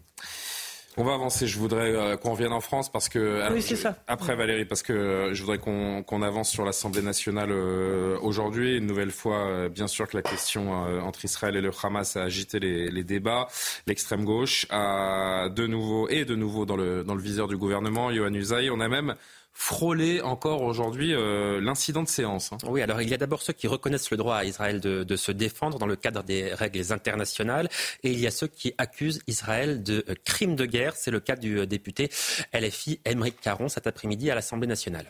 On 0.97 1.03
va 1.03 1.13
avancer. 1.13 1.45
Je 1.45 1.59
voudrais 1.59 1.93
euh, 1.93 2.15
qu'on 2.15 2.31
revienne 2.31 2.53
en 2.53 2.61
France 2.61 2.89
parce 2.89 3.09
que 3.09 3.51
oui, 3.51 3.61
ça. 3.61 3.97
après 4.07 4.35
Valérie, 4.35 4.65
parce 4.65 4.81
que 4.81 4.93
euh, 4.93 5.33
je 5.33 5.41
voudrais 5.41 5.57
qu'on 5.57 6.21
avance 6.21 6.49
sur 6.49 6.63
l'Assemblée 6.63 7.01
nationale 7.01 7.51
euh, 7.51 8.17
aujourd'hui. 8.21 8.77
Une 8.77 8.85
nouvelle 8.85 9.11
fois, 9.11 9.67
bien 9.69 9.87
sûr 9.87 10.07
que 10.07 10.15
la 10.15 10.23
question 10.23 10.71
entre 11.03 11.25
Israël 11.25 11.55
et 11.55 11.61
le 11.61 11.71
Hamas 11.83 12.15
a 12.15 12.23
agité 12.23 12.59
les, 12.59 13.03
débats. 13.03 13.47
L'extrême 13.87 14.25
gauche 14.25 14.65
a 14.69 15.49
de 15.49 15.67
nouveau 15.67 16.07
et 16.09 16.25
de 16.25 16.35
nouveau 16.35 16.65
dans 16.65 16.75
le 16.75 17.03
dans 17.03 17.13
le 17.13 17.21
viseur 17.21 17.47
du 17.47 17.57
gouvernement. 17.57 18.09
Yohann 18.09 18.35
Usaï, 18.35 18.69
on 18.69 18.79
a 18.79 18.87
même 18.87 19.15
frôler 19.55 20.21
encore 20.21 20.61
aujourd'hui 20.61 21.15
euh, 21.15 21.61
l'incident 21.61 22.03
de 22.03 22.09
séance. 22.09 22.51
Hein. 22.51 22.57
Oui, 22.67 22.81
alors 22.81 23.01
il 23.01 23.09
y 23.09 23.13
a 23.13 23.17
d'abord 23.17 23.41
ceux 23.41 23.53
qui 23.53 23.67
reconnaissent 23.67 24.11
le 24.11 24.17
droit 24.17 24.35
à 24.35 24.43
Israël 24.43 24.81
de, 24.81 25.15
se 25.15 25.31
défendre 25.31 25.79
dans 25.79 25.87
le 25.87 25.95
cadre 25.95 26.23
des 26.23 26.53
règles 26.53 26.91
internationales, 26.91 27.69
et 28.03 28.11
il 28.11 28.19
y 28.19 28.27
a 28.27 28.31
ceux 28.31 28.47
qui 28.47 28.73
accusent 28.77 29.21
Israël 29.27 29.81
de 29.81 30.03
euh, 30.09 30.13
crimes 30.25 30.57
de 30.57 30.65
guerre. 30.65 30.95
C'est 30.95 31.09
le 31.09 31.21
cas 31.21 31.37
du 31.37 31.59
euh, 31.59 31.65
député 31.65 32.09
LFI 32.53 32.99
Émeric 33.05 33.39
Caron 33.39 33.69
cet 33.69 33.87
après-midi 33.87 34.29
à 34.29 34.35
l'Assemblée 34.35 34.67
nationale. 34.67 35.05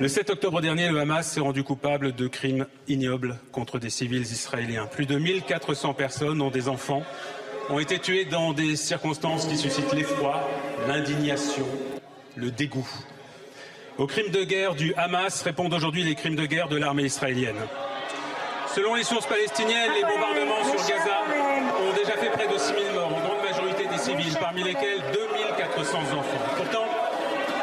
Le 0.00 0.08
7 0.08 0.30
octobre 0.30 0.62
dernier, 0.62 0.88
le 0.88 0.98
Hamas 0.98 1.30
s'est 1.30 1.40
rendu 1.40 1.62
coupable 1.62 2.14
de 2.14 2.26
crimes 2.26 2.66
ignobles 2.88 3.38
contre 3.52 3.78
des 3.78 3.90
civils 3.90 4.22
israéliens. 4.22 4.86
Plus 4.86 5.04
de 5.04 5.18
1400 5.18 5.92
personnes, 5.92 6.38
dont 6.38 6.50
des 6.50 6.68
enfants, 6.68 7.02
ont 7.68 7.78
été 7.78 7.98
tuées 7.98 8.24
dans 8.24 8.54
des 8.54 8.74
circonstances 8.76 9.46
qui 9.46 9.58
suscitent 9.58 9.92
l'effroi, 9.92 10.48
l'indignation, 10.88 11.66
le 12.36 12.50
dégoût. 12.50 12.88
Aux 13.96 14.08
crimes 14.08 14.30
de 14.30 14.42
guerre 14.42 14.74
du 14.74 14.92
Hamas 14.96 15.42
répondent 15.42 15.72
aujourd'hui 15.72 16.02
les 16.02 16.16
crimes 16.16 16.34
de 16.34 16.46
guerre 16.46 16.66
de 16.66 16.76
l'armée 16.76 17.04
israélienne. 17.04 17.54
Selon 18.74 18.96
les 18.96 19.04
sources 19.04 19.26
palestiniennes, 19.26 19.92
les 19.94 20.02
bombardements 20.02 20.64
sur 20.64 20.88
Gaza 20.88 21.22
ont 21.80 21.96
déjà 21.96 22.16
fait 22.16 22.30
près 22.30 22.48
de 22.48 22.58
6 22.58 22.74
000 22.74 22.92
morts, 22.92 23.14
en 23.14 23.20
grande 23.20 23.44
majorité 23.44 23.86
des 23.86 23.98
civils, 23.98 24.36
parmi 24.40 24.64
lesquels 24.64 25.00
2400 25.12 25.98
enfants. 25.98 26.24
Pourtant, 26.56 26.86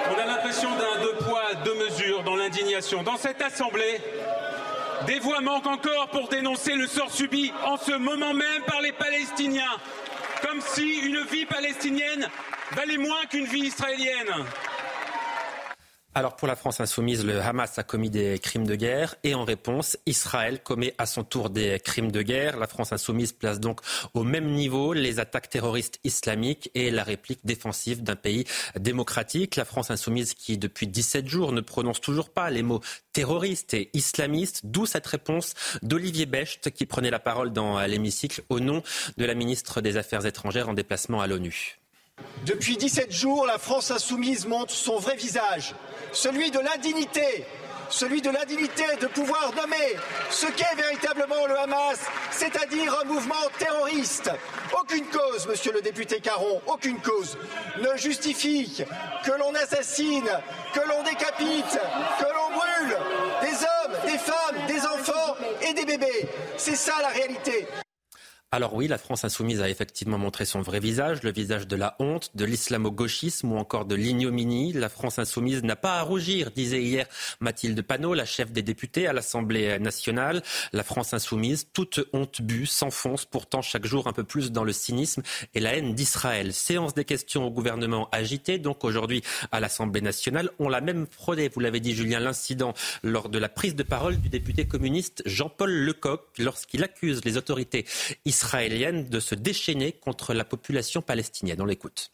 on 0.09 0.21
a 0.21 0.25
l'impression 0.25 0.69
d'un 0.69 1.01
deux 1.01 1.15
poids, 1.25 1.53
deux 1.65 1.75
mesures 1.75 2.23
dans 2.23 2.37
l'indignation. 2.37 3.03
Dans 3.03 3.17
cette 3.17 3.41
Assemblée, 3.41 3.99
des 5.07 5.19
voix 5.19 5.41
manquent 5.41 5.67
encore 5.67 6.07
pour 6.11 6.29
dénoncer 6.29 6.75
le 6.75 6.87
sort 6.87 7.11
subi 7.11 7.51
en 7.65 7.75
ce 7.75 7.91
moment 7.91 8.33
même 8.33 8.63
par 8.67 8.79
les 8.79 8.93
Palestiniens, 8.93 9.75
comme 10.47 10.61
si 10.61 10.99
une 10.99 11.25
vie 11.25 11.45
palestinienne 11.45 12.29
valait 12.71 12.97
moins 12.97 13.25
qu'une 13.29 13.45
vie 13.45 13.65
israélienne. 13.65 14.45
Alors 16.13 16.35
pour 16.35 16.49
la 16.49 16.57
France 16.57 16.81
insoumise, 16.81 17.23
le 17.23 17.39
Hamas 17.39 17.79
a 17.79 17.83
commis 17.83 18.09
des 18.09 18.37
crimes 18.37 18.67
de 18.67 18.75
guerre 18.75 19.15
et 19.23 19.33
en 19.33 19.45
réponse, 19.45 19.97
Israël 20.05 20.61
commet 20.61 20.93
à 20.97 21.05
son 21.05 21.23
tour 21.23 21.49
des 21.49 21.79
crimes 21.79 22.11
de 22.11 22.21
guerre. 22.21 22.57
La 22.57 22.67
France 22.67 22.91
insoumise 22.91 23.31
place 23.31 23.61
donc 23.61 23.79
au 24.13 24.23
même 24.23 24.51
niveau 24.51 24.91
les 24.91 25.21
attaques 25.21 25.49
terroristes 25.49 26.01
islamiques 26.03 26.69
et 26.75 26.91
la 26.91 27.05
réplique 27.05 27.39
défensive 27.45 28.03
d'un 28.03 28.17
pays 28.17 28.43
démocratique. 28.77 29.55
La 29.55 29.63
France 29.63 29.89
insoumise 29.89 30.33
qui 30.33 30.57
depuis 30.57 30.85
17 30.85 31.29
jours 31.29 31.53
ne 31.53 31.61
prononce 31.61 32.01
toujours 32.01 32.29
pas 32.29 32.49
les 32.49 32.61
mots 32.61 32.81
terroristes 33.13 33.73
et 33.73 33.89
islamistes, 33.93 34.61
d'où 34.65 34.85
cette 34.85 35.07
réponse 35.07 35.53
d'Olivier 35.81 36.25
Becht 36.25 36.71
qui 36.71 36.85
prenait 36.85 37.09
la 37.09 37.19
parole 37.19 37.53
dans 37.53 37.79
l'hémicycle 37.79 38.43
au 38.49 38.59
nom 38.59 38.83
de 39.15 39.23
la 39.23 39.33
ministre 39.33 39.79
des 39.79 39.95
Affaires 39.95 40.25
étrangères 40.25 40.67
en 40.67 40.73
déplacement 40.73 41.21
à 41.21 41.27
l'ONU. 41.27 41.80
Depuis 42.45 42.77
17 42.77 43.11
jours, 43.11 43.45
la 43.45 43.57
France 43.57 43.91
insoumise 43.91 44.47
montre 44.47 44.73
son 44.73 44.97
vrai 44.97 45.15
visage, 45.15 45.75
celui 46.11 46.51
de 46.51 46.59
l'indignité, 46.59 47.45
celui 47.89 48.21
de 48.21 48.29
l'indignité 48.29 48.85
de 48.99 49.07
pouvoir 49.07 49.51
nommer 49.55 49.95
ce 50.29 50.47
qu'est 50.47 50.75
véritablement 50.75 51.45
le 51.47 51.59
Hamas, 51.59 51.99
c'est-à-dire 52.31 52.97
un 53.01 53.05
mouvement 53.05 53.35
terroriste. 53.59 54.31
Aucune 54.79 55.05
cause, 55.05 55.47
monsieur 55.47 55.73
le 55.73 55.81
député 55.81 56.19
Caron, 56.19 56.61
aucune 56.67 56.99
cause 56.99 57.37
ne 57.77 57.97
justifie 57.97 58.83
que 59.23 59.31
l'on 59.31 59.53
assassine, 59.55 60.29
que 60.73 60.79
l'on 60.79 61.03
décapite, 61.03 61.79
que 62.19 62.25
l'on 62.25 62.57
brûle 62.57 62.97
des 63.41 63.55
hommes, 63.55 64.11
des 64.11 64.17
femmes, 64.17 64.67
des 64.67 64.85
enfants 64.85 65.35
et 65.61 65.73
des 65.73 65.85
bébés. 65.85 66.29
C'est 66.57 66.75
ça 66.75 66.93
la 67.01 67.09
réalité. 67.09 67.67
Alors 68.53 68.73
oui, 68.73 68.89
la 68.89 68.97
France 68.97 69.23
insoumise 69.23 69.61
a 69.61 69.69
effectivement 69.69 70.17
montré 70.17 70.43
son 70.43 70.59
vrai 70.59 70.81
visage, 70.81 71.23
le 71.23 71.31
visage 71.31 71.67
de 71.67 71.77
la 71.77 71.95
honte, 71.99 72.31
de 72.35 72.43
l'islamo-gauchisme 72.43 73.49
ou 73.53 73.55
encore 73.55 73.85
de 73.85 73.95
l'ignominie. 73.95 74.73
La 74.73 74.89
France 74.89 75.19
insoumise 75.19 75.63
n'a 75.63 75.77
pas 75.77 75.99
à 75.99 76.01
rougir, 76.01 76.51
disait 76.51 76.81
hier 76.81 77.07
Mathilde 77.39 77.81
Panot, 77.81 78.13
la 78.13 78.25
chef 78.25 78.51
des 78.51 78.61
députés 78.61 79.07
à 79.07 79.13
l'Assemblée 79.13 79.79
nationale. 79.79 80.43
La 80.73 80.83
France 80.83 81.13
insoumise, 81.13 81.67
toute 81.71 82.01
honte 82.11 82.41
bue, 82.41 82.65
s'enfonce 82.65 83.23
pourtant 83.23 83.61
chaque 83.61 83.85
jour 83.85 84.07
un 84.07 84.11
peu 84.11 84.25
plus 84.25 84.51
dans 84.51 84.65
le 84.65 84.73
cynisme 84.73 85.21
et 85.53 85.61
la 85.61 85.77
haine 85.77 85.95
d'Israël. 85.95 86.51
Séance 86.51 86.93
des 86.93 87.05
questions 87.05 87.45
au 87.45 87.51
gouvernement 87.51 88.09
agité, 88.11 88.59
donc 88.59 88.83
aujourd'hui 88.83 89.23
à 89.53 89.61
l'Assemblée 89.61 90.01
nationale. 90.01 90.49
On 90.59 90.67
l'a 90.67 90.81
même 90.81 91.07
frôlé, 91.09 91.47
vous 91.47 91.61
l'avez 91.61 91.79
dit 91.79 91.95
Julien, 91.95 92.19
l'incident 92.19 92.73
lors 93.01 93.29
de 93.29 93.39
la 93.39 93.47
prise 93.47 93.77
de 93.77 93.83
parole 93.83 94.17
du 94.17 94.27
député 94.27 94.67
communiste 94.67 95.23
Jean-Paul 95.25 95.71
Lecoq 95.71 96.19
lorsqu'il 96.37 96.83
accuse 96.83 97.23
les 97.23 97.37
autorités 97.37 97.85
israéliennes 98.25 98.40
israélienne 98.41 99.07
de 99.07 99.19
se 99.19 99.35
déchaîner 99.35 99.91
contre 99.91 100.33
la 100.33 100.43
population 100.43 101.01
palestinienne. 101.01 101.61
On 101.61 101.65
l'écoute. 101.65 102.11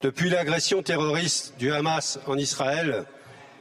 Depuis 0.00 0.30
l'agression 0.30 0.82
terroriste 0.82 1.54
du 1.58 1.70
Hamas 1.70 2.18
en 2.26 2.38
Israël, 2.38 3.04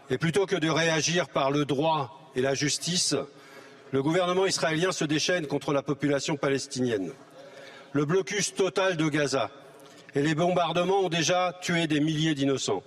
et 0.09 0.17
plutôt 0.17 0.45
que 0.45 0.55
de 0.55 0.69
réagir 0.69 1.27
par 1.27 1.51
le 1.51 1.65
droit 1.65 2.31
et 2.35 2.41
la 2.41 2.55
justice, 2.55 3.15
le 3.91 4.01
gouvernement 4.01 4.45
israélien 4.45 4.91
se 4.91 5.03
déchaîne 5.03 5.45
contre 5.47 5.73
la 5.73 5.81
population 5.81 6.37
palestinienne. 6.37 7.11
Le 7.91 8.05
blocus 8.05 8.53
total 8.53 8.95
de 8.95 9.09
Gaza 9.09 9.51
et 10.15 10.21
les 10.21 10.35
bombardements 10.35 11.01
ont 11.01 11.09
déjà 11.09 11.57
tué 11.61 11.87
des 11.87 11.99
milliers 11.99 12.35
d'innocents. 12.35 12.83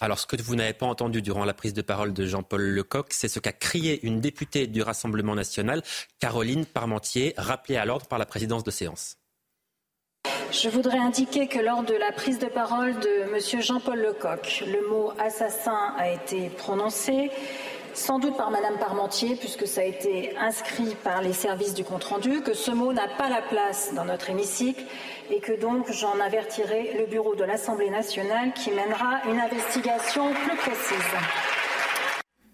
Alors, 0.00 0.18
ce 0.18 0.26
que 0.26 0.40
vous 0.42 0.56
n'avez 0.56 0.74
pas 0.74 0.86
entendu 0.86 1.22
durant 1.22 1.46
la 1.46 1.54
prise 1.54 1.72
de 1.72 1.80
parole 1.80 2.12
de 2.12 2.26
Jean-Paul 2.26 2.60
Lecoq, 2.60 3.06
c'est 3.10 3.28
ce 3.28 3.40
qu'a 3.40 3.52
crié 3.52 4.04
une 4.06 4.20
députée 4.20 4.66
du 4.66 4.82
Rassemblement 4.82 5.34
national, 5.34 5.82
Caroline 6.20 6.66
Parmentier, 6.66 7.32
rappelée 7.38 7.76
à 7.76 7.86
l'ordre 7.86 8.06
par 8.06 8.18
la 8.18 8.26
présidence 8.26 8.62
de 8.62 8.70
séance. 8.70 9.16
Je 10.52 10.68
voudrais 10.68 10.98
indiquer 10.98 11.48
que 11.48 11.58
lors 11.58 11.82
de 11.82 11.94
la 11.94 12.12
prise 12.12 12.38
de 12.38 12.46
parole 12.46 12.98
de 13.00 13.34
M. 13.34 13.62
Jean-Paul 13.62 13.98
Lecoq, 13.98 14.64
le 14.66 14.88
mot 14.88 15.12
assassin 15.18 15.94
a 15.98 16.10
été 16.10 16.50
prononcé 16.50 17.30
sans 17.96 18.18
doute 18.18 18.36
par 18.36 18.50
Madame 18.50 18.78
Parmentier, 18.78 19.36
puisque 19.36 19.66
ça 19.66 19.80
a 19.80 19.84
été 19.84 20.36
inscrit 20.36 20.94
par 21.02 21.22
les 21.22 21.32
services 21.32 21.74
du 21.74 21.82
compte-rendu, 21.82 22.42
que 22.42 22.54
ce 22.54 22.70
mot 22.70 22.92
n'a 22.92 23.08
pas 23.08 23.28
la 23.28 23.42
place 23.42 23.92
dans 23.94 24.04
notre 24.04 24.30
hémicycle 24.30 24.84
et 25.30 25.40
que 25.40 25.58
donc 25.58 25.90
j'en 25.90 26.20
avertirai 26.20 26.96
le 26.98 27.06
bureau 27.06 27.34
de 27.34 27.44
l'Assemblée 27.44 27.90
nationale 27.90 28.52
qui 28.52 28.70
mènera 28.70 29.22
une 29.28 29.40
investigation 29.40 30.32
plus 30.32 30.56
précise. 30.56 30.96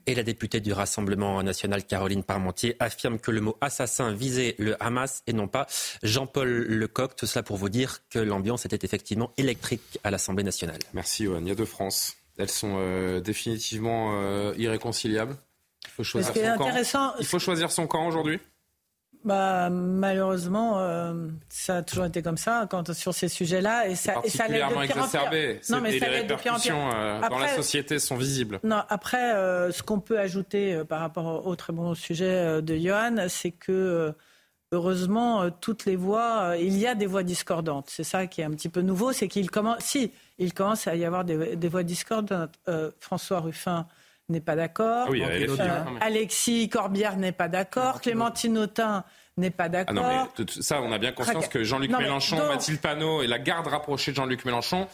Et 0.06 0.14
la 0.14 0.22
députée 0.22 0.60
du 0.60 0.72
Rassemblement 0.72 1.42
national, 1.42 1.84
Caroline 1.84 2.24
Parmentier, 2.24 2.76
affirme 2.80 3.18
que 3.18 3.30
le 3.30 3.40
mot 3.40 3.56
assassin 3.60 4.12
visait 4.12 4.56
le 4.58 4.80
Hamas 4.82 5.22
et 5.26 5.32
non 5.32 5.46
pas 5.46 5.66
Jean-Paul 6.02 6.48
Lecoq. 6.48 7.14
Tout 7.14 7.26
cela 7.26 7.42
pour 7.42 7.56
vous 7.56 7.68
dire 7.68 8.00
que 8.10 8.18
l'ambiance 8.18 8.64
était 8.64 8.84
effectivement 8.84 9.32
électrique 9.36 10.00
à 10.02 10.10
l'Assemblée 10.10 10.44
nationale. 10.44 10.80
Merci, 10.92 11.24
Johan. 11.24 11.40
Il 11.42 11.48
y 11.48 11.52
a 11.52 11.54
deux 11.54 11.64
France. 11.64 12.16
Elles 12.38 12.50
sont 12.50 12.76
euh, 12.78 13.20
définitivement 13.20 14.12
euh, 14.14 14.54
irréconciliables. 14.56 15.36
Il 15.84 15.90
faut 15.90 16.04
choisir 16.04 16.34
son 16.34 16.58
camp. 16.58 17.14
Il 17.18 17.26
faut 17.26 17.38
choisir 17.38 17.70
son 17.70 17.86
camp 17.86 18.06
aujourd'hui. 18.06 18.40
Bah, 19.24 19.70
malheureusement, 19.70 20.80
euh, 20.80 21.28
ça 21.48 21.76
a 21.76 21.82
toujours 21.82 22.06
été 22.06 22.22
comme 22.22 22.36
ça 22.36 22.66
quand, 22.68 22.92
sur 22.92 23.14
ces 23.14 23.28
sujets-là. 23.28 23.86
Et 23.88 23.94
ça, 23.94 24.14
particulièrement 24.14 24.82
exacerbé. 24.82 25.60
Non, 25.70 25.80
mais 25.80 25.92
les 25.92 26.06
répercussions 26.06 26.88
dans 27.28 27.38
la 27.38 27.54
société 27.54 27.98
sont 27.98 28.16
visibles. 28.16 28.58
Non, 28.64 28.82
après, 28.88 29.32
ce 29.70 29.82
qu'on 29.82 30.00
peut 30.00 30.18
ajouter 30.18 30.82
par 30.88 31.00
rapport 31.00 31.46
au 31.46 31.54
très 31.54 31.72
bon 31.72 31.94
sujet 31.94 32.62
de 32.62 32.76
Johan, 32.76 33.26
c'est 33.28 33.52
que 33.52 34.12
heureusement, 34.72 35.50
toutes 35.50 35.84
les 35.84 35.96
voix, 35.96 36.54
il 36.58 36.76
y 36.78 36.86
a 36.86 36.94
des 36.94 37.06
voix 37.06 37.22
discordantes. 37.22 37.90
C'est 37.90 38.04
ça 38.04 38.26
qui 38.26 38.40
est 38.40 38.44
un 38.44 38.50
petit 38.50 38.70
peu 38.70 38.80
nouveau, 38.80 39.12
c'est 39.12 39.28
qu'il 39.28 39.50
commence, 39.50 39.84
si, 39.84 40.10
il 40.38 40.54
commence 40.54 40.86
à 40.86 40.96
y 40.96 41.04
avoir 41.04 41.24
des, 41.24 41.68
voix 41.68 41.82
discordantes. 41.82 42.54
Euh, 42.68 42.90
François 43.00 43.40
Ruffin 43.40 43.86
n'est 44.28 44.40
pas 44.40 44.56
d'accord. 44.56 45.08
Ah 45.08 45.14
euh, 45.14 45.84
Alexis 46.00 46.68
Corbière 46.68 47.16
n'est 47.16 47.32
pas 47.32 47.48
d'accord. 47.48 48.00
Clémentine 48.00 48.58
Autain 48.58 49.04
n'est 49.36 49.50
pas 49.50 49.64
ah 49.64 49.68
d'accord. 49.68 50.28
ça, 50.60 50.82
on 50.82 50.92
a 50.92 50.98
bien 50.98 51.12
conscience 51.12 51.48
que 51.48 51.64
Jean-Luc 51.64 51.90
Mélenchon, 51.90 52.36
Mathilde 52.48 52.80
Panot 52.80 53.22
et 53.22 53.26
la 53.26 53.38
garde 53.38 53.66
rapprochée 53.66 54.10
de 54.10 54.16
Jean-Luc 54.16 54.44
Mélenchon, 54.44 54.88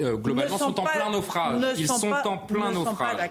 euh, 0.00 0.16
globalement, 0.16 0.58
sont, 0.58 0.78
en 0.78 0.84
plein 0.84 1.10
naufrage. 1.10 1.62
Ils 1.78 1.86
sont, 1.86 2.12
en 2.12 2.38
plein 2.38 2.70
naufrage. 2.72 3.30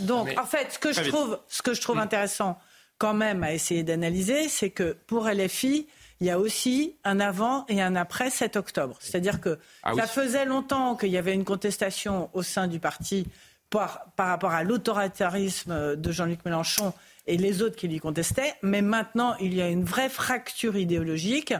Donc, 0.00 0.28
en 0.38 0.44
fait, 0.44 0.72
ce 0.72 0.78
que 0.78 0.92
je 0.92 1.08
trouve, 1.08 1.38
ce 1.48 1.62
que 1.62 1.72
je 1.72 1.80
trouve 1.80 1.98
intéressant 1.98 2.58
quand 2.98 3.14
même 3.14 3.42
à 3.42 3.52
essayer 3.52 3.82
d'analyser, 3.82 4.48
c'est 4.48 4.70
que 4.70 4.96
pour 5.06 5.28
LFI, 5.28 5.86
il 6.20 6.26
y 6.26 6.30
a 6.30 6.38
aussi 6.38 6.96
un 7.04 7.20
avant 7.20 7.66
et 7.68 7.82
un 7.82 7.96
après 7.96 8.30
7 8.30 8.56
octobre. 8.56 8.96
C'est-à-dire 9.00 9.40
que 9.40 9.58
ah 9.82 9.92
ça 9.94 10.06
faisait 10.06 10.44
longtemps 10.44 10.96
qu'il 10.96 11.10
y 11.10 11.18
avait 11.18 11.34
une 11.34 11.44
contestation 11.44 12.30
au 12.32 12.42
sein 12.42 12.66
du 12.66 12.78
parti 12.78 13.26
par, 13.70 14.06
par 14.16 14.28
rapport 14.28 14.52
à 14.52 14.62
l'autoritarisme 14.62 15.96
de 15.96 16.12
Jean-Luc 16.12 16.44
Mélenchon 16.44 16.92
et 17.26 17.36
les 17.36 17.62
autres 17.62 17.76
qui 17.76 17.88
lui 17.88 17.98
contestaient, 17.98 18.54
mais 18.62 18.82
maintenant 18.82 19.34
il 19.40 19.54
y 19.54 19.62
a 19.62 19.68
une 19.68 19.84
vraie 19.84 20.08
fracture 20.08 20.76
idéologique 20.76 21.54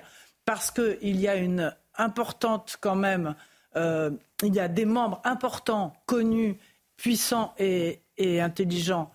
parce 0.45 0.71
qu'il 0.71 1.21
y 1.21 1.27
a 1.27 1.37
une 1.37 1.75
importante 1.97 2.77
quand 2.81 2.97
même, 2.97 3.35
euh, 3.77 4.11
il 4.43 4.55
y 4.55 4.61
a 4.61 4.69
des 4.69 4.85
membres 4.85 5.21
importants, 5.25 5.95
connus, 6.07 6.59
puissants 6.97 7.55
et, 7.59 8.01
et 8.19 8.41
intelligents 8.41 9.11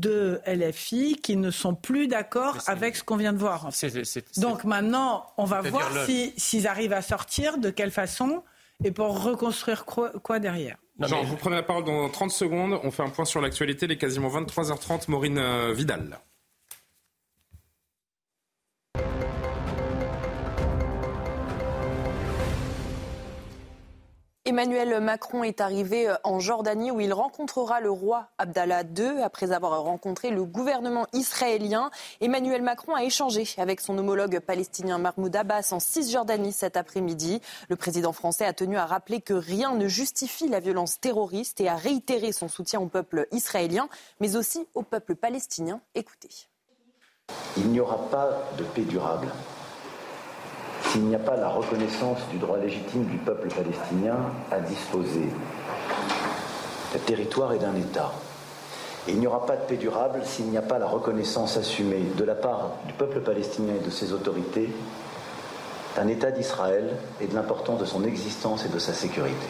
de 0.00 0.40
LFI 0.46 1.20
qui 1.22 1.36
ne 1.36 1.50
sont 1.50 1.74
plus 1.74 2.08
d'accord 2.08 2.58
avec 2.66 2.96
ce 2.96 3.04
qu'on 3.04 3.16
vient 3.16 3.32
de 3.32 3.38
voir. 3.38 3.68
Donc 4.38 4.64
maintenant, 4.64 5.26
on 5.36 5.44
va 5.44 5.60
voir 5.60 5.90
s'ils 6.36 6.66
arrivent 6.66 6.92
à 6.92 7.02
sortir, 7.02 7.58
de 7.58 7.70
quelle 7.70 7.90
façon, 7.90 8.42
et 8.82 8.90
pour 8.90 9.22
reconstruire 9.22 9.84
quoi, 9.84 10.38
derrière. 10.38 10.76
Jean, 11.00 11.22
vous 11.22 11.36
prenez 11.36 11.56
la 11.56 11.62
parole 11.62 11.84
dans 11.84 12.08
30 12.08 12.30
secondes. 12.30 12.78
On 12.82 12.90
fait 12.90 13.02
un 13.02 13.08
point 13.08 13.24
sur 13.24 13.40
l'actualité. 13.40 13.86
Il 13.86 13.92
est 13.92 13.96
quasiment 13.96 14.28
23h30. 14.28 15.10
Maureen 15.10 15.38
euh, 15.38 15.72
Vidal. 15.72 16.18
Emmanuel 24.50 25.00
Macron 25.00 25.44
est 25.44 25.60
arrivé 25.60 26.08
euh, 26.08 26.16
en 26.24 26.40
Jordanie 26.40 26.90
où 26.90 26.98
il 26.98 27.12
rencontrera 27.12 27.80
le 27.80 27.88
roi 27.88 28.30
Abdallah 28.36 28.82
II 28.82 29.22
après 29.22 29.52
avoir 29.52 29.80
rencontré 29.80 30.32
le 30.32 30.44
gouvernement 30.44 31.06
israélien. 31.12 31.92
Emmanuel 32.20 32.60
Macron 32.60 32.96
a 32.96 33.04
échangé 33.04 33.44
avec 33.58 33.80
son 33.80 33.96
homologue 33.96 34.40
palestinien 34.40 34.98
Mahmoud 34.98 35.36
Abbas 35.36 35.68
en 35.70 35.78
Cisjordanie 35.78 36.52
cet 36.52 36.76
après-midi. 36.76 37.40
Le 37.68 37.76
président 37.76 38.12
français 38.12 38.44
a 38.44 38.52
tenu 38.52 38.76
à 38.76 38.86
rappeler 38.86 39.20
que 39.20 39.34
rien 39.34 39.76
ne 39.76 39.86
justifie 39.86 40.48
la 40.48 40.58
violence 40.58 40.98
terroriste 40.98 41.60
et 41.60 41.68
à 41.68 41.76
réitérer 41.76 42.32
son 42.32 42.48
soutien 42.48 42.80
au 42.80 42.86
peuple 42.86 43.28
israélien, 43.30 43.88
mais 44.18 44.34
aussi 44.34 44.66
au 44.74 44.82
peuple 44.82 45.14
palestinien. 45.14 45.80
Écoutez. 45.94 46.48
Il 47.56 47.68
n'y 47.68 47.78
aura 47.78 47.98
pas 48.10 48.30
de 48.58 48.64
paix 48.64 48.82
durable 48.82 49.28
s'il 50.90 51.04
n'y 51.04 51.14
a 51.14 51.20
pas 51.20 51.36
la 51.36 51.48
reconnaissance 51.48 52.18
du 52.32 52.38
droit 52.38 52.58
légitime 52.58 53.04
du 53.04 53.16
peuple 53.18 53.48
palestinien 53.48 54.16
à 54.50 54.58
disposer 54.58 55.28
d'un 56.92 56.98
territoire 57.06 57.52
et 57.52 57.58
d'un 57.58 57.76
État. 57.76 58.12
il 59.06 59.20
n'y 59.20 59.26
aura 59.28 59.46
pas 59.46 59.56
de 59.56 59.62
paix 59.62 59.76
durable 59.76 60.20
s'il 60.24 60.46
n'y 60.46 60.58
a 60.58 60.62
pas 60.62 60.80
la 60.80 60.88
reconnaissance 60.88 61.56
assumée 61.56 62.02
de 62.16 62.24
la 62.24 62.34
part 62.34 62.70
du 62.86 62.92
peuple 62.94 63.20
palestinien 63.20 63.74
et 63.80 63.84
de 63.84 63.90
ses 63.90 64.12
autorités 64.12 64.68
d'un 65.94 66.08
État 66.08 66.32
d'Israël 66.32 66.96
et 67.20 67.28
de 67.28 67.34
l'importance 67.34 67.78
de 67.78 67.84
son 67.84 68.02
existence 68.04 68.64
et 68.64 68.68
de 68.68 68.78
sa 68.80 68.92
sécurité. 68.92 69.46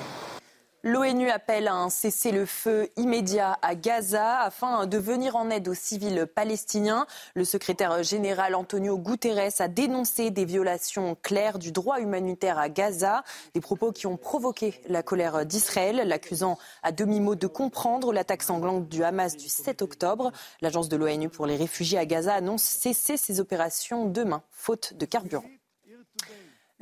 L'ONU 0.82 1.28
appelle 1.28 1.68
à 1.68 1.74
un 1.74 1.90
cessez-le-feu 1.90 2.88
immédiat 2.96 3.58
à 3.60 3.74
Gaza 3.74 4.40
afin 4.40 4.86
de 4.86 4.96
venir 4.96 5.36
en 5.36 5.50
aide 5.50 5.68
aux 5.68 5.74
civils 5.74 6.26
palestiniens. 6.34 7.06
Le 7.34 7.44
secrétaire 7.44 8.02
général 8.02 8.54
Antonio 8.54 8.96
Guterres 8.96 9.60
a 9.60 9.68
dénoncé 9.68 10.30
des 10.30 10.46
violations 10.46 11.18
claires 11.20 11.58
du 11.58 11.70
droit 11.70 12.00
humanitaire 12.00 12.58
à 12.58 12.70
Gaza, 12.70 13.24
des 13.52 13.60
propos 13.60 13.92
qui 13.92 14.06
ont 14.06 14.16
provoqué 14.16 14.80
la 14.88 15.02
colère 15.02 15.44
d'Israël, 15.44 15.96
l'accusant 16.06 16.56
à 16.82 16.92
demi-mot 16.92 17.34
de 17.34 17.46
comprendre 17.46 18.10
l'attaque 18.10 18.42
sanglante 18.42 18.88
du 18.88 19.04
Hamas 19.04 19.36
du 19.36 19.50
7 19.50 19.82
octobre. 19.82 20.32
L'agence 20.62 20.88
de 20.88 20.96
l'ONU 20.96 21.28
pour 21.28 21.44
les 21.44 21.56
réfugiés 21.56 21.98
à 21.98 22.06
Gaza 22.06 22.32
annonce 22.32 22.62
cesser 22.62 23.18
ses 23.18 23.38
opérations 23.38 24.06
demain, 24.06 24.42
faute 24.50 24.94
de 24.94 25.04
carburant. 25.04 25.44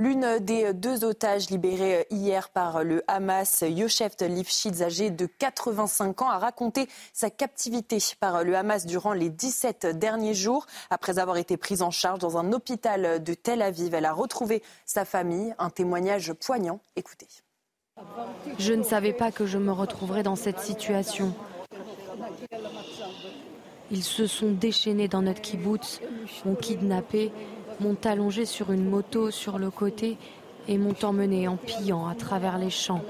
L'une 0.00 0.38
des 0.38 0.72
deux 0.74 1.04
otages 1.04 1.50
libérés 1.50 2.06
hier 2.10 2.50
par 2.50 2.84
le 2.84 3.02
Hamas, 3.08 3.64
Yosheft 3.66 4.22
Lifshitz, 4.22 4.80
âgé 4.80 5.10
de 5.10 5.26
85 5.26 6.22
ans, 6.22 6.30
a 6.30 6.38
raconté 6.38 6.88
sa 7.12 7.30
captivité 7.30 7.98
par 8.20 8.44
le 8.44 8.56
Hamas 8.56 8.86
durant 8.86 9.12
les 9.12 9.28
17 9.28 9.98
derniers 9.98 10.34
jours. 10.34 10.66
Après 10.90 11.18
avoir 11.18 11.36
été 11.36 11.56
prise 11.56 11.82
en 11.82 11.90
charge 11.90 12.20
dans 12.20 12.38
un 12.38 12.52
hôpital 12.52 13.20
de 13.20 13.34
Tel 13.34 13.60
Aviv, 13.60 13.92
elle 13.92 14.04
a 14.04 14.12
retrouvé 14.12 14.62
sa 14.86 15.04
famille. 15.04 15.52
Un 15.58 15.68
témoignage 15.70 16.32
poignant. 16.32 16.78
Écoutez. 16.94 17.26
Je 18.60 18.74
ne 18.74 18.84
savais 18.84 19.12
pas 19.12 19.32
que 19.32 19.46
je 19.46 19.58
me 19.58 19.72
retrouverais 19.72 20.22
dans 20.22 20.36
cette 20.36 20.60
situation. 20.60 21.34
Ils 23.90 24.04
se 24.04 24.28
sont 24.28 24.52
déchaînés 24.52 25.08
dans 25.08 25.22
notre 25.22 25.40
kibbutz, 25.40 26.00
ont 26.46 26.54
kidnappé 26.54 27.32
m'ont 27.80 27.96
allongé 28.04 28.44
sur 28.44 28.72
une 28.72 28.88
moto 28.88 29.30
sur 29.30 29.58
le 29.58 29.70
côté 29.70 30.18
et 30.68 30.78
m'ont 30.78 30.96
emmené 31.02 31.48
en 31.48 31.56
pillant 31.56 32.06
à 32.06 32.14
travers 32.14 32.58
les 32.58 32.70
champs. 32.70 33.02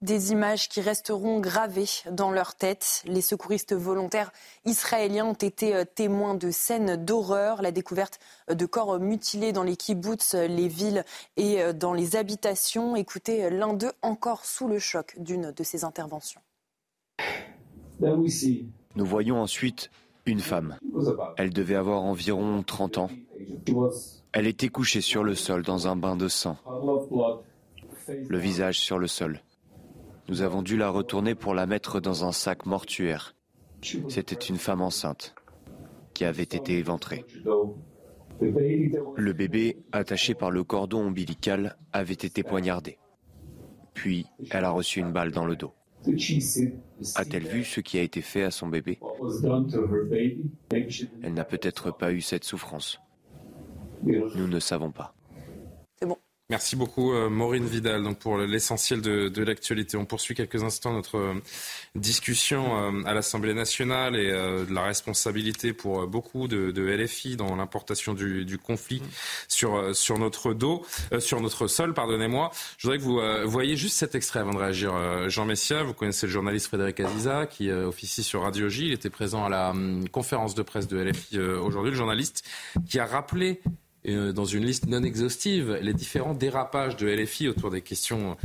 Des 0.00 0.32
images 0.32 0.68
qui 0.68 0.80
resteront 0.80 1.38
gravées 1.38 1.86
dans 2.10 2.32
leur 2.32 2.56
tête. 2.56 3.04
Les 3.06 3.20
secouristes 3.20 3.72
volontaires 3.72 4.32
israéliens 4.64 5.26
ont 5.26 5.32
été 5.32 5.76
euh, 5.76 5.84
témoins 5.84 6.34
de 6.34 6.50
scènes 6.50 6.96
d'horreur, 6.96 7.62
la 7.62 7.70
découverte 7.70 8.18
de 8.48 8.66
corps 8.66 8.98
mutilés 8.98 9.52
dans 9.52 9.62
les 9.62 9.76
kibbutz, 9.76 10.34
les 10.34 10.66
villes 10.66 11.04
et 11.36 11.62
euh, 11.62 11.72
dans 11.72 11.92
les 11.92 12.16
habitations. 12.16 12.96
Écoutez 12.96 13.48
l'un 13.48 13.74
d'eux 13.74 13.92
encore 14.02 14.44
sous 14.44 14.66
le 14.66 14.80
choc 14.80 15.14
d'une 15.18 15.52
de 15.52 15.62
ces 15.62 15.84
interventions. 15.84 16.40
Nous 18.00 19.06
voyons 19.06 19.40
ensuite 19.40 19.88
une 20.26 20.40
femme. 20.40 20.78
Elle 21.36 21.52
devait 21.52 21.74
avoir 21.74 22.02
environ 22.02 22.62
30 22.62 22.98
ans. 22.98 23.10
Elle 24.32 24.46
était 24.46 24.68
couchée 24.68 25.00
sur 25.00 25.24
le 25.24 25.34
sol 25.34 25.62
dans 25.62 25.88
un 25.88 25.96
bain 25.96 26.16
de 26.16 26.28
sang, 26.28 26.56
le 28.08 28.38
visage 28.38 28.78
sur 28.78 28.98
le 28.98 29.06
sol. 29.06 29.40
Nous 30.28 30.42
avons 30.42 30.62
dû 30.62 30.76
la 30.76 30.88
retourner 30.88 31.34
pour 31.34 31.54
la 31.54 31.66
mettre 31.66 32.00
dans 32.00 32.24
un 32.24 32.32
sac 32.32 32.64
mortuaire. 32.66 33.34
C'était 34.08 34.34
une 34.34 34.58
femme 34.58 34.80
enceinte 34.80 35.34
qui 36.14 36.24
avait 36.24 36.42
été 36.42 36.78
éventrée. 36.78 37.24
Le 38.40 39.32
bébé, 39.32 39.78
attaché 39.92 40.34
par 40.34 40.50
le 40.50 40.64
cordon 40.64 41.06
ombilical, 41.06 41.76
avait 41.92 42.12
été 42.14 42.42
poignardé. 42.42 42.98
Puis, 43.94 44.26
elle 44.50 44.64
a 44.64 44.70
reçu 44.70 45.00
une 45.00 45.12
balle 45.12 45.32
dans 45.32 45.44
le 45.44 45.56
dos. 45.56 45.72
A-t-elle 47.16 47.46
vu 47.46 47.64
ce 47.64 47.80
qui 47.80 47.98
a 47.98 48.02
été 48.02 48.20
fait 48.20 48.42
à 48.42 48.50
son 48.50 48.68
bébé? 48.68 48.98
Elle 51.22 51.34
n'a 51.34 51.44
peut-être 51.44 51.90
pas 51.90 52.12
eu 52.12 52.20
cette 52.20 52.44
souffrance. 52.44 53.00
Nous 54.02 54.48
ne 54.48 54.60
savons 54.60 54.90
pas. 54.90 55.14
Merci 56.52 56.76
beaucoup 56.76 57.14
euh, 57.14 57.30
Maureen 57.30 57.64
Vidal 57.64 58.02
donc 58.02 58.18
pour 58.18 58.36
l'essentiel 58.36 59.00
de, 59.00 59.42
l'actualité. 59.42 59.96
On 59.96 60.04
poursuit 60.04 60.34
quelques 60.34 60.62
instants 60.62 60.92
notre 60.92 61.16
euh, 61.16 61.42
discussion 61.94 62.76
euh, 62.76 63.02
à 63.06 63.14
l'Assemblée 63.14 63.54
nationale 63.54 64.16
et 64.16 64.30
de 64.30 64.74
la 64.74 64.82
responsabilité 64.82 65.72
pour 65.72 66.06
beaucoup 66.06 66.48
de, 66.48 66.70
LFI 66.82 67.36
dans 67.36 67.56
l'importation 67.56 68.12
du, 68.12 68.58
conflit 68.58 69.00
sur, 69.48 69.96
sur 69.96 70.18
notre 70.18 70.52
dos, 70.52 70.84
sur 71.20 71.40
notre 71.40 71.68
sol, 71.68 71.94
pardonnez-moi. 71.94 72.50
Je 72.76 72.86
voudrais 72.86 72.98
que 72.98 73.44
vous 73.44 73.50
voyez 73.50 73.76
juste 73.76 73.96
cet 73.96 74.14
extrait 74.14 74.40
avant 74.40 74.52
de 74.52 74.58
réagir. 74.58 74.92
Jean 75.30 75.46
Messia, 75.46 75.82
vous 75.84 75.94
connaissez 75.94 76.26
le 76.26 76.32
journaliste 76.32 76.66
Frédéric 76.66 77.00
Aziza 77.00 77.46
qui 77.46 77.70
officie 77.70 78.22
sur 78.22 78.42
Radio 78.42 78.68
J. 78.68 78.88
Il 78.88 78.92
était 78.92 79.08
présent 79.08 79.46
à 79.46 79.48
la 79.48 79.70
hum, 79.70 80.06
conférence 80.10 80.54
de 80.54 80.62
presse 80.62 80.86
de 80.86 80.98
LFI 80.98 81.38
aujourd'hui, 81.38 81.92
le 81.92 81.96
journaliste 81.96 82.44
qui 82.86 82.98
a 82.98 83.06
rappelé 83.06 83.62
euh, 84.08 84.32
dans 84.32 84.44
une 84.44 84.64
liste 84.64 84.86
non 84.86 85.02
exhaustive 85.02 85.78
les 85.80 85.94
différents 85.94 86.34
dérapages 86.34 86.96
de 86.96 87.06
LFI 87.06 87.48
autour 87.48 87.70
des 87.70 87.82
questions. 87.82 88.36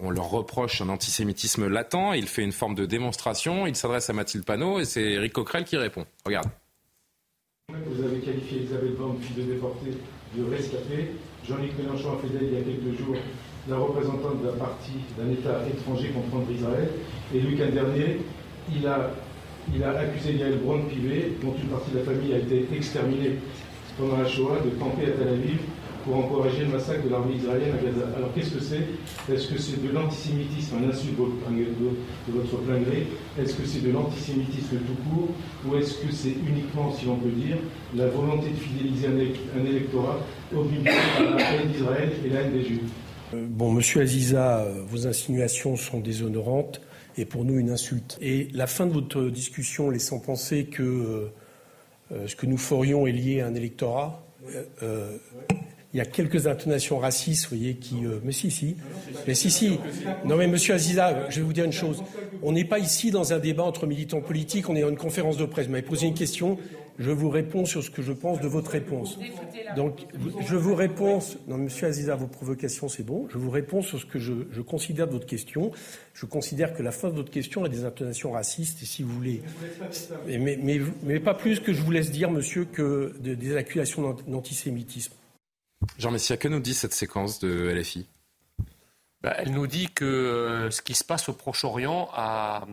On 0.00 0.10
leur 0.10 0.30
reproche 0.30 0.80
un 0.80 0.88
antisémitisme 0.88 1.68
latent. 1.68 2.14
Il 2.14 2.26
fait 2.26 2.42
une 2.42 2.52
forme 2.52 2.74
de 2.74 2.86
démonstration. 2.86 3.66
Il 3.66 3.76
s'adresse 3.76 4.08
à 4.08 4.12
Mathilde 4.12 4.44
Panot 4.44 4.80
et 4.80 4.84
c'est 4.84 5.02
Eric 5.02 5.34
Coquerel 5.34 5.64
qui 5.64 5.76
répond. 5.76 6.06
Regarde. 6.24 6.48
Vous 7.68 8.02
avez 8.04 8.20
qualifié 8.20 8.58
Elisabeth 8.58 8.96
Borne, 8.96 9.18
fille 9.20 9.44
de 9.44 9.52
déportée, 9.52 9.90
de 10.36 10.44
rescapée. 10.44 11.10
Jean-Luc 11.46 11.72
Mélenchon 11.78 12.16
a 12.16 12.22
fait 12.22 12.28
d'elle 12.28 12.48
il 12.48 12.54
y 12.54 12.56
a 12.56 12.62
quelques 12.62 12.98
jours 12.98 13.16
la 13.68 13.76
représentante 13.76 14.42
d'un 14.42 14.56
parti, 14.56 14.92
d'un 15.18 15.30
État 15.30 15.62
étranger 15.68 16.12
contre 16.30 16.50
Israël. 16.50 16.88
Et 17.34 17.40
week-end 17.40 17.72
dernier, 17.72 18.20
il 18.74 18.86
a, 18.86 19.10
il 19.74 19.82
a 19.82 19.98
accusé 19.98 20.34
Yael 20.34 20.58
Braun-Pivet, 20.58 21.32
dont 21.42 21.54
une 21.60 21.68
partie 21.68 21.90
de 21.90 21.98
la 21.98 22.04
famille 22.04 22.32
a 22.34 22.38
été 22.38 22.68
exterminée 22.72 23.38
pendant 23.98 24.18
la 24.18 24.28
Shoah 24.28 24.60
de 24.64 24.70
camper 24.78 25.06
à 25.06 25.10
Tel 25.10 25.28
Aviv 25.28 25.58
pour 26.06 26.16
encourager 26.16 26.60
le 26.60 26.72
massacre 26.72 27.04
de 27.04 27.10
l'armée 27.10 27.34
israélienne 27.34 27.74
à 27.74 27.82
Gaza. 27.84 28.06
Alors 28.16 28.32
qu'est-ce 28.32 28.50
que 28.50 28.60
c'est? 28.60 29.32
Est-ce 29.32 29.48
que 29.48 29.58
c'est 29.58 29.82
de 29.82 29.92
l'antisémitisme, 29.92 30.76
un 30.84 30.88
insulte 30.88 31.16
de 31.18 32.32
votre 32.32 32.56
plein 32.58 32.78
gré 32.78 33.08
Est-ce 33.40 33.54
que 33.54 33.66
c'est 33.66 33.84
de 33.84 33.90
l'antisémitisme 33.90 34.76
tout 34.86 35.10
court? 35.10 35.28
Ou 35.66 35.76
est-ce 35.76 35.94
que 35.94 36.12
c'est 36.12 36.34
uniquement, 36.48 36.92
si 36.92 37.06
l'on 37.06 37.16
peut 37.16 37.30
dire, 37.30 37.56
la 37.94 38.06
volonté 38.06 38.50
de 38.50 38.56
fidéliser 38.56 39.08
un, 39.08 39.64
électorat 39.66 40.20
obligé 40.56 40.88
à 40.88 41.36
la 41.36 41.54
haine 41.54 41.68
d'Israël 41.72 42.12
et 42.24 42.28
la 42.28 42.40
haine 42.42 42.52
des 42.52 42.62
Juifs? 42.62 42.80
Euh, 43.34 43.44
Bon, 43.48 43.72
monsieur 43.72 44.02
Aziza, 44.02 44.60
euh, 44.60 44.82
vos 44.86 45.08
insinuations 45.08 45.74
sont 45.74 45.98
déshonorantes 45.98 46.80
et 47.18 47.24
pour 47.24 47.44
nous 47.44 47.58
une 47.58 47.70
insulte. 47.70 48.16
Et 48.20 48.48
la 48.52 48.68
fin 48.68 48.86
de 48.86 48.92
votre 48.92 49.24
discussion 49.24 49.90
laissant 49.90 50.20
penser 50.20 50.66
que 50.66 50.82
euh, 50.82 51.32
ce 52.10 52.36
que 52.36 52.46
nous 52.46 52.58
ferions 52.58 53.06
est 53.06 53.12
lié 53.12 53.40
à 53.40 53.46
un 53.46 53.54
électorat. 53.54 54.22
Euh, 54.54 54.62
euh, 54.82 55.16
il 55.94 55.98
y 55.98 56.00
a 56.00 56.04
quelques 56.04 56.46
intonations 56.46 56.98
racistes, 56.98 57.44
vous 57.44 57.56
voyez, 57.56 57.74
qui. 57.76 57.96
mais 58.22 58.32
si, 58.32 58.50
si. 58.50 58.76
Mais 59.26 59.34
si, 59.34 59.50
si. 59.50 59.78
Non, 60.26 60.36
mais 60.36 60.46
monsieur 60.46 60.74
Aziza, 60.74 61.30
je 61.30 61.36
vais 61.36 61.42
vous 61.42 61.54
dire 61.54 61.64
une 61.64 61.72
chose. 61.72 62.02
On 62.42 62.52
n'est 62.52 62.66
pas 62.66 62.78
ici 62.78 63.10
dans 63.10 63.32
un 63.32 63.38
débat 63.38 63.62
entre 63.62 63.86
militants 63.86 64.20
politiques, 64.20 64.68
on 64.68 64.76
est 64.76 64.82
dans 64.82 64.90
une 64.90 64.98
conférence 64.98 65.38
de 65.38 65.46
presse. 65.46 65.66
Vous 65.66 65.72
m'avez 65.72 65.86
posé 65.86 66.06
une 66.06 66.14
question, 66.14 66.58
je 66.98 67.10
vous 67.10 67.28
réponds 67.28 67.64
sur 67.64 67.82
ce 67.82 67.90
que 67.90 68.02
je 68.02 68.12
pense 68.12 68.40
de 68.40 68.48
votre 68.48 68.70
réponse. 68.70 69.18
Donc, 69.76 70.06
je 70.40 70.56
vous 70.56 70.74
réponds. 70.74 71.20
Non, 71.46 71.58
monsieur 71.58 71.88
Aziza, 71.88 72.14
vos 72.14 72.26
provocations, 72.26 72.88
c'est 72.88 73.02
bon. 73.02 73.28
Je 73.30 73.38
vous 73.38 73.50
réponds 73.50 73.82
sur 73.82 73.98
ce 73.98 74.06
que 74.06 74.18
je, 74.18 74.32
je, 74.50 74.60
considère 74.60 75.06
de 75.06 75.12
votre 75.12 75.26
question. 75.26 75.72
Je 76.14 76.26
considère 76.26 76.74
que 76.74 76.82
la 76.82 76.92
fin 76.92 77.08
de 77.08 77.14
votre 77.14 77.30
question 77.30 77.64
a 77.64 77.68
des 77.68 77.84
intonations 77.84 78.32
racistes. 78.32 78.82
Et 78.82 78.86
si 78.86 79.02
vous 79.02 79.12
voulez. 79.12 79.42
Mais, 80.26 80.38
mais, 80.38 80.80
mais, 81.02 81.20
pas 81.20 81.34
plus 81.34 81.60
que 81.60 81.72
je 81.72 81.82
vous 81.82 81.90
laisse 81.90 82.10
dire, 82.10 82.30
monsieur, 82.30 82.64
que 82.64 83.14
des 83.20 83.56
accusations 83.56 84.16
d'antisémitisme. 84.26 85.12
Jean 85.98 86.10
Messia, 86.10 86.36
que 86.36 86.48
nous 86.48 86.60
dit 86.60 86.74
cette 86.74 86.94
séquence 86.94 87.38
de 87.38 87.70
LFI 87.70 88.06
bah, 89.22 89.34
Elle 89.38 89.52
nous 89.52 89.66
dit 89.66 89.88
que 89.88 90.04
euh, 90.04 90.70
ce 90.70 90.82
qui 90.82 90.94
se 90.94 91.04
passe 91.04 91.28
au 91.28 91.32
Proche-Orient 91.32 92.08
a 92.14 92.66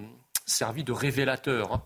servi 0.45 0.83
de 0.83 0.91
révélateur. 0.91 1.81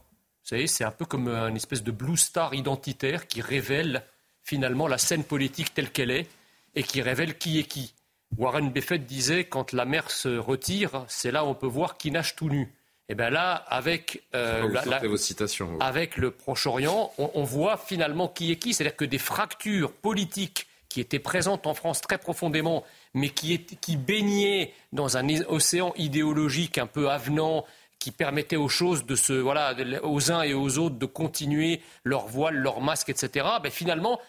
Vous 0.48 0.56
savez, 0.56 0.68
c'est 0.68 0.86
un 0.86 0.92
peu 0.92 1.04
comme 1.04 1.28
une 1.28 1.58
espèce 1.58 1.84
de 1.84 1.92
blue 1.92 2.16
star 2.16 2.54
identitaire 2.54 3.28
qui 3.28 3.42
révèle 3.42 4.06
finalement 4.44 4.88
la 4.88 4.98
scène 4.98 5.26
politique 5.26 5.74
telle 5.74 5.92
qu'elle 5.92 6.10
est 6.10 6.26
et 6.74 6.84
qui 6.84 7.02
révèle 7.02 7.38
qui 7.38 7.60
est 7.60 7.66
qui. 7.66 7.94
Warren 8.38 8.70
Buffett 8.72 9.06
disait 9.06 9.44
quand 9.44 9.74
la 9.74 9.84
mer 9.84 10.10
se 10.10 10.38
retire, 10.38 11.04
c'est 11.10 11.32
là 11.32 11.44
où 11.44 11.50
on 11.50 11.54
peut 11.54 11.68
voir 11.68 11.98
qui 11.98 12.12
nage 12.12 12.38
tout 12.38 12.48
nu. 12.48 12.74
Et 13.10 13.16
bien 13.16 13.30
là, 13.30 13.56
avec, 13.56 14.24
euh, 14.36 14.70
vos 15.04 15.18
citations, 15.18 15.78
avec 15.82 16.16
le 16.16 16.32
Proche-Orient, 16.32 17.12
on, 17.18 17.44
voit 17.44 17.76
finalement 17.76 18.30
qui 18.30 18.50
est 18.50 18.56
qui. 18.56 18.74
C'est-à-dire 18.74 18.96
que 18.96 19.04
des 19.04 19.18
fractures 19.18 19.92
politiques 19.92 20.68
qui 20.88 21.02
étaient 21.02 21.20
présentes 21.20 21.68
en 21.68 21.74
France 21.74 22.00
très 22.00 22.20
profondément, 22.20 22.86
mais 23.14 23.32
qui, 23.32 23.66
qui 23.66 23.98
baignaient 23.98 24.74
dans 24.94 25.18
un 25.18 25.28
océan 25.50 25.94
idéologique 25.98 26.78
un 26.78 26.88
peu 26.88 27.10
avenant, 27.10 27.66
qui 28.00 28.12
permettait 28.12 28.56
aux 28.56 28.70
choses 28.70 29.06
de 29.06 29.16
se, 29.16 29.34
voilà, 29.34 29.76
aux 30.04 30.32
uns 30.32 30.44
et 30.44 30.54
aux 30.54 30.78
autres 30.78 30.98
de 30.98 31.06
continuer 31.06 31.82
leur 32.04 32.28
voile, 32.28 32.56
leur 32.56 32.82
masque, 32.82 33.10
etc. 33.10 33.46
Ben 33.62 33.72
finalement, 33.72 34.20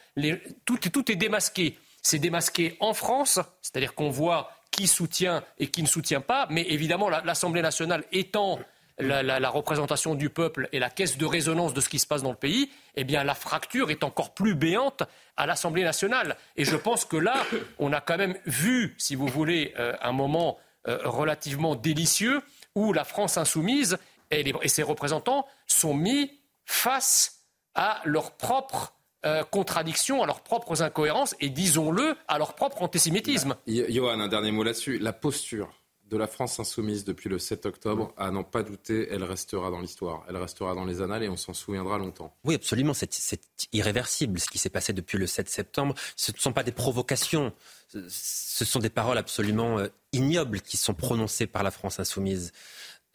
tout, 0.65 0.79
tout 0.79 1.13
est 1.13 1.17
démasqué. 1.17 1.79
C'est 2.03 2.19
démasqué 2.19 2.77
en 2.81 2.95
France, 2.95 3.39
c'est-à-dire 3.61 3.95
qu'on 3.95 4.11
voit 4.11 4.51
qui 4.71 4.87
soutient 4.87 5.43
et 5.59 5.69
qui 5.69 5.83
ne 5.83 5.89
soutient 5.89 6.21
pas, 6.21 6.47
mais 6.51 6.63
évidemment 6.63 7.09
l'Assemblée 7.09 7.63
nationale 7.63 8.05
étant 8.13 8.59
la, 8.99 9.51
représentation 9.51 10.15
du 10.15 10.31
peuple 10.31 10.69
et 10.73 10.79
la 10.79 10.91
caisse 10.91 11.19
de 11.19 11.27
résonance 11.27 11.75
de 11.75 11.81
ce 11.81 11.89
qui 11.89 11.99
se 11.99 12.07
passe 12.07 12.23
dans 12.23 12.31
le 12.31 12.37
pays, 12.37 12.71
eh 12.97 13.05
bien 13.05 13.25
la 13.25 13.35
fracture 13.35 13.91
est 13.91 14.05
encore 14.05 14.35
plus 14.35 14.55
béante 14.55 15.03
à 15.37 15.47
l'Assemblée 15.47 15.85
nationale. 15.85 16.37
Et 16.57 16.65
je 16.65 16.77
pense 16.77 17.05
que 17.05 17.17
là, 17.17 17.45
on 17.79 17.93
a 17.93 18.01
quand 18.01 18.19
même 18.19 18.37
vu, 18.47 18.95
si 18.99 19.15
vous 19.15 19.27
voulez, 19.27 19.75
euh, 19.79 19.95
un 20.03 20.13
moment 20.13 20.59
euh, 20.87 20.99
relativement 21.05 21.75
délicieux 21.75 22.43
où 22.79 22.93
la 22.93 23.05
France 23.05 23.37
insoumise 23.37 23.99
et, 24.31 24.53
et 24.63 24.69
ses 24.69 24.83
représentants 24.83 25.47
sont 25.67 25.95
mis 25.95 26.31
face 26.65 27.45
à 27.75 28.01
leur 28.05 28.37
propre 28.37 28.95
euh, 29.27 29.43
contradictions, 29.43 30.23
à 30.23 30.27
leurs 30.27 30.43
propres 30.43 30.83
incohérences 30.83 31.35
et, 31.41 31.49
disons-le, 31.49 32.17
à 32.29 32.39
leur 32.39 32.55
propre 32.55 32.83
antisémitisme. 32.83 33.57
Johan, 33.67 34.21
un 34.21 34.29
dernier 34.29 34.53
mot 34.53 34.63
là-dessus. 34.63 34.99
La 34.99 35.13
posture 35.13 35.69
de 36.09 36.17
la 36.17 36.27
France 36.27 36.59
insoumise 36.61 37.05
depuis 37.05 37.29
le 37.29 37.39
7 37.39 37.67
octobre, 37.67 38.13
à 38.17 38.31
n'en 38.31 38.45
pas 38.45 38.63
douter, 38.63 39.09
elle 39.11 39.25
restera 39.25 39.71
dans 39.71 39.81
l'histoire, 39.81 40.25
elle 40.29 40.37
restera 40.37 40.75
dans 40.75 40.85
les 40.85 41.03
annales 41.03 41.23
et 41.23 41.29
on 41.29 41.37
s'en 41.37 41.53
souviendra 41.53 41.99
longtemps. 41.99 42.35
Oui, 42.45 42.55
absolument, 42.55 42.95
c'est 42.95 43.41
irréversible 43.73 44.41
ce 44.41 44.49
qui 44.49 44.59
s'est 44.59 44.71
passé 44.71 44.93
depuis 44.93 45.19
le 45.19 45.27
7 45.27 45.49
septembre. 45.49 45.95
Ce 46.17 46.33
ne 46.33 46.39
sont 46.39 46.53
pas 46.53 46.63
des 46.63 46.73
provocations, 46.73 47.53
ce 47.89 48.65
sont 48.65 48.79
des 48.79 48.89
paroles 48.89 49.19
absolument 49.19 49.79
euh, 49.79 49.89
ignobles 50.13 50.61
qui 50.61 50.77
sont 50.77 50.95
prononcées 50.95 51.47
par 51.47 51.63
la 51.63 51.71
France 51.71 52.01
insoumise. 52.01 52.53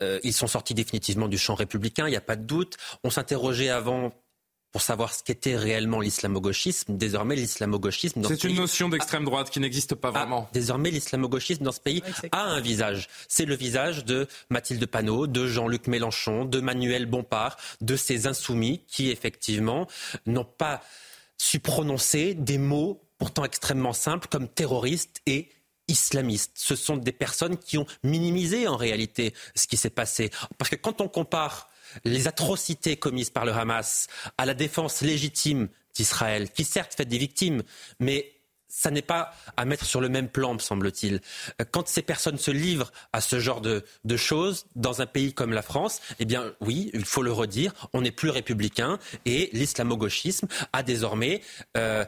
Euh, 0.02 0.20
ils 0.24 0.34
sont 0.34 0.48
sortis 0.48 0.74
définitivement 0.74 1.28
du 1.28 1.38
champ 1.38 1.56
républicain, 1.56 2.08
il 2.08 2.12
n'y 2.12 2.18
a 2.18 2.22
pas 2.22 2.36
de 2.36 2.44
doute. 2.44 2.78
On 3.04 3.10
s'interrogeait 3.10 3.70
avant 3.70 4.12
pour 4.74 4.82
savoir 4.82 5.14
ce 5.14 5.24
qu'était 5.24 5.56
réellement 5.56 6.02
l'islamo-gauchisme. 6.02 6.98
Désormais, 6.98 7.36
l'islamo-gauchisme... 7.36 8.24
C'est 8.28 8.44
une 8.44 8.56
notion 8.56 8.90
d'extrême 8.90 9.24
droite 9.24 9.52
qui 9.52 9.60
n'existe 9.60 9.94
pas 9.94 10.10
vraiment. 10.10 10.50
désormais, 10.52 10.90
l'islamo-gauchisme 10.90 11.64
dans 11.64 11.72
ce 11.72 11.80
pays 11.80 12.02
a 12.32 12.42
un 12.42 12.60
visage. 12.60 13.08
C'est 13.28 13.46
le 13.46 13.56
visage 13.56 14.04
de 14.04 14.28
Mathilde 14.50 14.84
Panot, 14.88 15.28
de 15.28 15.46
Jean-Luc 15.46 15.86
Mélenchon, 15.86 16.44
de 16.46 16.60
Manuel 16.60 17.06
Bompard, 17.06 17.56
de 17.82 17.96
ces 17.96 18.26
insoumis 18.26 18.82
qui, 18.88 19.12
effectivement, 19.12 19.88
n'ont 20.26 20.44
pas 20.44 20.82
su 21.38 21.60
prononcer 21.60 22.34
des 22.34 22.58
mots 22.58 23.00
pourtant 23.20 23.46
extrêmement 23.46 23.94
simples 23.94 24.28
comme 24.28 24.48
terroriste 24.48 25.22
et 25.28 25.50
islamiste. 25.88 26.52
Ce 26.56 26.76
sont 26.76 26.98
des 26.98 27.12
personnes 27.12 27.58
qui 27.58 27.78
ont 27.78 27.86
minimisé 28.04 28.68
en 28.68 28.76
réalité 28.76 29.34
ce 29.56 29.68
qui 29.68 29.78
s'est 29.78 29.90
passé. 29.90 30.32
Parce 30.58 30.70
que 30.70 30.76
quand 30.76 31.02
on 31.02 31.08
compare 31.08 31.70
les 32.06 32.28
atrocités 32.28 32.98
commises 32.98 33.30
par 33.30 33.46
le 33.46 33.52
Hamas 33.52 34.08
à 34.38 34.46
la 34.46 34.54
défense 34.54 35.02
légitime 35.02 35.70
d'Israël, 35.94 36.50
qui 36.50 36.64
certes 36.64 36.94
fait 36.96 37.06
des 37.06 37.18
victimes, 37.18 37.64
mais 38.00 38.34
ça 38.76 38.90
n'est 38.90 39.04
pas 39.04 39.36
à 39.56 39.66
mettre 39.66 39.86
sur 39.86 40.02
le 40.02 40.10
même 40.10 40.28
plan, 40.28 40.56
me 40.56 40.60
semble-t-il. 40.60 41.22
Quand 41.72 41.88
ces 41.88 42.02
personnes 42.02 42.40
se 42.40 42.50
livrent 42.50 42.92
à 43.14 43.22
ce 43.22 43.40
genre 43.40 43.62
de, 43.62 43.84
choses 44.18 44.66
dans 44.76 45.00
un 45.02 45.06
pays 45.06 45.32
comme 45.32 45.54
la 45.54 45.62
France, 45.62 46.02
eh 46.18 46.26
bien 46.26 46.54
oui, 46.60 46.90
il 46.96 47.06
faut 47.06 47.22
le 47.22 47.32
redire, 47.32 47.72
on 47.94 48.02
n'est 48.02 48.12
plus 48.12 48.32
républicain 48.32 48.98
et 49.26 49.52
l'islamo-gauchisme 49.54 50.48
a 50.74 50.82
désormais 50.82 51.42
euh, 51.78 52.04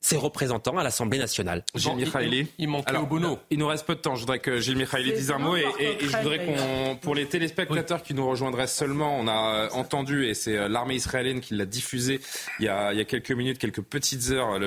ses 0.00 0.16
représentants 0.16 0.78
à 0.78 0.82
l'Assemblée 0.82 1.18
nationale. 1.18 1.62
Gilles 1.74 1.94
Mikhaïli. 1.94 2.46
Il, 2.58 2.68
manque 2.68 2.88
Alors, 2.88 3.06
Bono. 3.06 3.38
Il 3.50 3.58
nous 3.58 3.66
reste 3.66 3.86
peu 3.86 3.94
de 3.94 4.00
temps. 4.00 4.14
Je 4.14 4.20
voudrais 4.20 4.38
que 4.38 4.58
Gilles 4.58 4.76
Mikhaïli 4.76 5.12
dise 5.12 5.30
un 5.30 5.38
mot 5.38 5.56
et, 5.56 5.66
je 6.00 6.16
voudrais 6.16 6.44
qu'on, 6.44 6.96
pour 6.96 7.14
les 7.14 7.26
téléspectateurs 7.26 8.02
qui 8.02 8.14
nous 8.14 8.26
rejoindraient 8.26 8.66
seulement, 8.66 9.18
on 9.18 9.28
a 9.28 9.68
entendu 9.72 10.26
et 10.26 10.34
c'est 10.34 10.56
euh, 10.56 10.68
l'armée 10.68 10.94
israélienne 10.94 11.40
qui 11.40 11.54
l'a 11.54 11.66
diffusé 11.66 12.20
il 12.58 12.64
y, 12.64 12.68
a, 12.68 12.92
il 12.92 12.98
y 12.98 13.00
a 13.00 13.04
quelques 13.04 13.32
minutes, 13.32 13.58
quelques 13.58 13.82
petites 13.82 14.30
heures, 14.30 14.58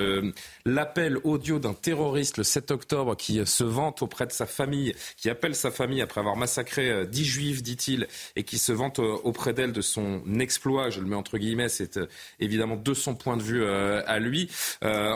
l'appel 0.65 1.17
audio 1.23 1.59
d'un 1.59 1.73
terroriste 1.73 2.37
le 2.37 2.43
7 2.43 2.71
octobre 2.71 3.15
qui 3.15 3.39
euh, 3.39 3.45
se 3.45 3.63
vante 3.63 4.03
auprès 4.03 4.27
de 4.27 4.31
sa 4.31 4.45
famille, 4.45 4.93
qui 5.17 5.29
appelle 5.29 5.55
sa 5.55 5.71
famille 5.71 6.01
après 6.01 6.19
avoir 6.19 6.35
massacré 6.35 7.07
10 7.07 7.21
euh, 7.21 7.23
juifs, 7.23 7.63
dit-il, 7.63 8.07
et 8.35 8.43
qui 8.43 8.59
se 8.59 8.71
vante 8.71 8.99
auprès 8.99 9.53
d'elle 9.53 9.71
de 9.71 9.81
son 9.81 10.21
exploit. 10.39 10.91
Je 10.91 10.99
le 10.99 11.07
mets 11.07 11.15
entre 11.15 11.39
guillemets, 11.39 11.69
c'est 11.69 11.99
évidemment 12.39 12.75
de 12.75 12.93
son 12.93 13.15
point 13.15 13.35
de 13.35 13.41
vue 13.41 13.65
à 13.65 14.19
lui 14.19 14.49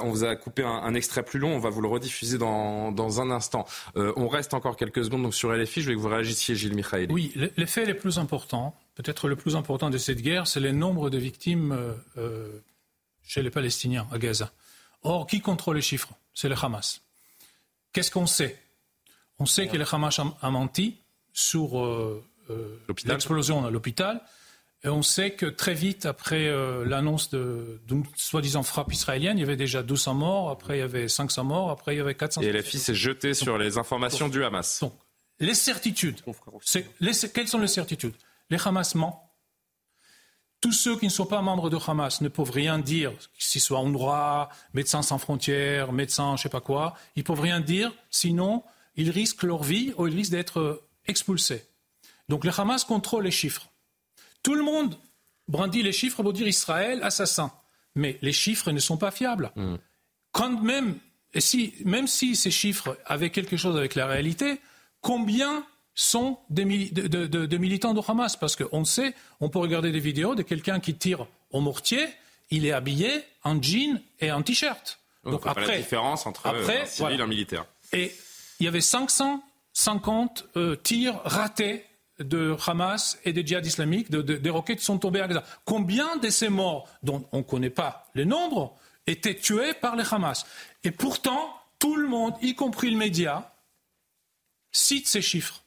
on 0.08 0.12
vous 0.12 0.24
a 0.24 0.36
coupé 0.36 0.64
un, 0.64 0.94
extrait 0.94 1.24
plus 1.24 1.40
long, 1.40 1.56
on 1.56 1.60
va 1.60 1.70
vous 1.70 1.82
le 1.82 1.88
rediffuser 1.88 2.38
dans, 2.38 3.22
un 3.22 3.32
instant. 3.32 3.66
Euh, 3.96 4.14
on 4.16 4.28
reste 4.28 4.54
encore 4.54 4.78
quelques 4.78 5.04
secondes 5.04 5.24
donc 5.24 5.36
sur 5.36 5.52
LFI, 5.52 5.82
je 5.82 5.90
vais 5.90 5.96
que 5.96 6.00
vous 6.00 6.08
réagissiez, 6.08 6.56
Gilles 6.56 6.76
Michael. 6.76 7.12
Oui, 7.12 7.34
l'effet 7.58 7.86
le 7.86 7.96
plus 7.96 8.20
important, 8.20 8.76
peut-être 8.96 9.28
le 9.28 9.36
plus 9.36 9.56
important 9.56 9.90
de 9.90 9.98
cette 9.98 10.22
guerre, 10.22 10.48
c'est 10.48 10.60
le 10.60 10.72
nombre 10.72 11.10
de 11.10 11.18
victimes 11.18 11.72
euh, 11.72 11.94
euh, 12.18 12.64
chez 13.24 13.42
les 13.42 13.50
Palestiniens 13.50 14.08
à 14.12 14.18
Gaza. 14.18 14.52
Or, 15.04 15.28
qui 15.28 15.42
contrôle 15.42 15.76
les 15.76 15.82
chiffres? 15.82 16.14
C'est 16.34 16.50
le 16.50 16.56
Hamas. 16.62 17.02
Qu'est-ce 17.94 18.12
qu'on 18.12 18.28
sait? 18.28 18.60
On 19.40 19.46
sait 19.46 19.68
que 19.68 19.78
le 19.78 19.86
Hamas 19.92 20.20
a 20.42 20.50
menti 20.50 20.98
sur 21.34 22.22
l'explosion 23.06 23.66
à 23.66 23.72
l'hôpital. 23.72 24.22
Et 24.88 24.90
on 24.90 25.02
sait 25.02 25.32
que 25.32 25.46
très 25.46 25.74
vite, 25.74 26.06
après 26.06 26.48
euh, 26.48 26.86
l'annonce 26.86 27.32
d'une 27.32 28.06
soi-disant 28.16 28.64
frappe 28.64 28.94
israélienne, 28.94 29.38
il 29.38 29.42
y 29.42 29.44
avait 29.44 29.58
déjà 29.58 29.84
200 29.84 30.14
morts, 30.14 30.50
après 30.50 30.78
il 30.78 30.80
y 30.80 30.84
avait 30.84 31.10
500 31.10 31.44
morts, 31.44 31.72
après 31.72 31.96
il 31.96 31.98
y 31.98 32.00
avait 32.00 32.16
400 32.16 32.40
Et 32.40 32.54
LFI 32.54 32.80
s'est 32.80 32.96
jeté 32.96 33.34
sur 33.34 33.58
les 33.58 33.78
informations 33.78 34.30
du 34.30 34.46
Hamas. 34.46 34.80
Donc, 34.80 34.94
les 35.42 35.56
certitudes. 35.56 36.22
quelles 37.34 37.48
sont 37.50 37.60
les 37.60 37.68
certitudes? 37.68 38.14
Les 38.50 38.58
Hamas 38.66 38.96
ment. 38.96 39.30
Tous 40.62 40.72
ceux 40.72 40.98
qui 40.98 41.08
ne 41.08 41.12
sont 41.12 41.26
pas 41.26 41.42
membres 41.42 41.70
de 41.70 41.78
Hamas 41.86 42.22
ne 42.22 42.30
peuvent 42.30 42.52
rien 42.52 42.80
dire, 42.80 43.12
s'ils 43.38 43.60
soient 43.60 43.84
droit, 43.92 44.48
Médecins 44.74 45.02
sans 45.02 45.18
frontières, 45.18 45.92
médecins, 45.92 46.38
je 46.38 46.40
ne 46.40 46.44
sais 46.44 46.50
pas 46.50 46.62
quoi, 46.62 46.96
ils 47.18 47.20
ne 47.20 47.26
peuvent 47.26 47.42
rien 47.42 47.60
dire, 47.60 47.92
sinon 48.10 48.64
ils 48.96 49.10
risquent 49.10 49.44
leur 49.44 49.64
vie 49.64 49.94
ou 49.98 50.08
ils 50.08 50.16
risquent 50.16 50.32
d'être 50.32 50.82
expulsés. 51.08 51.66
Donc 52.30 52.46
le 52.46 52.58
Hamas 52.58 52.86
contrôle 52.86 53.26
les 53.26 53.32
chiffres. 53.32 53.68
Tout 54.48 54.56
le 54.56 54.64
monde 54.64 54.96
brandit 55.50 55.84
les 55.84 55.92
chiffres 55.92 56.24
pour 56.24 56.32
dire 56.32 56.48
Israël 56.48 57.02
assassin. 57.04 57.52
Mais 57.96 58.18
les 58.22 58.32
chiffres 58.32 58.72
ne 58.72 58.80
sont 58.80 58.96
pas 58.96 59.12
fiables. 59.12 59.52
Hmm. 59.58 59.76
Quand 60.32 60.62
même, 60.62 61.00
et 61.34 61.42
si, 61.42 61.74
même 61.84 62.08
si 62.08 62.34
ces 62.38 62.50
chiffres 62.50 62.98
avaient 63.06 63.30
quelque 63.30 63.58
chose 63.58 63.76
avec 63.76 63.94
la 63.96 64.08
réalité, 64.08 64.62
combien 65.02 65.66
sont 65.96 66.40
des 66.50 66.64
de, 66.64 67.58
militants 67.58 67.94
de 67.94 68.00
Hamas? 68.08 68.38
Parce 68.38 68.56
qu'on 68.56 68.86
sait, 68.86 69.14
on 69.42 69.50
peut 69.50 69.60
regarder 69.60 69.92
des 69.92 70.00
vidéos 70.00 70.34
de 70.34 70.44
quelqu'un 70.44 70.80
qui 70.80 70.96
tire 70.96 71.28
au 71.52 71.60
mortier, 71.60 72.08
il 72.50 72.66
est 72.66 72.72
habillé 72.72 73.26
en 73.44 73.62
jean 73.62 74.02
et 74.22 74.32
en 74.32 74.44
t-shirt. 74.44 74.98
Donc 75.26 75.46
après, 75.46 75.68
la 75.68 75.78
différence 75.80 76.26
entre 76.26 76.48
après, 76.48 76.84
un 76.84 76.86
civil 76.86 77.20
et 77.20 77.22
un 77.22 77.28
militaire. 77.28 77.66
Et 77.92 78.16
il 78.62 78.64
y 78.64 78.70
avait 78.70 78.80
550 78.80 80.46
euh, 80.56 80.78
tirs 80.78 81.20
ratés 81.26 81.84
de 82.20 82.56
Hamas 82.66 83.20
et 83.26 83.34
des 83.34 83.46
djihad 83.46 83.66
islamiques, 83.66 84.10
des 84.10 84.50
roquettes 84.50 84.82
sont 84.82 84.98
tombées 84.98 85.22
à 85.22 85.28
Gaza. 85.28 85.44
Combien 85.66 86.18
de 86.18 86.30
ces 86.30 86.50
morts, 86.50 86.90
dont 87.04 87.28
on 87.32 87.40
ne 87.40 87.44
connaît 87.44 87.70
pas 87.70 88.08
les 88.16 88.26
nombres, 88.26 88.76
étaient 89.06 89.36
tués 89.36 89.74
par 89.74 89.96
les 89.96 90.04
Hamas? 90.12 90.46
Et 90.84 90.92
pourtant, 90.92 91.54
tout 91.80 91.96
le 91.96 92.08
monde, 92.08 92.34
y 92.42 92.56
compris 92.56 92.90
le 92.90 92.98
média, 92.98 93.54
cite 94.72 95.08
ces 95.08 95.22
chiffres. 95.22 95.64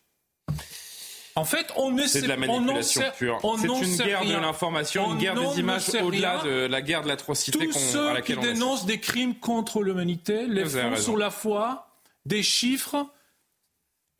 En 1.37 1.45
fait, 1.45 1.73
on 1.77 1.93
ne 1.93 2.07
C'est 2.07 2.23
de 2.23 2.29
la 2.29 2.37
manipulation 2.37 3.03
pure. 3.17 3.39
C'est 3.59 3.67
une 3.67 3.97
guerre 3.97 4.25
de 4.25 4.35
l'information, 4.35 5.13
une 5.13 5.19
guerre 5.19 5.35
des 5.35 5.61
images 5.61 5.89
au-delà 6.03 6.43
de 6.43 6.67
la 6.67 6.83
guerre 6.83 7.03
de 7.03 7.09
l'atrocité 7.09 7.59
à 7.59 7.65
laquelle 7.65 7.77
on 7.77 7.81
Tous 7.81 8.17
ceux 8.17 8.21
qui 8.21 8.37
dénoncent 8.37 8.87
des 8.87 8.99
crimes 8.99 9.37
contre 9.37 9.83
l'humanité 9.83 10.47
les 10.47 10.65
font 10.65 10.97
sur 10.97 11.17
la 11.17 11.31
foi 11.31 11.87
des 12.27 12.43
chiffres 12.43 13.07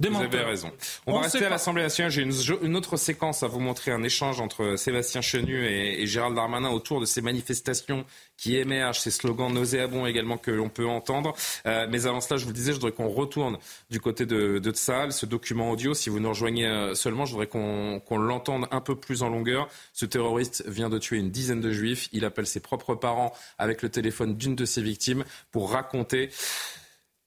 vous 0.09 0.23
avez 0.23 0.43
raison. 0.43 0.71
On, 1.07 1.15
va 1.15 1.21
rester 1.21 1.45
à 1.45 1.51
l'Assemblée 1.51 1.83
nationale. 1.83 2.11
J'ai 2.11 2.23
une, 2.23 2.77
autre 2.77 2.97
séquence 2.97 3.43
à 3.43 3.49
vous 3.49 3.61
montrer, 3.61 3.91
un 3.91 4.03
échange 4.03 4.41
entre 4.41 4.77
Sébastien 4.77 5.21
Chenu 5.21 5.67
et, 5.67 6.07
Gérald 6.07 6.35
Darmanin 6.35 6.71
autour 6.71 7.01
de 7.01 7.07
ces 7.07 7.21
manifestations 7.21 8.05
qui 8.37 8.57
émergent, 8.57 9.01
ces 9.01 9.11
slogans 9.11 9.53
nauséabonds 9.53 10.07
également 10.07 10.39
que 10.39 10.51
l'on 10.51 10.71
peut 10.71 10.89
entendre. 10.89 11.35
Euh, 11.67 11.87
mais 11.91 12.07
avant 12.07 12.21
cela, 12.21 12.39
je 12.39 12.45
vous 12.45 12.51
le 12.51 12.57
disais, 12.57 12.73
je 12.73 12.77
voudrais 12.77 12.93
qu'on 12.93 13.09
retourne 13.09 13.59
du 13.91 14.01
côté 14.01 14.25
de, 14.25 14.59
de 14.59 14.71
Tsahal, 14.71 15.13
ce 15.13 15.27
document 15.27 15.71
audio. 15.71 15.93
Si 15.93 16.09
vous 16.09 16.21
nous 16.21 16.31
rejoignez 16.31 16.67
euh, 16.67 16.95
seulement, 16.95 17.27
je 17.27 17.33
voudrais 17.33 17.49
qu'on 17.49 18.01
l'entende 18.11 18.67
un 18.71 18.81
peu 18.81 18.97
plus 18.97 19.23
en 19.23 19.29
longueur. 19.29 19.69
Ce 19.93 20.07
terroriste 20.07 20.65
vient 20.67 20.89
de 20.89 20.99
tuer 20.99 21.19
une 21.19 21.31
dizaine 21.31 21.61
de 21.61 21.73
juifs. 21.73 22.09
Il 22.13 22.25
appelle 22.25 22.47
ses 22.47 22.61
propres 22.61 22.95
parents 22.95 23.33
avec 23.59 23.83
le 23.83 23.91
téléphone 23.91 24.37
d'une 24.37 24.55
de 24.55 24.65
ses 24.65 24.83
victimes 24.83 25.25
pour 25.51 25.73
raconter 25.73 26.31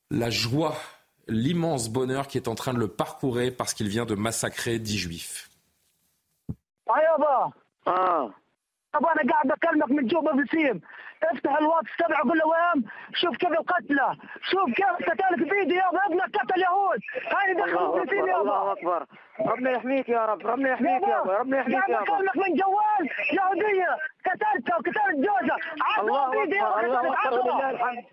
la 0.10 0.30
joie, 0.30 0.78
l'immense 1.29 1.89
bonheur 1.91 2.27
qui 2.27 2.39
est 2.39 2.49
en 2.49 2.55
train 2.55 2.75
de 2.75 2.79
le 2.79 2.89
parcourir 2.89 3.53
parce 3.57 3.75
qu'il 3.75 3.89
vient 3.89 4.07
de 4.07 4.15
massacrer 4.15 4.79
dix 4.79 4.99
juifs. 4.99 5.49
ابغى 8.95 9.13
انا 9.13 9.33
قاعد 9.33 9.51
اكلمك 9.53 9.91
من 9.91 10.07
جوبا 10.07 10.33
بسيم 10.33 10.81
افتح 11.23 11.57
الواتس 11.59 11.91
تبع 11.99 12.21
قول 12.23 12.39
له 12.39 12.47
وام 12.47 12.85
شوف 13.15 13.37
كيف 13.37 13.51
القتلى 13.51 14.17
شوف 14.51 14.75
كيف 14.77 15.11
قتلك 15.11 15.49
فيديو 15.53 15.77
يابا 15.77 16.07
ابنك 16.07 16.37
قتل 16.37 16.61
يهود 16.63 17.01
هاي 17.37 17.55
دخلوا 17.55 17.99
فلسطين 17.99 18.19
يابا 18.29 18.41
الله 18.41 18.73
اكبر 18.73 19.07
ربنا 19.41 19.71
يحميك 19.71 20.09
يا 20.09 20.27
رب 20.27 20.47
ربنا 20.47 20.71
يحميك 20.73 21.03
يابا 21.03 21.33
ربنا 21.39 21.61
يحميك 21.61 21.89
يابا 21.89 22.03
اكلمك 22.03 22.37
من 22.37 22.55
جوال 22.57 23.03
يهوديه 23.39 23.97
قتلتها 24.27 24.77
وقتلت 24.77 25.17
جوزها 25.17 25.57
الله 26.01 26.31
فيديو 26.31 26.67
الله 26.79 27.01
اكبر 27.01 27.41
ولله 27.41 27.71
الحمد 27.71 28.05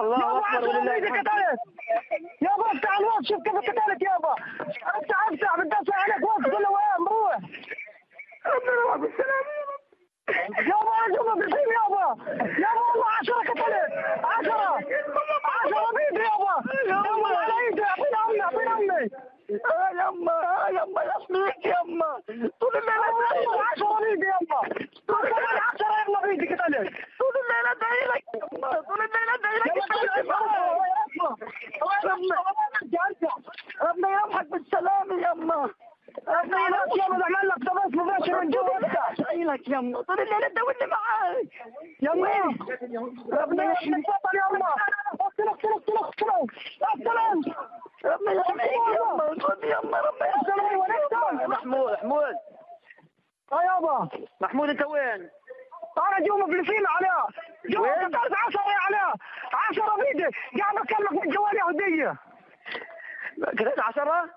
الله 0.00 0.38
أكبر 0.38 0.68
ولله 0.68 0.96
الحمد. 0.98 1.28
يابا 2.42 2.66
افتح 2.72 2.98
الواتس 2.98 3.28
شوف 3.28 3.42
كيف 3.42 3.54
قتلت 3.56 4.02
يابا. 4.02 4.32
افتح 4.60 5.28
افتح 5.28 5.56
بدي 5.58 5.92
عليك 5.94 6.24
واتس 6.28 6.50
قول 6.54 6.62
له 6.62 6.70
وام 6.70 7.08
روح 7.08 7.36
ربنا 8.46 8.72
يوفقك 8.72 9.00
بالسلامه 9.00 9.58
يابا 10.70 10.94
يابا 11.16 11.34
بالحين 11.34 11.68
يابا. 11.78 12.06
يابا 12.58 12.80
والله 12.88 13.06
10 13.20 13.34
قتلت 13.34 13.92
10 14.24 14.54
10 15.64 15.92
بيدي 15.96 16.24
يابا. 16.24 16.54
يابا 16.88 17.28
على 17.36 17.52
ايدي 17.68 17.82
اعطينا 17.84 18.18
أمي 18.30 18.42
اعطينا 18.42 18.72
أمي. 18.72 19.10
يما 19.50 20.68
يما 20.70 21.02
يحميك 21.02 21.66
يما. 21.66 22.20
طول 22.60 22.76
الليل 22.76 23.00
10 23.72 23.98
بيدي 24.00 24.26
يما؟ 24.26 24.60
طول 25.08 25.20
الليل 25.26 25.58
10 25.74 25.86
يما 26.08 26.20
بيدي 26.20 26.54
قتلت 26.54 26.94
طول 27.18 27.34
الليل 27.42 27.66
ادعي 27.70 28.04
لك 28.06 28.24
يما. 28.52 28.68
طول 28.80 29.00
الليل 29.02 29.28
ادعي 29.34 29.58
لك 29.58 29.70
ربنا 33.82 34.08
يرحمك 34.10 34.46
بالسلامة 34.46 35.14
يما. 35.30 35.70
اصيلك 36.28 36.98
يا 36.98 37.06
ابو 37.06 37.22
اعمل 37.22 37.48
لك 37.48 37.94
مباشر 37.94 38.40
من 38.40 38.50
جوتك 38.50 38.96
اصيلك 39.20 39.68
يا 39.68 39.78
امي 39.78 40.02
طول 40.02 40.20
الليل 40.20 40.44
انت 40.44 40.58
واللي 40.62 41.48
يا 42.02 42.12
امي 42.12 42.58
ربنا 43.32 43.72
يحميك 43.72 44.04
يا 44.34 44.46
امي 44.50 44.62
اصيلك 45.20 45.64
اصيلك 45.64 45.88
اصيلك 45.88 46.52
اصيلك 46.82 47.56
ربنا 48.04 48.32
يحميك 48.32 48.72
يا 48.94 49.12
امي 49.12 49.68
يا 49.70 49.78
امي 49.78 49.98
ربنا 49.98 50.26
يحميك 50.28 51.48
محمود 51.48 51.92
محمود 51.92 52.34
آه 53.52 53.62
يابا 53.62 54.08
محمود 54.40 54.68
انت 54.68 54.82
وين؟ 54.82 55.30
أنا 55.98 56.26
جو 56.26 56.36
مبلسين 56.36 56.86
عليها 56.86 57.26
جو 57.68 57.84
قطعت 57.84 58.30
يا 58.54 58.78
عليها 58.86 59.14
10 59.70 59.96
بيدي 59.96 60.28
قاعد 60.60 60.76
اكلمك 60.76 61.12
من 61.24 61.30
جوالي 61.30 61.58
يهودية 61.58 62.14
قطعت 63.58 63.80
عشرة؟ 63.80 64.30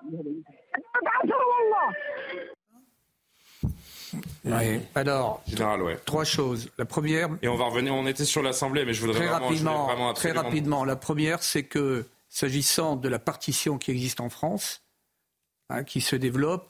Oui. 4.43 4.81
Alors, 4.95 5.41
Général, 5.47 5.81
ouais. 5.83 5.97
trois 6.05 6.23
choses. 6.23 6.69
La 6.77 6.85
première. 6.85 7.29
Et 7.41 7.47
on 7.47 7.55
va 7.55 7.65
revenir, 7.65 7.93
on 7.93 8.05
était 8.07 8.25
sur 8.25 8.41
l'Assemblée, 8.41 8.85
mais 8.85 8.93
je 8.93 9.01
voudrais 9.01 9.19
très 9.19 9.29
rapidement, 9.29 9.85
vraiment 9.85 10.13
Très 10.13 10.31
rapidement. 10.31 10.83
La 10.83 10.95
première, 10.95 11.43
c'est 11.43 11.63
que, 11.63 12.05
s'agissant 12.29 12.95
de 12.95 13.07
la 13.07 13.19
partition 13.19 13.77
qui 13.77 13.91
existe 13.91 14.19
en 14.19 14.29
France, 14.29 14.81
hein, 15.69 15.83
qui 15.83 16.01
se 16.01 16.15
développe, 16.15 16.69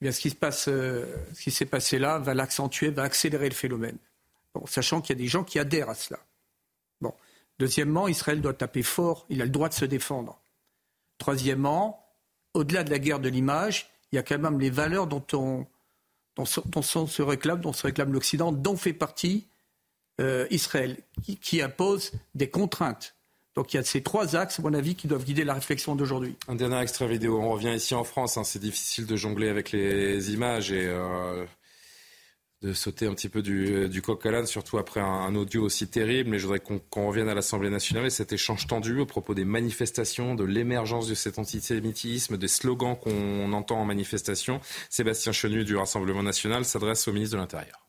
eh 0.00 0.06
bien, 0.06 0.12
ce 0.12 0.20
qui 0.20 0.30
se 0.30 0.36
passe, 0.36 0.68
euh, 0.68 1.06
ce 1.34 1.42
qui 1.42 1.50
s'est 1.50 1.66
passé 1.66 1.98
là 1.98 2.18
va 2.18 2.34
l'accentuer, 2.34 2.90
va 2.90 3.04
accélérer 3.04 3.48
le 3.48 3.54
phénomène. 3.54 3.96
Bon, 4.54 4.66
sachant 4.66 5.00
qu'il 5.00 5.16
y 5.16 5.18
a 5.18 5.22
des 5.22 5.28
gens 5.28 5.44
qui 5.44 5.58
adhèrent 5.58 5.90
à 5.90 5.94
cela. 5.94 6.20
Bon. 7.00 7.14
Deuxièmement, 7.58 8.08
Israël 8.08 8.40
doit 8.40 8.54
taper 8.54 8.82
fort, 8.82 9.26
il 9.28 9.40
a 9.40 9.44
le 9.44 9.50
droit 9.50 9.68
de 9.68 9.74
se 9.74 9.84
défendre. 9.84 10.40
Troisièmement, 11.18 12.03
au-delà 12.54 12.84
de 12.84 12.90
la 12.90 12.98
guerre 12.98 13.20
de 13.20 13.28
l'image, 13.28 13.90
il 14.12 14.16
y 14.16 14.18
a 14.18 14.22
quand 14.22 14.38
même 14.38 14.58
les 14.60 14.70
valeurs 14.70 15.06
dont 15.06 15.24
on, 15.32 15.66
se- 16.44 17.22
réclame, 17.22 17.60
dont 17.60 17.72
se 17.72 17.86
réclame 17.86 18.12
l'Occident, 18.12 18.52
dont 18.52 18.76
fait 18.76 18.92
partie 18.92 19.46
euh, 20.20 20.46
Israël, 20.50 20.96
qui, 21.24 21.36
qui 21.36 21.60
impose 21.60 22.12
des 22.34 22.48
contraintes. 22.48 23.14
Donc 23.56 23.72
il 23.72 23.76
y 23.76 23.80
a 23.80 23.84
ces 23.84 24.02
trois 24.02 24.34
axes, 24.36 24.58
à 24.58 24.62
mon 24.62 24.74
avis, 24.74 24.94
qui 24.96 25.06
doivent 25.06 25.24
guider 25.24 25.44
la 25.44 25.54
réflexion 25.54 25.94
d'aujourd'hui. 25.94 26.36
Un 26.48 26.54
dernier 26.56 26.80
extrait 26.80 27.06
vidéo. 27.08 27.38
On 27.40 27.50
revient 27.50 27.74
ici 27.74 27.94
en 27.94 28.02
France. 28.04 28.36
hein. 28.36 28.44
C'est 28.44 28.58
difficile 28.58 29.06
de 29.06 29.14
jongler 29.16 29.48
avec 29.48 29.70
les 29.72 30.32
images 30.32 30.72
et 30.72 30.86
euh, 30.86 31.44
de 32.64 32.72
sauter 32.72 33.06
un 33.06 33.14
petit 33.14 33.28
peu 33.28 33.42
du, 33.42 33.90
du 33.90 34.00
coq 34.00 34.24
à 34.24 34.30
l'âne, 34.30 34.46
surtout 34.46 34.78
après 34.78 35.00
un, 35.00 35.34
audio 35.34 35.62
aussi 35.62 35.86
terrible. 35.86 36.30
Mais 36.30 36.38
je 36.38 36.46
voudrais 36.46 36.60
qu'on 36.60 36.78
qu'on 36.78 37.08
revienne 37.08 37.28
à 37.28 37.34
l'Assemblée 37.34 37.68
nationale 37.68 38.06
et 38.06 38.10
cet 38.10 38.32
échange 38.32 38.66
tendu 38.66 38.98
au 39.00 39.06
propos 39.06 39.34
des 39.34 39.44
manifestations, 39.44 40.34
de 40.34 40.44
l'émergence 40.44 41.06
de 41.06 41.14
cet 41.14 41.38
antisémitisme, 41.38 42.38
des 42.38 42.48
slogans 42.48 42.96
qu'on 42.96 43.52
entend 43.52 43.80
en 43.80 43.84
manifestation. 43.84 44.60
Sébastien 44.88 45.32
Chenu 45.32 45.64
du 45.64 45.76
Rassemblement 45.76 46.22
national 46.22 46.64
s'adresse 46.64 47.06
au 47.06 47.12
ministre 47.12 47.36
de 47.36 47.40
l'Intérieur. 47.40 47.84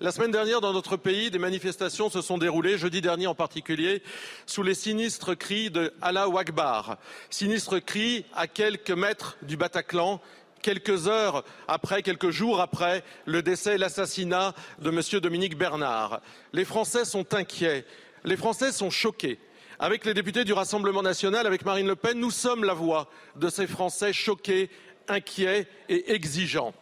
La 0.00 0.12
semaine 0.12 0.30
dernière, 0.30 0.60
dans 0.60 0.72
notre 0.72 0.96
pays, 0.96 1.30
des 1.30 1.38
manifestations 1.38 2.10
se 2.10 2.20
sont 2.20 2.38
déroulées, 2.38 2.78
jeudi 2.78 3.00
dernier 3.00 3.26
en 3.26 3.34
particulier, 3.34 4.02
sous 4.46 4.62
les 4.62 4.74
sinistres 4.74 5.36
cris 5.36 5.70
de 5.70 5.92
Allah 6.02 6.26
Akbar. 6.36 6.98
Sinistres 7.30 7.82
cris 7.84 8.24
à 8.34 8.46
quelques 8.46 8.90
mètres 8.90 9.36
du 9.42 9.56
Bataclan, 9.56 10.20
quelques 10.64 11.08
heures 11.08 11.44
après, 11.68 12.02
quelques 12.02 12.30
jours 12.30 12.60
après 12.60 13.04
le 13.26 13.42
décès 13.42 13.74
et 13.74 13.78
l'assassinat 13.78 14.54
de 14.80 14.88
M. 14.88 15.20
Dominique 15.20 15.58
Bernard. 15.58 16.22
Les 16.54 16.64
Français 16.64 17.04
sont 17.04 17.34
inquiets, 17.34 17.84
les 18.24 18.36
Français 18.36 18.72
sont 18.72 18.90
choqués. 18.90 19.38
Avec 19.78 20.06
les 20.06 20.14
députés 20.14 20.44
du 20.44 20.54
Rassemblement 20.54 21.02
national, 21.02 21.46
avec 21.46 21.66
Marine 21.66 21.86
Le 21.86 21.96
Pen, 21.96 22.18
nous 22.18 22.30
sommes 22.30 22.64
la 22.64 22.72
voix 22.72 23.10
de 23.36 23.50
ces 23.50 23.66
Français 23.66 24.14
choqués, 24.14 24.70
inquiets 25.06 25.66
et 25.90 26.14
exigeants. 26.14 26.72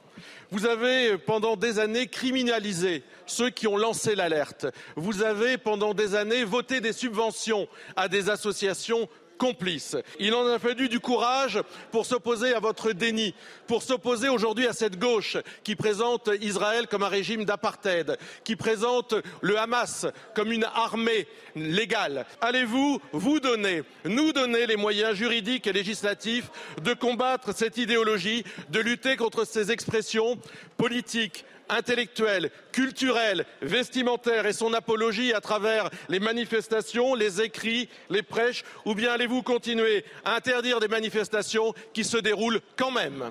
Vous 0.53 0.67
avez 0.67 1.19
pendant 1.19 1.57
des 1.57 1.81
années 1.81 2.07
criminalisé 2.07 3.03
ceux 3.27 3.51
qui 3.51 3.67
ont 3.67 3.79
lancé 3.79 4.15
l'alerte. 4.15 4.67
Vous 4.95 5.23
avez 5.23 5.59
pendant 5.59 5.95
des 5.95 6.15
années 6.15 6.45
voté 6.45 6.81
des 6.81 6.93
subventions 6.93 7.67
à 7.97 8.09
des 8.09 8.29
associations 8.29 9.09
complices. 9.43 9.97
Il 10.21 10.35
en 10.35 10.47
a 10.47 10.61
fallu 10.61 10.89
du 10.89 11.01
courage 11.01 11.61
pour 11.91 12.07
s'opposer 12.07 12.55
à 12.55 12.61
votre 12.61 12.93
déni, 12.93 13.35
pour 13.67 13.83
s'opposer 13.83 14.29
aujourd'hui 14.29 14.69
à 14.69 14.73
cette 14.73 15.01
gauche 15.01 15.37
qui 15.65 15.75
présente 15.75 16.31
Israël 16.41 16.87
comme 16.87 17.03
un 17.03 17.09
régime 17.09 17.45
d'apartheid, 17.45 18.19
qui 18.45 18.55
présente 18.55 19.17
le 19.41 19.59
Hamas 19.59 20.07
comme 20.37 20.53
une 20.53 20.63
armée 20.63 21.27
légale. 21.57 22.25
Allez-vous 22.41 23.01
vous 23.11 23.41
donner, 23.41 23.83
nous 24.05 24.33
donner 24.33 24.69
les 24.69 24.77
moyens 24.77 25.17
juridiques 25.17 25.67
et 25.67 25.73
législatifs 25.73 26.49
de 26.81 26.95
combattre 26.95 27.53
cette 27.53 27.79
idéologie, 27.79 28.45
de 28.71 28.79
lutter 28.79 29.17
contre 29.17 29.45
ces 29.45 29.73
expressions 29.73 30.39
politiques, 30.77 31.45
intellectuelle, 31.73 32.51
culturelle, 32.71 33.45
vestimentaire 33.61 34.47
et 34.47 34.53
son 34.53 34.73
apologie 34.73 35.33
à 35.33 35.41
travers 35.41 35.91
les 36.09 36.21
manifestations, 36.21 37.15
les 37.15 37.41
écrits, 37.41 37.89
les 38.11 38.23
prêches, 38.23 38.65
ou 38.85 38.95
bien 38.95 39.13
allez-vous 39.13 39.43
continuer 39.43 40.05
à 40.25 40.37
interdire 40.37 40.81
des 40.81 40.89
manifestations 40.89 41.75
qui 41.93 42.05
se 42.05 42.17
déroulent 42.17 42.61
quand 42.77 42.91
même? 42.91 43.31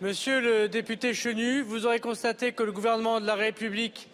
Monsieur 0.00 0.40
le 0.40 0.68
député 0.68 1.14
Chenu, 1.14 1.62
vous 1.62 1.86
aurez 1.86 2.00
constaté 2.00 2.52
que 2.52 2.62
le 2.62 2.72
gouvernement 2.72 3.20
de 3.20 3.26
la 3.26 3.36
République 3.36 4.08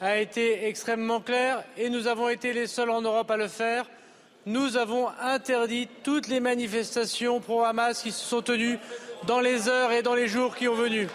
a 0.00 0.18
été 0.18 0.66
extrêmement 0.66 1.20
clair 1.20 1.62
et 1.76 1.90
nous 1.90 2.06
avons 2.06 2.28
été 2.28 2.52
les 2.52 2.66
seuls 2.66 2.90
en 2.90 3.02
Europe 3.02 3.30
à 3.30 3.36
le 3.36 3.48
faire. 3.48 3.84
Nous 4.46 4.76
avons 4.76 5.08
interdit 5.20 5.88
toutes 6.02 6.28
les 6.28 6.40
manifestations 6.40 7.40
pro-Hamas 7.40 8.02
qui 8.02 8.12
se 8.12 8.24
sont 8.24 8.40
tenues 8.40 8.78
dans 9.26 9.40
les 9.40 9.68
heures 9.68 9.92
et 9.92 10.02
dans 10.02 10.14
les 10.14 10.28
jours 10.28 10.56
qui 10.56 10.68
ont 10.68 10.74
venu. 10.74 11.08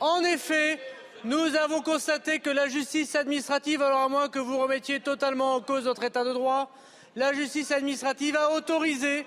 En 0.00 0.24
effet, 0.24 0.80
nous 1.24 1.56
avons 1.56 1.80
constaté 1.80 2.38
que 2.38 2.50
la 2.50 2.68
justice 2.68 3.14
administrative, 3.16 3.82
alors 3.82 4.00
à 4.00 4.08
moins 4.08 4.28
que 4.28 4.38
vous 4.38 4.58
remettiez 4.58 5.00
totalement 5.00 5.56
en 5.56 5.60
cause 5.60 5.84
notre 5.84 6.04
état 6.04 6.24
de 6.24 6.32
droit, 6.32 6.70
la 7.16 7.32
justice 7.32 7.72
administrative 7.72 8.36
a 8.36 8.52
autorisé, 8.52 9.26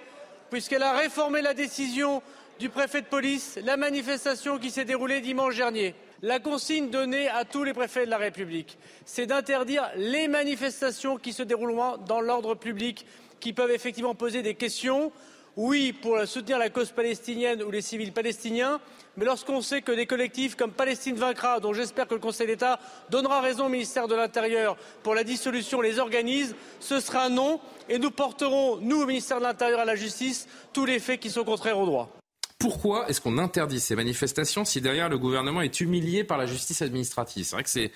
puisqu'elle 0.50 0.84
a 0.84 0.94
réformé 0.94 1.42
la 1.42 1.54
décision 1.54 2.22
du 2.60 2.70
préfet 2.70 3.02
de 3.02 3.08
police, 3.08 3.60
la 3.64 3.76
manifestation 3.76 4.58
qui 4.58 4.72
s'est 4.72 4.86
déroulée 4.86 5.20
dimanche 5.20 5.58
dernier. 5.58 5.96
La 6.22 6.40
consigne 6.40 6.90
donnée 6.90 7.28
à 7.28 7.44
tous 7.44 7.64
les 7.64 7.74
préfets 7.74 8.06
de 8.06 8.12
la 8.12 8.18
République, 8.18 8.78
c'est 9.06 9.26
d'interdire 9.26 9.90
les 9.96 10.28
manifestations 10.28 11.18
qui 11.18 11.34
se 11.34 11.44
dérouleront 11.44 11.98
dans 11.98 12.22
l'ordre 12.22 12.56
public, 12.56 13.06
qui 13.40 13.54
peuvent 13.54 13.72
effectivement 13.72 14.16
poser 14.16 14.44
des 14.44 14.54
questions. 14.56 15.12
Oui, 15.58 15.92
pour 15.92 16.26
soutenir 16.26 16.58
la 16.58 16.70
cause 16.70 16.92
palestinienne 16.92 17.62
ou 17.64 17.72
les 17.72 17.82
civils 17.82 18.14
palestiniens, 18.14 18.80
mais 19.18 19.26
lorsqu'on 19.26 19.62
sait 19.62 19.82
que 19.82 19.92
des 19.92 20.06
collectifs 20.06 20.56
comme 20.56 20.72
Palestine 20.72 21.16
vaincra, 21.16 21.60
dont 21.60 21.74
j'espère 21.74 22.08
que 22.08 22.14
le 22.14 22.20
Conseil 22.20 22.48
d'État 22.48 22.80
donnera 23.10 23.42
raison 23.42 23.66
au 23.66 23.70
ministère 23.70 24.08
de 24.08 24.16
l'Intérieur 24.16 24.78
pour 25.04 25.16
la 25.16 25.24
dissolution, 25.24 25.82
les 25.82 26.00
organise, 26.00 26.56
ce 26.80 27.00
sera 27.00 27.30
non, 27.30 27.60
et 27.90 28.00
nous 28.00 28.12
porterons, 28.12 28.78
nous, 28.78 29.02
au 29.02 29.06
ministère 29.06 29.40
de 29.40 29.44
l'Intérieur, 29.44 29.82
à 29.82 29.86
la 29.86 29.96
justice, 29.96 30.48
tous 30.72 30.86
les 30.86 31.00
faits 31.00 31.20
qui 31.20 31.30
sont 31.30 31.44
contraires 31.44 31.78
au 31.78 31.86
droit. 31.86 32.10
pourquoi 32.58 33.10
est-ce 33.10 33.20
qu'on 33.20 33.38
interdit 33.40 33.80
ces 33.80 33.96
manifestations 33.96 34.64
si 34.66 34.82
derrière 34.82 35.10
le 35.10 35.18
gouvernement 35.18 35.62
est 35.62 35.82
humilié 35.82 36.24
par 36.24 36.38
la 36.38 36.46
justice 36.46 36.82
administrative? 36.82 37.44
C'est 37.44 37.56
vrai 37.56 37.64
que 37.64 37.70
c'est 37.70 37.92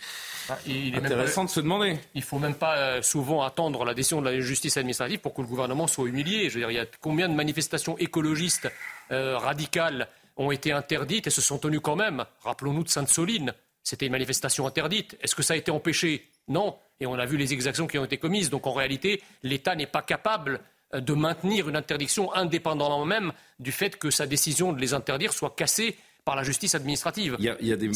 ah, 0.50 0.58
intéressant 0.96 1.46
de 1.46 1.50
se 1.50 1.60
demander. 1.60 1.98
Il 2.16 2.22
ne 2.22 2.26
faut 2.26 2.40
même 2.40 2.56
pas 2.56 2.76
euh, 2.78 3.02
souvent 3.02 3.44
attendre 3.44 3.86
la 3.86 3.94
décision 3.94 4.22
de 4.22 4.30
la 4.30 4.40
justice 4.42 4.76
administrative 4.76 5.20
pour 5.20 5.34
que 5.34 5.42
le 5.42 5.48
gouvernement 5.48 5.88
soit 5.88 6.08
humilié. 6.08 6.50
Je 6.50 6.56
veux 6.56 6.62
dire, 6.62 6.72
il 6.72 6.78
y 6.78 6.80
a 6.80 6.86
combien 7.00 7.30
de 7.30 7.36
manifestations 7.36 7.96
écologistes 8.00 8.68
euh, 9.12 9.38
radicales 9.38 10.10
ont 10.38 10.52
été 10.52 10.72
interdites 10.72 11.28
et 11.28 11.30
se 11.30 11.42
sont 11.42 11.58
tenues 11.58 11.80
quand 11.80 11.96
même 11.96 12.26
Rappelons-nous 12.44 12.84
de 12.84 12.90
Sainte-Soline. 12.90 13.54
C'était 13.84 14.08
une 14.08 14.12
manifestation 14.12 14.68
interdite. 14.68 15.18
Est-ce 15.22 15.36
que 15.36 15.44
ça 15.44 15.54
a 15.54 15.58
été 15.58 15.72
empêché? 15.72 16.28
Non. 16.48 16.78
Et 17.00 17.06
on 17.06 17.14
a 17.14 17.26
vu 17.26 17.38
les 17.38 17.54
exactions 17.54 17.88
qui 17.88 17.98
ont 17.98 18.06
été 18.06 18.18
commises. 18.18 18.50
Donc 18.50 18.68
en 18.68 18.74
réalité, 18.74 19.22
l'État 19.44 19.76
n'est 19.76 19.88
pas 19.88 20.02
capable 20.02 20.62
euh, 20.94 21.02
de 21.02 21.14
maintenir 21.14 21.70
une 21.70 21.76
interdiction 21.76 22.34
indépendamment 22.34 23.06
même 23.06 23.32
du 23.60 23.72
fait 23.72 23.98
que 23.98 24.10
sa 24.10 24.28
décision 24.28 24.74
de 24.74 24.80
les 24.80 24.94
interdire 24.94 25.34
soit 25.34 25.56
cassée 25.56 25.98
par 26.26 26.36
la 26.36 26.42
justice 26.42 26.74
administrative. 26.74 27.38
Il 27.40 27.46
y 27.46 27.50
a, 27.72 27.76
des, 27.76 27.88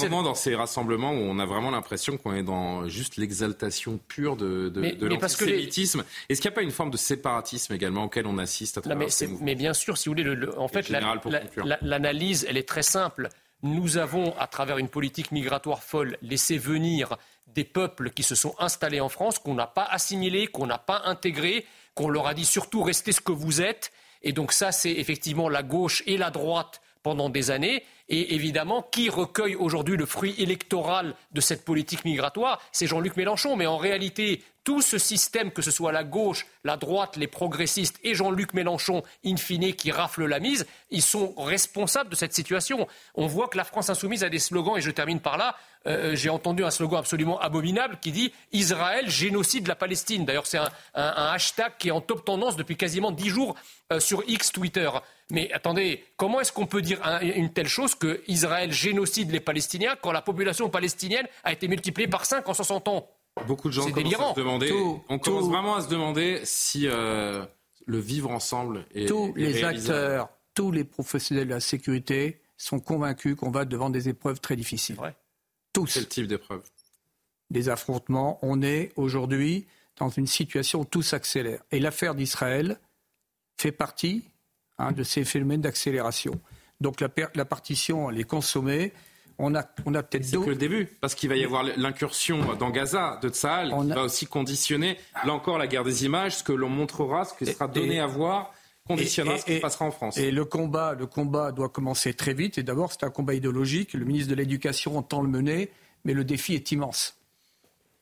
moments 0.00 0.22
dans 0.22 0.34
ces 0.34 0.54
rassemblements 0.54 1.12
où 1.12 1.20
on 1.20 1.38
a 1.38 1.44
vraiment 1.44 1.70
l'impression 1.70 2.16
qu'on 2.16 2.34
est 2.34 2.42
dans 2.42 2.88
juste 2.88 3.18
l'exaltation 3.18 4.00
pure 4.08 4.36
de, 4.36 4.70
de, 4.70 5.06
l'antisémitisme. 5.06 6.02
Est-ce 6.30 6.40
qu'il 6.40 6.50
n'y 6.50 6.54
a 6.54 6.56
pas 6.56 6.62
une 6.62 6.70
forme 6.70 6.90
de 6.90 6.96
séparatisme 6.96 7.74
également 7.74 8.04
auquel 8.04 8.26
on 8.26 8.38
assiste 8.38 8.78
à 8.78 8.80
travers 8.80 8.98
mais, 8.98 9.10
ces 9.10 9.28
mais, 9.42 9.54
bien 9.54 9.74
sûr, 9.74 9.98
si 9.98 10.08
vous 10.08 10.14
voulez, 10.14 10.48
en 10.56 10.68
fait, 10.68 10.88
l'analyse, 10.88 12.46
elle 12.48 12.56
est 12.56 12.68
très 12.68 12.82
simple. 12.82 13.28
Nous 13.62 13.98
avons, 13.98 14.34
à 14.38 14.46
travers 14.46 14.78
une 14.78 14.88
politique 14.88 15.30
migratoire 15.30 15.82
folle, 15.82 16.16
laissé 16.22 16.56
venir 16.56 17.18
des 17.48 17.64
peuples 17.64 18.10
qui 18.10 18.22
se 18.22 18.34
sont 18.34 18.54
installés 18.58 19.00
en 19.00 19.10
France, 19.10 19.38
qu'on 19.38 19.54
n'a 19.54 19.66
pas 19.66 19.84
assimilés, 19.84 20.46
qu'on 20.46 20.66
n'a 20.66 20.78
pas 20.78 21.02
intégrés, 21.04 21.66
qu'on 21.94 22.08
leur 22.08 22.28
a 22.28 22.34
dit 22.34 22.46
surtout 22.46 22.82
restez 22.82 23.12
ce 23.12 23.20
que 23.20 23.32
vous 23.32 23.60
êtes. 23.60 23.92
Et 24.22 24.32
donc 24.32 24.52
ça, 24.52 24.72
c'est 24.72 24.92
effectivement 24.92 25.50
la 25.50 25.62
gauche 25.62 26.02
et 26.06 26.16
la 26.16 26.30
droite 26.30 26.80
pendant 27.02 27.28
des 27.28 27.50
années. 27.50 27.84
Et 28.08 28.34
évidemment, 28.34 28.82
qui 28.82 29.10
recueille 29.10 29.54
aujourd'hui 29.54 29.96
le 29.96 30.06
fruit 30.06 30.34
électoral 30.38 31.14
de 31.32 31.40
cette 31.40 31.64
politique 31.64 32.04
migratoire? 32.04 32.60
C'est 32.72 32.86
Jean-Luc 32.86 33.16
Mélenchon. 33.16 33.56
Mais 33.56 33.66
en 33.66 33.76
réalité, 33.76 34.42
tout 34.68 34.82
ce 34.82 34.98
système, 34.98 35.50
que 35.50 35.62
ce 35.62 35.70
soit 35.70 35.92
la 35.92 36.04
gauche, 36.04 36.46
la 36.62 36.76
droite, 36.76 37.16
les 37.16 37.26
progressistes 37.26 37.98
et 38.02 38.14
Jean-Luc 38.14 38.52
Mélenchon, 38.52 39.02
in 39.24 39.36
fine, 39.36 39.72
qui 39.72 39.90
raflent 39.90 40.26
la 40.26 40.40
mise, 40.40 40.66
ils 40.90 41.00
sont 41.00 41.32
responsables 41.38 42.10
de 42.10 42.14
cette 42.14 42.34
situation. 42.34 42.86
On 43.14 43.26
voit 43.26 43.48
que 43.48 43.56
la 43.56 43.64
France 43.64 43.88
insoumise 43.88 44.24
a 44.24 44.28
des 44.28 44.38
slogans, 44.38 44.76
et 44.76 44.82
je 44.82 44.90
termine 44.90 45.20
par 45.20 45.38
là. 45.38 45.56
Euh, 45.86 46.14
j'ai 46.14 46.28
entendu 46.28 46.64
un 46.64 46.70
slogan 46.70 46.98
absolument 46.98 47.40
abominable 47.40 47.98
qui 48.00 48.12
dit 48.12 48.30
Israël, 48.52 49.08
génocide 49.08 49.64
de 49.64 49.68
la 49.68 49.74
Palestine. 49.74 50.26
D'ailleurs, 50.26 50.46
c'est 50.46 50.58
un, 50.58 50.68
hashtag 50.94 51.72
qui 51.78 51.88
est 51.88 51.92
en 51.92 52.02
top 52.02 52.26
tendance 52.26 52.56
depuis 52.56 52.76
quasiment 52.76 53.10
dix 53.10 53.30
jours 53.30 53.54
euh, 53.90 54.00
sur 54.00 54.22
X 54.28 54.52
Twitter. 54.52 54.90
Mais 55.30 55.52
attendez, 55.52 56.04
comment 56.16 56.40
est-ce 56.40 56.52
qu'on 56.52 56.66
peut 56.66 56.80
dire 56.80 57.00
une 57.20 57.52
telle 57.52 57.68
chose 57.68 57.94
que 57.94 58.22
Israël 58.28 58.72
génocide 58.72 59.30
les 59.30 59.40
Palestiniens 59.40 59.94
quand 60.00 60.12
la 60.12 60.22
population 60.22 60.70
palestinienne 60.70 61.26
a 61.44 61.52
été 61.52 61.68
multipliée 61.68 62.08
par 62.08 62.24
5 62.24 62.48
en 62.48 62.54
60 62.54 62.88
ans? 62.88 63.10
Beaucoup 63.46 63.68
de 63.68 63.74
gens 63.74 63.90
commencent 63.90 64.14
à 64.14 64.34
se 64.34 64.40
demander. 64.40 64.72
on 65.08 65.18
commence 65.18 65.48
vraiment 65.48 65.76
à 65.76 65.82
se 65.82 65.88
demander 65.88 66.40
si 66.44 66.86
euh, 66.86 67.44
le 67.86 67.98
vivre 67.98 68.30
ensemble 68.30 68.86
est 68.94 69.06
tous 69.06 69.32
les 69.36 69.64
acteurs, 69.64 70.30
tous 70.54 70.72
les 70.72 70.84
professionnels 70.84 71.46
de 71.46 71.54
la 71.54 71.60
sécurité 71.60 72.40
sont 72.56 72.80
convaincus 72.80 73.36
qu'on 73.36 73.50
va 73.50 73.64
devant 73.64 73.90
des 73.90 74.08
épreuves 74.08 74.40
très 74.40 74.56
difficiles. 74.56 74.96
Tous. 75.72 75.92
Quel 75.92 76.08
type 76.08 76.26
d'épreuves? 76.26 76.64
Des 77.50 77.68
affrontements. 77.68 78.38
On 78.42 78.62
est 78.62 78.92
aujourd'hui 78.96 79.66
dans 79.96 80.08
une 80.08 80.26
situation 80.26 80.80
où 80.80 80.84
tout 80.84 81.02
s'accélère. 81.02 81.62
Et 81.70 81.80
l'affaire 81.80 82.14
d'Israël 82.14 82.78
fait 83.56 83.72
partie 83.72 84.24
hein, 84.78 84.92
de 84.92 85.02
ces 85.02 85.24
phénomènes 85.24 85.60
d'accélération. 85.60 86.40
Donc 86.80 87.00
la, 87.00 87.08
la, 87.34 87.44
partition, 87.44 88.10
elle 88.10 88.20
est 88.20 88.24
consommée. 88.24 88.92
On 89.38 89.54
a, 89.54 89.64
on 89.86 89.94
a 89.94 90.02
peut-être 90.02 90.24
C'est 90.24 90.36
que 90.36 90.50
le 90.50 90.56
début, 90.56 90.86
parce 91.00 91.14
qu'il 91.14 91.28
va 91.28 91.36
y 91.36 91.44
avoir 91.44 91.62
l'incursion 91.62 92.54
dans 92.56 92.70
Gaza 92.70 93.18
de 93.22 93.28
Tsahal, 93.28 93.70
qui 93.70 93.88
va 93.88 94.02
aussi 94.02 94.26
conditionner, 94.26 94.98
là 95.24 95.32
encore, 95.32 95.58
la 95.58 95.66
guerre 95.66 95.84
des 95.84 96.04
images, 96.04 96.38
ce 96.38 96.42
que 96.44 96.52
l'on 96.52 96.68
montrera, 96.68 97.24
ce 97.24 97.34
qui 97.34 97.46
sera 97.46 97.68
donné 97.68 98.00
à 98.00 98.06
voir 98.06 98.52
conditionnera 98.88 99.38
ce 99.38 99.44
qui 99.44 99.60
passera 99.60 99.84
en 99.84 99.90
France. 99.90 100.16
Et 100.16 100.30
le 100.30 100.44
combat, 100.44 100.94
le 100.94 101.06
combat 101.06 101.52
doit 101.52 101.68
commencer 101.68 102.14
très 102.14 102.32
vite. 102.32 102.58
Et 102.58 102.62
d'abord, 102.62 102.90
c'est 102.90 103.04
un 103.04 103.10
combat 103.10 103.34
idéologique. 103.34 103.92
Le 103.92 104.04
ministre 104.04 104.30
de 104.30 104.34
l'Éducation 104.34 104.96
entend 104.96 105.20
le 105.20 105.28
mener, 105.28 105.70
mais 106.04 106.14
le 106.14 106.24
défi 106.24 106.54
est 106.54 106.72
immense. 106.72 107.17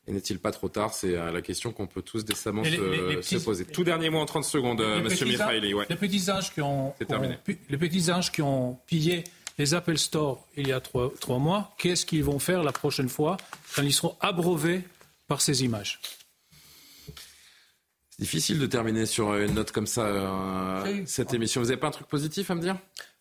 Et 0.09 0.13
n'est-il 0.13 0.39
pas 0.39 0.53
trop 0.53 0.69
tard? 0.69 0.95
C'est 0.95 1.17
euh, 1.17 1.33
la 1.33 1.43
question 1.43 1.73
qu'on 1.73 1.87
peut 1.87 2.03
tous 2.03 2.25
décemment 2.25 2.63
se, 2.63 3.45
poser. 3.45 3.65
Tout 3.65 3.83
dernier 3.83 4.09
mot 4.09 4.19
en 4.19 4.27
30 4.27 4.45
secondes, 4.45 4.81
euh, 4.81 5.03
Monsieur 5.03 5.27
Mikhaili. 5.27 5.75
Les 5.89 5.97
petits 5.97 6.31
anges 6.31 6.53
qui 6.53 6.61
ont, 6.61 6.95
les 7.69 7.77
petits 7.77 8.13
anges 8.13 8.31
qui 8.31 8.43
ont 8.43 8.79
pillé 8.87 9.25
les 9.59 9.75
Apple 9.75 9.97
Store 9.97 10.47
il 10.57 10.69
y 10.69 10.73
a 10.73 10.81
trois, 10.81 11.13
trois 11.21 11.39
mois, 11.39 11.75
qu'est-ce 11.79 12.07
qu'ils 12.07 12.25
vont 12.25 12.39
faire 12.39 12.63
la 12.63 12.73
prochaine 12.73 13.09
fois 13.09 13.37
quand 13.75 13.83
ils 13.83 13.93
seront 13.93 14.17
abreuvés 14.21 14.83
par 15.27 15.41
ces 15.41 15.65
images? 15.65 16.01
C'est 18.11 18.23
difficile 18.23 18.59
de 18.59 18.67
terminer 18.67 19.07
sur 19.07 19.35
une 19.35 19.55
note 19.55 19.73
comme 19.73 19.87
ça, 19.87 20.07
euh, 20.07 21.03
cette 21.07 21.35
émission. 21.35 21.61
Vous 21.61 21.69
n'avez 21.69 21.81
pas 21.81 21.89
un 21.89 21.93
truc 21.93 22.07
positif 22.07 22.51
à 22.51 22.55
me 22.55 22.61
dire? 22.61 22.77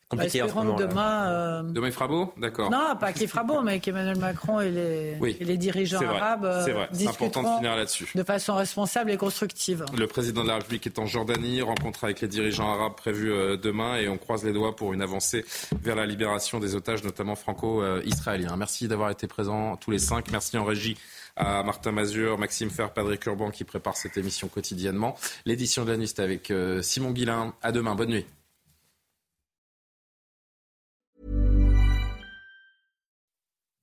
Compliqué 0.09 0.41
en 0.41 0.49
ce 0.49 0.53
moment. 0.53 0.75
Demain, 0.75 1.29
euh... 1.29 1.63
demain, 1.63 1.87
il 1.87 1.93
fera 1.93 2.07
beau 2.07 2.33
D'accord. 2.37 2.69
Non, 2.69 2.95
pas 2.99 3.13
qu'il 3.13 3.27
fera 3.27 3.43
beau, 3.43 3.61
mais 3.61 3.79
qu'Emmanuel 3.79 4.17
Macron 4.19 4.59
et 4.61 4.71
les, 4.71 5.17
et 5.39 5.43
les 5.43 5.57
dirigeants 5.57 6.01
arabes 6.01 6.45
euh, 6.45 6.85
discuteront 6.91 7.61
de 7.61 8.23
façon 8.23 8.55
responsable 8.55 9.11
et 9.11 9.17
constructive. 9.17 9.85
Le 9.97 10.07
président 10.07 10.43
de 10.43 10.49
la 10.49 10.55
République 10.55 10.85
est 10.87 10.99
en 10.99 11.05
Jordanie, 11.05 11.61
rencontre 11.61 12.03
avec 12.03 12.21
les 12.21 12.27
dirigeants 12.27 12.71
arabes 12.71 12.95
prévue 12.95 13.31
euh, 13.31 13.57
demain, 13.57 13.97
et 13.97 14.07
on 14.07 14.17
croise 14.17 14.43
les 14.43 14.53
doigts 14.53 14.75
pour 14.75 14.93
une 14.93 15.01
avancée 15.01 15.45
vers 15.81 15.95
la 15.95 16.05
libération 16.05 16.59
des 16.59 16.75
otages, 16.75 17.03
notamment 17.03 17.35
franco-israéliens. 17.35 18.55
Merci 18.57 18.87
d'avoir 18.87 19.09
été 19.09 19.27
présents 19.27 19.75
tous 19.77 19.91
les 19.91 19.99
cinq. 19.99 20.31
Merci 20.31 20.57
en 20.57 20.65
régie 20.65 20.97
à 21.35 21.63
Martin 21.63 21.91
Mazur, 21.91 22.37
Maxime 22.37 22.69
Fer, 22.69 22.93
Patrick 22.93 23.25
Urban 23.25 23.51
qui 23.51 23.63
prépare 23.65 23.97
cette 23.97 24.17
émission 24.17 24.47
quotidiennement. 24.47 25.15
L'édition 25.45 25.83
de 25.83 25.91
la 25.91 25.97
nuit, 25.97 26.13
avec 26.17 26.53
Simon 26.81 27.11
Guillain. 27.11 27.53
À 27.61 27.71
demain. 27.71 27.95
Bonne 27.95 28.09
nuit. 28.09 28.25